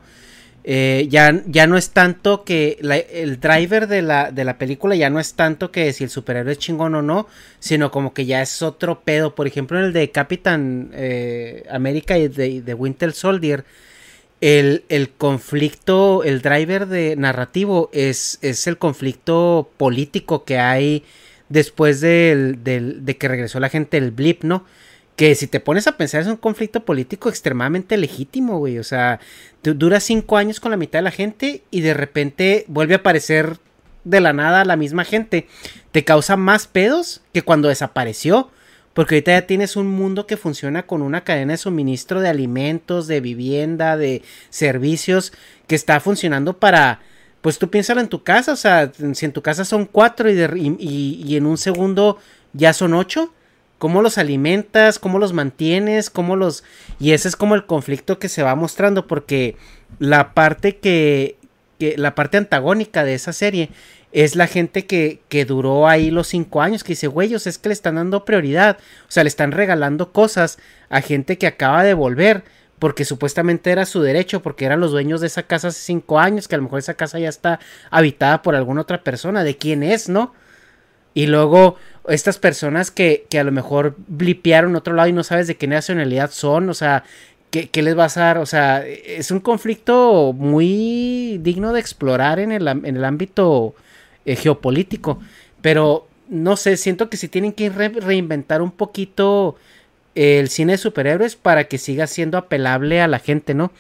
Eh, 0.63 1.07
ya, 1.09 1.43
ya 1.47 1.67
no 1.67 1.79
es 1.79 1.91
tanto 1.91 2.45
que 2.45 2.79
el 3.13 3.41
driver 3.41 3.87
de 3.87 4.03
la, 4.03 4.31
de 4.31 4.45
la 4.45 4.59
película 4.59 4.95
ya 4.95 5.09
no 5.09 5.19
es 5.19 5.33
tanto 5.33 5.73
que 5.73 5.91
si 5.95 6.05
el 6.05 6.11
superhéroe 6.11 6.53
es 6.53 6.59
chingón 6.59 6.95
o 6.95 7.01
no, 7.01 7.27
sino 7.61 7.91
como 7.91 8.13
que 8.13 8.27
ya 8.27 8.43
es 8.43 8.61
otro 8.61 9.01
pedo. 9.01 9.35
Por 9.35 9.47
ejemplo, 9.47 9.79
en 9.79 9.87
el 9.87 9.93
de 9.95 10.11
Capitán 10.11 10.91
eh, 10.93 11.65
América 11.71 12.19
y 12.19 12.29
de, 12.29 12.61
de 12.61 12.75
Winter 12.75 13.13
Soldier, 13.13 13.65
el, 14.41 14.85
el 14.89 15.11
conflicto, 15.11 16.25
el 16.25 16.43
driver 16.43 16.87
de 16.87 17.17
narrativo 17.17 17.91
es, 17.93 18.39
es 18.43 18.67
el 18.67 18.79
conflicto 18.79 19.71
político 19.77 20.45
que 20.45 20.59
hay 20.59 21.05
después 21.51 22.01
del, 22.01 22.65
del- 22.65 23.05
de 23.05 23.19
que 23.19 23.29
regresó 23.29 23.61
la 23.61 23.69
gente 23.69 24.01
del 24.01 24.11
blip, 24.13 24.43
¿no? 24.45 24.65
Que 25.17 25.35
si 25.35 25.47
te 25.47 25.61
pones 25.61 25.87
a 25.87 25.99
pensar 25.99 26.23
es 26.23 26.27
un 26.29 26.37
conflicto 26.39 26.85
político 26.87 27.29
extremadamente 27.29 27.99
legítimo, 27.99 28.59
güey. 28.59 28.79
O 28.79 28.85
sea, 28.85 29.21
tú 29.61 29.75
duras 29.75 30.03
cinco 30.05 30.39
años 30.39 30.59
con 30.61 30.71
la 30.71 30.79
mitad 30.79 31.01
de 31.01 31.03
la 31.03 31.11
gente 31.11 31.63
y 31.71 31.83
de 31.83 31.93
repente 31.93 32.65
vuelve 32.69 32.95
a 32.95 32.99
aparecer 32.99 33.59
de 34.05 34.21
la 34.21 34.33
nada 34.33 34.65
la 34.65 34.77
misma 34.77 35.05
gente. 35.05 35.47
Te 35.93 36.05
causa 36.05 36.39
más 36.39 36.67
pedos 36.67 37.21
que 37.35 37.43
cuando 37.43 37.69
desapareció. 37.69 38.51
Porque 38.93 39.15
ahorita 39.15 39.31
ya 39.33 39.47
tienes 39.47 39.77
un 39.77 39.87
mundo 39.87 40.27
que 40.27 40.37
funciona 40.37 40.83
con 40.85 41.01
una 41.03 41.23
cadena 41.23 41.53
de 41.53 41.59
suministro 41.59 42.21
de 42.21 42.29
alimentos, 42.29 43.07
de 43.07 43.21
vivienda, 43.21 43.97
de 43.97 44.23
servicios, 44.51 45.33
que 45.69 45.77
está 45.77 46.01
funcionando 46.01 46.59
para, 46.59 46.99
pues 47.41 47.59
tú 47.59 47.71
piénsalo 47.71 48.01
en 48.01 48.09
tu 48.09 48.23
casa, 48.23 48.53
o 48.53 48.57
sea, 48.57 48.93
si 49.15 49.25
en 49.25 49.33
tu 49.33 49.43
casa 49.43 49.65
son 49.65 49.87
cuatro 49.87 50.31
y, 50.31 51.37
en 51.37 51.47
un 51.47 51.57
segundo 51.57 52.19
ya 52.53 52.73
son 52.73 52.95
ocho, 52.95 53.33
¿cómo 53.79 54.03
los 54.03 54.19
alimentas? 54.19 54.99
¿Cómo 54.99 55.19
los 55.19 55.33
mantienes? 55.33 56.11
¿Cómo 56.11 56.37
los...? 56.37 56.65
Y 56.99 57.13
ese 57.13 57.29
es 57.29 57.37
como 57.37 57.55
el 57.55 57.65
conflicto 57.65 58.19
que 58.19 58.29
se 58.29 58.43
va 58.43 58.55
mostrando, 58.55 59.07
porque 59.07 59.57
la 59.99 60.35
parte 60.35 60.77
que, 60.77 61.37
la 61.79 62.15
parte 62.15 62.37
antagónica 62.37 63.05
de 63.05 63.15
esa 63.15 63.33
serie 63.33 63.71
es 64.13 64.37
la 64.37 64.47
gente 64.47 64.87
que, 64.87 65.21
que 65.29 65.45
duró 65.47 65.89
ahí 65.89 66.11
los 66.11 66.27
cinco 66.27 66.61
años, 66.61 66.85
que 66.85 66.93
dice, 66.93 67.07
güey, 67.07 67.33
es 67.33 67.59
que 67.59 67.69
le 67.69 67.73
están 67.73 67.95
dando 67.95 68.25
prioridad, 68.27 68.77
o 69.09 69.11
sea, 69.11 69.25
le 69.25 69.29
están 69.29 69.53
regalando 69.53 70.13
cosas 70.13 70.59
a 70.91 71.01
gente 71.01 71.39
que 71.39 71.47
acaba 71.47 71.85
de 71.85 71.95
volver, 71.95 72.43
porque 72.81 73.05
supuestamente 73.05 73.71
era 73.71 73.87
su 73.87 74.03
derecho, 74.03 74.43
porque 74.43 74.65
eran 74.65 74.81
los 74.81 74.91
dueños 74.91 75.21
de 75.21 75.29
esa 75.29 75.45
casa 75.45 75.69
hace 75.69 75.81
cinco 75.81 76.19
años, 76.19 76.49
que 76.49 76.57
a 76.57 76.59
lo 76.59 76.65
mejor 76.65 76.81
esa 76.81 76.95
casa 76.95 77.21
ya 77.21 77.29
está 77.29 77.61
habitada 77.91 78.43
por 78.43 78.57
alguna 78.57 78.81
otra 78.81 79.05
persona, 79.05 79.45
de 79.45 79.57
quién 79.57 79.85
es, 79.85 80.09
¿no? 80.09 80.35
Y 81.15 81.27
luego 81.27 81.77
estas 82.09 82.39
personas 82.39 82.91
que, 82.91 83.27
que 83.31 83.39
a 83.39 83.45
lo 83.45 83.53
mejor 83.53 83.95
blipearon 84.09 84.77
otro 84.77 84.95
lado 84.95 85.09
y 85.09 85.13
no 85.13 85.23
sabes 85.23 85.47
de 85.47 85.57
qué 85.57 85.67
nacionalidad 85.67 86.31
son, 86.31 86.71
o 86.71 86.75
sea, 86.75 87.05
¿qué, 87.51 87.69
qué 87.69 87.83
les 87.83 87.95
vas 87.95 88.17
a 88.17 88.21
dar? 88.21 88.39
O 88.39 88.47
sea, 88.47 88.87
es 88.87 89.31
un 89.31 89.41
conflicto 89.41 90.33
muy 90.33 91.39
digno 91.43 91.73
de 91.73 91.81
explorar 91.81 92.39
en 92.39 92.53
el, 92.53 92.67
en 92.67 92.97
el 92.97 93.05
ámbito 93.05 93.75
eh, 94.25 94.37
geopolítico, 94.37 95.21
pero 95.61 96.07
no 96.29 96.57
sé, 96.57 96.77
siento 96.77 97.11
que 97.11 97.17
si 97.17 97.27
tienen 97.29 97.53
que 97.53 97.71
re- 97.71 97.89
reinventar 97.89 98.63
un 98.63 98.71
poquito 98.71 99.57
el 100.15 100.49
cine 100.49 100.73
de 100.73 100.79
superhéroes 100.79 101.37
para 101.37 101.65
que 101.65 101.79
siga 101.79 102.07
siendo 102.07 102.39
apelable 102.39 103.01
a 103.01 103.09
la 103.09 103.19
gente, 103.19 103.55
¿no? 103.55 103.73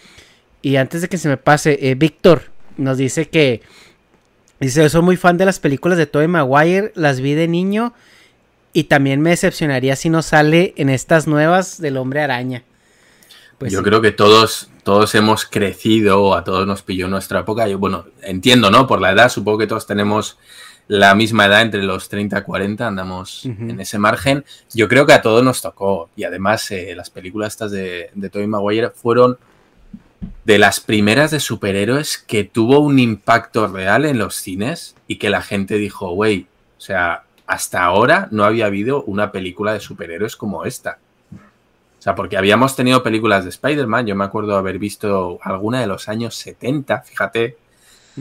Y 0.62 0.76
antes 0.76 1.02
de 1.02 1.08
que 1.08 1.18
se 1.18 1.28
me 1.28 1.36
pase, 1.36 1.78
eh, 1.80 1.94
Víctor 1.94 2.50
nos 2.76 2.98
dice 2.98 3.28
que 3.28 3.62
Dice, 4.60 4.82
yo 4.82 4.90
soy 4.90 5.00
muy 5.00 5.16
fan 5.16 5.38
de 5.38 5.46
las 5.46 5.58
películas 5.58 5.96
de 5.96 6.04
Tobey 6.04 6.28
Maguire, 6.28 6.92
las 6.94 7.20
vi 7.20 7.32
de 7.32 7.48
niño 7.48 7.94
y 8.74 8.84
también 8.84 9.22
me 9.22 9.30
decepcionaría 9.30 9.96
si 9.96 10.10
no 10.10 10.20
sale 10.20 10.74
en 10.76 10.90
estas 10.90 11.26
nuevas 11.26 11.80
del 11.80 11.96
Hombre 11.96 12.20
Araña. 12.20 12.62
Pues 13.56 13.72
Yo 13.72 13.78
sí. 13.78 13.84
creo 13.84 14.02
que 14.02 14.12
todos, 14.12 14.70
todos 14.84 15.14
hemos 15.14 15.46
crecido, 15.46 16.34
a 16.34 16.44
todos 16.44 16.66
nos 16.66 16.82
pilló 16.82 17.08
nuestra 17.08 17.40
época. 17.40 17.68
Yo, 17.68 17.78
bueno, 17.78 18.04
entiendo, 18.22 18.70
¿no? 18.70 18.86
Por 18.86 19.00
la 19.00 19.12
edad, 19.12 19.30
supongo 19.30 19.58
que 19.58 19.66
todos 19.66 19.86
tenemos 19.86 20.36
la 20.90 21.14
misma 21.14 21.46
edad, 21.46 21.62
entre 21.62 21.84
los 21.84 22.08
30 22.08 22.40
y 22.40 22.42
40, 22.42 22.88
andamos 22.88 23.44
en 23.44 23.78
ese 23.78 23.96
margen. 23.96 24.44
Yo 24.74 24.88
creo 24.88 25.06
que 25.06 25.12
a 25.12 25.22
todos 25.22 25.44
nos 25.44 25.62
tocó. 25.62 26.10
Y 26.16 26.24
además, 26.24 26.68
eh, 26.72 26.94
las 26.96 27.10
películas 27.10 27.52
estas 27.52 27.70
de, 27.70 28.10
de 28.12 28.28
Tobey 28.28 28.48
Maguire 28.48 28.90
fueron 28.90 29.38
de 30.44 30.58
las 30.58 30.80
primeras 30.80 31.30
de 31.30 31.38
superhéroes 31.38 32.18
que 32.18 32.42
tuvo 32.42 32.80
un 32.80 32.98
impacto 32.98 33.68
real 33.68 34.04
en 34.04 34.18
los 34.18 34.34
cines 34.34 34.96
y 35.06 35.18
que 35.18 35.30
la 35.30 35.42
gente 35.42 35.76
dijo, 35.76 36.10
güey, 36.10 36.48
o 36.76 36.80
sea, 36.80 37.22
hasta 37.46 37.84
ahora 37.84 38.26
no 38.32 38.42
había 38.42 38.66
habido 38.66 39.04
una 39.04 39.30
película 39.30 39.72
de 39.72 39.78
superhéroes 39.78 40.34
como 40.34 40.64
esta. 40.64 40.98
O 41.32 42.02
sea, 42.02 42.16
porque 42.16 42.36
habíamos 42.36 42.74
tenido 42.74 43.04
películas 43.04 43.44
de 43.44 43.50
Spider-Man, 43.50 44.08
yo 44.08 44.16
me 44.16 44.24
acuerdo 44.24 44.56
haber 44.56 44.80
visto 44.80 45.38
alguna 45.40 45.82
de 45.82 45.86
los 45.86 46.08
años 46.08 46.34
70, 46.34 47.02
fíjate, 47.02 47.58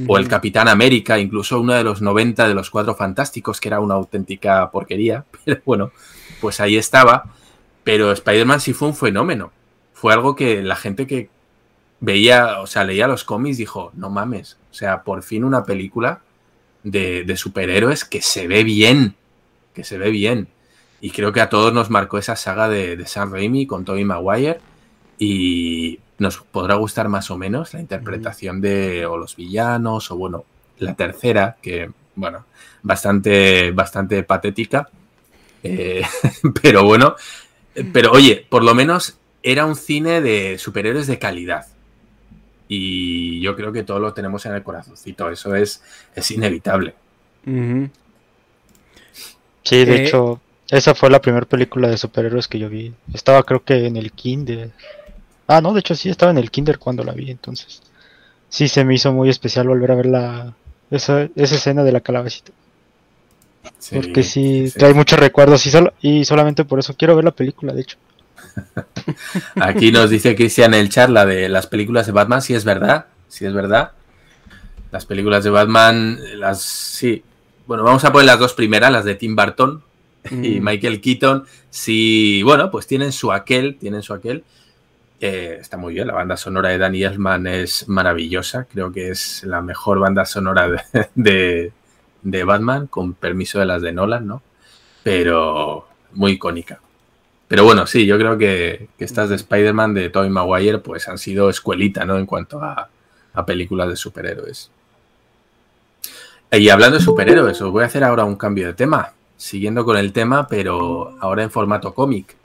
o 0.08 0.18
el. 0.18 0.28
Capitán 0.28 0.68
América, 0.68 1.20
incluso 1.20 1.60
uno 1.60 1.74
de 1.74 1.84
los 1.84 2.02
90 2.02 2.48
de 2.48 2.54
los 2.54 2.70
Cuatro 2.70 2.96
Fantásticos, 2.96 3.60
que 3.60 3.70
era 3.70 3.80
una 3.80 3.96
auténtica 3.96 4.70
porquería, 4.72 5.26
pero 5.46 5.62
bueno, 5.66 5.92
pues 6.42 6.60
ahí 6.60 6.78
estaba. 6.78 7.26
Pero 7.84 8.12
Spider-Man 8.12 8.62
sí 8.62 8.74
fue 8.74 8.90
un 8.90 8.96
fenómeno. 8.96 9.52
Fue 9.94 10.14
algo 10.14 10.36
que 10.36 10.62
la 10.62 10.76
gente 10.76 11.08
que 11.08 11.30
veía, 12.00 12.60
o 12.60 12.68
sea, 12.68 12.84
leía 12.84 13.08
los 13.08 13.24
cómics 13.24 13.58
dijo, 13.58 13.92
no 13.96 14.10
mames, 14.10 14.58
o 14.72 14.74
sea, 14.74 15.04
por 15.04 15.24
fin 15.24 15.44
una 15.44 15.64
película 15.64 16.22
de, 16.84 17.24
de 17.24 17.38
superhéroes 17.38 18.06
que 18.06 18.22
se 18.22 18.48
ve 18.48 18.64
bien, 18.64 19.16
que 19.74 19.84
se 19.84 19.98
ve 19.98 20.10
bien. 20.10 20.48
Y 21.02 21.12
creo 21.12 21.32
que 21.32 21.42
a 21.42 21.50
todos 21.50 21.74
nos 21.74 21.90
marcó 21.90 22.18
esa 22.18 22.36
saga 22.36 22.70
de, 22.70 22.98
de 22.98 23.06
Sam 23.06 23.32
Raimi 23.32 23.66
con 23.66 23.86
Tobey 23.86 24.06
Maguire 24.06 24.60
y 25.18 26.00
nos 26.20 26.38
podrá 26.40 26.76
gustar 26.76 27.10
más 27.10 27.32
o 27.32 27.38
menos 27.38 27.74
la 27.74 27.82
interpretación 27.82 28.62
de 28.62 29.06
o 29.06 29.18
los 29.18 29.36
villanos 29.36 30.12
o 30.12 30.18
bueno, 30.18 30.46
la 30.80 30.96
tercera 30.96 31.58
que 31.62 31.92
bueno, 32.16 32.46
bastante 32.84 33.72
bastante 33.72 34.24
patética. 34.24 34.90
Eh, 35.64 36.04
pero 36.62 36.84
bueno, 36.86 37.16
pero 37.94 38.12
oye, 38.14 38.46
por 38.50 38.64
lo 38.64 38.76
menos 38.76 39.20
era 39.44 39.66
un 39.66 39.76
cine 39.76 40.22
de 40.22 40.58
superhéroes 40.58 41.08
de 41.08 41.20
calidad. 41.20 41.68
Y 42.68 43.42
yo 43.42 43.56
creo 43.56 43.72
que 43.72 43.84
todo 43.84 44.00
lo 44.00 44.14
tenemos 44.14 44.46
en 44.46 44.54
el 44.54 44.64
corazoncito, 44.64 45.30
eso 45.30 45.56
es, 45.56 45.84
es 46.16 46.32
inevitable. 46.32 46.96
Sí, 49.64 49.86
de 49.86 49.96
Eh, 49.96 49.96
hecho, 49.96 50.42
esa 50.70 50.96
fue 50.96 51.10
la 51.10 51.22
primera 51.22 51.46
película 51.46 51.88
de 51.90 51.98
superhéroes 51.98 52.48
que 52.48 52.60
yo 52.60 52.70
vi. 52.70 52.94
Estaba 53.14 53.44
creo 53.44 53.64
que 53.64 53.86
en 53.88 53.98
el 53.98 54.12
kinder. 54.12 54.72
Ah, 55.50 55.62
no, 55.62 55.74
de 55.74 55.80
hecho 55.80 55.96
sí, 55.96 56.10
estaba 56.10 56.32
en 56.32 56.38
el 56.38 56.52
kinder 56.52 56.78
cuando 56.78 57.04
la 57.04 57.12
vi, 57.14 57.32
entonces. 57.32 57.82
Sí, 58.50 58.68
se 58.68 58.86
me 58.86 58.94
hizo 58.94 59.12
muy 59.12 59.30
especial 59.30 59.68
volver 59.68 59.92
a 59.92 59.96
ver 59.96 60.06
la, 60.06 60.54
esa, 60.92 61.28
esa 61.36 61.56
escena 61.56 61.84
de 61.84 61.92
la 61.92 62.02
calabacita. 62.02 62.52
Sí, 63.80 63.96
Porque 63.96 64.24
sí, 64.24 64.70
sí. 64.70 64.78
trae 64.78 64.94
muchos 64.94 65.20
recuerdos 65.20 65.66
y, 65.66 65.72
solo, 65.72 65.94
y 66.02 66.24
solamente 66.24 66.66
por 66.66 66.80
eso 66.80 66.96
quiero 66.96 67.16
ver 67.16 67.26
la 67.26 67.32
película, 67.32 67.74
de 67.74 67.82
hecho. 67.82 67.98
Aquí 69.56 69.92
nos 69.92 70.10
dice 70.10 70.36
Cristian 70.36 70.74
el 70.74 70.90
chat 70.90 71.10
la 71.10 71.26
de 71.26 71.50
las 71.50 71.68
películas 71.68 72.06
de 72.06 72.12
Batman, 72.12 72.42
si 72.42 72.54
es 72.54 72.64
verdad, 72.64 73.08
si 73.28 73.46
es 73.46 73.54
verdad. 73.54 73.92
Las 74.92 75.06
películas 75.06 75.44
de 75.44 75.50
Batman, 75.50 76.20
las 76.36 76.62
sí. 76.62 77.24
Bueno, 77.68 77.84
vamos 77.84 78.04
a 78.06 78.12
poner 78.12 78.26
las 78.28 78.40
dos 78.40 78.54
primeras, 78.54 78.92
las 78.92 79.06
de 79.06 79.16
Tim 79.16 79.36
Burton 79.36 79.84
y 80.32 80.60
Mm. 80.60 80.64
Michael 80.64 81.02
Keaton. 81.02 81.46
Sí, 81.70 82.42
bueno, 82.44 82.70
pues 82.72 82.88
tienen 82.88 83.12
su 83.12 83.32
aquel, 83.32 83.78
tienen 83.78 84.02
su 84.04 84.14
aquel. 84.14 84.44
Eh, 85.22 85.58
está 85.60 85.76
muy 85.76 85.96
bien, 85.96 86.08
la 86.08 86.14
banda 86.14 86.38
sonora 86.38 86.70
de 86.70 86.78
Danny 86.78 87.04
Elfman 87.04 87.46
es 87.48 87.90
maravillosa. 87.90 88.66
Creo 88.66 88.92
que 88.92 89.10
es 89.10 89.44
la 89.44 89.62
mejor 89.62 90.00
banda 90.00 90.26
sonora 90.26 90.86
de, 91.16 91.74
de, 92.22 92.44
Batman, 92.44 92.88
con 92.88 93.14
permiso 93.14 93.60
de 93.60 93.66
las 93.66 93.82
de 93.82 93.92
Nolan, 93.92 94.28
¿no? 94.28 94.42
Pero 95.04 95.88
muy 96.14 96.34
icónica. 96.34 96.80
Pero 97.48 97.64
bueno, 97.64 97.88
sí, 97.88 98.06
yo 98.06 98.18
creo 98.18 98.38
que, 98.38 98.90
que 98.98 99.06
estas 99.06 99.30
de 99.30 99.36
Spider-Man 99.36 99.94
de 99.94 100.10
Tobey 100.10 100.30
Maguire 100.30 100.78
pues 100.78 101.08
han 101.10 101.18
sido 101.18 101.50
escuelita, 101.50 102.06
¿no? 102.06 102.18
En 102.18 102.26
cuanto 102.26 102.62
a, 102.64 102.90
a 103.34 103.46
películas 103.46 103.90
de 103.90 103.96
superhéroes. 103.96 104.72
Y 106.52 106.70
hablando 106.70 106.98
de 106.98 107.04
superhéroes, 107.04 107.62
os 107.62 107.72
voy 107.72 107.84
a 107.84 107.88
hacer 107.88 108.04
ahora 108.04 108.24
un 108.26 108.36
cambio 108.36 108.68
de 108.68 108.74
tema, 108.74 109.14
siguiendo 109.38 109.86
con 109.86 109.98
el 109.98 110.14
tema, 110.14 110.48
pero 110.48 111.16
ahora 111.20 111.44
en 111.44 111.52
formato 111.52 111.94
cómic. 111.94 112.36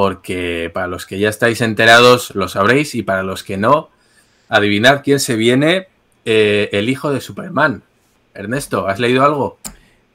Porque 0.00 0.70
para 0.74 0.88
los 0.88 1.06
que 1.06 1.18
ya 1.18 1.30
estáis 1.30 1.62
enterados 1.62 2.34
lo 2.34 2.48
sabréis 2.48 2.94
y 2.94 3.02
para 3.02 3.22
los 3.22 3.42
que 3.42 3.56
no, 3.56 3.88
adivinad 4.50 5.00
quién 5.02 5.18
se 5.20 5.36
viene 5.36 5.88
eh, 6.26 6.68
el 6.72 6.90
hijo 6.90 7.10
de 7.10 7.22
Superman. 7.22 7.82
Ernesto, 8.34 8.86
¿has 8.88 8.98
leído 9.00 9.24
algo? 9.24 9.58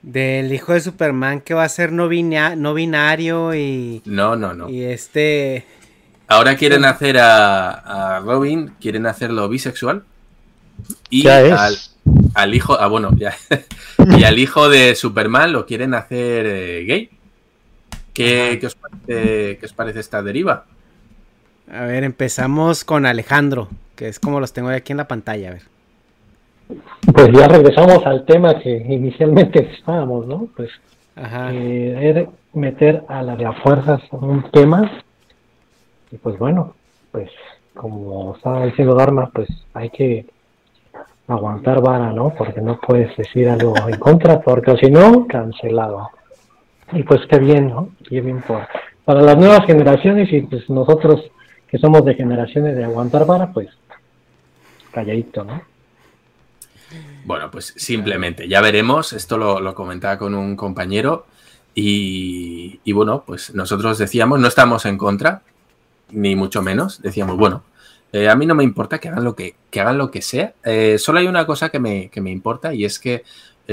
Del 0.04 0.54
hijo 0.54 0.74
de 0.74 0.82
Superman 0.82 1.42
que 1.42 1.56
va 1.56 1.64
a 1.64 1.70
ser 1.70 1.92
no, 1.94 2.08
bina- 2.08 2.56
no 2.56 2.76
binario 2.76 3.56
y, 3.56 4.04
No, 4.06 4.36
no, 4.36 4.54
no. 4.54 4.70
y 4.70 4.84
este... 4.84 5.66
Ahora 6.28 6.56
quieren 6.58 6.86
hacer 6.86 7.18
a, 7.18 8.18
a 8.18 8.20
Robin, 8.20 8.76
quieren 8.80 9.08
hacerlo 9.08 9.50
bisexual. 9.50 10.04
Y 11.10 11.24
Ya 11.24 11.42
es. 11.42 11.54
al, 11.54 11.76
al 12.36 12.54
hijo, 12.54 12.78
ah, 12.80 12.86
bueno, 12.86 13.10
ya. 13.18 13.36
y 14.16 14.26
al 14.26 14.38
hijo 14.38 14.70
de 14.70 14.94
Superman 14.94 15.52
lo 15.52 15.66
quieren 15.66 15.96
hacer 15.96 16.46
eh, 16.46 16.84
gay. 16.86 17.10
¿Qué, 18.14 18.58
qué 18.60 18.68
os 18.68 18.76
parece, 18.76 19.58
qué 19.58 19.66
os 19.66 19.74
parece 19.74 20.00
esta 20.00 20.22
deriva? 20.22 20.66
A 21.72 21.86
ver, 21.86 22.04
empezamos 22.04 22.84
con 22.84 23.06
Alejandro, 23.06 23.70
que 23.96 24.08
es 24.08 24.20
como 24.20 24.40
los 24.40 24.52
tengo 24.54 24.70
aquí 24.70 24.92
en 24.92 24.98
la 24.98 25.08
pantalla, 25.08 25.50
a 25.50 25.54
ver. 25.54 25.62
Pues 27.14 27.30
ya 27.34 27.48
regresamos 27.48 28.06
al 28.06 28.26
tema 28.26 28.60
que 28.60 28.78
inicialmente 28.78 29.72
estábamos, 29.78 30.28
¿no? 30.28 30.48
Pues 30.56 30.70
Ajá. 31.16 31.50
eh, 31.54 32.28
meter 32.54 33.04
a 33.08 33.22
la 33.24 33.36
de 33.36 33.46
a 33.46 33.54
fuerzas 33.54 34.02
un 34.12 34.50
tema. 34.52 34.90
Y 36.12 36.18
pues 36.18 36.38
bueno, 36.38 36.76
pues 37.12 37.30
como 37.74 38.36
estaba 38.36 38.66
diciendo 38.66 38.96
Dharma, 38.96 39.30
pues 39.34 39.50
hay 39.74 39.90
que 39.90 40.26
aguantar 41.28 41.82
vara, 41.82 42.12
¿no? 42.12 42.34
Porque 42.38 42.62
no 42.62 42.80
puedes 42.80 43.16
decir 43.16 43.50
algo 43.50 43.74
en 43.88 43.98
contra, 43.98 44.42
porque 44.42 44.76
si 44.78 44.92
no, 44.92 45.26
cancelado. 45.28 46.10
Y 46.94 47.04
pues 47.04 47.22
qué 47.30 47.40
bien, 47.40 47.70
¿no? 47.70 47.90
Qué 48.08 48.22
bien 48.22 48.42
por, 48.42 48.68
para 49.06 49.22
las 49.22 49.38
nuevas 49.38 49.66
generaciones 49.66 50.32
y 50.32 50.42
pues 50.42 50.70
nosotros 50.70 51.32
que 51.68 51.78
somos 51.78 52.04
de 52.04 52.16
generaciones 52.16 52.76
de 52.76 52.84
aguantar 52.84 53.26
vara, 53.26 53.52
pues 53.54 53.70
calladito, 54.92 55.44
¿no? 55.44 55.62
Bueno, 57.24 57.50
pues 57.50 57.74
simplemente, 57.78 58.48
ya 58.48 58.62
veremos. 58.62 59.14
Esto 59.14 59.38
lo, 59.38 59.62
lo 59.62 59.74
comentaba 59.74 60.18
con 60.18 60.36
un 60.36 60.56
compañero. 60.56 61.26
Y, 61.74 62.82
y 62.84 62.92
bueno, 62.92 63.24
pues 63.26 63.56
nosotros 63.56 63.98
decíamos, 63.98 64.40
no 64.40 64.48
estamos 64.48 64.86
en 64.86 64.98
contra, 64.98 65.44
ni 66.10 66.36
mucho 66.36 66.62
menos. 66.62 67.02
Decíamos, 67.02 67.38
bueno, 67.38 67.64
eh, 68.12 68.28
a 68.28 68.36
mí 68.36 68.46
no 68.46 68.56
me 68.56 68.64
importa 68.64 69.00
que 69.00 69.08
hagan 69.08 69.24
lo 69.24 69.36
que, 69.36 69.56
que 69.70 69.80
hagan 69.80 69.98
lo 69.98 70.12
que 70.12 70.22
sea. 70.22 70.54
Eh, 70.64 70.98
solo 70.98 71.20
hay 71.20 71.28
una 71.28 71.46
cosa 71.46 71.70
que 71.70 71.80
me, 71.80 72.10
que 72.10 72.20
me 72.20 72.32
importa 72.32 72.74
y 72.74 72.84
es 72.84 73.00
que 73.00 73.24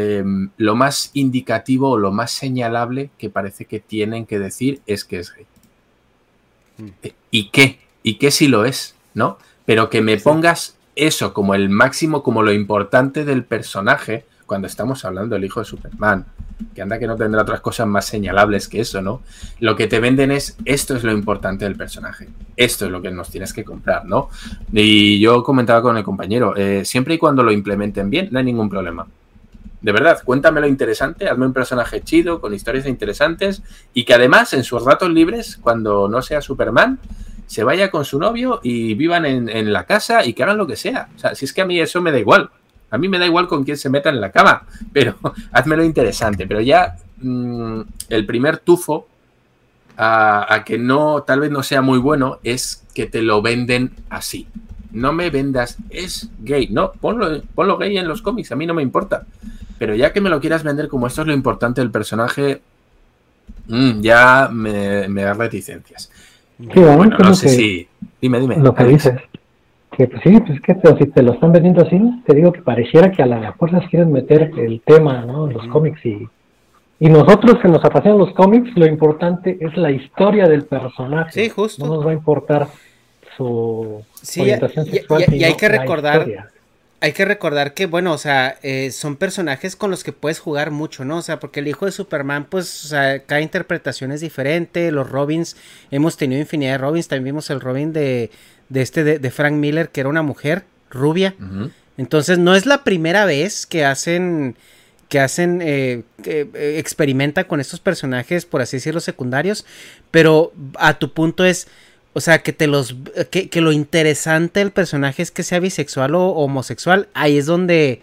eh, 0.00 0.24
lo 0.56 0.76
más 0.76 1.10
indicativo 1.14 1.90
o 1.90 1.98
lo 1.98 2.12
más 2.12 2.30
señalable 2.30 3.10
que 3.18 3.30
parece 3.30 3.64
que 3.64 3.80
tienen 3.80 4.26
que 4.26 4.38
decir 4.38 4.80
es 4.86 5.04
que 5.04 5.18
es 5.18 5.34
gay. 5.34 5.46
Eh, 7.02 7.14
¿Y 7.32 7.50
qué? 7.50 7.80
¿Y 8.04 8.14
qué 8.14 8.30
si 8.30 8.46
lo 8.46 8.64
es? 8.64 8.94
¿No? 9.14 9.38
Pero 9.66 9.90
que 9.90 10.00
me 10.00 10.16
pongas 10.16 10.76
eso 10.94 11.34
como 11.34 11.56
el 11.56 11.68
máximo, 11.68 12.22
como 12.22 12.44
lo 12.44 12.52
importante 12.52 13.24
del 13.24 13.44
personaje, 13.44 14.24
cuando 14.46 14.68
estamos 14.68 15.04
hablando 15.04 15.34
del 15.34 15.44
hijo 15.44 15.58
de 15.60 15.66
Superman, 15.66 16.26
que 16.74 16.82
anda 16.82 17.00
que 17.00 17.08
no 17.08 17.16
tendrá 17.16 17.42
otras 17.42 17.60
cosas 17.60 17.88
más 17.88 18.06
señalables 18.06 18.68
que 18.68 18.80
eso, 18.80 19.02
¿no? 19.02 19.22
Lo 19.58 19.74
que 19.74 19.88
te 19.88 19.98
venden 19.98 20.30
es 20.30 20.56
esto 20.64 20.96
es 20.96 21.02
lo 21.02 21.12
importante 21.12 21.64
del 21.64 21.76
personaje, 21.76 22.28
esto 22.56 22.86
es 22.86 22.92
lo 22.92 23.02
que 23.02 23.10
nos 23.10 23.30
tienes 23.30 23.52
que 23.52 23.64
comprar, 23.64 24.04
¿no? 24.04 24.30
Y 24.72 25.18
yo 25.18 25.42
comentaba 25.42 25.82
con 25.82 25.96
el 25.96 26.04
compañero, 26.04 26.56
eh, 26.56 26.84
siempre 26.84 27.14
y 27.14 27.18
cuando 27.18 27.42
lo 27.42 27.50
implementen 27.50 28.10
bien, 28.10 28.28
no 28.30 28.38
hay 28.38 28.44
ningún 28.44 28.70
problema. 28.70 29.06
De 29.80 29.92
verdad, 29.92 30.20
cuéntame 30.24 30.60
lo 30.60 30.66
interesante, 30.66 31.28
hazme 31.28 31.46
un 31.46 31.52
personaje 31.52 32.00
chido, 32.02 32.40
con 32.40 32.52
historias 32.52 32.86
interesantes 32.86 33.62
y 33.94 34.04
que 34.04 34.14
además 34.14 34.52
en 34.52 34.64
sus 34.64 34.84
ratos 34.84 35.10
libres, 35.10 35.56
cuando 35.56 36.08
no 36.08 36.20
sea 36.20 36.40
Superman, 36.40 36.98
se 37.46 37.64
vaya 37.64 37.90
con 37.90 38.04
su 38.04 38.18
novio 38.18 38.60
y 38.62 38.94
vivan 38.94 39.24
en, 39.24 39.72
la 39.72 39.84
casa 39.84 40.24
y 40.24 40.34
que 40.34 40.42
hagan 40.42 40.58
lo 40.58 40.66
que 40.66 40.76
sea. 40.76 41.08
O 41.16 41.18
sea, 41.18 41.34
si 41.34 41.46
es 41.46 41.52
que 41.52 41.62
a 41.62 41.64
mí 41.64 41.80
eso 41.80 42.02
me 42.02 42.12
da 42.12 42.18
igual. 42.18 42.50
A 42.90 42.98
mí 42.98 43.08
me 43.08 43.18
da 43.18 43.26
igual 43.26 43.48
con 43.48 43.64
quién 43.64 43.76
se 43.76 43.88
meta 43.88 44.10
en 44.10 44.20
la 44.20 44.30
cama, 44.30 44.66
pero 44.92 45.16
házmelo 45.52 45.84
interesante. 45.84 46.46
Pero 46.46 46.60
ya 46.60 46.96
mm, 47.18 47.80
el 48.10 48.26
primer 48.26 48.58
tufo 48.58 49.06
a, 49.96 50.52
a, 50.52 50.64
que 50.64 50.76
no, 50.76 51.22
tal 51.22 51.40
vez 51.40 51.50
no 51.50 51.62
sea 51.62 51.82
muy 51.82 51.98
bueno, 51.98 52.38
es 52.42 52.84
que 52.94 53.06
te 53.06 53.22
lo 53.22 53.40
venden 53.40 53.92
así. 54.10 54.46
No 54.90 55.12
me 55.12 55.30
vendas, 55.30 55.78
es 55.88 56.30
gay. 56.40 56.68
No, 56.68 56.92
ponlo, 56.92 57.42
ponlo 57.54 57.78
gay 57.78 57.96
en 57.96 58.08
los 58.08 58.22
cómics, 58.22 58.52
a 58.52 58.56
mí 58.56 58.66
no 58.66 58.74
me 58.74 58.82
importa. 58.82 59.24
Pero 59.78 59.94
ya 59.94 60.12
que 60.12 60.20
me 60.20 60.30
lo 60.30 60.40
quieras 60.40 60.62
vender 60.64 60.88
como 60.88 61.06
esto 61.06 61.22
es 61.22 61.26
lo 61.28 61.32
importante 61.34 61.80
del 61.80 61.90
personaje, 61.90 62.60
mmm, 63.68 64.00
ya 64.00 64.48
me, 64.52 65.08
me 65.08 65.22
da 65.22 65.34
reticencias. 65.34 66.10
Sí, 66.58 66.80
bueno, 66.80 67.16
no 67.18 67.34
sé 67.34 67.46
que, 67.46 67.52
si. 67.52 67.88
Dime, 68.20 68.40
dime. 68.40 68.56
Lo 68.56 68.74
que 68.74 68.84
dices. 68.84 69.14
Que 69.96 70.06
pues 70.06 70.22
sí, 70.22 70.38
pues 70.40 70.60
que 70.60 70.74
si 70.98 71.06
te 71.10 71.22
lo 71.22 71.32
están 71.32 71.52
vendiendo 71.52 71.82
así, 71.82 71.98
te 72.26 72.34
digo 72.34 72.52
que 72.52 72.62
pareciera 72.62 73.10
que 73.10 73.22
a 73.22 73.26
las 73.26 73.56
fuerzas 73.56 73.84
quieren 73.90 74.12
meter 74.12 74.50
el 74.56 74.80
tema, 74.84 75.24
¿no? 75.24 75.46
Los 75.46 75.66
cómics 75.68 76.04
y 76.04 76.28
y 77.00 77.08
nosotros 77.08 77.58
que 77.62 77.68
nos 77.68 77.84
apasionan 77.84 78.18
los 78.18 78.32
cómics, 78.32 78.70
lo 78.76 78.84
importante 78.84 79.56
es 79.60 79.76
la 79.76 79.92
historia 79.92 80.48
del 80.48 80.64
personaje. 80.64 81.30
Sí, 81.32 81.48
justo. 81.48 81.86
No 81.86 81.94
nos 81.94 82.04
va 82.06 82.10
a 82.10 82.14
importar 82.14 82.66
su 83.36 84.02
Sí, 84.20 84.40
orientación 84.40 84.84
y, 84.86 84.90
sexual. 84.90 85.24
y- 85.28 85.36
y 85.36 85.44
hay 85.44 85.50
sino 85.52 85.56
que 85.58 85.68
recordar, 85.68 86.14
historia. 86.22 86.48
Hay 87.00 87.12
que 87.12 87.24
recordar 87.24 87.74
que, 87.74 87.86
bueno, 87.86 88.12
o 88.12 88.18
sea, 88.18 88.58
eh, 88.62 88.90
son 88.90 89.16
personajes 89.16 89.76
con 89.76 89.90
los 89.90 90.02
que 90.02 90.12
puedes 90.12 90.40
jugar 90.40 90.72
mucho, 90.72 91.04
¿no? 91.04 91.18
O 91.18 91.22
sea, 91.22 91.38
porque 91.38 91.60
el 91.60 91.68
hijo 91.68 91.86
de 91.86 91.92
Superman, 91.92 92.46
pues, 92.46 92.84
o 92.84 92.88
sea, 92.88 93.20
cada 93.20 93.40
interpretación 93.40 94.10
es 94.10 94.20
diferente. 94.20 94.90
Los 94.90 95.08
Robins, 95.08 95.56
hemos 95.90 96.16
tenido 96.16 96.40
infinidad 96.40 96.72
de 96.72 96.78
Robins. 96.78 97.06
También 97.06 97.34
vimos 97.34 97.50
el 97.50 97.60
Robin 97.60 97.92
de, 97.92 98.30
de 98.68 98.82
este, 98.82 99.04
de, 99.04 99.18
de 99.20 99.30
Frank 99.30 99.54
Miller, 99.54 99.90
que 99.90 100.00
era 100.00 100.08
una 100.08 100.22
mujer 100.22 100.64
rubia. 100.90 101.34
Entonces, 101.96 102.38
no 102.38 102.56
es 102.56 102.66
la 102.66 102.82
primera 102.82 103.26
vez 103.26 103.66
que 103.66 103.84
hacen, 103.84 104.56
que 105.08 105.20
hacen, 105.20 105.60
eh, 105.62 106.02
eh, 106.24 106.76
experimentan 106.78 107.44
con 107.44 107.60
estos 107.60 107.78
personajes, 107.78 108.44
por 108.44 108.60
así 108.60 108.78
decirlo, 108.78 109.00
secundarios. 109.00 109.64
Pero 110.10 110.52
a 110.78 110.98
tu 110.98 111.12
punto 111.12 111.44
es, 111.44 111.68
o 112.14 112.20
sea, 112.20 112.42
que 112.42 112.52
te 112.52 112.66
los, 112.66 112.96
que, 113.30 113.48
que 113.48 113.60
lo 113.60 113.72
interesante 113.72 114.60
del 114.60 114.72
personaje 114.72 115.22
es 115.22 115.30
que 115.30 115.42
sea 115.42 115.60
bisexual 115.60 116.14
o 116.14 116.28
homosexual. 116.30 117.08
Ahí 117.14 117.38
es 117.38 117.46
donde, 117.46 118.02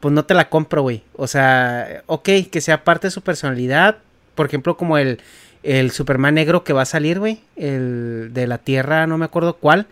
pues 0.00 0.12
no 0.12 0.24
te 0.24 0.34
la 0.34 0.48
compro, 0.48 0.82
güey. 0.82 1.02
O 1.14 1.26
sea, 1.26 2.02
ok, 2.06 2.28
que 2.50 2.60
sea 2.60 2.82
parte 2.82 3.08
de 3.08 3.10
su 3.12 3.20
personalidad. 3.22 3.98
Por 4.34 4.46
ejemplo, 4.46 4.76
como 4.76 4.98
el, 4.98 5.20
el 5.62 5.90
Superman 5.90 6.34
negro 6.34 6.64
que 6.64 6.72
va 6.72 6.82
a 6.82 6.86
salir, 6.86 7.18
güey. 7.18 7.40
El 7.56 8.30
de 8.32 8.46
la 8.46 8.58
Tierra, 8.58 9.06
no 9.06 9.18
me 9.18 9.24
acuerdo 9.24 9.54
cuál. 9.54 9.86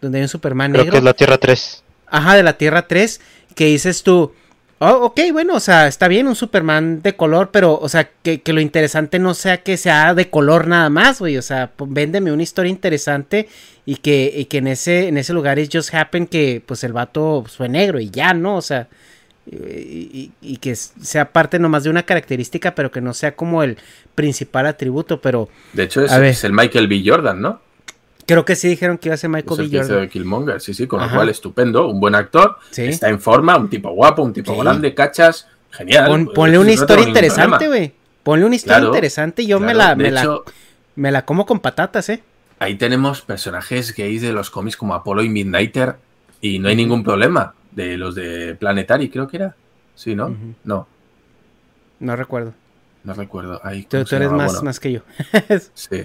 Donde 0.00 0.18
hay 0.18 0.22
un 0.22 0.28
Superman 0.28 0.72
Creo 0.72 0.84
negro. 0.84 0.92
que 0.92 0.98
es 0.98 1.04
la 1.04 1.14
Tierra 1.14 1.38
3. 1.38 1.82
Ajá, 2.08 2.36
de 2.36 2.42
la 2.42 2.56
Tierra 2.56 2.86
3, 2.86 3.20
que 3.54 3.66
dices 3.66 4.02
tú, 4.02 4.32
oh, 4.78 5.06
ok, 5.06 5.20
bueno, 5.32 5.54
o 5.54 5.60
sea, 5.60 5.86
está 5.86 6.08
bien 6.08 6.26
un 6.28 6.34
Superman 6.36 7.02
de 7.02 7.14
color, 7.16 7.50
pero, 7.52 7.78
o 7.78 7.88
sea, 7.88 8.10
que, 8.22 8.42
que 8.42 8.52
lo 8.52 8.60
interesante 8.60 9.18
no 9.18 9.34
sea 9.34 9.62
que 9.62 9.76
sea 9.76 10.14
de 10.14 10.28
color 10.30 10.66
nada 10.66 10.90
más, 10.90 11.18
güey, 11.18 11.36
o 11.38 11.42
sea, 11.42 11.70
pues, 11.74 11.90
véndeme 11.92 12.32
una 12.32 12.42
historia 12.42 12.70
interesante 12.70 13.48
y 13.84 13.96
que, 13.96 14.32
y 14.36 14.44
que 14.46 14.58
en 14.58 14.66
ese, 14.68 15.08
en 15.08 15.16
ese 15.18 15.32
lugar 15.32 15.58
es 15.58 15.68
just 15.72 15.94
happen 15.94 16.26
que, 16.26 16.62
pues, 16.64 16.84
el 16.84 16.92
vato 16.92 17.44
fue 17.46 17.68
negro 17.68 18.00
y 18.00 18.10
ya, 18.10 18.34
¿no? 18.34 18.56
O 18.56 18.62
sea, 18.62 18.88
y, 19.48 19.56
y- 19.56 20.32
y 20.42 20.56
que 20.56 20.74
sea 20.74 21.32
parte 21.32 21.58
nomás 21.60 21.84
de 21.84 21.90
una 21.90 22.02
característica, 22.02 22.74
pero 22.74 22.90
que 22.90 23.00
no 23.00 23.14
sea 23.14 23.36
como 23.36 23.62
el 23.62 23.78
principal 24.16 24.66
atributo, 24.66 25.20
pero... 25.20 25.48
De 25.72 25.84
hecho, 25.84 26.04
es, 26.04 26.10
A 26.10 26.18
ver. 26.18 26.30
es 26.30 26.42
el 26.42 26.52
Michael 26.52 26.88
B. 26.88 27.02
Jordan, 27.06 27.40
¿no? 27.40 27.60
Creo 28.26 28.44
que 28.44 28.56
sí 28.56 28.68
dijeron 28.68 28.98
que 28.98 29.08
iba 29.08 29.14
a 29.14 29.18
ser 29.18 29.30
Michael 29.30 29.60
el 29.60 29.68
B. 29.70 29.78
Jordan. 29.78 30.00
de 30.00 30.08
Killmonger, 30.08 30.60
sí, 30.60 30.74
sí, 30.74 30.86
con 30.86 31.00
Ajá. 31.00 31.10
lo 31.12 31.16
cual 31.18 31.28
estupendo, 31.28 31.88
un 31.88 32.00
buen 32.00 32.14
actor, 32.16 32.56
Sí. 32.70 32.82
está 32.84 33.08
en 33.08 33.20
forma, 33.20 33.56
un 33.56 33.70
tipo 33.70 33.90
guapo, 33.90 34.22
un 34.22 34.32
tipo 34.32 34.52
Sí. 34.54 34.60
grande, 34.60 34.94
cachas, 34.94 35.46
genial. 35.70 36.06
Pon- 36.06 36.24
Pues, 36.26 36.34
ponle 36.34 36.58
una 36.58 36.72
historia 36.72 37.06
interesante, 37.06 37.68
güey. 37.68 37.92
Ponle 38.24 38.44
una 38.44 38.56
historia 38.56 38.78
Claro, 38.78 38.88
interesante 38.88 39.42
y 39.42 39.46
yo 39.46 39.60
me 39.60 39.72
la, 39.74 39.94
me, 39.94 40.10
la, 40.10 40.40
me 40.96 41.12
la 41.12 41.24
como 41.24 41.46
con 41.46 41.60
patatas, 41.60 42.08
¿eh? 42.08 42.22
ahí 42.58 42.74
tenemos 42.74 43.20
personajes 43.22 43.94
gays 43.94 44.22
de 44.22 44.32
los 44.32 44.50
cómics 44.50 44.76
como 44.76 44.94
Apollo 44.94 45.22
y 45.22 45.28
Midnighter 45.28 45.96
y 46.40 46.58
no 46.58 46.68
hay 46.68 46.74
ningún 46.76 47.04
problema. 47.04 47.54
De 47.70 47.96
los 47.98 48.14
de 48.14 48.54
Planetary, 48.58 49.10
creo 49.10 49.28
que 49.28 49.36
era. 49.36 49.54
Sí, 49.94 50.14
¿no? 50.16 50.34
No, 50.64 50.88
No 52.00 52.16
recuerdo. 52.16 52.54
no 53.04 53.12
recuerdo. 53.14 53.60
Ahí, 53.62 53.82
Tú, 53.82 53.98
¿cómo 53.98 54.04
tú 54.06 54.16
eres 54.16 54.30
más, 54.32 54.52
Bueno, 54.52 54.62
más 54.64 54.80
que 54.80 54.92
yo. 54.92 55.00
Sí. 55.74 56.02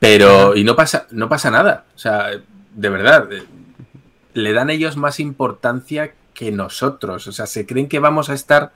Pero, 0.00 0.56
y 0.56 0.64
no 0.64 0.74
pasa, 0.74 1.06
no 1.10 1.28
pasa 1.28 1.50
nada. 1.50 1.84
O 1.94 1.98
sea, 1.98 2.30
de 2.74 2.88
verdad, 2.88 3.30
eh, 3.32 3.44
le 4.32 4.52
dan 4.52 4.70
ellos 4.70 4.96
más 4.96 5.20
importancia 5.20 6.14
que 6.34 6.50
nosotros. 6.50 7.26
O 7.26 7.32
sea, 7.32 7.46
se 7.46 7.66
creen 7.66 7.88
que 7.88 7.98
vamos 7.98 8.30
a 8.30 8.34
estar, 8.34 8.72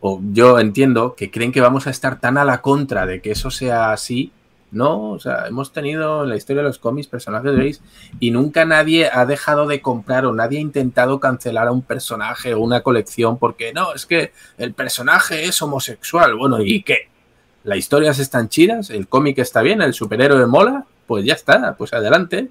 o 0.00 0.20
yo 0.32 0.58
entiendo 0.58 1.14
que 1.14 1.30
creen 1.30 1.52
que 1.52 1.60
vamos 1.60 1.86
a 1.86 1.90
estar 1.90 2.20
tan 2.20 2.36
a 2.36 2.44
la 2.44 2.60
contra 2.60 3.06
de 3.06 3.22
que 3.22 3.30
eso 3.30 3.50
sea 3.50 3.92
así. 3.92 4.32
No, 4.72 5.10
o 5.10 5.20
sea, 5.20 5.46
hemos 5.46 5.72
tenido 5.72 6.24
en 6.24 6.30
la 6.30 6.36
historia 6.36 6.62
de 6.62 6.68
los 6.68 6.80
cómics 6.80 7.06
personajes 7.06 7.54
gays 7.54 7.80
y 8.18 8.32
nunca 8.32 8.64
nadie 8.64 9.08
ha 9.12 9.24
dejado 9.24 9.68
de 9.68 9.80
comprar 9.80 10.26
o 10.26 10.32
nadie 10.32 10.58
ha 10.58 10.62
intentado 10.62 11.20
cancelar 11.20 11.68
a 11.68 11.72
un 11.72 11.82
personaje 11.82 12.54
o 12.54 12.60
una 12.60 12.80
colección 12.80 13.38
porque 13.38 13.72
no, 13.72 13.94
es 13.94 14.04
que 14.04 14.32
el 14.58 14.74
personaje 14.74 15.44
es 15.44 15.62
homosexual. 15.62 16.34
Bueno, 16.34 16.60
¿y 16.60 16.82
qué? 16.82 17.13
Las 17.64 17.78
historias 17.78 18.18
están 18.18 18.48
chidas, 18.48 18.90
el 18.90 19.08
cómic 19.08 19.38
está 19.38 19.60
bien, 19.62 19.82
el 19.82 19.92
superhéroe 19.94 20.46
mola, 20.46 20.84
pues 21.06 21.24
ya 21.24 21.34
está, 21.34 21.74
pues 21.76 21.92
adelante. 21.92 22.48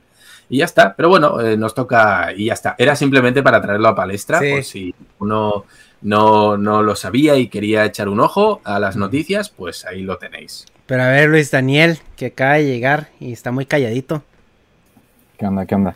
Y 0.50 0.58
ya 0.58 0.66
está. 0.66 0.94
Pero 0.96 1.08
bueno, 1.10 1.40
eh, 1.40 1.56
nos 1.56 1.74
toca 1.74 2.34
y 2.36 2.46
ya 2.48 2.54
está. 2.54 2.76
Era 2.78 2.96
simplemente 2.98 3.42
para 3.42 3.62
traerlo 3.62 3.88
a 3.88 3.96
palestra, 3.96 4.40
Sí. 4.40 4.52
por 4.52 4.64
si 4.64 4.96
uno 5.20 5.64
no, 6.02 6.58
no 6.58 6.84
lo 6.84 6.96
sabía 6.98 7.38
y 7.38 7.48
quería 7.48 7.86
echar 7.86 8.10
un 8.10 8.20
ojo 8.20 8.60
a 8.66 8.78
las 8.78 8.98
noticias, 8.98 9.50
pues 9.50 9.86
ahí 9.86 10.02
lo 10.02 10.18
tenéis. 10.18 10.66
Pero 10.86 11.04
a 11.04 11.08
ver, 11.08 11.30
Luis 11.30 11.50
Daniel, 11.50 12.00
que 12.18 12.28
acaba 12.28 12.56
de 12.56 12.66
llegar 12.66 13.08
y 13.22 13.32
está 13.32 13.52
muy 13.52 13.66
calladito. 13.66 14.22
¿Qué 15.38 15.46
onda? 15.48 15.66
¿Qué 15.66 15.76
onda? 15.76 15.96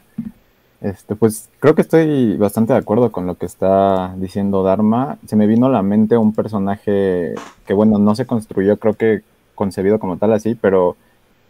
Este, 0.79 1.15
pues 1.15 1.49
creo 1.59 1.73
que 1.73 1.81
estoy 1.81 2.37
bastante 2.37 2.73
de 2.73 2.79
acuerdo 2.79 3.11
con 3.11 3.25
lo 3.25 3.35
que 3.35 3.45
está 3.45 4.13
diciendo 4.17 4.63
Dharma. 4.63 5.17
Se 5.25 5.35
me 5.35 5.47
vino 5.47 5.65
a 5.65 5.69
la 5.69 5.81
mente 5.81 6.17
un 6.17 6.33
personaje 6.33 7.33
que, 7.65 7.73
bueno, 7.73 7.97
no 7.97 8.15
se 8.15 8.27
construyó, 8.27 8.77
creo 8.77 8.93
que 8.93 9.21
concebido 9.55 9.99
como 9.99 10.17
tal 10.17 10.33
así, 10.33 10.55
pero 10.55 10.95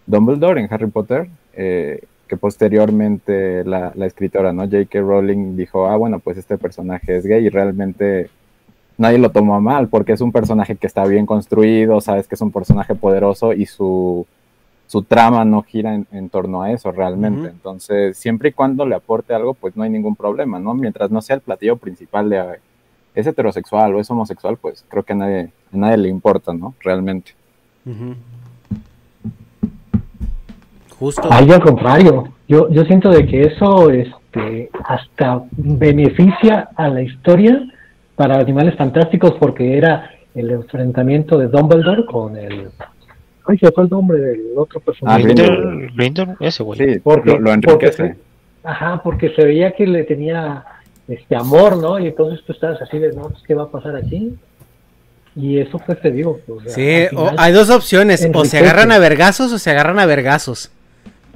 Dumbledore 0.06 0.62
en 0.62 0.74
Harry 0.74 0.88
Potter, 0.88 1.28
eh, 1.54 2.04
que 2.28 2.38
posteriormente 2.38 3.66
la, 3.66 3.92
la 3.96 4.06
escritora, 4.06 4.54
¿no? 4.54 4.64
J.K. 4.64 5.00
Rowling 5.02 5.58
dijo, 5.58 5.88
ah, 5.88 5.98
bueno, 5.98 6.20
pues 6.20 6.38
este 6.38 6.58
personaje 6.58 7.18
es 7.18 7.26
gay 7.26 7.46
y 7.46 7.50
realmente 7.50 8.30
nadie 8.98 9.18
lo 9.18 9.32
tomó 9.32 9.60
mal 9.62 9.90
porque 9.90 10.14
es 10.14 10.22
un 10.22 10.32
personaje 10.32 10.76
que 10.76 10.88
está 10.88 11.06
bien 11.06 11.26
construido, 11.26 12.02
sabes 12.02 12.28
que 12.28 12.36
es 12.36 12.42
un 12.42 12.52
personaje 12.52 12.96
poderoso 12.96 13.54
y 13.54 13.66
su, 13.66 14.26
su 14.88 15.04
trama 15.04 15.46
no 15.46 15.62
gira 15.64 15.94
en, 15.94 16.08
en 16.12 16.30
torno 16.30 16.64
a 16.64 16.72
eso 16.72 16.92
realmente. 16.92 17.50
Entonces, 17.50 18.18
siempre 18.18 18.50
y 18.50 18.54
cuando 18.54 18.86
le 18.86 18.96
aporte 18.96 19.34
algo, 19.34 19.54
pues 19.54 19.76
no 19.76 19.84
hay 19.84 19.90
ningún 19.90 20.16
problema, 20.16 20.60
¿no? 20.60 20.74
Mientras 20.74 21.12
no 21.12 21.22
sea 21.22 21.36
el 21.36 21.42
platillo 21.42 21.76
principal 21.78 22.30
de 22.30 22.60
es 23.18 23.26
heterosexual 23.26 23.96
o 23.96 24.00
es 24.00 24.10
homosexual, 24.12 24.58
pues 24.58 24.86
creo 24.88 25.02
que 25.02 25.14
a 25.14 25.16
nadie, 25.16 25.50
a 25.74 25.78
nadie 25.78 25.98
le 25.98 26.10
importa, 26.10 26.54
¿no? 26.54 26.76
Realmente. 26.82 27.32
Justo. 31.00 31.28
Ahí 31.32 31.52
al 31.52 31.62
contrario, 31.62 32.34
yo, 32.48 32.70
yo 32.70 32.86
siento 32.86 33.10
de 33.10 33.26
que 33.26 33.42
eso 33.42 33.90
este, 33.90 34.70
hasta 34.86 35.44
beneficia 35.52 36.70
a 36.76 36.90
la 36.90 37.02
historia 37.02 37.60
para 38.16 38.38
Animales 38.38 38.76
Fantásticos 38.76 39.34
porque 39.40 39.78
era 39.78 40.12
el 40.36 40.52
enfrentamiento 40.52 41.40
de 41.40 41.48
Dumbledore 41.48 42.06
con 42.06 42.38
el... 42.38 42.70
Ay, 43.48 43.58
se 43.58 43.72
fue 43.72 43.84
el 43.86 43.90
nombre 43.90 44.20
del 44.20 44.42
otro 44.56 44.80
Ah, 44.82 44.86
personaje. 44.86 45.24
Grindelwald. 45.24 45.96
Grindel, 45.96 46.30
ese 46.40 46.64
güey. 46.64 46.80
Sí, 46.80 47.00
Porque- 47.00 47.32
lo, 47.32 47.40
lo 47.40 47.54
enriquece. 47.54 48.04
porque 48.04 48.28
Ajá, 48.64 49.02
porque 49.02 49.30
se 49.34 49.46
veía 49.46 49.72
que 49.72 49.88
le 49.88 50.04
tenía 50.04 50.64
este 51.08 51.36
amor, 51.36 51.78
¿no? 51.78 51.98
Y 52.00 52.08
entonces 52.08 52.44
tú 52.46 52.52
estabas 52.52 52.82
así 52.82 53.00
de, 53.00 53.14
no, 53.14 53.30
pues, 53.30 53.42
¿qué 53.48 53.54
va 53.56 53.64
a 53.64 53.72
pasar 53.72 53.96
aquí? 53.96 54.36
Y 55.36 55.60
eso 55.60 55.80
pues 55.86 56.02
te 56.02 56.12
digo. 56.12 56.40
o 56.48 56.62
sea, 56.62 56.72
Sí, 56.72 57.16
o- 57.16 57.32
hay 57.38 57.54
dos 57.54 57.70
opciones, 57.70 58.28
o 58.34 58.44
se 58.46 58.58
agarran 58.58 58.92
a 58.92 58.98
vergazos 59.00 59.54
o 59.54 59.60
se 59.60 59.70
agarran 59.70 60.00
a 60.00 60.06
vergazos. 60.06 60.72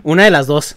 Una 0.04 0.26
de 0.26 0.32
las 0.32 0.48
dos. 0.48 0.76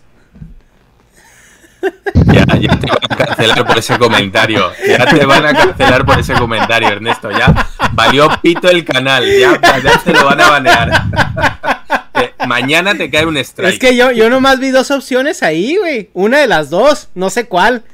Ya, 2.33 2.45
ya 2.59 2.79
te 2.79 2.87
van 2.87 2.99
a 3.11 3.17
cancelar 3.17 3.67
por 3.67 3.79
ese 3.79 3.99
comentario. 3.99 4.73
Ya 4.87 5.07
te 5.07 5.25
van 5.25 5.47
a 5.47 5.53
cancelar 5.55 6.05
por 6.05 6.19
ese 6.19 6.35
comentario, 6.35 6.89
Ernesto. 6.89 7.31
Ya 7.31 7.55
valió 7.93 8.29
pito 8.43 8.69
el 8.69 8.85
canal. 8.85 9.25
Ya, 9.27 9.61
ya 9.83 9.99
se 9.99 10.13
lo 10.13 10.25
van 10.25 10.41
a 10.41 10.51
banear. 10.51 10.91
Mañana 12.47 12.95
te 12.95 13.11
cae 13.11 13.27
un 13.27 13.37
strike. 13.37 13.73
Es 13.75 13.79
que 13.79 13.97
yo, 13.97 14.11
yo 14.13 14.29
nomás 14.31 14.59
vi 14.61 14.71
dos 14.71 14.91
opciones 14.91 15.43
ahí, 15.43 15.77
güey. 15.77 16.11
Una 16.15 16.39
de 16.39 16.47
las 16.47 16.71
dos, 16.71 17.09
no 17.15 17.31
sé 17.31 17.47
cuál. 17.47 17.85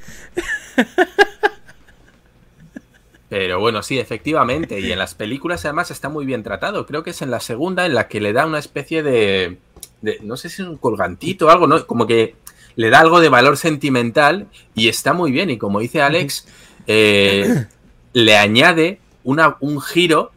Pero 3.28 3.60
bueno, 3.60 3.82
sí, 3.82 3.98
efectivamente. 3.98 4.80
Y 4.80 4.90
en 4.90 4.98
las 4.98 5.14
películas 5.14 5.64
además 5.64 5.90
está 5.90 6.08
muy 6.08 6.26
bien 6.26 6.42
tratado. 6.42 6.84
Creo 6.86 7.02
que 7.04 7.10
es 7.10 7.22
en 7.22 7.30
la 7.30 7.38
segunda 7.40 7.86
en 7.86 7.94
la 7.94 8.08
que 8.08 8.20
le 8.20 8.32
da 8.32 8.44
una 8.46 8.58
especie 8.58 9.02
de. 9.04 9.58
de- 10.00 10.18
no 10.22 10.36
sé 10.36 10.48
si 10.48 10.62
es 10.62 10.68
un 10.68 10.76
colgantito 10.78 11.46
o 11.46 11.50
algo, 11.50 11.66
¿no? 11.68 11.86
Como 11.86 12.06
que 12.08 12.34
le 12.76 12.90
da 12.90 13.00
algo 13.00 13.20
de 13.20 13.28
valor 13.28 13.56
sentimental 13.56 14.46
y 14.74 14.88
está 14.88 15.12
muy 15.12 15.30
bien. 15.32 15.50
Y 15.50 15.58
como 15.58 15.80
dice 15.80 16.02
Alex, 16.02 16.46
eh, 16.86 17.66
le 18.12 18.36
añade 18.36 19.00
una, 19.24 19.56
un 19.60 19.80
giro 19.80 20.32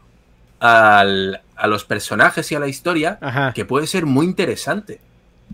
al- 0.59 1.41
a 1.55 1.67
los 1.67 1.85
personajes 1.85 2.51
y 2.51 2.55
a 2.55 2.59
la 2.59 2.67
historia 2.67 3.17
Ajá. 3.21 3.53
que 3.53 3.65
puede 3.65 3.87
ser 3.87 4.05
muy 4.05 4.25
interesante. 4.25 4.99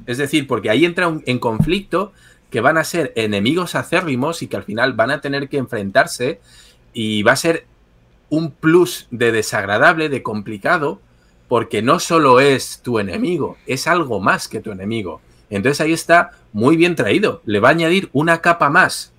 Es 0.05 0.17
decir, 0.17 0.47
porque 0.47 0.69
ahí 0.69 0.85
entra 0.85 1.07
un- 1.07 1.23
en 1.25 1.39
conflicto 1.39 2.13
que 2.49 2.61
van 2.61 2.77
a 2.77 2.83
ser 2.83 3.13
enemigos 3.15 3.75
acérrimos 3.75 4.41
y 4.41 4.47
que 4.47 4.57
al 4.57 4.63
final 4.63 4.93
van 4.93 5.11
a 5.11 5.21
tener 5.21 5.49
que 5.49 5.57
enfrentarse 5.57 6.39
y 6.93 7.21
va 7.23 7.33
a 7.33 7.35
ser 7.35 7.65
un 8.29 8.51
plus 8.51 9.07
de 9.11 9.31
desagradable, 9.31 10.09
de 10.09 10.23
complicado, 10.23 10.99
porque 11.47 11.81
no 11.81 11.99
solo 11.99 12.39
es 12.39 12.81
tu 12.81 12.99
enemigo, 12.99 13.57
es 13.67 13.87
algo 13.87 14.19
más 14.19 14.47
que 14.47 14.59
tu 14.61 14.71
enemigo. 14.71 15.21
Entonces 15.49 15.81
ahí 15.81 15.93
está 15.93 16.31
muy 16.53 16.77
bien 16.77 16.95
traído. 16.95 17.41
Le 17.45 17.59
va 17.59 17.69
a 17.69 17.71
añadir 17.71 18.09
una 18.13 18.41
capa 18.41 18.69
más 18.69 19.11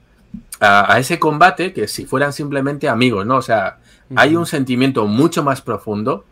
a, 0.61 0.99
ese 0.99 1.19
combate 1.19 1.73
que 1.73 1.89
si 1.89 2.05
fueran 2.07 2.33
simplemente 2.33 2.89
amigos, 2.89 3.27
¿no? 3.27 3.37
O 3.37 3.43
sea, 3.43 3.79
hay 4.15 4.37
un 4.37 4.47
sentimiento 4.47 5.07
mucho 5.07 5.43
más 5.43 5.63
profundo 5.63 6.25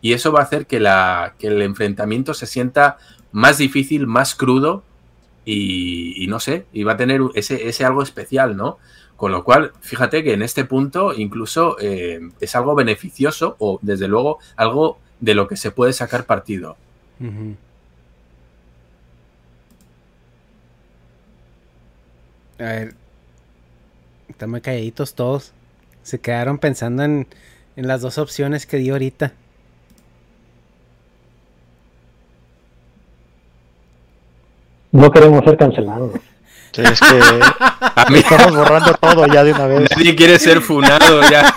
y 0.00 0.12
eso 0.12 0.32
va 0.32 0.40
a 0.40 0.44
hacer 0.44 0.66
que, 0.66 0.80
la, 0.80 1.34
que 1.38 1.48
el 1.48 1.62
enfrentamiento 1.62 2.34
se 2.34 2.46
sienta 2.46 2.98
más 3.32 3.58
difícil, 3.58 4.06
más 4.06 4.34
crudo 4.34 4.82
y, 5.44 6.26
no 6.28 6.40
sé, 6.40 6.66
y 6.72 6.82
va 6.82 6.92
a 6.92 6.96
tener 6.96 7.20
ese, 7.34 7.68
ese, 7.68 7.84
algo 7.84 8.02
especial, 8.02 8.56
¿no? 8.56 8.78
Con 9.16 9.32
lo 9.32 9.44
cual, 9.44 9.72
fíjate 9.80 10.24
que 10.24 10.32
en 10.32 10.42
este 10.42 10.64
punto 10.64 11.14
incluso 11.14 11.76
eh, 11.80 12.20
es 12.40 12.56
algo 12.56 12.74
beneficioso 12.74 13.56
o 13.58 13.78
desde 13.80 14.08
luego 14.08 14.38
algo 14.56 14.98
de 15.20 15.34
lo 15.34 15.48
que 15.48 15.56
se 15.56 15.70
puede 15.70 15.92
sacar 15.92 16.26
partido. 16.26 16.76
A 22.58 22.62
ver, 22.62 22.94
están 24.28 24.50
muy 24.50 24.60
calladitos 24.60 25.14
todos. 25.14 25.52
Se 26.02 26.20
quedaron 26.20 26.58
pensando 26.58 27.02
en, 27.04 27.26
en 27.76 27.88
las 27.88 28.00
dos 28.00 28.18
opciones 28.18 28.66
que 28.66 28.78
di 28.78 28.90
ahorita. 28.90 29.32
No 34.92 35.10
queremos 35.10 35.44
ser 35.44 35.56
cancelados. 35.56 36.12
Sí, 36.72 36.82
es 36.82 37.00
que 37.00 37.06
a 37.80 38.06
mí 38.10 38.18
estamos 38.18 38.54
borrando 38.54 38.92
todo 38.92 39.26
ya 39.28 39.42
de 39.42 39.52
una 39.52 39.66
vez. 39.66 39.88
Nadie 39.96 40.14
quiere 40.14 40.38
ser 40.38 40.60
funado 40.60 41.22
ya. 41.30 41.56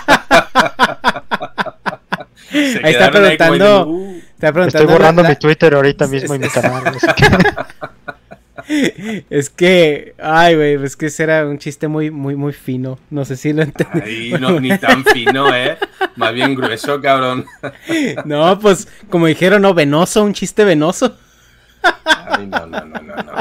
ahí 2.82 2.92
está 2.92 3.10
preguntando, 3.10 3.86
uh". 3.86 4.16
está 4.16 4.50
preguntando. 4.50 4.66
Estoy 4.66 4.86
borrando 4.86 5.22
mi 5.22 5.36
Twitter 5.36 5.74
ahorita 5.74 6.06
mismo 6.06 6.34
y 6.36 6.38
mi 6.38 6.48
canal. 6.48 6.84
Es 9.30 9.50
que, 9.50 10.14
ay, 10.18 10.54
güey, 10.54 10.84
es 10.84 10.96
que 10.96 11.06
ese 11.06 11.24
era 11.24 11.46
un 11.46 11.58
chiste 11.58 11.88
muy, 11.88 12.10
muy, 12.10 12.36
muy 12.36 12.52
fino. 12.52 12.98
No 13.10 13.24
sé 13.24 13.36
si 13.36 13.52
lo 13.52 13.62
entendí. 13.62 14.32
Ay, 14.32 14.40
no, 14.40 14.60
ni 14.60 14.76
tan 14.78 15.04
fino, 15.04 15.54
¿eh? 15.54 15.76
Más 16.16 16.32
bien 16.32 16.54
grueso, 16.54 17.00
cabrón. 17.00 17.46
no, 18.24 18.58
pues, 18.60 18.88
como 19.08 19.26
dijeron, 19.26 19.62
no, 19.62 19.74
venoso, 19.74 20.24
un 20.24 20.34
chiste 20.34 20.64
venoso. 20.64 21.16
Ay, 22.04 22.46
no, 22.46 22.66
no, 22.66 22.84
no, 22.84 23.00
no, 23.00 23.16
no. 23.16 23.32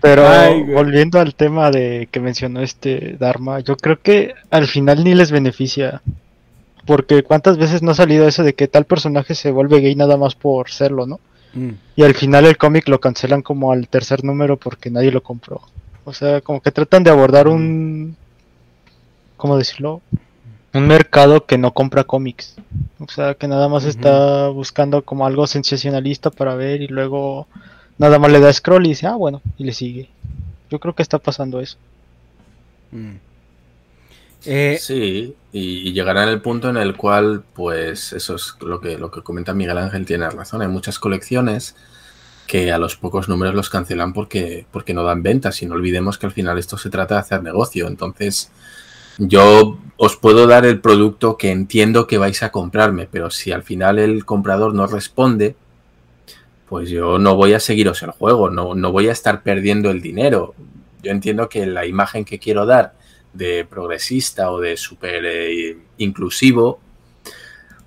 Pero 0.00 0.64
volviendo 0.66 1.18
al 1.18 1.34
tema 1.34 1.70
de 1.70 2.08
que 2.10 2.20
mencionó 2.20 2.60
este 2.60 3.16
Dharma, 3.18 3.60
yo 3.60 3.76
creo 3.76 4.00
que 4.00 4.34
al 4.50 4.66
final 4.66 5.02
ni 5.02 5.14
les 5.14 5.30
beneficia. 5.30 6.02
Porque 6.86 7.22
cuántas 7.22 7.58
veces 7.58 7.82
no 7.82 7.90
ha 7.90 7.94
salido 7.94 8.26
eso 8.26 8.42
de 8.42 8.54
que 8.54 8.68
tal 8.68 8.84
personaje 8.84 9.34
se 9.34 9.50
vuelve 9.50 9.80
gay 9.80 9.94
nada 9.94 10.16
más 10.16 10.34
por 10.34 10.70
serlo, 10.70 11.06
¿no? 11.06 11.20
Mm. 11.54 11.70
Y 11.96 12.02
al 12.02 12.14
final 12.14 12.46
el 12.46 12.56
cómic 12.56 12.88
lo 12.88 13.00
cancelan 13.00 13.42
como 13.42 13.72
al 13.72 13.88
tercer 13.88 14.24
número 14.24 14.56
porque 14.56 14.90
nadie 14.90 15.12
lo 15.12 15.22
compró. 15.22 15.62
O 16.04 16.12
sea, 16.12 16.40
como 16.40 16.60
que 16.60 16.72
tratan 16.72 17.04
de 17.04 17.10
abordar 17.10 17.48
un... 17.48 18.16
¿Cómo 19.36 19.56
decirlo? 19.56 20.00
Un 20.74 20.86
mercado 20.86 21.46
que 21.46 21.58
no 21.58 21.72
compra 21.72 22.04
cómics. 22.04 22.56
O 22.98 23.08
sea, 23.08 23.34
que 23.34 23.48
nada 23.48 23.68
más 23.68 23.84
está 23.84 24.48
buscando 24.48 25.02
como 25.02 25.26
algo 25.26 25.46
sensacionalista 25.46 26.30
para 26.30 26.54
ver 26.54 26.82
y 26.82 26.88
luego 26.88 27.46
nada 27.98 28.18
más 28.18 28.30
le 28.30 28.40
da 28.40 28.52
scroll 28.52 28.86
y 28.86 28.90
dice, 28.90 29.06
ah, 29.06 29.16
bueno, 29.16 29.42
y 29.56 29.64
le 29.64 29.72
sigue. 29.72 30.08
Yo 30.70 30.78
creo 30.80 30.94
que 30.94 31.02
está 31.02 31.18
pasando 31.18 31.60
eso. 31.60 31.76
Mm. 32.90 33.16
Eh, 34.44 34.78
sí, 34.80 35.34
y, 35.52 35.92
llegará 35.92 36.22
en 36.22 36.28
el 36.28 36.40
punto 36.40 36.68
en 36.70 36.76
el 36.76 36.96
cual, 36.96 37.44
pues, 37.54 38.12
eso 38.12 38.36
es 38.36 38.54
lo 38.60 38.80
que, 38.80 38.98
lo 38.98 39.10
que 39.10 39.22
comenta 39.22 39.54
Miguel 39.54 39.78
Ángel, 39.78 40.06
tiene 40.06 40.28
razón. 40.30 40.62
Hay 40.62 40.68
muchas 40.68 40.98
colecciones 40.98 41.74
que 42.46 42.72
a 42.72 42.78
los 42.78 42.96
pocos 42.96 43.28
números 43.28 43.54
los 43.54 43.68
cancelan 43.68 44.12
porque, 44.12 44.66
porque 44.70 44.94
no 44.94 45.02
dan 45.02 45.22
ventas. 45.22 45.62
Y 45.62 45.66
no 45.66 45.74
olvidemos 45.74 46.18
que 46.18 46.26
al 46.26 46.32
final 46.32 46.58
esto 46.58 46.78
se 46.78 46.90
trata 46.90 47.14
de 47.14 47.20
hacer 47.20 47.42
negocio. 47.42 47.88
Entonces, 47.88 48.50
yo 49.18 49.78
os 49.96 50.16
puedo 50.16 50.46
dar 50.46 50.64
el 50.64 50.80
producto 50.80 51.36
que 51.36 51.50
entiendo 51.50 52.06
que 52.06 52.18
vais 52.18 52.42
a 52.42 52.50
comprarme, 52.52 53.08
pero 53.10 53.30
si 53.30 53.50
al 53.52 53.64
final 53.64 53.98
el 53.98 54.24
comprador 54.24 54.74
no 54.74 54.86
responde, 54.86 55.56
pues 56.68 56.88
yo 56.88 57.18
no 57.18 57.34
voy 57.34 57.54
a 57.54 57.60
seguiros 57.60 58.02
el 58.02 58.12
juego, 58.12 58.50
no, 58.50 58.74
no 58.74 58.92
voy 58.92 59.08
a 59.08 59.12
estar 59.12 59.42
perdiendo 59.42 59.90
el 59.90 60.00
dinero. 60.00 60.54
Yo 61.02 61.10
entiendo 61.10 61.48
que 61.48 61.66
la 61.66 61.86
imagen 61.86 62.24
que 62.24 62.38
quiero 62.38 62.64
dar 62.64 62.94
de 63.32 63.64
progresista 63.64 64.50
o 64.50 64.60
de 64.60 64.76
súper 64.76 65.24
eh, 65.24 65.78
inclusivo, 65.98 66.80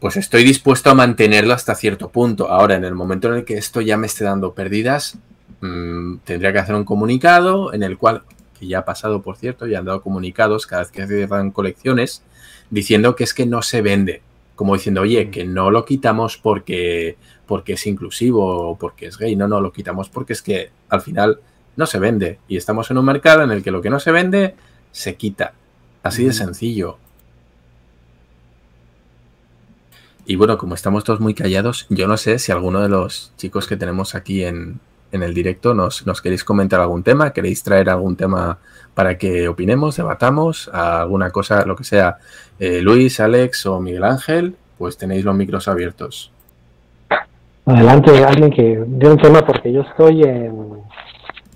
pues 0.02 0.18
estoy 0.18 0.44
dispuesto 0.44 0.90
a 0.90 0.96
mantenerlo 0.96 1.54
hasta 1.54 1.76
cierto 1.76 2.10
punto. 2.10 2.50
Ahora, 2.50 2.76
en 2.76 2.86
el 2.86 2.96
momento 2.96 3.28
en 3.28 3.36
el 3.36 3.46
que 3.46 3.54
esto 3.54 3.82
ya 3.82 3.98
me 3.98 4.08
esté 4.08 4.24
dando 4.24 4.54
pérdidas, 4.54 5.20
mm, 5.62 6.18
tendría 6.24 6.52
que 6.52 6.60
hacer 6.60 6.74
un 6.74 6.86
comunicado 6.86 7.72
en 7.72 7.84
el 7.84 8.00
cual, 8.00 8.24
que 8.60 8.66
ya 8.68 8.80
ha 8.80 8.86
pasado, 8.86 9.22
por 9.22 9.38
cierto, 9.38 9.68
ya 9.68 9.78
han 9.78 9.86
dado 9.86 10.02
comunicados 10.02 10.66
cada 10.66 10.82
vez 10.82 10.92
que 10.92 11.06
se 11.06 11.28
dan 11.28 11.52
colecciones, 11.52 12.24
diciendo 12.72 13.16
que 13.16 13.24
es 13.24 13.36
que 13.36 13.46
no 13.46 13.62
se 13.62 13.84
vende. 13.84 14.24
Como 14.56 14.74
diciendo, 14.74 15.02
oye, 15.02 15.30
que 15.30 15.44
no 15.46 15.70
lo 15.70 15.86
quitamos 15.86 16.38
porque, 16.38 17.18
porque 17.46 17.74
es 17.74 17.86
inclusivo 17.86 18.72
o 18.72 18.78
porque 18.78 19.06
es 19.06 19.18
gay. 19.20 19.36
No, 19.36 19.48
no, 19.48 19.62
lo 19.62 19.72
quitamos 19.72 20.10
porque 20.10 20.34
es 20.34 20.42
que 20.42 20.72
al 20.90 21.02
final 21.02 21.40
no 21.76 21.86
se 21.86 22.00
vende. 22.00 22.40
Y 22.48 22.58
estamos 22.58 22.90
en 22.90 22.98
un 22.98 23.06
mercado 23.06 23.44
en 23.44 23.52
el 23.52 23.62
que 23.62 23.72
lo 23.72 23.84
que 23.84 23.90
no 23.92 24.00
se 24.00 24.12
vende 24.12 24.56
se 24.92 25.16
quita. 25.16 25.54
Así 26.04 26.26
de 26.26 26.34
sencillo. 26.34 26.98
Y 30.26 30.36
bueno, 30.36 30.58
como 30.58 30.76
estamos 30.76 31.04
todos 31.04 31.20
muy 31.20 31.34
callados, 31.34 31.88
yo 31.90 32.08
no 32.08 32.18
sé 32.18 32.40
si 32.40 32.52
alguno 32.52 32.82
de 32.82 32.90
los 32.90 33.34
chicos 33.38 33.68
que 33.68 33.76
tenemos 33.76 34.16
aquí 34.16 34.44
en, 34.44 34.80
en 35.12 35.24
el 35.24 35.34
directo 35.34 35.74
nos, 35.74 36.06
nos, 36.06 36.22
queréis 36.22 36.44
comentar 36.44 36.80
algún 36.80 37.04
tema, 37.04 37.34
queréis 37.34 37.64
traer 37.64 37.90
algún 37.90 38.16
tema 38.16 38.60
para 38.94 39.18
que 39.18 39.48
opinemos, 39.48 39.98
debatamos, 39.98 40.70
alguna 40.70 41.32
cosa, 41.32 41.66
lo 41.66 41.76
que 41.76 41.84
sea. 41.84 42.18
Eh, 42.60 42.82
Luis, 42.82 43.20
Alex 43.20 43.66
o 43.66 43.80
Miguel 43.80 44.04
Ángel, 44.04 44.56
pues 44.78 44.98
tenéis 44.98 45.26
los 45.26 45.36
micros 45.36 45.68
abiertos. 45.68 46.32
Adelante, 47.66 48.24
alguien 48.24 48.52
que 48.52 48.84
dé 48.88 49.10
un 49.10 49.18
tema 49.18 49.46
porque 49.46 49.72
yo 49.72 49.82
estoy 49.82 50.24
en 50.24 50.82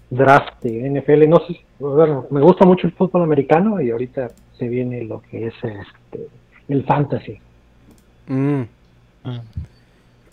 draft 0.10 0.62
de 0.62 0.90
NFL. 0.90 1.28
No 1.30 1.40
sé, 1.48 1.62
bueno, 1.80 2.28
me 2.30 2.42
gusta 2.42 2.66
mucho 2.66 2.88
el 2.88 2.94
fútbol 2.94 3.24
americano 3.24 3.82
y 3.82 3.92
ahorita 3.92 4.32
se 4.58 4.68
viene 4.68 5.04
lo 5.04 5.22
que 5.22 5.48
es 5.48 5.54
este, 5.64 6.28
el 6.68 6.84
fantasy. 6.86 7.40
Mm. 8.28 8.64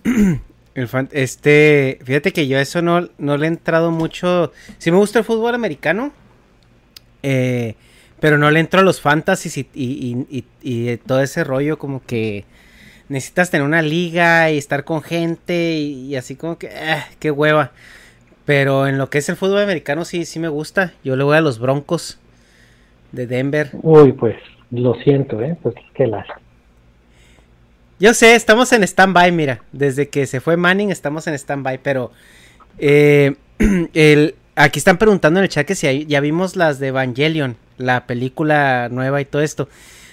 El 0.74 0.88
este, 1.10 1.98
fíjate 2.02 2.32
que 2.32 2.48
yo 2.48 2.58
eso 2.58 2.80
no, 2.80 3.08
no 3.18 3.36
le 3.36 3.44
he 3.44 3.48
entrado 3.48 3.90
mucho. 3.90 4.52
Sí 4.78 4.90
me 4.90 4.96
gusta 4.96 5.18
el 5.18 5.24
fútbol 5.26 5.54
americano, 5.54 6.12
eh, 7.22 7.74
pero 8.20 8.38
no 8.38 8.50
le 8.50 8.60
entro 8.60 8.80
a 8.80 8.82
los 8.82 9.00
fantasies 9.00 9.58
y, 9.58 9.68
y, 9.74 10.44
y, 10.62 10.96
todo 10.98 11.20
ese 11.20 11.44
rollo 11.44 11.78
como 11.78 12.02
que 12.02 12.46
necesitas 13.08 13.50
tener 13.50 13.66
una 13.66 13.82
liga 13.82 14.50
y 14.50 14.56
estar 14.56 14.84
con 14.84 15.02
gente 15.02 15.74
y, 15.74 16.16
así 16.16 16.36
como 16.36 16.56
que, 16.56 16.70
ah, 16.70 17.06
qué 17.18 17.30
hueva. 17.30 17.72
Pero 18.44 18.88
en 18.88 18.98
lo 18.98 19.08
que 19.08 19.18
es 19.18 19.28
el 19.28 19.36
fútbol 19.36 19.62
americano 19.62 20.04
sí, 20.04 20.24
sí 20.24 20.38
me 20.38 20.48
gusta. 20.48 20.92
Yo 21.04 21.16
le 21.16 21.24
voy 21.24 21.36
a 21.36 21.40
los 21.40 21.58
Broncos 21.58 22.18
de 23.12 23.26
Denver. 23.26 23.70
Uy, 23.82 24.12
pues 24.12 24.36
lo 24.70 24.94
siento, 24.94 25.40
¿eh? 25.40 25.56
Pues 25.62 25.74
qué 25.94 26.06
lástima. 26.06 26.40
Yo 28.00 28.14
sé, 28.14 28.34
estamos 28.34 28.72
en 28.72 28.82
stand-by, 28.82 29.30
mira. 29.30 29.62
Desde 29.70 30.08
que 30.08 30.26
se 30.26 30.40
fue 30.40 30.56
Manning 30.56 30.90
estamos 30.90 31.26
en 31.26 31.34
stand-by, 31.34 31.78
pero... 31.82 32.10
Eh, 32.78 33.36
el, 33.94 34.34
aquí 34.56 34.80
están 34.80 34.98
preguntando 34.98 35.38
en 35.38 35.44
el 35.44 35.50
chat 35.50 35.66
que 35.66 35.76
si 35.76 36.06
ya 36.06 36.20
vimos 36.20 36.56
las 36.56 36.80
de 36.80 36.88
Evangelion, 36.88 37.56
la 37.78 38.06
película 38.06 38.88
nueva 38.90 39.20
y 39.20 39.24
todo 39.24 39.42
esto. 39.42 39.68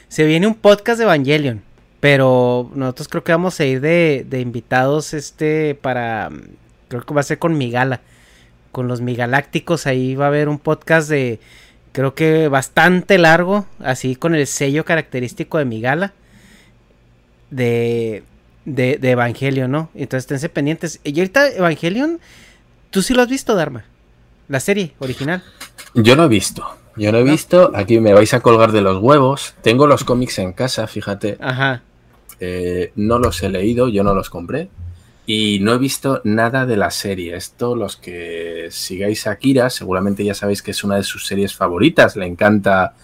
Se 0.08 0.26
viene 0.26 0.46
un 0.46 0.54
podcast 0.54 1.00
de 1.00 1.06
Evangelion, 1.06 1.64
pero 2.00 2.70
nosotros 2.76 3.08
creo 3.08 3.24
que 3.24 3.32
vamos 3.32 3.60
a 3.60 3.66
ir 3.66 3.82
de, 3.82 4.24
de 4.30 4.40
invitados 4.40 5.16
este 5.16 5.74
para... 5.74 6.30
Creo 6.90 7.04
que 7.04 7.14
va 7.14 7.22
a 7.22 7.24
ser 7.24 7.40
con 7.40 7.58
Migala 7.58 8.02
con 8.72 8.88
los 8.88 9.02
Migalácticos. 9.02 9.88
Ahí 9.88 10.16
va 10.16 10.26
a 10.26 10.28
haber 10.30 10.50
un 10.50 10.60
podcast 10.60 11.10
de, 11.10 11.40
creo 11.92 12.16
que 12.16 12.48
bastante 12.48 13.18
largo, 13.18 13.66
así 13.80 14.16
con 14.16 14.36
el 14.36 14.48
sello 14.48 14.86
característico 14.86 15.58
de 15.58 15.66
Migala, 15.66 16.14
de, 17.50 18.24
de, 18.66 18.98
de 18.98 19.12
Evangelion, 19.12 19.72
¿no? 19.72 19.90
Entonces 19.96 20.24
esténse 20.24 20.50
pendientes. 20.50 21.00
Y 21.04 21.20
ahorita 21.20 21.50
Evangelion, 21.50 22.20
¿tú 22.90 23.02
sí 23.02 23.14
lo 23.14 23.22
has 23.22 23.30
visto, 23.30 23.56
Dharma? 23.56 23.86
La 24.48 24.60
serie 24.60 24.94
original. 25.00 25.44
Yo 25.94 26.16
no 26.16 26.26
he 26.26 26.28
visto. 26.28 26.66
Yo 26.96 27.12
no 27.12 27.20
he 27.20 27.24
visto. 27.24 27.72
Aquí 27.76 28.00
me 28.00 28.14
vais 28.14 28.34
a 28.34 28.42
colgar 28.42 28.72
de 28.72 28.82
los 28.82 29.02
huevos. 29.02 29.56
Tengo 29.62 29.88
los 29.88 30.04
cómics 30.04 30.40
en 30.40 30.54
casa, 30.54 30.88
fíjate. 30.88 31.38
Ajá. 31.40 31.84
Eh, 32.40 32.92
no 32.96 33.20
los 33.20 33.42
he 33.44 33.50
leído, 33.50 33.90
yo 33.90 34.04
no 34.04 34.14
los 34.14 34.30
compré. 34.30 34.70
Y 35.32 35.60
no 35.60 35.74
he 35.74 35.78
visto 35.78 36.22
nada 36.24 36.66
de 36.66 36.76
la 36.76 36.90
serie. 36.90 37.36
Esto, 37.36 37.76
los 37.76 37.98
que 37.98 38.70
sigáis 38.72 39.28
a 39.28 39.38
Kira, 39.38 39.70
seguramente 39.70 40.24
ya 40.24 40.34
sabéis 40.34 40.64
que 40.64 40.72
es 40.72 40.84
una 40.84 40.96
de 40.96 41.04
sus 41.04 41.28
series 41.28 41.54
favoritas. 41.56 42.16
Le 42.16 42.26
encanta, 42.26 42.96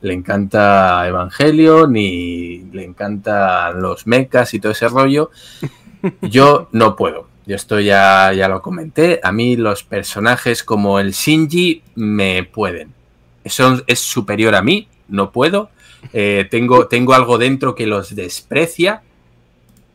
le 0.00 0.12
encanta 0.12 1.04
Evangelion 1.08 1.96
y 1.96 2.58
le 2.72 2.84
encantan 2.84 3.82
los 3.82 4.06
mechas 4.06 4.54
y 4.54 4.60
todo 4.60 4.70
ese 4.70 4.86
rollo. 4.86 5.32
Yo 6.22 6.68
no 6.70 6.94
puedo. 6.94 7.26
Yo 7.46 7.56
esto 7.56 7.80
ya, 7.80 8.32
ya 8.32 8.46
lo 8.46 8.62
comenté. 8.62 9.18
A 9.20 9.32
mí 9.32 9.56
los 9.56 9.82
personajes 9.82 10.62
como 10.62 11.00
el 11.00 11.10
Shinji 11.10 11.82
me 11.96 12.44
pueden. 12.44 12.94
Eso 13.42 13.82
es 13.88 13.98
superior 13.98 14.54
a 14.54 14.62
mí, 14.62 14.86
no 15.08 15.32
puedo. 15.32 15.70
Eh, 16.12 16.46
tengo, 16.48 16.86
tengo 16.86 17.14
algo 17.14 17.38
dentro 17.38 17.74
que 17.74 17.88
los 17.88 18.14
desprecia. 18.14 19.02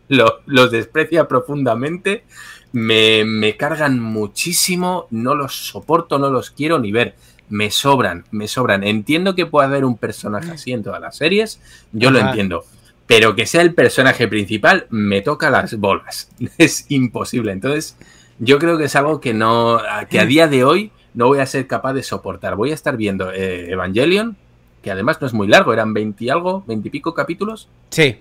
Los 0.10 0.72
desprecia 0.72 1.28
profundamente. 1.28 2.24
Me, 2.72 3.24
me 3.26 3.58
cargan 3.58 4.00
muchísimo. 4.00 5.08
No 5.12 5.36
los 5.36 5.68
soporto, 5.68 6.20
no 6.20 6.30
los 6.30 6.52
quiero 6.52 6.80
ni 6.80 6.92
ver 6.92 7.16
me 7.50 7.72
sobran, 7.72 8.26
me 8.32 8.48
sobran. 8.48 8.84
Entiendo 8.84 9.36
que 9.36 9.46
pueda 9.46 9.68
haber 9.68 9.86
un 9.86 9.98
personaje 9.98 10.52
así 10.52 10.72
en 10.72 10.84
todas 10.84 11.02
las 11.02 11.18
series, 11.18 11.62
yo 11.92 12.12
lo 12.12 12.20
entiendo. 12.20 12.64
Pero 13.06 13.36
que 13.36 13.46
sea 13.46 13.62
el 13.62 13.74
personaje 13.74 14.28
principal, 14.28 14.88
me 14.90 15.22
toca 15.22 15.50
las 15.50 15.78
bolas. 15.78 16.30
Es 16.58 16.86
imposible. 16.90 17.54
Entonces, 17.54 17.98
yo 18.40 18.60
creo 18.60 18.78
que 18.78 18.86
es 18.86 18.96
algo 18.96 19.22
que 19.22 19.34
no. 19.34 19.80
que 20.10 20.20
a 20.20 20.26
día 20.26 20.48
de 20.48 20.66
hoy 20.66 20.92
no 21.14 21.28
voy 21.28 21.40
a 21.40 21.46
ser 21.46 21.68
capaz 21.68 21.94
de 21.94 22.04
soportar. 22.04 22.56
Voy 22.56 22.72
a 22.72 22.74
estar 22.74 22.98
viendo 22.98 23.32
eh, 23.32 23.72
Evangelion, 23.72 24.36
que 24.84 24.92
además 24.92 25.22
no 25.22 25.28
es 25.28 25.34
muy 25.34 25.48
largo, 25.48 25.72
eran 25.72 25.94
20 25.94 26.26
y 26.26 26.30
algo, 26.30 26.64
20 26.68 26.88
y 26.88 26.92
pico 26.92 27.14
capítulos. 27.14 27.70
Sí. 27.92 28.18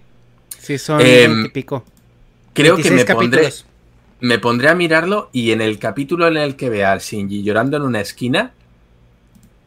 Sí, 0.60 0.78
son 0.78 1.00
Em, 1.00 1.30
20 1.32 1.48
y 1.48 1.50
pico. 1.52 1.84
Creo 2.54 2.76
que 2.76 2.82
26 2.90 3.06
me 3.08 3.14
pondré, 3.14 3.52
me 4.20 4.38
pondré 4.38 4.68
a 4.70 4.74
mirarlo 4.74 5.28
y 5.32 5.52
en 5.52 5.60
el 5.60 5.78
capítulo 5.78 6.26
en 6.26 6.36
el 6.36 6.56
que 6.56 6.70
vea 6.70 6.92
al 6.92 7.00
Shinji 7.00 7.42
llorando 7.42 7.76
en 7.76 7.82
una 7.82 8.00
esquina, 8.00 8.52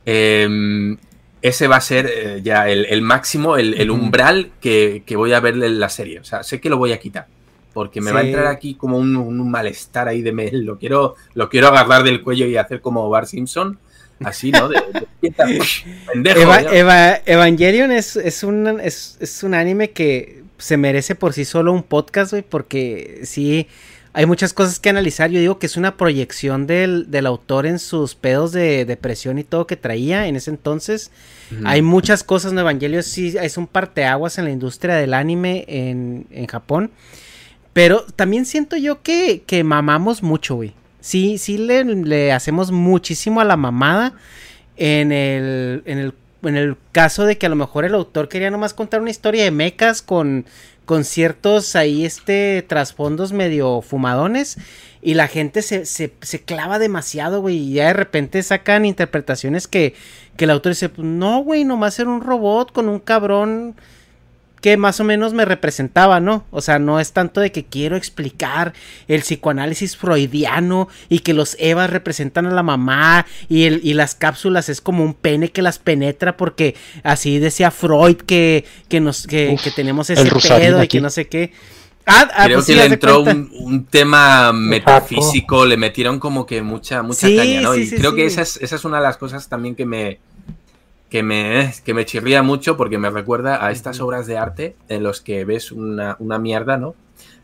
em, 0.06 0.98
ese 1.42 1.68
va 1.68 1.78
a 1.78 1.82
ser 1.82 2.10
eh, 2.14 2.42
ya 2.44 2.68
el, 2.70 2.86
el 2.86 3.02
máximo, 3.02 3.58
el, 3.58 3.90
umbral 3.92 4.52
que, 4.60 5.04
que 5.06 5.16
voy 5.16 5.34
a 5.34 5.40
ver 5.40 5.54
en 5.56 5.80
la 5.80 5.90
serie. 5.90 6.20
O 6.20 6.24
sea, 6.24 6.44
sé 6.44 6.60
que 6.60 6.70
lo 6.70 6.78
voy 6.78 6.92
a 6.92 7.00
quitar. 7.00 7.28
Porque 7.74 8.02
me 8.02 8.12
va 8.12 8.20
a 8.22 8.24
entrar 8.24 8.48
aquí 8.48 8.74
como 8.74 8.98
un, 8.98 9.16
un 9.16 9.50
malestar 9.52 10.08
ahí 10.08 10.22
de 10.22 10.32
me, 10.32 10.52
lo 10.52 10.78
quiero, 10.78 11.16
lo 11.36 11.48
quiero 11.50 11.68
agarrar 11.68 12.04
del 12.04 12.22
cuello 12.24 12.46
y 12.48 12.58
hacer 12.58 12.82
como 12.82 13.08
Bart 13.10 13.28
Simpson. 13.28 13.78
Así, 14.22 14.52
¿no? 14.52 14.68
De, 14.68 14.82
de- 15.22 15.32
pendejo. 16.12 16.40
Eva-. 16.42 16.62
Eva- 16.76 17.22
Evangelion 17.26 17.92
es, 17.92 18.16
es, 18.18 18.44
un, 18.44 18.80
es, 18.82 19.18
es 19.22 19.44
un 19.44 19.54
anime 19.54 19.92
que 19.92 20.39
se 20.60 20.78
merece 20.78 21.16
por 21.16 21.34
sí 21.34 21.46
solo 21.46 21.74
un 21.74 21.84
podcast, 21.84 22.32
güey, 22.32 22.44
porque 22.44 23.22
sí, 23.24 23.68
hay 24.14 24.26
muchas 24.26 24.54
cosas 24.54 24.80
que 24.80 24.90
analizar. 24.90 25.32
Yo 25.32 25.40
digo 25.40 25.60
que 25.60 25.66
es 25.66 25.78
una 25.78 25.98
proyección 25.98 26.68
del, 26.68 27.10
del 27.10 27.26
autor 27.26 27.66
en 27.66 27.80
sus 27.80 28.16
pedos 28.16 28.52
de 28.52 28.86
depresión 28.86 29.40
y 29.40 29.44
todo 29.44 29.66
que 29.66 29.78
traía 29.78 30.28
en 30.28 30.36
ese 30.36 30.52
entonces. 30.52 31.12
Hay 31.66 31.82
muchas 31.82 32.24
cosas, 32.24 32.54
¿no? 32.54 32.62
Evangelion 32.62 33.02
sí 33.02 33.36
es 33.42 33.58
un 33.58 33.66
parteaguas 33.66 34.38
en 34.38 34.46
la 34.46 34.52
industria 34.52 34.96
del 34.96 35.14
anime 35.14 35.66
en, 35.68 36.28
en 36.30 36.46
Japón. 36.46 36.92
Pero 37.74 38.06
también 38.16 38.46
siento 38.46 38.78
yo 38.78 39.02
que, 39.02 39.44
que 39.46 39.64
mamamos 39.64 40.22
mucho, 40.22 40.56
güey. 40.56 40.74
Sí, 41.02 41.38
sí 41.38 41.58
le, 41.58 41.84
le 41.86 42.34
hacemos 42.34 42.72
muchísimo 42.72 43.42
a 43.42 43.46
la 43.46 43.56
mamada 43.56 44.14
en 44.76 45.12
el, 45.12 45.84
en 45.86 45.98
el, 45.98 46.14
en 46.44 46.56
el 46.56 46.78
caso 46.92 47.26
de 47.26 47.38
que 47.38 47.46
a 47.46 47.50
lo 47.50 47.56
mejor 47.56 47.86
el 47.86 47.96
autor 47.96 48.30
quería 48.30 48.52
nomás 48.52 48.74
contar 48.74 49.02
una 49.02 49.10
historia 49.10 49.44
de 49.44 49.52
mecas 49.52 50.02
con, 50.02 50.46
con 50.86 51.04
ciertos 51.04 51.76
ahí 51.76 52.06
este 52.06 52.64
trasfondos 52.68 53.32
medio 53.34 53.82
fumadones 53.82 54.58
y 55.02 55.14
la 55.14 55.28
gente 55.28 55.62
se, 55.62 55.86
se, 55.86 56.14
se 56.22 56.42
clava 56.42 56.80
demasiado, 56.80 57.42
güey, 57.42 57.58
y 57.58 57.74
ya 57.74 57.88
de 57.88 57.94
repente 57.94 58.44
sacan 58.44 58.86
interpretaciones 58.86 59.68
que, 59.68 59.96
que 60.36 60.46
el 60.46 60.52
autor 60.52 60.74
dice, 60.74 60.90
"Pues 60.90 61.08
no, 61.08 61.40
güey, 61.40 61.64
nomás 61.64 62.00
era 62.00 62.10
un 62.10 62.22
robot 62.22 62.72
con 62.72 62.90
un 62.90 63.00
cabrón 63.00 63.76
que 64.62 64.78
más 64.78 65.00
o 65.00 65.04
menos 65.04 65.34
me 65.34 65.46
representaba, 65.46 66.20
¿no? 66.20 66.46
O 66.52 66.62
sea, 66.62 66.80
no 66.80 67.00
es 67.00 67.14
tanto 67.14 67.42
de 67.42 67.52
que 67.52 67.66
quiero 67.66 67.96
explicar 67.96 68.74
el 69.08 69.22
psicoanálisis 69.22 69.96
freudiano 69.98 70.88
y 71.10 71.20
que 71.20 71.34
los 71.34 71.56
Evas 71.60 71.90
representan 71.90 72.46
a 72.46 72.52
la 72.52 72.64
mamá 72.64 73.26
y, 73.48 73.64
el, 73.66 73.82
y 73.84 73.94
las 73.94 74.16
cápsulas 74.16 74.70
es 74.70 74.82
como 74.82 75.04
un 75.04 75.14
pene 75.14 75.52
que 75.52 75.62
las 75.62 75.80
penetra 75.80 76.38
porque 76.38 76.76
así 77.04 77.40
decía 77.40 77.72
Freud 77.72 78.18
que, 78.18 78.66
que, 78.88 79.00
nos, 79.00 79.28
que, 79.28 79.52
Uf, 79.54 79.64
que 79.64 79.72
tenemos 79.72 80.10
ese 80.10 80.30
pedo 80.48 80.84
y 80.84 80.88
que 80.88 81.02
no 81.02 81.10
sé 81.10 81.28
qué. 81.28 81.52
Ah, 82.06 82.28
ah, 82.34 82.46
Creo 82.46 82.58
pues 82.58 82.66
que 82.68 82.74
sí, 82.74 82.80
le 82.80 82.86
entró 82.86 83.22
un, 83.22 83.52
un 83.54 83.86
tema 83.86 84.52
metafísico, 84.52 85.66
le 85.66 85.78
metieron 85.78 86.20
como 86.20 86.46
que 86.46 86.62
mucha, 86.64 87.04
mucha 87.04 87.28
Sí, 87.28 87.36
caña, 87.36 87.62
¿no? 87.62 87.74
sí, 87.76 87.82
y 87.82 87.86
sí, 87.88 87.96
creo 87.98 88.12
sí. 88.12 88.16
que 88.18 88.26
esa 88.26 88.42
es, 88.42 88.58
esa 88.58 88.76
es 88.78 88.86
una 88.86 88.98
de 88.98 89.04
las 89.04 89.18
cosas 89.18 89.48
también 89.48 89.76
que 89.76 89.86
me, 89.86 90.20
que 91.10 91.24
me, 91.24 91.74
que 91.84 91.94
me 91.94 92.06
chirría 92.06 92.44
mucho 92.44 92.78
porque 92.78 92.98
me 92.98 93.10
recuerda 93.10 93.66
a 93.66 93.72
estas 93.72 94.00
obras 94.00 94.28
de 94.28 94.38
arte 94.38 94.76
en 94.90 95.04
los 95.04 95.22
que 95.22 95.44
ves 95.46 95.72
una, 95.72 96.16
una 96.20 96.38
mierda, 96.40 96.78
¿no? 96.78 96.96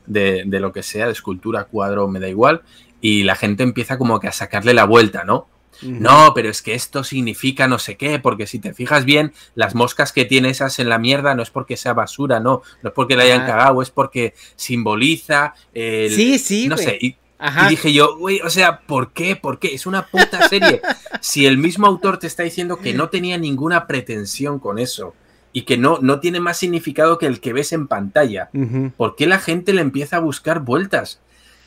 De, 0.06 0.44
de 0.46 0.60
lo 0.60 0.72
que 0.72 0.84
sea, 0.84 1.08
de 1.08 1.14
escultura, 1.14 1.64
cuadro, 1.64 2.08
me 2.08 2.20
da 2.20 2.30
igual, 2.30 2.62
y 3.02 3.24
la 3.24 3.36
gente 3.36 3.64
empieza 3.64 3.98
como 3.98 4.20
que 4.20 4.28
a 4.28 4.32
sacarle 4.32 4.74
la 4.74 4.86
vuelta, 4.86 5.24
¿no? 5.24 5.48
No, 5.82 6.32
pero 6.34 6.50
es 6.50 6.62
que 6.62 6.74
esto 6.74 7.04
significa 7.04 7.68
no 7.68 7.80
sé 7.80 7.98
qué, 7.98 8.18
porque 8.20 8.48
si 8.48 8.60
te 8.60 8.74
fijas 8.74 9.04
bien, 9.04 9.34
las 9.56 9.76
moscas 9.76 10.14
que 10.14 10.24
tiene 10.24 10.50
esas 10.50 10.80
en 10.80 10.88
la 10.88 11.00
mierda 11.00 11.36
no 11.36 11.44
es 11.44 11.50
porque 11.50 11.76
sea 11.76 11.92
basura, 11.94 12.40
no, 12.40 12.62
no 12.82 12.90
es 12.90 12.94
porque 12.96 13.18
la 13.18 13.24
hayan 13.24 13.42
Ah. 13.42 13.46
cagado, 13.48 13.82
es 13.82 13.90
porque 13.90 14.34
simboliza 14.56 15.54
el, 15.74 16.12
Sí, 16.12 16.40
sí, 16.40 16.68
no 16.70 16.78
sé, 16.78 16.98
y, 17.02 17.18
Ajá. 17.38 17.68
y 17.68 17.70
dije 17.72 17.92
yo, 17.92 18.18
güey, 18.18 18.40
o 18.42 18.50
sea, 18.50 18.80
¿por 18.82 19.12
qué? 19.12 19.36
¿Por 19.36 19.60
qué? 19.60 19.74
Es 19.74 19.86
una 19.86 20.08
puta 20.08 20.48
serie. 20.48 20.82
si 21.22 21.46
el 21.46 21.58
mismo 21.58 21.86
autor 21.88 22.18
te 22.18 22.28
está 22.28 22.44
diciendo 22.44 22.78
que 22.78 22.94
no 22.94 23.10
tenía 23.10 23.38
ninguna 23.38 23.88
pretensión 23.88 24.60
con 24.60 24.80
eso 24.80 25.14
y 25.52 25.64
que 25.64 25.78
no, 25.78 26.00
no 26.02 26.20
tiene 26.20 26.40
más 26.40 26.58
significado 26.58 27.18
que 27.18 27.26
el 27.26 27.40
que 27.42 27.54
ves 27.54 27.74
en 27.74 27.88
pantalla, 27.88 28.50
Ujú, 28.54 28.92
¿por 28.96 29.16
qué 29.16 29.28
la 29.28 29.40
gente 29.40 29.74
le 29.74 29.82
empieza 29.82 30.18
a 30.18 30.20
buscar 30.20 30.62
vueltas? 30.62 31.20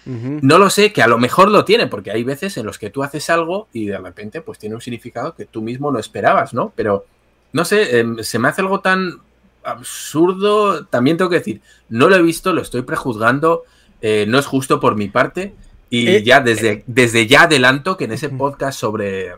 No 0.06 0.56
lo 0.56 0.70
sé, 0.70 0.90
que 0.90 1.02
a 1.02 1.06
lo 1.06 1.18
mejor 1.18 1.50
lo 1.50 1.66
tiene, 1.66 1.86
porque 1.86 2.10
hay 2.10 2.24
veces 2.24 2.56
en 2.56 2.64
los 2.64 2.78
que 2.78 2.88
tú 2.88 3.02
haces 3.02 3.28
algo 3.28 3.68
y 3.74 3.86
de 3.86 3.98
repente 3.98 4.40
pues 4.40 4.58
tiene 4.58 4.74
un 4.74 4.80
significado 4.80 5.34
que 5.34 5.44
tú 5.44 5.60
mismo 5.60 5.92
no 5.92 5.98
esperabas, 5.98 6.54
¿no? 6.54 6.72
Pero, 6.74 7.04
no 7.52 7.66
sé, 7.66 7.98
em, 7.98 8.16
se 8.22 8.38
me 8.38 8.48
hace 8.48 8.62
algo 8.62 8.80
tan 8.80 9.20
absurdo, 9.62 10.86
también 10.86 11.18
tengo 11.18 11.28
que 11.28 11.38
decir, 11.40 11.60
no 11.90 12.08
lo 12.08 12.16
he 12.16 12.22
visto, 12.22 12.54
lo 12.54 12.62
estoy 12.62 12.82
prejuzgando, 12.82 13.64
eh, 14.02 14.24
no 14.28 14.38
es 14.38 14.46
justo 14.46 14.80
por 14.80 14.96
mi 14.96 15.08
parte 15.08 15.54
y 15.90 16.08
Eh, 16.08 16.22
ya 16.22 16.40
desde, 16.40 16.84
desde 16.86 17.26
ya 17.26 17.42
adelanto 17.42 17.96
que 17.96 18.04
en 18.04 18.12
ese 18.12 18.28
podcast 18.28 18.78
sobre, 18.78 19.32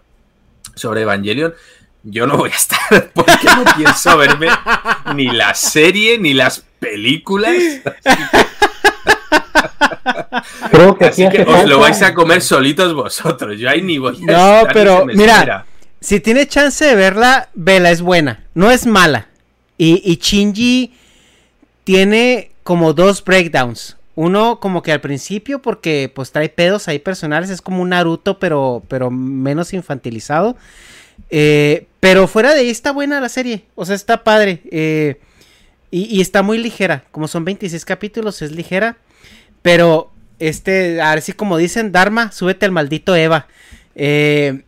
sobre 0.74 1.03
Evangelion 1.03 1.55
yo 2.03 2.27
no 2.27 2.37
voy 2.39 2.51
a 2.51 2.55
estar 2.55 3.11
porque 3.15 3.47
no 3.57 3.65
pienso 3.77 4.16
verme 4.16 4.49
ni 5.15 5.28
la 5.28 5.55
serie 5.55 6.19
ni 6.19 6.32
las 6.35 6.65
películas. 6.78 7.55
Creo 10.70 10.97
que 10.97 11.07
Así 11.07 11.24
os 11.27 11.69
lo 11.69 11.78
vais 11.78 12.01
a 12.03 12.15
comer 12.15 12.41
solitos 12.43 12.95
vosotros. 12.95 13.59
Yo 13.59 13.69
ahí 13.69 13.82
ni 13.82 13.99
voy 13.99 14.16
a 14.16 14.32
No, 14.32 14.57
estar, 14.61 14.73
pero 14.73 15.07
mira, 15.07 15.35
espera. 15.39 15.66
si 16.01 16.20
tiene 16.20 16.47
chance 16.47 16.85
de 16.85 16.95
verla, 16.95 17.51
vela, 17.55 17.91
es 17.91 18.01
buena. 18.03 18.45
No 18.55 18.70
es 18.70 18.87
mala. 18.87 19.28
Y, 19.77 20.01
y 20.05 20.16
Shinji 20.16 20.95
tiene 21.85 22.51
como 22.62 22.93
dos 22.93 23.23
breakdowns. 23.24 23.97
Uno 24.23 24.61
como 24.61 24.83
que 24.83 24.93
al 24.93 25.01
principio 25.01 25.63
porque 25.63 26.13
pues 26.15 26.31
trae 26.31 26.51
pedos 26.51 26.89
ahí 26.89 26.99
personales. 26.99 27.49
Es 27.49 27.63
como 27.63 27.81
un 27.81 27.89
Naruto 27.89 28.39
pero, 28.39 28.83
pero 28.87 29.11
menos 29.11 29.73
infantilizado. 29.73 30.59
Eh, 31.31 31.87
pero 32.01 32.29
fuera 32.29 32.53
de 32.53 32.61
ahí 32.61 32.69
está 32.69 32.93
buena 32.93 33.19
la 33.19 33.31
serie. 33.31 33.65
O 33.77 33.87
sea, 33.87 33.95
está 33.95 34.23
padre. 34.23 34.61
Eh, 34.71 35.19
y, 35.91 36.21
está 36.21 36.43
muy 36.43 36.59
ligera. 36.59 37.05
Como 37.13 37.29
son 37.29 37.47
26 37.47 37.83
capítulos, 37.87 38.43
es 38.43 38.53
ligera. 38.53 38.99
Pero, 39.63 40.13
este, 40.39 41.01
a 41.01 41.15
ver 41.15 41.23
si 41.23 41.33
como 41.33 41.57
dicen, 41.57 41.91
Dharma, 41.91 42.31
súbete 42.31 42.67
al 42.67 42.73
maldito 42.73 43.17
Eva. 43.17 43.47
Eh, 43.95 44.65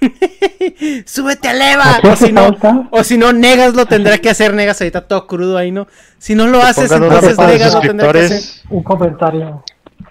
súbete 1.06 1.48
al 1.48 1.60
Eva. 1.62 2.00
O 2.04 2.16
si 2.16 2.32
no, 2.32 2.56
o 2.90 3.04
si 3.04 3.18
no, 3.18 3.32
Negas 3.32 3.74
lo 3.74 3.86
tendrá 3.86 4.18
que 4.18 4.30
hacer. 4.30 4.54
Negas 4.54 4.80
ahorita 4.80 5.06
todo 5.06 5.26
crudo 5.26 5.56
ahí, 5.56 5.70
¿no? 5.72 5.86
Si 6.18 6.34
no 6.34 6.46
lo 6.46 6.62
haces, 6.62 6.90
entonces 6.90 7.38
Negas 7.38 7.74
lo 7.74 7.80
tendrá 7.80 8.12
que 8.12 8.18
hacer. 8.20 8.42
Un 8.70 8.82
comentario 8.82 9.62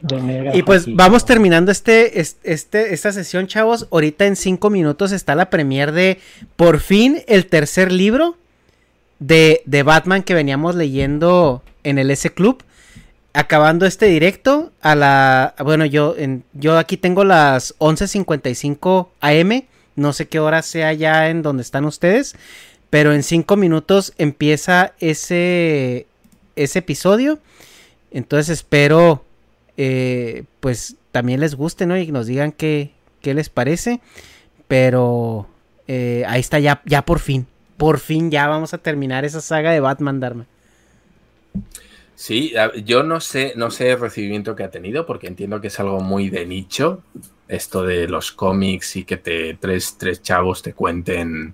de 0.01 0.21
Negas 0.21 0.55
Y 0.55 0.63
pues 0.63 0.83
aquí. 0.83 0.93
vamos 0.93 1.25
terminando 1.25 1.71
este, 1.71 2.19
es- 2.19 2.37
este, 2.43 2.93
esta 2.93 3.11
sesión, 3.11 3.47
chavos. 3.47 3.87
Ahorita 3.91 4.25
en 4.25 4.35
cinco 4.35 4.69
minutos 4.69 5.11
está 5.11 5.35
la 5.35 5.49
premier 5.49 5.91
de 5.91 6.19
por 6.55 6.79
fin 6.79 7.21
el 7.27 7.47
tercer 7.47 7.91
libro 7.91 8.37
de, 9.19 9.61
de 9.65 9.83
Batman 9.83 10.23
que 10.23 10.33
veníamos 10.33 10.75
leyendo 10.75 11.63
en 11.83 11.97
el 11.97 12.11
S 12.11 12.29
Club. 12.31 12.63
Acabando 13.31 13.85
este 13.85 14.07
directo 14.07 14.71
a 14.81 14.95
la... 14.95 15.53
Bueno, 15.63 15.85
yo, 15.85 16.15
en, 16.17 16.43
yo 16.53 16.77
aquí 16.79 16.97
tengo 16.97 17.23
las 17.23 17.77
11.55 17.77 19.07
am. 19.21 19.61
No 19.99 20.13
sé 20.13 20.27
qué 20.27 20.39
hora 20.39 20.61
sea 20.61 20.93
ya 20.93 21.29
en 21.29 21.41
donde 21.41 21.61
están 21.61 21.85
ustedes. 21.85 22.35
Pero 22.89 23.13
en 23.13 23.21
cinco 23.21 23.55
minutos 23.55 24.13
empieza 24.17 24.93
ese, 24.99 26.07
ese 26.55 26.79
episodio. 26.79 27.39
Entonces 28.11 28.49
espero 28.49 29.23
eh, 29.77 30.43
pues 30.59 30.95
también 31.11 31.39
les 31.39 31.55
guste, 31.55 31.85
¿no? 31.85 31.97
Y 31.97 32.11
nos 32.11 32.27
digan 32.27 32.51
qué, 32.51 32.91
qué 33.21 33.33
les 33.33 33.49
parece. 33.49 33.99
Pero 34.67 35.47
eh, 35.87 36.23
ahí 36.27 36.39
está 36.39 36.59
ya, 36.59 36.81
ya 36.85 37.03
por 37.03 37.19
fin. 37.19 37.47
Por 37.77 37.99
fin 37.99 38.29
ya 38.29 38.47
vamos 38.47 38.73
a 38.73 38.77
terminar 38.77 39.25
esa 39.25 39.41
saga 39.41 39.71
de 39.71 39.79
Batman, 39.79 40.19
Dharma. 40.19 40.45
Sí, 42.15 42.53
yo 42.83 43.03
no 43.03 43.21
sé, 43.21 43.53
no 43.55 43.71
sé 43.71 43.91
el 43.91 43.99
recibimiento 44.01 44.53
que 44.53 44.63
ha 44.63 44.69
tenido, 44.69 45.05
porque 45.05 45.27
entiendo 45.27 45.61
que 45.61 45.67
es 45.67 45.79
algo 45.79 46.01
muy 46.01 46.29
de 46.29 46.45
nicho, 46.45 47.01
esto 47.49 47.83
de 47.83 48.07
los 48.07 48.31
cómics 48.31 48.95
y 48.95 49.03
que 49.03 49.17
te 49.17 49.55
tres, 49.55 49.97
tres 49.97 50.21
chavos 50.21 50.61
te 50.61 50.73
cuenten, 50.73 51.53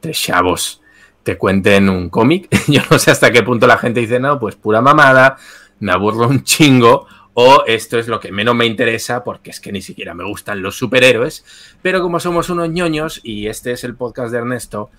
tres 0.00 0.20
chavos 0.20 0.82
te 1.22 1.38
cuenten 1.38 1.88
un 1.88 2.10
cómic. 2.10 2.48
Yo 2.68 2.82
no 2.90 2.98
sé 2.98 3.10
hasta 3.10 3.30
qué 3.30 3.42
punto 3.42 3.66
la 3.66 3.78
gente 3.78 4.00
dice, 4.00 4.20
no, 4.20 4.38
pues 4.38 4.56
pura 4.56 4.82
mamada, 4.82 5.38
me 5.78 5.92
aburro 5.92 6.28
un 6.28 6.42
chingo, 6.42 7.06
o 7.32 7.62
esto 7.66 7.98
es 7.98 8.08
lo 8.08 8.18
que 8.20 8.32
menos 8.32 8.54
me 8.54 8.66
interesa, 8.66 9.22
porque 9.22 9.50
es 9.50 9.60
que 9.60 9.72
ni 9.72 9.80
siquiera 9.80 10.14
me 10.14 10.24
gustan 10.24 10.60
los 10.60 10.76
superhéroes, 10.76 11.44
pero 11.80 12.02
como 12.02 12.20
somos 12.20 12.50
unos 12.50 12.68
ñoños 12.68 13.20
y 13.22 13.46
este 13.46 13.72
es 13.72 13.84
el 13.84 13.94
podcast 13.94 14.32
de 14.32 14.38
Ernesto, 14.38 14.90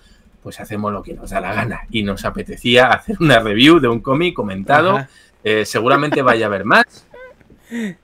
pues 0.42 0.58
hacemos 0.58 0.92
lo 0.92 1.02
que 1.02 1.14
nos 1.14 1.30
da 1.30 1.40
la 1.40 1.54
gana. 1.54 1.82
Y 1.90 2.02
nos 2.02 2.24
apetecía 2.24 2.88
hacer 2.88 3.16
una 3.20 3.38
review 3.38 3.78
de 3.78 3.88
un 3.88 4.00
cómic 4.00 4.34
comentado. 4.34 5.06
Eh, 5.44 5.64
seguramente 5.64 6.22
vaya 6.22 6.46
a 6.46 6.48
haber 6.48 6.64
más. 6.64 7.06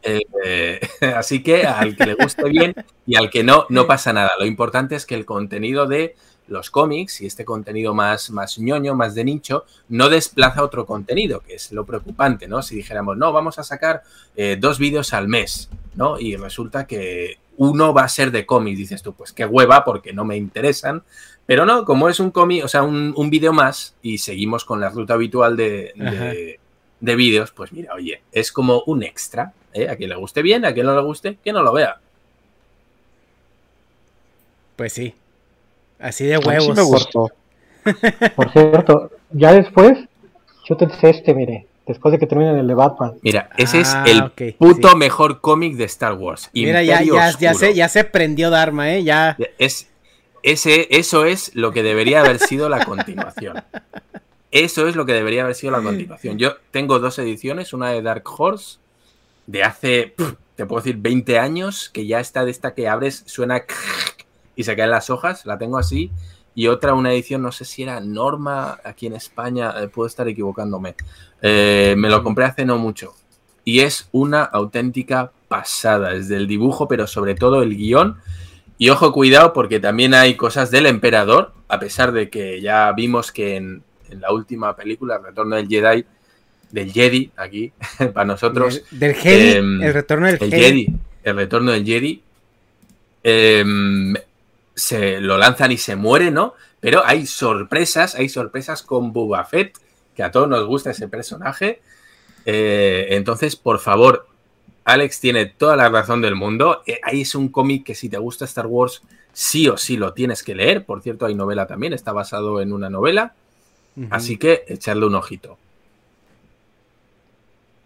Eh, 0.03 0.23
eh, 0.45 0.81
así 1.17 1.43
que 1.43 1.65
al 1.65 1.97
que 1.97 2.07
le 2.07 2.15
guste 2.15 2.49
bien 2.49 2.75
y 3.07 3.17
al 3.17 3.31
que 3.31 3.45
no, 3.45 3.67
no 3.69 3.87
pasa 3.87 4.13
nada. 4.13 4.33
Lo 4.39 4.47
importante 4.47 4.97
es 4.97 5.07
que 5.07 5.15
el 5.15 5.25
contenido 5.25 5.87
de 5.87 6.17
los 6.49 6.71
cómics 6.71 7.21
y 7.21 7.27
este 7.27 7.45
contenido 7.45 7.95
más, 7.95 8.31
más 8.31 8.59
ñoño, 8.59 8.95
más 8.95 9.15
de 9.15 9.25
nicho, 9.25 9.65
no 9.89 10.09
desplaza 10.09 10.65
otro 10.65 10.87
contenido, 10.87 11.41
que 11.41 11.55
es 11.55 11.73
lo 11.73 11.85
preocupante, 11.85 12.49
¿no? 12.49 12.63
Si 12.63 12.75
dijéramos, 12.75 13.17
no, 13.17 13.33
vamos 13.33 13.59
a 13.59 13.63
sacar 13.63 14.03
eh, 14.35 14.57
dos 14.59 14.79
vídeos 14.79 15.13
al 15.13 15.29
mes, 15.29 15.69
¿no? 15.95 16.19
Y 16.19 16.37
resulta 16.37 16.87
que 16.87 17.37
uno 17.59 17.93
va 17.93 18.05
a 18.05 18.09
ser 18.09 18.31
de 18.31 18.47
cómics, 18.47 18.79
dices 18.79 19.03
tú, 19.03 19.13
pues 19.13 19.33
qué 19.33 19.45
hueva, 19.45 19.85
porque 19.85 20.13
no 20.13 20.25
me 20.25 20.37
interesan. 20.37 21.03
Pero 21.45 21.67
no, 21.67 21.85
como 21.85 22.09
es 22.09 22.21
un 22.21 22.31
cómic, 22.31 22.65
o 22.65 22.69
sea, 22.69 22.83
un, 22.83 23.15
un 23.17 23.31
vídeo 23.31 23.53
más 23.53 23.97
y 24.03 24.19
seguimos 24.19 24.65
con 24.65 24.81
la 24.81 24.91
ruta 24.91 25.15
habitual 25.15 25.57
de, 25.57 25.93
de, 25.97 26.61
de 27.01 27.17
vídeos, 27.17 27.51
pues 27.53 27.73
mira, 27.73 27.95
oye, 27.95 28.23
es 28.33 28.51
como 28.53 28.83
un 28.87 29.03
extra, 29.03 29.53
¿eh? 29.73 29.89
A 29.89 29.97
quien 29.97 30.11
le 30.11 30.17
guste 30.17 30.43
bien, 30.43 30.65
a 30.65 30.73
quien 30.75 30.87
no 30.87 30.95
le 30.95 31.03
guste, 31.03 31.39
que 31.45 31.53
no 31.53 31.63
lo 31.63 31.73
vea. 31.73 31.99
Pues 34.77 34.93
sí. 34.93 35.15
Así 35.99 36.25
de 36.25 36.39
sí 36.39 36.49
huevos. 36.49 36.77
me 36.77 36.83
gustó. 36.83 37.31
Por 38.37 38.53
cierto, 38.53 39.11
ya 39.31 39.53
después, 39.53 39.99
chútense 40.65 41.11
este, 41.11 41.35
mire, 41.35 41.67
después 41.87 42.13
de 42.13 42.19
que 42.19 42.27
terminen 42.27 42.57
el 42.57 42.67
de 42.67 42.75
Batman. 42.75 43.15
Mira, 43.23 43.51
ese 43.57 43.79
Ah, 43.85 44.05
es 44.07 44.13
el 44.13 44.23
ok, 44.23 44.43
puto 44.59 44.95
mejor 44.97 45.41
cómic 45.41 45.75
de 45.77 45.85
Star 45.85 46.15
Wars. 46.15 46.51
Mira, 46.53 46.83
ya, 46.83 46.95
Imperio 47.03 47.15
ya, 47.15 47.31
ya, 47.39 47.51
Oscuro. 47.53 47.69
se, 47.69 47.75
ya 47.75 47.89
se 47.89 48.05
prendió 48.05 48.51
Dharma, 48.51 48.93
¿eh? 48.95 49.03
Ya. 49.03 49.37
Es, 49.59 49.89
ese, 50.43 50.87
eso 50.91 51.25
es 51.25 51.51
lo 51.55 51.73
que 51.73 51.83
debería 51.83 52.21
haber 52.21 52.39
sido 52.39 52.69
la 52.69 52.85
continuación. 52.85 53.63
Eso 54.51 54.89
es 54.89 54.97
lo 54.97 55.05
que 55.05 55.13
debería 55.13 55.43
haber 55.43 55.55
sido 55.55 55.73
la 55.73 55.83
continuación. 55.83 56.39
Yo 56.39 56.57
tengo 56.71 56.99
dos 56.99 57.19
ediciones, 57.19 57.73
una 57.73 57.91
de 57.91 58.01
Dark 58.01 58.25
Horse, 58.27 58.79
de 59.47 59.63
hace, 59.63 60.15
te 60.57 60.67
puedo 60.67 60.81
decir, 60.83 60.97
20 60.99 61.39
años, 61.39 61.91
que 61.91 62.07
ya 62.07 62.21
está 62.21 62.45
de 62.45 62.51
esta 62.51 62.75
que 62.75 62.89
abres, 62.89 63.25
suena 63.27 63.65
y 64.57 64.65
se 64.65 64.75
caen 64.75 64.91
las 64.91 65.11
hojas, 65.11 65.45
la 65.45 65.59
tengo 65.59 65.79
así. 65.79 66.11
Y 66.55 66.67
otra, 66.67 66.95
una 66.95 67.13
edición, 67.13 67.43
no 67.43 67.53
sé 67.53 67.65
si 67.65 67.83
era 67.83 68.01
Norma 68.01 68.81
aquí 68.83 69.07
en 69.07 69.15
España, 69.15 69.75
eh, 69.81 69.89
puedo 69.89 70.09
estar 70.09 70.27
equivocándome. 70.27 70.97
Eh, 71.41 71.95
me 71.97 72.09
lo 72.09 72.25
compré 72.25 72.47
hace 72.47 72.65
no 72.65 72.79
mucho. 72.79 73.15
Y 73.65 73.81
es 73.81 74.09
una 74.13 74.43
auténtica 74.43 75.31
pasada, 75.47 76.11
desde 76.11 76.37
el 76.37 76.49
dibujo, 76.49 76.89
pero 76.89 77.07
sobre 77.07 77.35
todo 77.35 77.63
el 77.63 77.77
guion. 77.77 78.17
Y 78.79 78.89
ojo, 78.89 79.13
cuidado, 79.13 79.53
porque 79.53 79.79
también 79.79 80.15
hay 80.15 80.37
cosas 80.37 80.71
del 80.71 80.87
emperador, 80.87 81.53
a 81.69 81.79
pesar 81.79 82.13
de 82.13 82.31
que 82.31 82.61
ya 82.61 82.91
vimos 82.93 83.31
que 83.31 83.57
en, 83.57 83.85
en 84.11 84.21
la 84.21 84.33
última 84.33 84.75
película, 84.77 85.17
El 85.17 85.25
Retorno 85.25 85.57
del 85.57 85.69
Jedi, 85.69 86.05
del 86.71 86.93
Jedi, 86.93 87.31
aquí, 87.37 87.73
para 88.13 88.25
nosotros. 88.25 88.83
Del- 88.91 89.01
del 89.01 89.15
Jedi, 89.15 89.57
em, 89.57 89.83
el 89.83 89.95
retorno 89.95 90.27
del 90.27 90.35
el 90.43 90.51
Jedi. 90.51 90.63
Jedi. 90.63 90.87
El 91.25 91.37
retorno 91.37 91.73
del 91.73 91.85
Jedi. 91.85 92.23
em, 93.23 94.15
se 94.75 95.21
lo 95.21 95.37
lanzan 95.39 95.73
y 95.73 95.77
se 95.79 95.97
muere, 95.97 96.31
¿no? 96.31 96.55
Pero 96.81 97.03
hay 97.05 97.27
sorpresas, 97.27 98.15
hay 98.15 98.29
sorpresas 98.29 98.83
con 98.83 99.13
Boba 99.13 99.45
Fett, 99.45 99.77
que 100.15 100.23
a 100.23 100.31
todos 100.31 100.49
nos 100.49 100.65
gusta 100.67 100.91
ese 100.93 101.09
personaje. 101.09 101.81
Eh, 102.47 103.09
entonces, 103.11 103.57
por 103.57 103.81
favor, 103.81 104.27
Alex 104.85 105.21
tiene 105.21 105.47
toda 105.47 105.77
la 105.77 105.89
razón 105.89 106.23
del 106.23 106.35
mundo. 106.37 106.83
Eh, 106.87 107.01
ahí 107.03 107.23
es 107.23 107.35
un 107.35 107.49
cómic 107.49 107.85
que 107.85 107.95
si 107.97 108.09
te 108.09 108.19
gusta 108.19 108.45
Star 108.45 108.67
Wars, 108.67 109.03
sí 109.33 109.69
o 109.69 109.77
sí 109.77 109.97
lo 109.97 110.13
tienes 110.15 110.43
que 110.45 110.55
leer. 110.55 110.85
Por 110.85 111.03
cierto, 111.03 111.27
hay 111.27 111.35
novela 111.35 111.67
también, 111.67 111.93
está 111.93 112.13
basado 112.13 112.61
en 112.63 112.73
una 112.73 112.89
novela. 112.89 113.35
Así 114.11 114.37
que 114.37 114.65
echarle 114.69 115.07
un 115.07 115.15
ojito. 115.15 115.59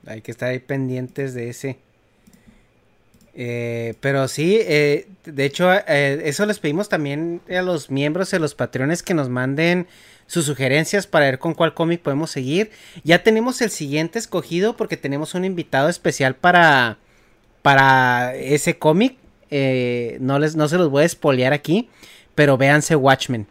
Hay 0.06 0.20
que 0.20 0.30
estar 0.30 0.51
ahí 0.51 0.59
pendientes 0.59 1.34
de 1.34 1.48
ese. 1.48 1.78
Eh, 3.34 3.94
pero 4.01 4.28
sí, 4.28 4.59
eh, 4.60 5.06
de 5.24 5.44
hecho, 5.44 5.72
eh, 5.72 6.22
eso 6.24 6.44
les 6.44 6.59
pedimos 6.59 6.89
también 6.89 7.40
a 7.48 7.62
los 7.62 7.90
miembros 7.90 8.30
de 8.30 8.39
los 8.39 8.55
patrones 8.55 9.02
que 9.02 9.14
nos 9.14 9.28
manden 9.28 9.86
sus 10.26 10.44
sugerencias 10.44 11.06
para 11.06 11.26
ver 11.26 11.39
con 11.39 11.55
cuál 11.55 11.74
cómic 11.74 12.02
podemos 12.02 12.30
seguir. 12.30 12.70
Ya 13.05 13.22
tenemos 13.22 13.60
el 13.62 13.70
siguiente 13.70 14.18
escogido 14.18 14.76
porque 14.76 14.97
tenemos 14.97 15.34
un 15.34 15.44
invitado 15.44 15.89
especial 15.89 16.34
para, 16.34 16.98
para 17.62 18.34
ese 18.34 18.78
cómic. 18.78 19.16
No, 19.51 20.39
les, 20.39 20.56
no 20.56 20.68
se 20.68 20.78
los 20.78 20.90
voy 20.90 21.02
a 21.02 21.06
espolear 21.06 21.52
aquí, 21.52 21.89
pero 22.34 22.56
véanse 22.56 22.97
Watchmen. 22.97 23.47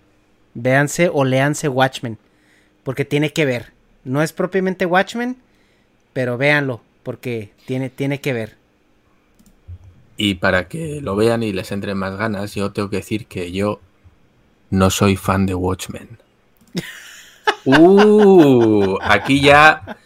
Véanse 0.53 1.09
o 1.11 1.23
léanse 1.23 1.67
Watchmen. 1.67 2.17
Porque 2.83 3.05
tiene 3.05 3.31
que 3.31 3.45
ver. 3.45 3.73
No 4.03 4.21
es 4.23 4.33
propiamente 4.33 4.85
Watchmen, 4.85 5.37
pero 6.13 6.37
véanlo, 6.37 6.81
porque 7.03 7.51
tiene, 7.65 7.89
tiene 7.89 8.19
que 8.19 8.33
ver. 8.33 8.55
Y 10.17 10.35
para 10.35 10.67
que 10.67 11.01
lo 11.01 11.15
vean 11.15 11.43
y 11.43 11.53
les 11.53 11.71
entren 11.71 11.97
más 11.97 12.15
ganas, 12.17 12.53
yo 12.53 12.71
tengo 12.71 12.89
que 12.89 12.97
decir 12.97 13.25
que 13.25 13.51
yo 13.51 13.79
no 14.69 14.89
soy 14.89 15.15
fan 15.15 15.45
de 15.45 15.55
Watchmen. 15.55 16.19
Uh, 17.63 18.97
aquí 19.01 19.39
ya, 19.39 19.97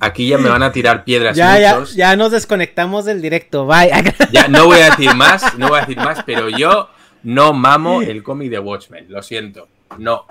aquí 0.00 0.28
ya 0.28 0.38
me 0.38 0.48
van 0.48 0.64
a 0.64 0.72
tirar 0.72 1.04
piedras 1.04 1.36
Ya, 1.36 1.60
ya, 1.60 1.84
ya 1.94 2.16
nos 2.16 2.32
desconectamos 2.32 3.04
del 3.04 3.22
directo, 3.22 3.66
bye. 3.66 3.88
Ya 4.32 4.48
no 4.48 4.66
voy 4.66 4.80
a 4.80 4.90
decir 4.90 5.14
más, 5.14 5.56
no 5.56 5.68
voy 5.68 5.78
a 5.78 5.80
decir 5.82 5.98
más, 5.98 6.24
pero 6.24 6.48
yo 6.48 6.88
no 7.22 7.52
mamo 7.52 8.02
el 8.02 8.24
cómic 8.24 8.50
de 8.50 8.58
Watchmen, 8.58 9.06
lo 9.08 9.22
siento, 9.22 9.68
no. 9.98 10.26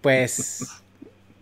Pues, 0.00 0.82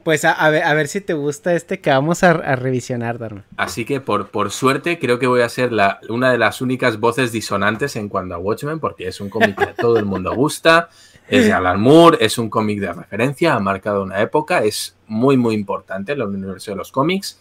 pues 0.03 0.24
a, 0.24 0.49
ver, 0.51 0.62
a 0.62 0.73
ver 0.74 0.89
si 0.89 1.01
te 1.01 1.15
gusta 1.15 1.55
este 1.55 1.81
que 1.81 1.91
vamos 1.91 2.23
a, 2.23 2.31
a 2.31 2.57
revisionar, 2.57 3.19
Dharma. 3.19 3.45
Así 3.57 3.85
que 3.85 4.01
por, 4.01 4.28
por 4.28 4.51
suerte 4.51 4.99
creo 4.99 5.19
que 5.19 5.27
voy 5.27 5.43
a 5.43 5.49
ser 5.49 5.73
la, 5.73 6.01
una 6.09 6.31
de 6.31 6.39
las 6.39 6.61
únicas 6.61 7.01
voces 7.01 7.33
disonantes 7.33 7.97
en 7.97 8.09
cuanto 8.09 8.35
a 8.35 8.39
Watchmen, 8.39 8.78
porque 8.78 9.09
es 9.09 9.20
un 9.20 9.28
cómic 9.28 9.59
que 9.59 9.74
todo 9.74 9.99
el 9.99 10.05
mundo 10.05 10.35
gusta, 10.35 10.89
es 11.28 11.47
de 11.47 11.53
Alan 11.53 11.81
Moore, 11.81 12.19
es 12.20 12.39
un 12.39 12.49
cómic 12.49 12.81
de 12.81 12.93
referencia, 12.93 13.55
ha 13.55 13.61
marcado 13.61 14.03
una 14.03 14.20
época, 14.20 14.62
es 14.62 14.97
muy 15.09 15.37
muy 15.37 15.55
importante 15.55 16.12
en 16.12 16.20
el 16.20 16.28
universo 16.28 16.70
de 16.70 16.77
los 16.77 16.93
cómics. 16.93 17.39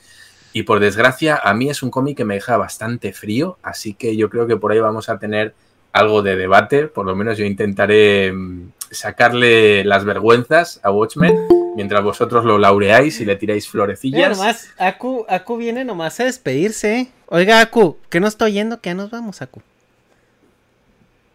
Y 0.51 0.63
por 0.63 0.79
desgracia, 0.79 1.35
a 1.43 1.53
mí 1.53 1.69
es 1.69 1.83
un 1.83 1.91
cómic 1.91 2.15
que 2.15 2.25
me 2.25 2.35
deja 2.35 2.55
bastante 2.55 3.11
frío, 3.11 3.57
así 3.61 3.93
que 3.93 4.15
yo 4.15 4.29
creo 4.29 4.47
que 4.47 4.55
por 4.55 4.71
ahí 4.71 4.79
vamos 4.79 5.09
a 5.09 5.19
tener 5.19 5.53
algo 5.91 6.21
de 6.21 6.35
debate. 6.35 6.87
Por 6.87 7.05
lo 7.05 7.15
menos 7.15 7.37
yo 7.37 7.45
intentaré 7.45 8.31
mm, 8.31 8.71
sacarle 8.91 9.83
las 9.83 10.05
vergüenzas 10.05 10.79
a 10.83 10.91
Watchmen 10.91 11.35
mientras 11.75 12.03
vosotros 12.03 12.45
lo 12.45 12.57
laureáis 12.57 13.19
y 13.21 13.25
le 13.25 13.35
tiráis 13.35 13.65
Mira 13.65 13.71
florecillas. 13.71 14.37
nomás, 14.37 14.69
Aku, 14.77 15.25
Aku 15.27 15.57
viene 15.57 15.83
nomás 15.85 16.19
a 16.19 16.25
despedirse. 16.25 16.99
¿eh? 16.99 17.11
Oiga, 17.27 17.59
Aku, 17.61 17.97
¿qué 18.09 18.19
no 18.19 18.27
está 18.27 18.45
oyendo? 18.45 18.79
Que 18.81 18.89
ya 18.91 18.93
nos 18.95 19.09
vamos, 19.11 19.41
Aku. 19.41 19.61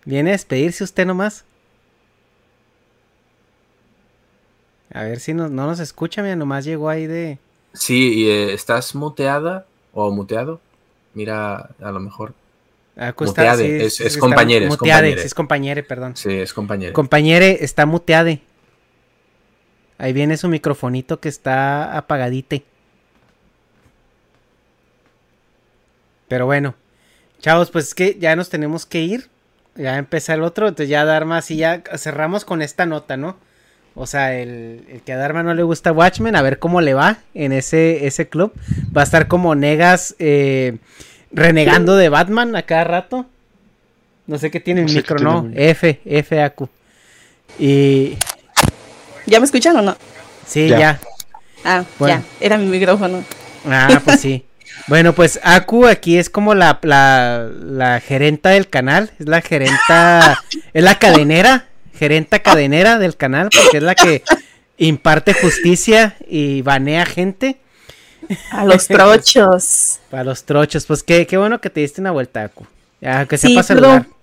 Viene 0.04 0.30
a 0.30 0.32
despedirse 0.32 0.82
usted 0.84 1.04
nomás. 1.06 1.44
A 4.92 5.04
ver 5.04 5.20
si 5.20 5.34
nos- 5.34 5.50
no 5.50 5.66
nos 5.66 5.78
escucha, 5.78 6.22
mira, 6.22 6.36
nomás 6.36 6.64
llegó 6.64 6.88
ahí 6.88 7.06
de... 7.06 7.38
Sí, 7.74 8.12
y, 8.24 8.30
eh, 8.30 8.52
¿estás 8.54 8.94
muteada 8.96 9.66
o 9.92 10.10
muteado? 10.10 10.60
Mira, 11.14 11.70
a 11.80 11.90
lo 11.92 12.00
mejor. 12.00 12.34
Muteade, 13.18 13.64
sí, 13.64 13.86
es, 13.86 13.96
sí, 13.96 14.02
es 14.02 14.08
está 14.08 14.20
compañero, 14.20 14.66
es 14.66 14.70
muteade, 14.70 15.00
compañere. 15.00 15.20
sí, 15.20 15.26
es 15.26 15.34
compañere, 15.34 15.82
perdón. 15.82 16.16
Sí, 16.16 16.32
es 16.32 16.52
compañero. 16.52 16.92
Compañere, 16.92 17.64
está 17.64 17.86
muteade. 17.86 18.42
Ahí 19.96 20.12
viene 20.12 20.36
su 20.36 20.48
microfonito 20.48 21.18
que 21.18 21.30
está 21.30 21.96
apagadite. 21.96 22.64
Pero 26.28 26.46
bueno, 26.46 26.74
chavos, 27.40 27.70
pues 27.70 27.88
es 27.88 27.94
que 27.94 28.16
ya 28.18 28.36
nos 28.36 28.50
tenemos 28.50 28.84
que 28.86 29.00
ir. 29.00 29.28
Ya 29.76 29.96
empieza 29.96 30.34
el 30.34 30.42
otro, 30.42 30.68
entonces 30.68 30.90
ya 30.90 31.04
Dharma, 31.04 31.38
así 31.38 31.56
ya 31.56 31.82
cerramos 31.96 32.44
con 32.44 32.60
esta 32.60 32.84
nota, 32.86 33.16
¿no? 33.16 33.38
O 33.94 34.06
sea, 34.06 34.38
el, 34.38 34.84
el 34.88 35.02
que 35.02 35.12
a 35.12 35.16
Dharma 35.16 35.42
no 35.42 35.54
le 35.54 35.62
gusta 35.62 35.92
Watchmen, 35.92 36.36
a 36.36 36.42
ver 36.42 36.58
cómo 36.58 36.80
le 36.80 36.94
va 36.94 37.18
en 37.34 37.52
ese, 37.52 38.06
ese 38.06 38.28
club. 38.28 38.52
Va 38.96 39.00
a 39.00 39.04
estar 39.04 39.26
como 39.26 39.54
Negas 39.54 40.14
eh, 40.18 40.78
renegando 41.32 41.96
de 41.96 42.08
Batman 42.08 42.54
a 42.56 42.62
cada 42.62 42.84
rato. 42.84 43.26
No 44.26 44.38
sé 44.38 44.50
qué 44.50 44.60
tiene 44.60 44.80
el 44.80 44.86
No 44.86 44.92
sé 44.92 45.02
qué 45.02 45.14
micro, 45.14 45.16
tiene 45.16 45.32
no. 45.32 45.46
el- 45.60 45.68
F, 45.70 46.00
F, 46.04 46.42
Acu. 46.42 46.68
Y 47.58 48.16
¿Ya 49.26 49.38
me 49.40 49.44
escuchan 49.46 49.76
o 49.76 49.82
no? 49.82 49.96
Sí, 50.46 50.68
Ya. 50.68 50.78
ya. 50.78 51.00
Ah, 51.64 51.84
Bueno. 51.98 52.22
ya, 52.40 52.44
era 52.46 52.56
mi 52.58 52.66
micrófono. 52.66 53.22
Ah, 53.68 54.00
pues 54.04 54.20
sí. 54.20 54.44
Bueno, 54.86 55.12
pues 55.14 55.38
Aku 55.42 55.86
aquí 55.86 56.16
es 56.16 56.30
como 56.30 56.54
la, 56.54 56.78
la, 56.82 57.48
la 57.62 58.00
gerenta 58.00 58.50
del 58.50 58.68
canal, 58.68 59.10
es 59.18 59.28
la 59.28 59.42
gerenta, 59.42 60.42
es 60.72 60.82
la 60.82 60.98
cadenera, 60.98 61.66
gerenta 61.94 62.38
cadenera 62.38 62.98
del 62.98 63.16
canal, 63.16 63.50
porque 63.52 63.76
es 63.76 63.82
la 63.82 63.94
que 63.94 64.22
imparte 64.78 65.34
justicia 65.34 66.16
y 66.28 66.62
banea 66.62 67.04
gente. 67.04 67.58
A 68.50 68.64
los 68.64 68.86
trochos. 68.86 69.98
Para 70.10 70.24
los 70.24 70.44
trochos, 70.44 70.86
pues 70.86 71.02
qué, 71.02 71.26
qué 71.26 71.36
bueno 71.36 71.60
que 71.60 71.70
te 71.70 71.80
diste 71.80 72.00
una 72.00 72.10
vuelta, 72.12 72.44
Aku. 72.44 72.66
Ya, 73.00 73.26
que 73.26 73.36
Sí, 73.38 73.48
sepas 73.48 73.66
saludar. 73.66 74.02
perdón. 74.02 74.14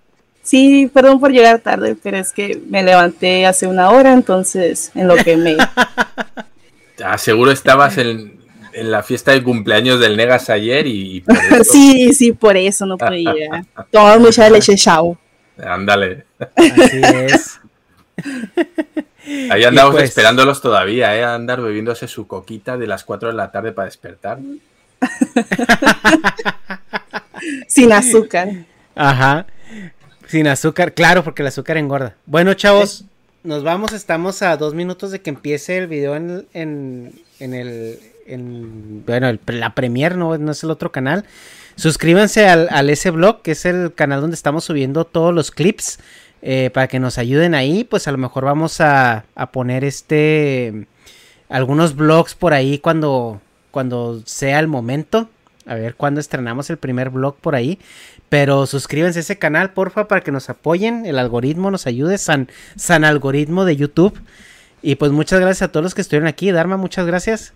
Sí, 0.43 0.89
perdón 0.93 1.19
por 1.19 1.31
llegar 1.31 1.59
tarde, 1.59 1.95
pero 2.01 2.17
es 2.17 2.31
que 2.31 2.61
me 2.69 2.81
levanté 2.83 3.45
hace 3.45 3.67
una 3.67 3.89
hora, 3.89 4.13
entonces 4.13 4.91
en 4.95 5.07
lo 5.07 5.15
que 5.17 5.35
me... 5.37 5.57
Ah, 7.03 7.17
seguro 7.19 7.51
estabas 7.51 7.97
en, 7.99 8.39
en 8.73 8.89
la 8.89 9.03
fiesta 9.03 9.31
de 9.31 9.43
cumpleaños 9.43 9.99
del 9.99 10.17
Negas 10.17 10.49
ayer 10.49 10.87
y, 10.87 11.17
y 11.17 11.21
por 11.21 11.35
eso- 11.37 11.63
sí, 11.71 12.11
sí, 12.13 12.31
por 12.31 12.57
eso 12.57 12.87
no 12.87 12.97
podía. 12.97 13.63
Tomamos 13.91 14.19
mucha 14.19 14.49
leche 14.49 14.75
chao. 14.75 15.15
Ándale. 15.63 16.25
Así 16.55 17.01
es. 17.03 17.59
Ahí 19.49 19.63
andamos 19.63 19.93
pues- 19.95 20.09
esperándolos 20.09 20.61
todavía, 20.61 21.15
¿eh? 21.17 21.23
A 21.23 21.35
andar 21.35 21.61
bebiéndose 21.61 22.07
su 22.07 22.27
coquita 22.27 22.77
de 22.77 22.87
las 22.87 23.03
4 23.03 23.29
de 23.29 23.35
la 23.35 23.51
tarde 23.51 23.71
para 23.71 23.85
despertar. 23.85 24.39
Sin 27.67 27.91
azúcar. 27.93 28.49
Ajá. 28.95 29.45
Sin 30.27 30.47
azúcar, 30.47 30.93
claro, 30.93 31.23
porque 31.23 31.41
el 31.43 31.47
azúcar 31.47 31.77
engorda. 31.77 32.15
Bueno, 32.25 32.53
chavos, 32.53 33.05
nos 33.43 33.63
vamos. 33.63 33.93
Estamos 33.93 34.41
a 34.41 34.57
dos 34.57 34.73
minutos 34.73 35.11
de 35.11 35.21
que 35.21 35.29
empiece 35.29 35.77
el 35.77 35.87
video 35.87 36.15
en, 36.15 36.45
en, 36.53 37.13
en 37.39 37.53
el. 37.53 37.99
En, 38.25 39.05
bueno, 39.05 39.29
el- 39.29 39.39
la 39.47 39.73
premier, 39.73 40.17
no, 40.17 40.37
no 40.37 40.51
es 40.51 40.63
el 40.63 40.71
otro 40.71 40.91
canal. 40.91 41.25
Suscríbanse 41.75 42.47
al, 42.47 42.67
al 42.71 42.89
ese 42.89 43.11
blog, 43.11 43.41
que 43.41 43.51
es 43.51 43.65
el 43.65 43.93
canal 43.93 44.19
donde 44.21 44.35
estamos 44.35 44.65
subiendo 44.65 45.05
todos 45.05 45.33
los 45.33 45.51
clips. 45.51 45.99
Eh, 46.41 46.69
para 46.73 46.87
que 46.87 46.99
nos 46.99 47.17
ayuden 47.17 47.55
ahí. 47.55 47.83
Pues 47.83 48.07
a 48.07 48.11
lo 48.11 48.17
mejor 48.17 48.45
vamos 48.45 48.81
a, 48.81 49.25
a 49.35 49.51
poner 49.51 49.83
este. 49.83 50.87
Algunos 51.49 51.95
blogs 51.95 52.35
por 52.35 52.53
ahí 52.53 52.79
cuando, 52.79 53.41
cuando 53.71 54.21
sea 54.25 54.59
el 54.59 54.67
momento. 54.67 55.29
A 55.65 55.75
ver 55.75 55.95
cuándo 55.95 56.19
estrenamos 56.19 56.69
el 56.69 56.77
primer 56.77 57.09
blog 57.09 57.35
por 57.37 57.55
ahí. 57.55 57.79
Pero 58.29 58.65
suscríbanse 58.65 59.19
a 59.19 59.21
ese 59.21 59.37
canal, 59.37 59.71
porfa, 59.71 60.07
para 60.07 60.21
que 60.21 60.31
nos 60.31 60.49
apoyen. 60.49 61.05
El 61.05 61.19
algoritmo 61.19 61.71
nos 61.71 61.87
ayude. 61.87 62.17
San, 62.17 62.49
san 62.75 63.05
algoritmo 63.05 63.65
de 63.65 63.75
YouTube. 63.75 64.19
Y 64.81 64.95
pues 64.95 65.11
muchas 65.11 65.39
gracias 65.39 65.63
a 65.63 65.71
todos 65.71 65.83
los 65.83 65.95
que 65.95 66.01
estuvieron 66.01 66.27
aquí. 66.27 66.51
Dharma, 66.51 66.77
muchas 66.77 67.05
gracias. 67.05 67.53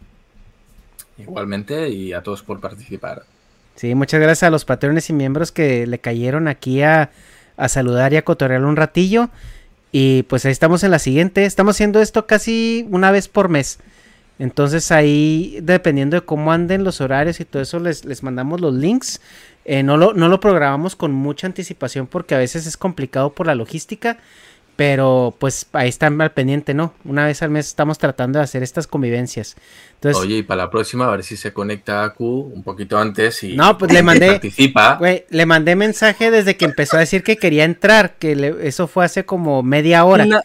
Igualmente, 1.18 1.90
y 1.90 2.14
a 2.14 2.24
todos 2.24 2.42
por 2.42 2.60
participar. 2.60 3.24
Sí, 3.76 3.96
muchas 3.96 4.20
gracias 4.20 4.44
a 4.44 4.50
los 4.50 4.66
patrones 4.66 5.10
y 5.10 5.14
miembros 5.14 5.52
que 5.52 5.88
le 5.88 6.00
cayeron 6.00 6.48
aquí 6.48 6.82
a, 6.82 7.12
a 7.58 7.70
saludar 7.70 8.14
y 8.14 8.18
a 8.18 8.24
cotorrear 8.24 8.64
un 8.64 8.76
ratillo. 8.76 9.30
Y 9.92 10.24
pues 10.24 10.46
ahí 10.46 10.52
estamos 10.52 10.84
en 10.84 10.92
la 10.92 11.00
siguiente. 11.00 11.46
Estamos 11.46 11.76
haciendo 11.76 12.02
esto 12.02 12.26
casi 12.28 12.88
una 12.90 13.12
vez 13.12 13.28
por 13.28 13.50
mes. 13.50 13.80
Entonces 14.40 14.92
ahí, 14.92 15.60
dependiendo 15.62 16.16
de 16.16 16.26
cómo 16.26 16.52
anden 16.52 16.84
los 16.84 17.02
horarios 17.02 17.40
y 17.40 17.46
todo 17.46 17.62
eso, 17.62 17.80
les, 17.80 18.06
les 18.06 18.24
mandamos 18.24 18.60
los 18.60 18.74
links. 18.74 19.22
Eh, 19.66 19.84
no, 19.84 19.98
lo, 19.98 20.14
no 20.14 20.30
lo 20.30 20.40
programamos 20.40 20.96
con 20.96 21.12
mucha 21.12 21.46
anticipación 21.46 22.08
porque 22.08 22.34
a 22.34 22.40
veces 22.40 22.66
es 22.66 22.78
complicado 22.78 23.34
por 23.34 23.46
la 23.46 23.54
logística. 23.54 24.18
Pero 24.82 25.36
pues 25.38 25.68
ahí 25.74 25.90
están 25.90 26.20
al 26.22 26.32
pendiente, 26.32 26.74
¿no? 26.74 26.96
Una 27.06 27.28
vez 27.28 27.44
al 27.44 27.52
mes 27.52 27.68
estamos 27.68 28.00
tratando 28.00 28.40
de 28.40 28.46
hacer 28.46 28.64
estas 28.64 28.88
convivencias. 28.88 29.56
Entonces, 29.94 30.20
Oye, 30.20 30.38
y 30.38 30.42
para 30.42 30.64
la 30.64 30.70
próxima, 30.72 31.06
a 31.08 31.12
ver 31.12 31.22
si 31.24 31.38
se 31.38 31.54
conecta 31.54 32.04
a 32.04 32.14
Q 32.16 32.52
un 32.52 32.64
poquito 32.64 32.98
antes 32.98 33.44
y 33.44 33.56
No, 33.56 33.78
pues 33.78 33.94
le 33.94 34.02
mandé. 34.02 34.26
participa. 34.32 34.96
Güey, 34.96 35.26
le 35.30 35.46
mandé 35.46 35.76
mensaje 35.76 36.32
desde 36.32 36.58
que 36.58 36.66
empezó 36.66 36.98
a 36.98 37.02
decir 37.02 37.22
que 37.22 37.38
quería 37.38 37.64
entrar, 37.64 38.16
que 38.18 38.36
le- 38.36 38.68
eso 38.68 38.88
fue 38.88 39.06
hace 39.06 39.24
como 39.24 39.62
media 39.62 40.04
hora. 40.04 40.26
No. 40.26 40.42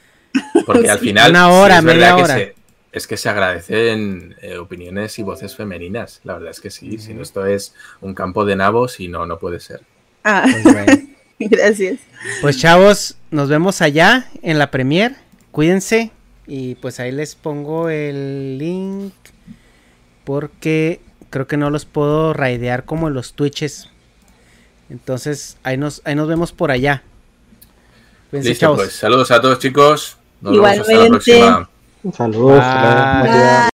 Porque 0.66 0.90
al 0.90 0.98
final 0.98 1.30
Una 1.30 1.46
sí 1.46 1.52
hora, 1.54 1.80
media 1.80 2.14
que 2.16 2.22
hora. 2.22 2.34
se- 2.34 2.54
es 2.92 3.06
que 3.06 3.16
se 3.16 3.30
agradecen 3.30 4.36
eh, 4.42 4.58
opiniones 4.58 5.18
y 5.18 5.22
voces 5.22 5.56
femeninas. 5.56 6.20
La 6.24 6.34
verdad 6.34 6.50
es 6.50 6.60
que 6.60 6.70
sí. 6.70 6.98
Si 6.98 7.14
no, 7.14 7.22
esto 7.22 7.46
es 7.46 7.74
un 8.02 8.12
campo 8.12 8.44
de 8.44 8.54
nabos 8.56 9.00
y 9.00 9.08
no, 9.08 9.24
no 9.24 9.38
puede 9.38 9.60
ser. 9.60 9.80
Ah, 10.24 10.44
Pues, 10.44 10.62
bueno. 10.74 10.92
gracias. 11.50 11.98
Pues 12.40 12.58
chavos, 12.58 13.16
nos 13.30 13.48
vemos 13.48 13.82
allá 13.82 14.26
en 14.42 14.58
la 14.58 14.70
premier. 14.70 15.16
Cuídense 15.52 16.10
y 16.46 16.74
pues 16.76 17.00
ahí 17.00 17.12
les 17.12 17.34
pongo 17.34 17.88
el 17.88 18.58
link 18.58 19.12
porque 20.24 21.00
creo 21.30 21.46
que 21.46 21.56
no 21.56 21.70
los 21.70 21.84
puedo 21.84 22.32
raidear 22.32 22.84
como 22.84 23.08
en 23.08 23.14
los 23.14 23.32
Twitches. 23.34 23.88
Entonces, 24.90 25.56
ahí 25.62 25.76
nos 25.76 26.00
ahí 26.04 26.14
nos 26.14 26.28
vemos 26.28 26.52
por 26.52 26.70
allá. 26.70 27.02
Cuídense, 28.30 28.50
Listo, 28.50 28.60
chavos. 28.66 28.78
pues 28.78 28.92
saludos 28.94 29.30
a 29.30 29.40
todos, 29.40 29.58
chicos. 29.58 30.16
Nos 30.40 30.52
vemos 30.52 30.70
hasta 30.70 30.82
la 30.92 30.92
Igualmente. 31.06 31.10
próxima. 31.38 31.70
Saludos. 32.16 32.64
Bye. 33.22 33.75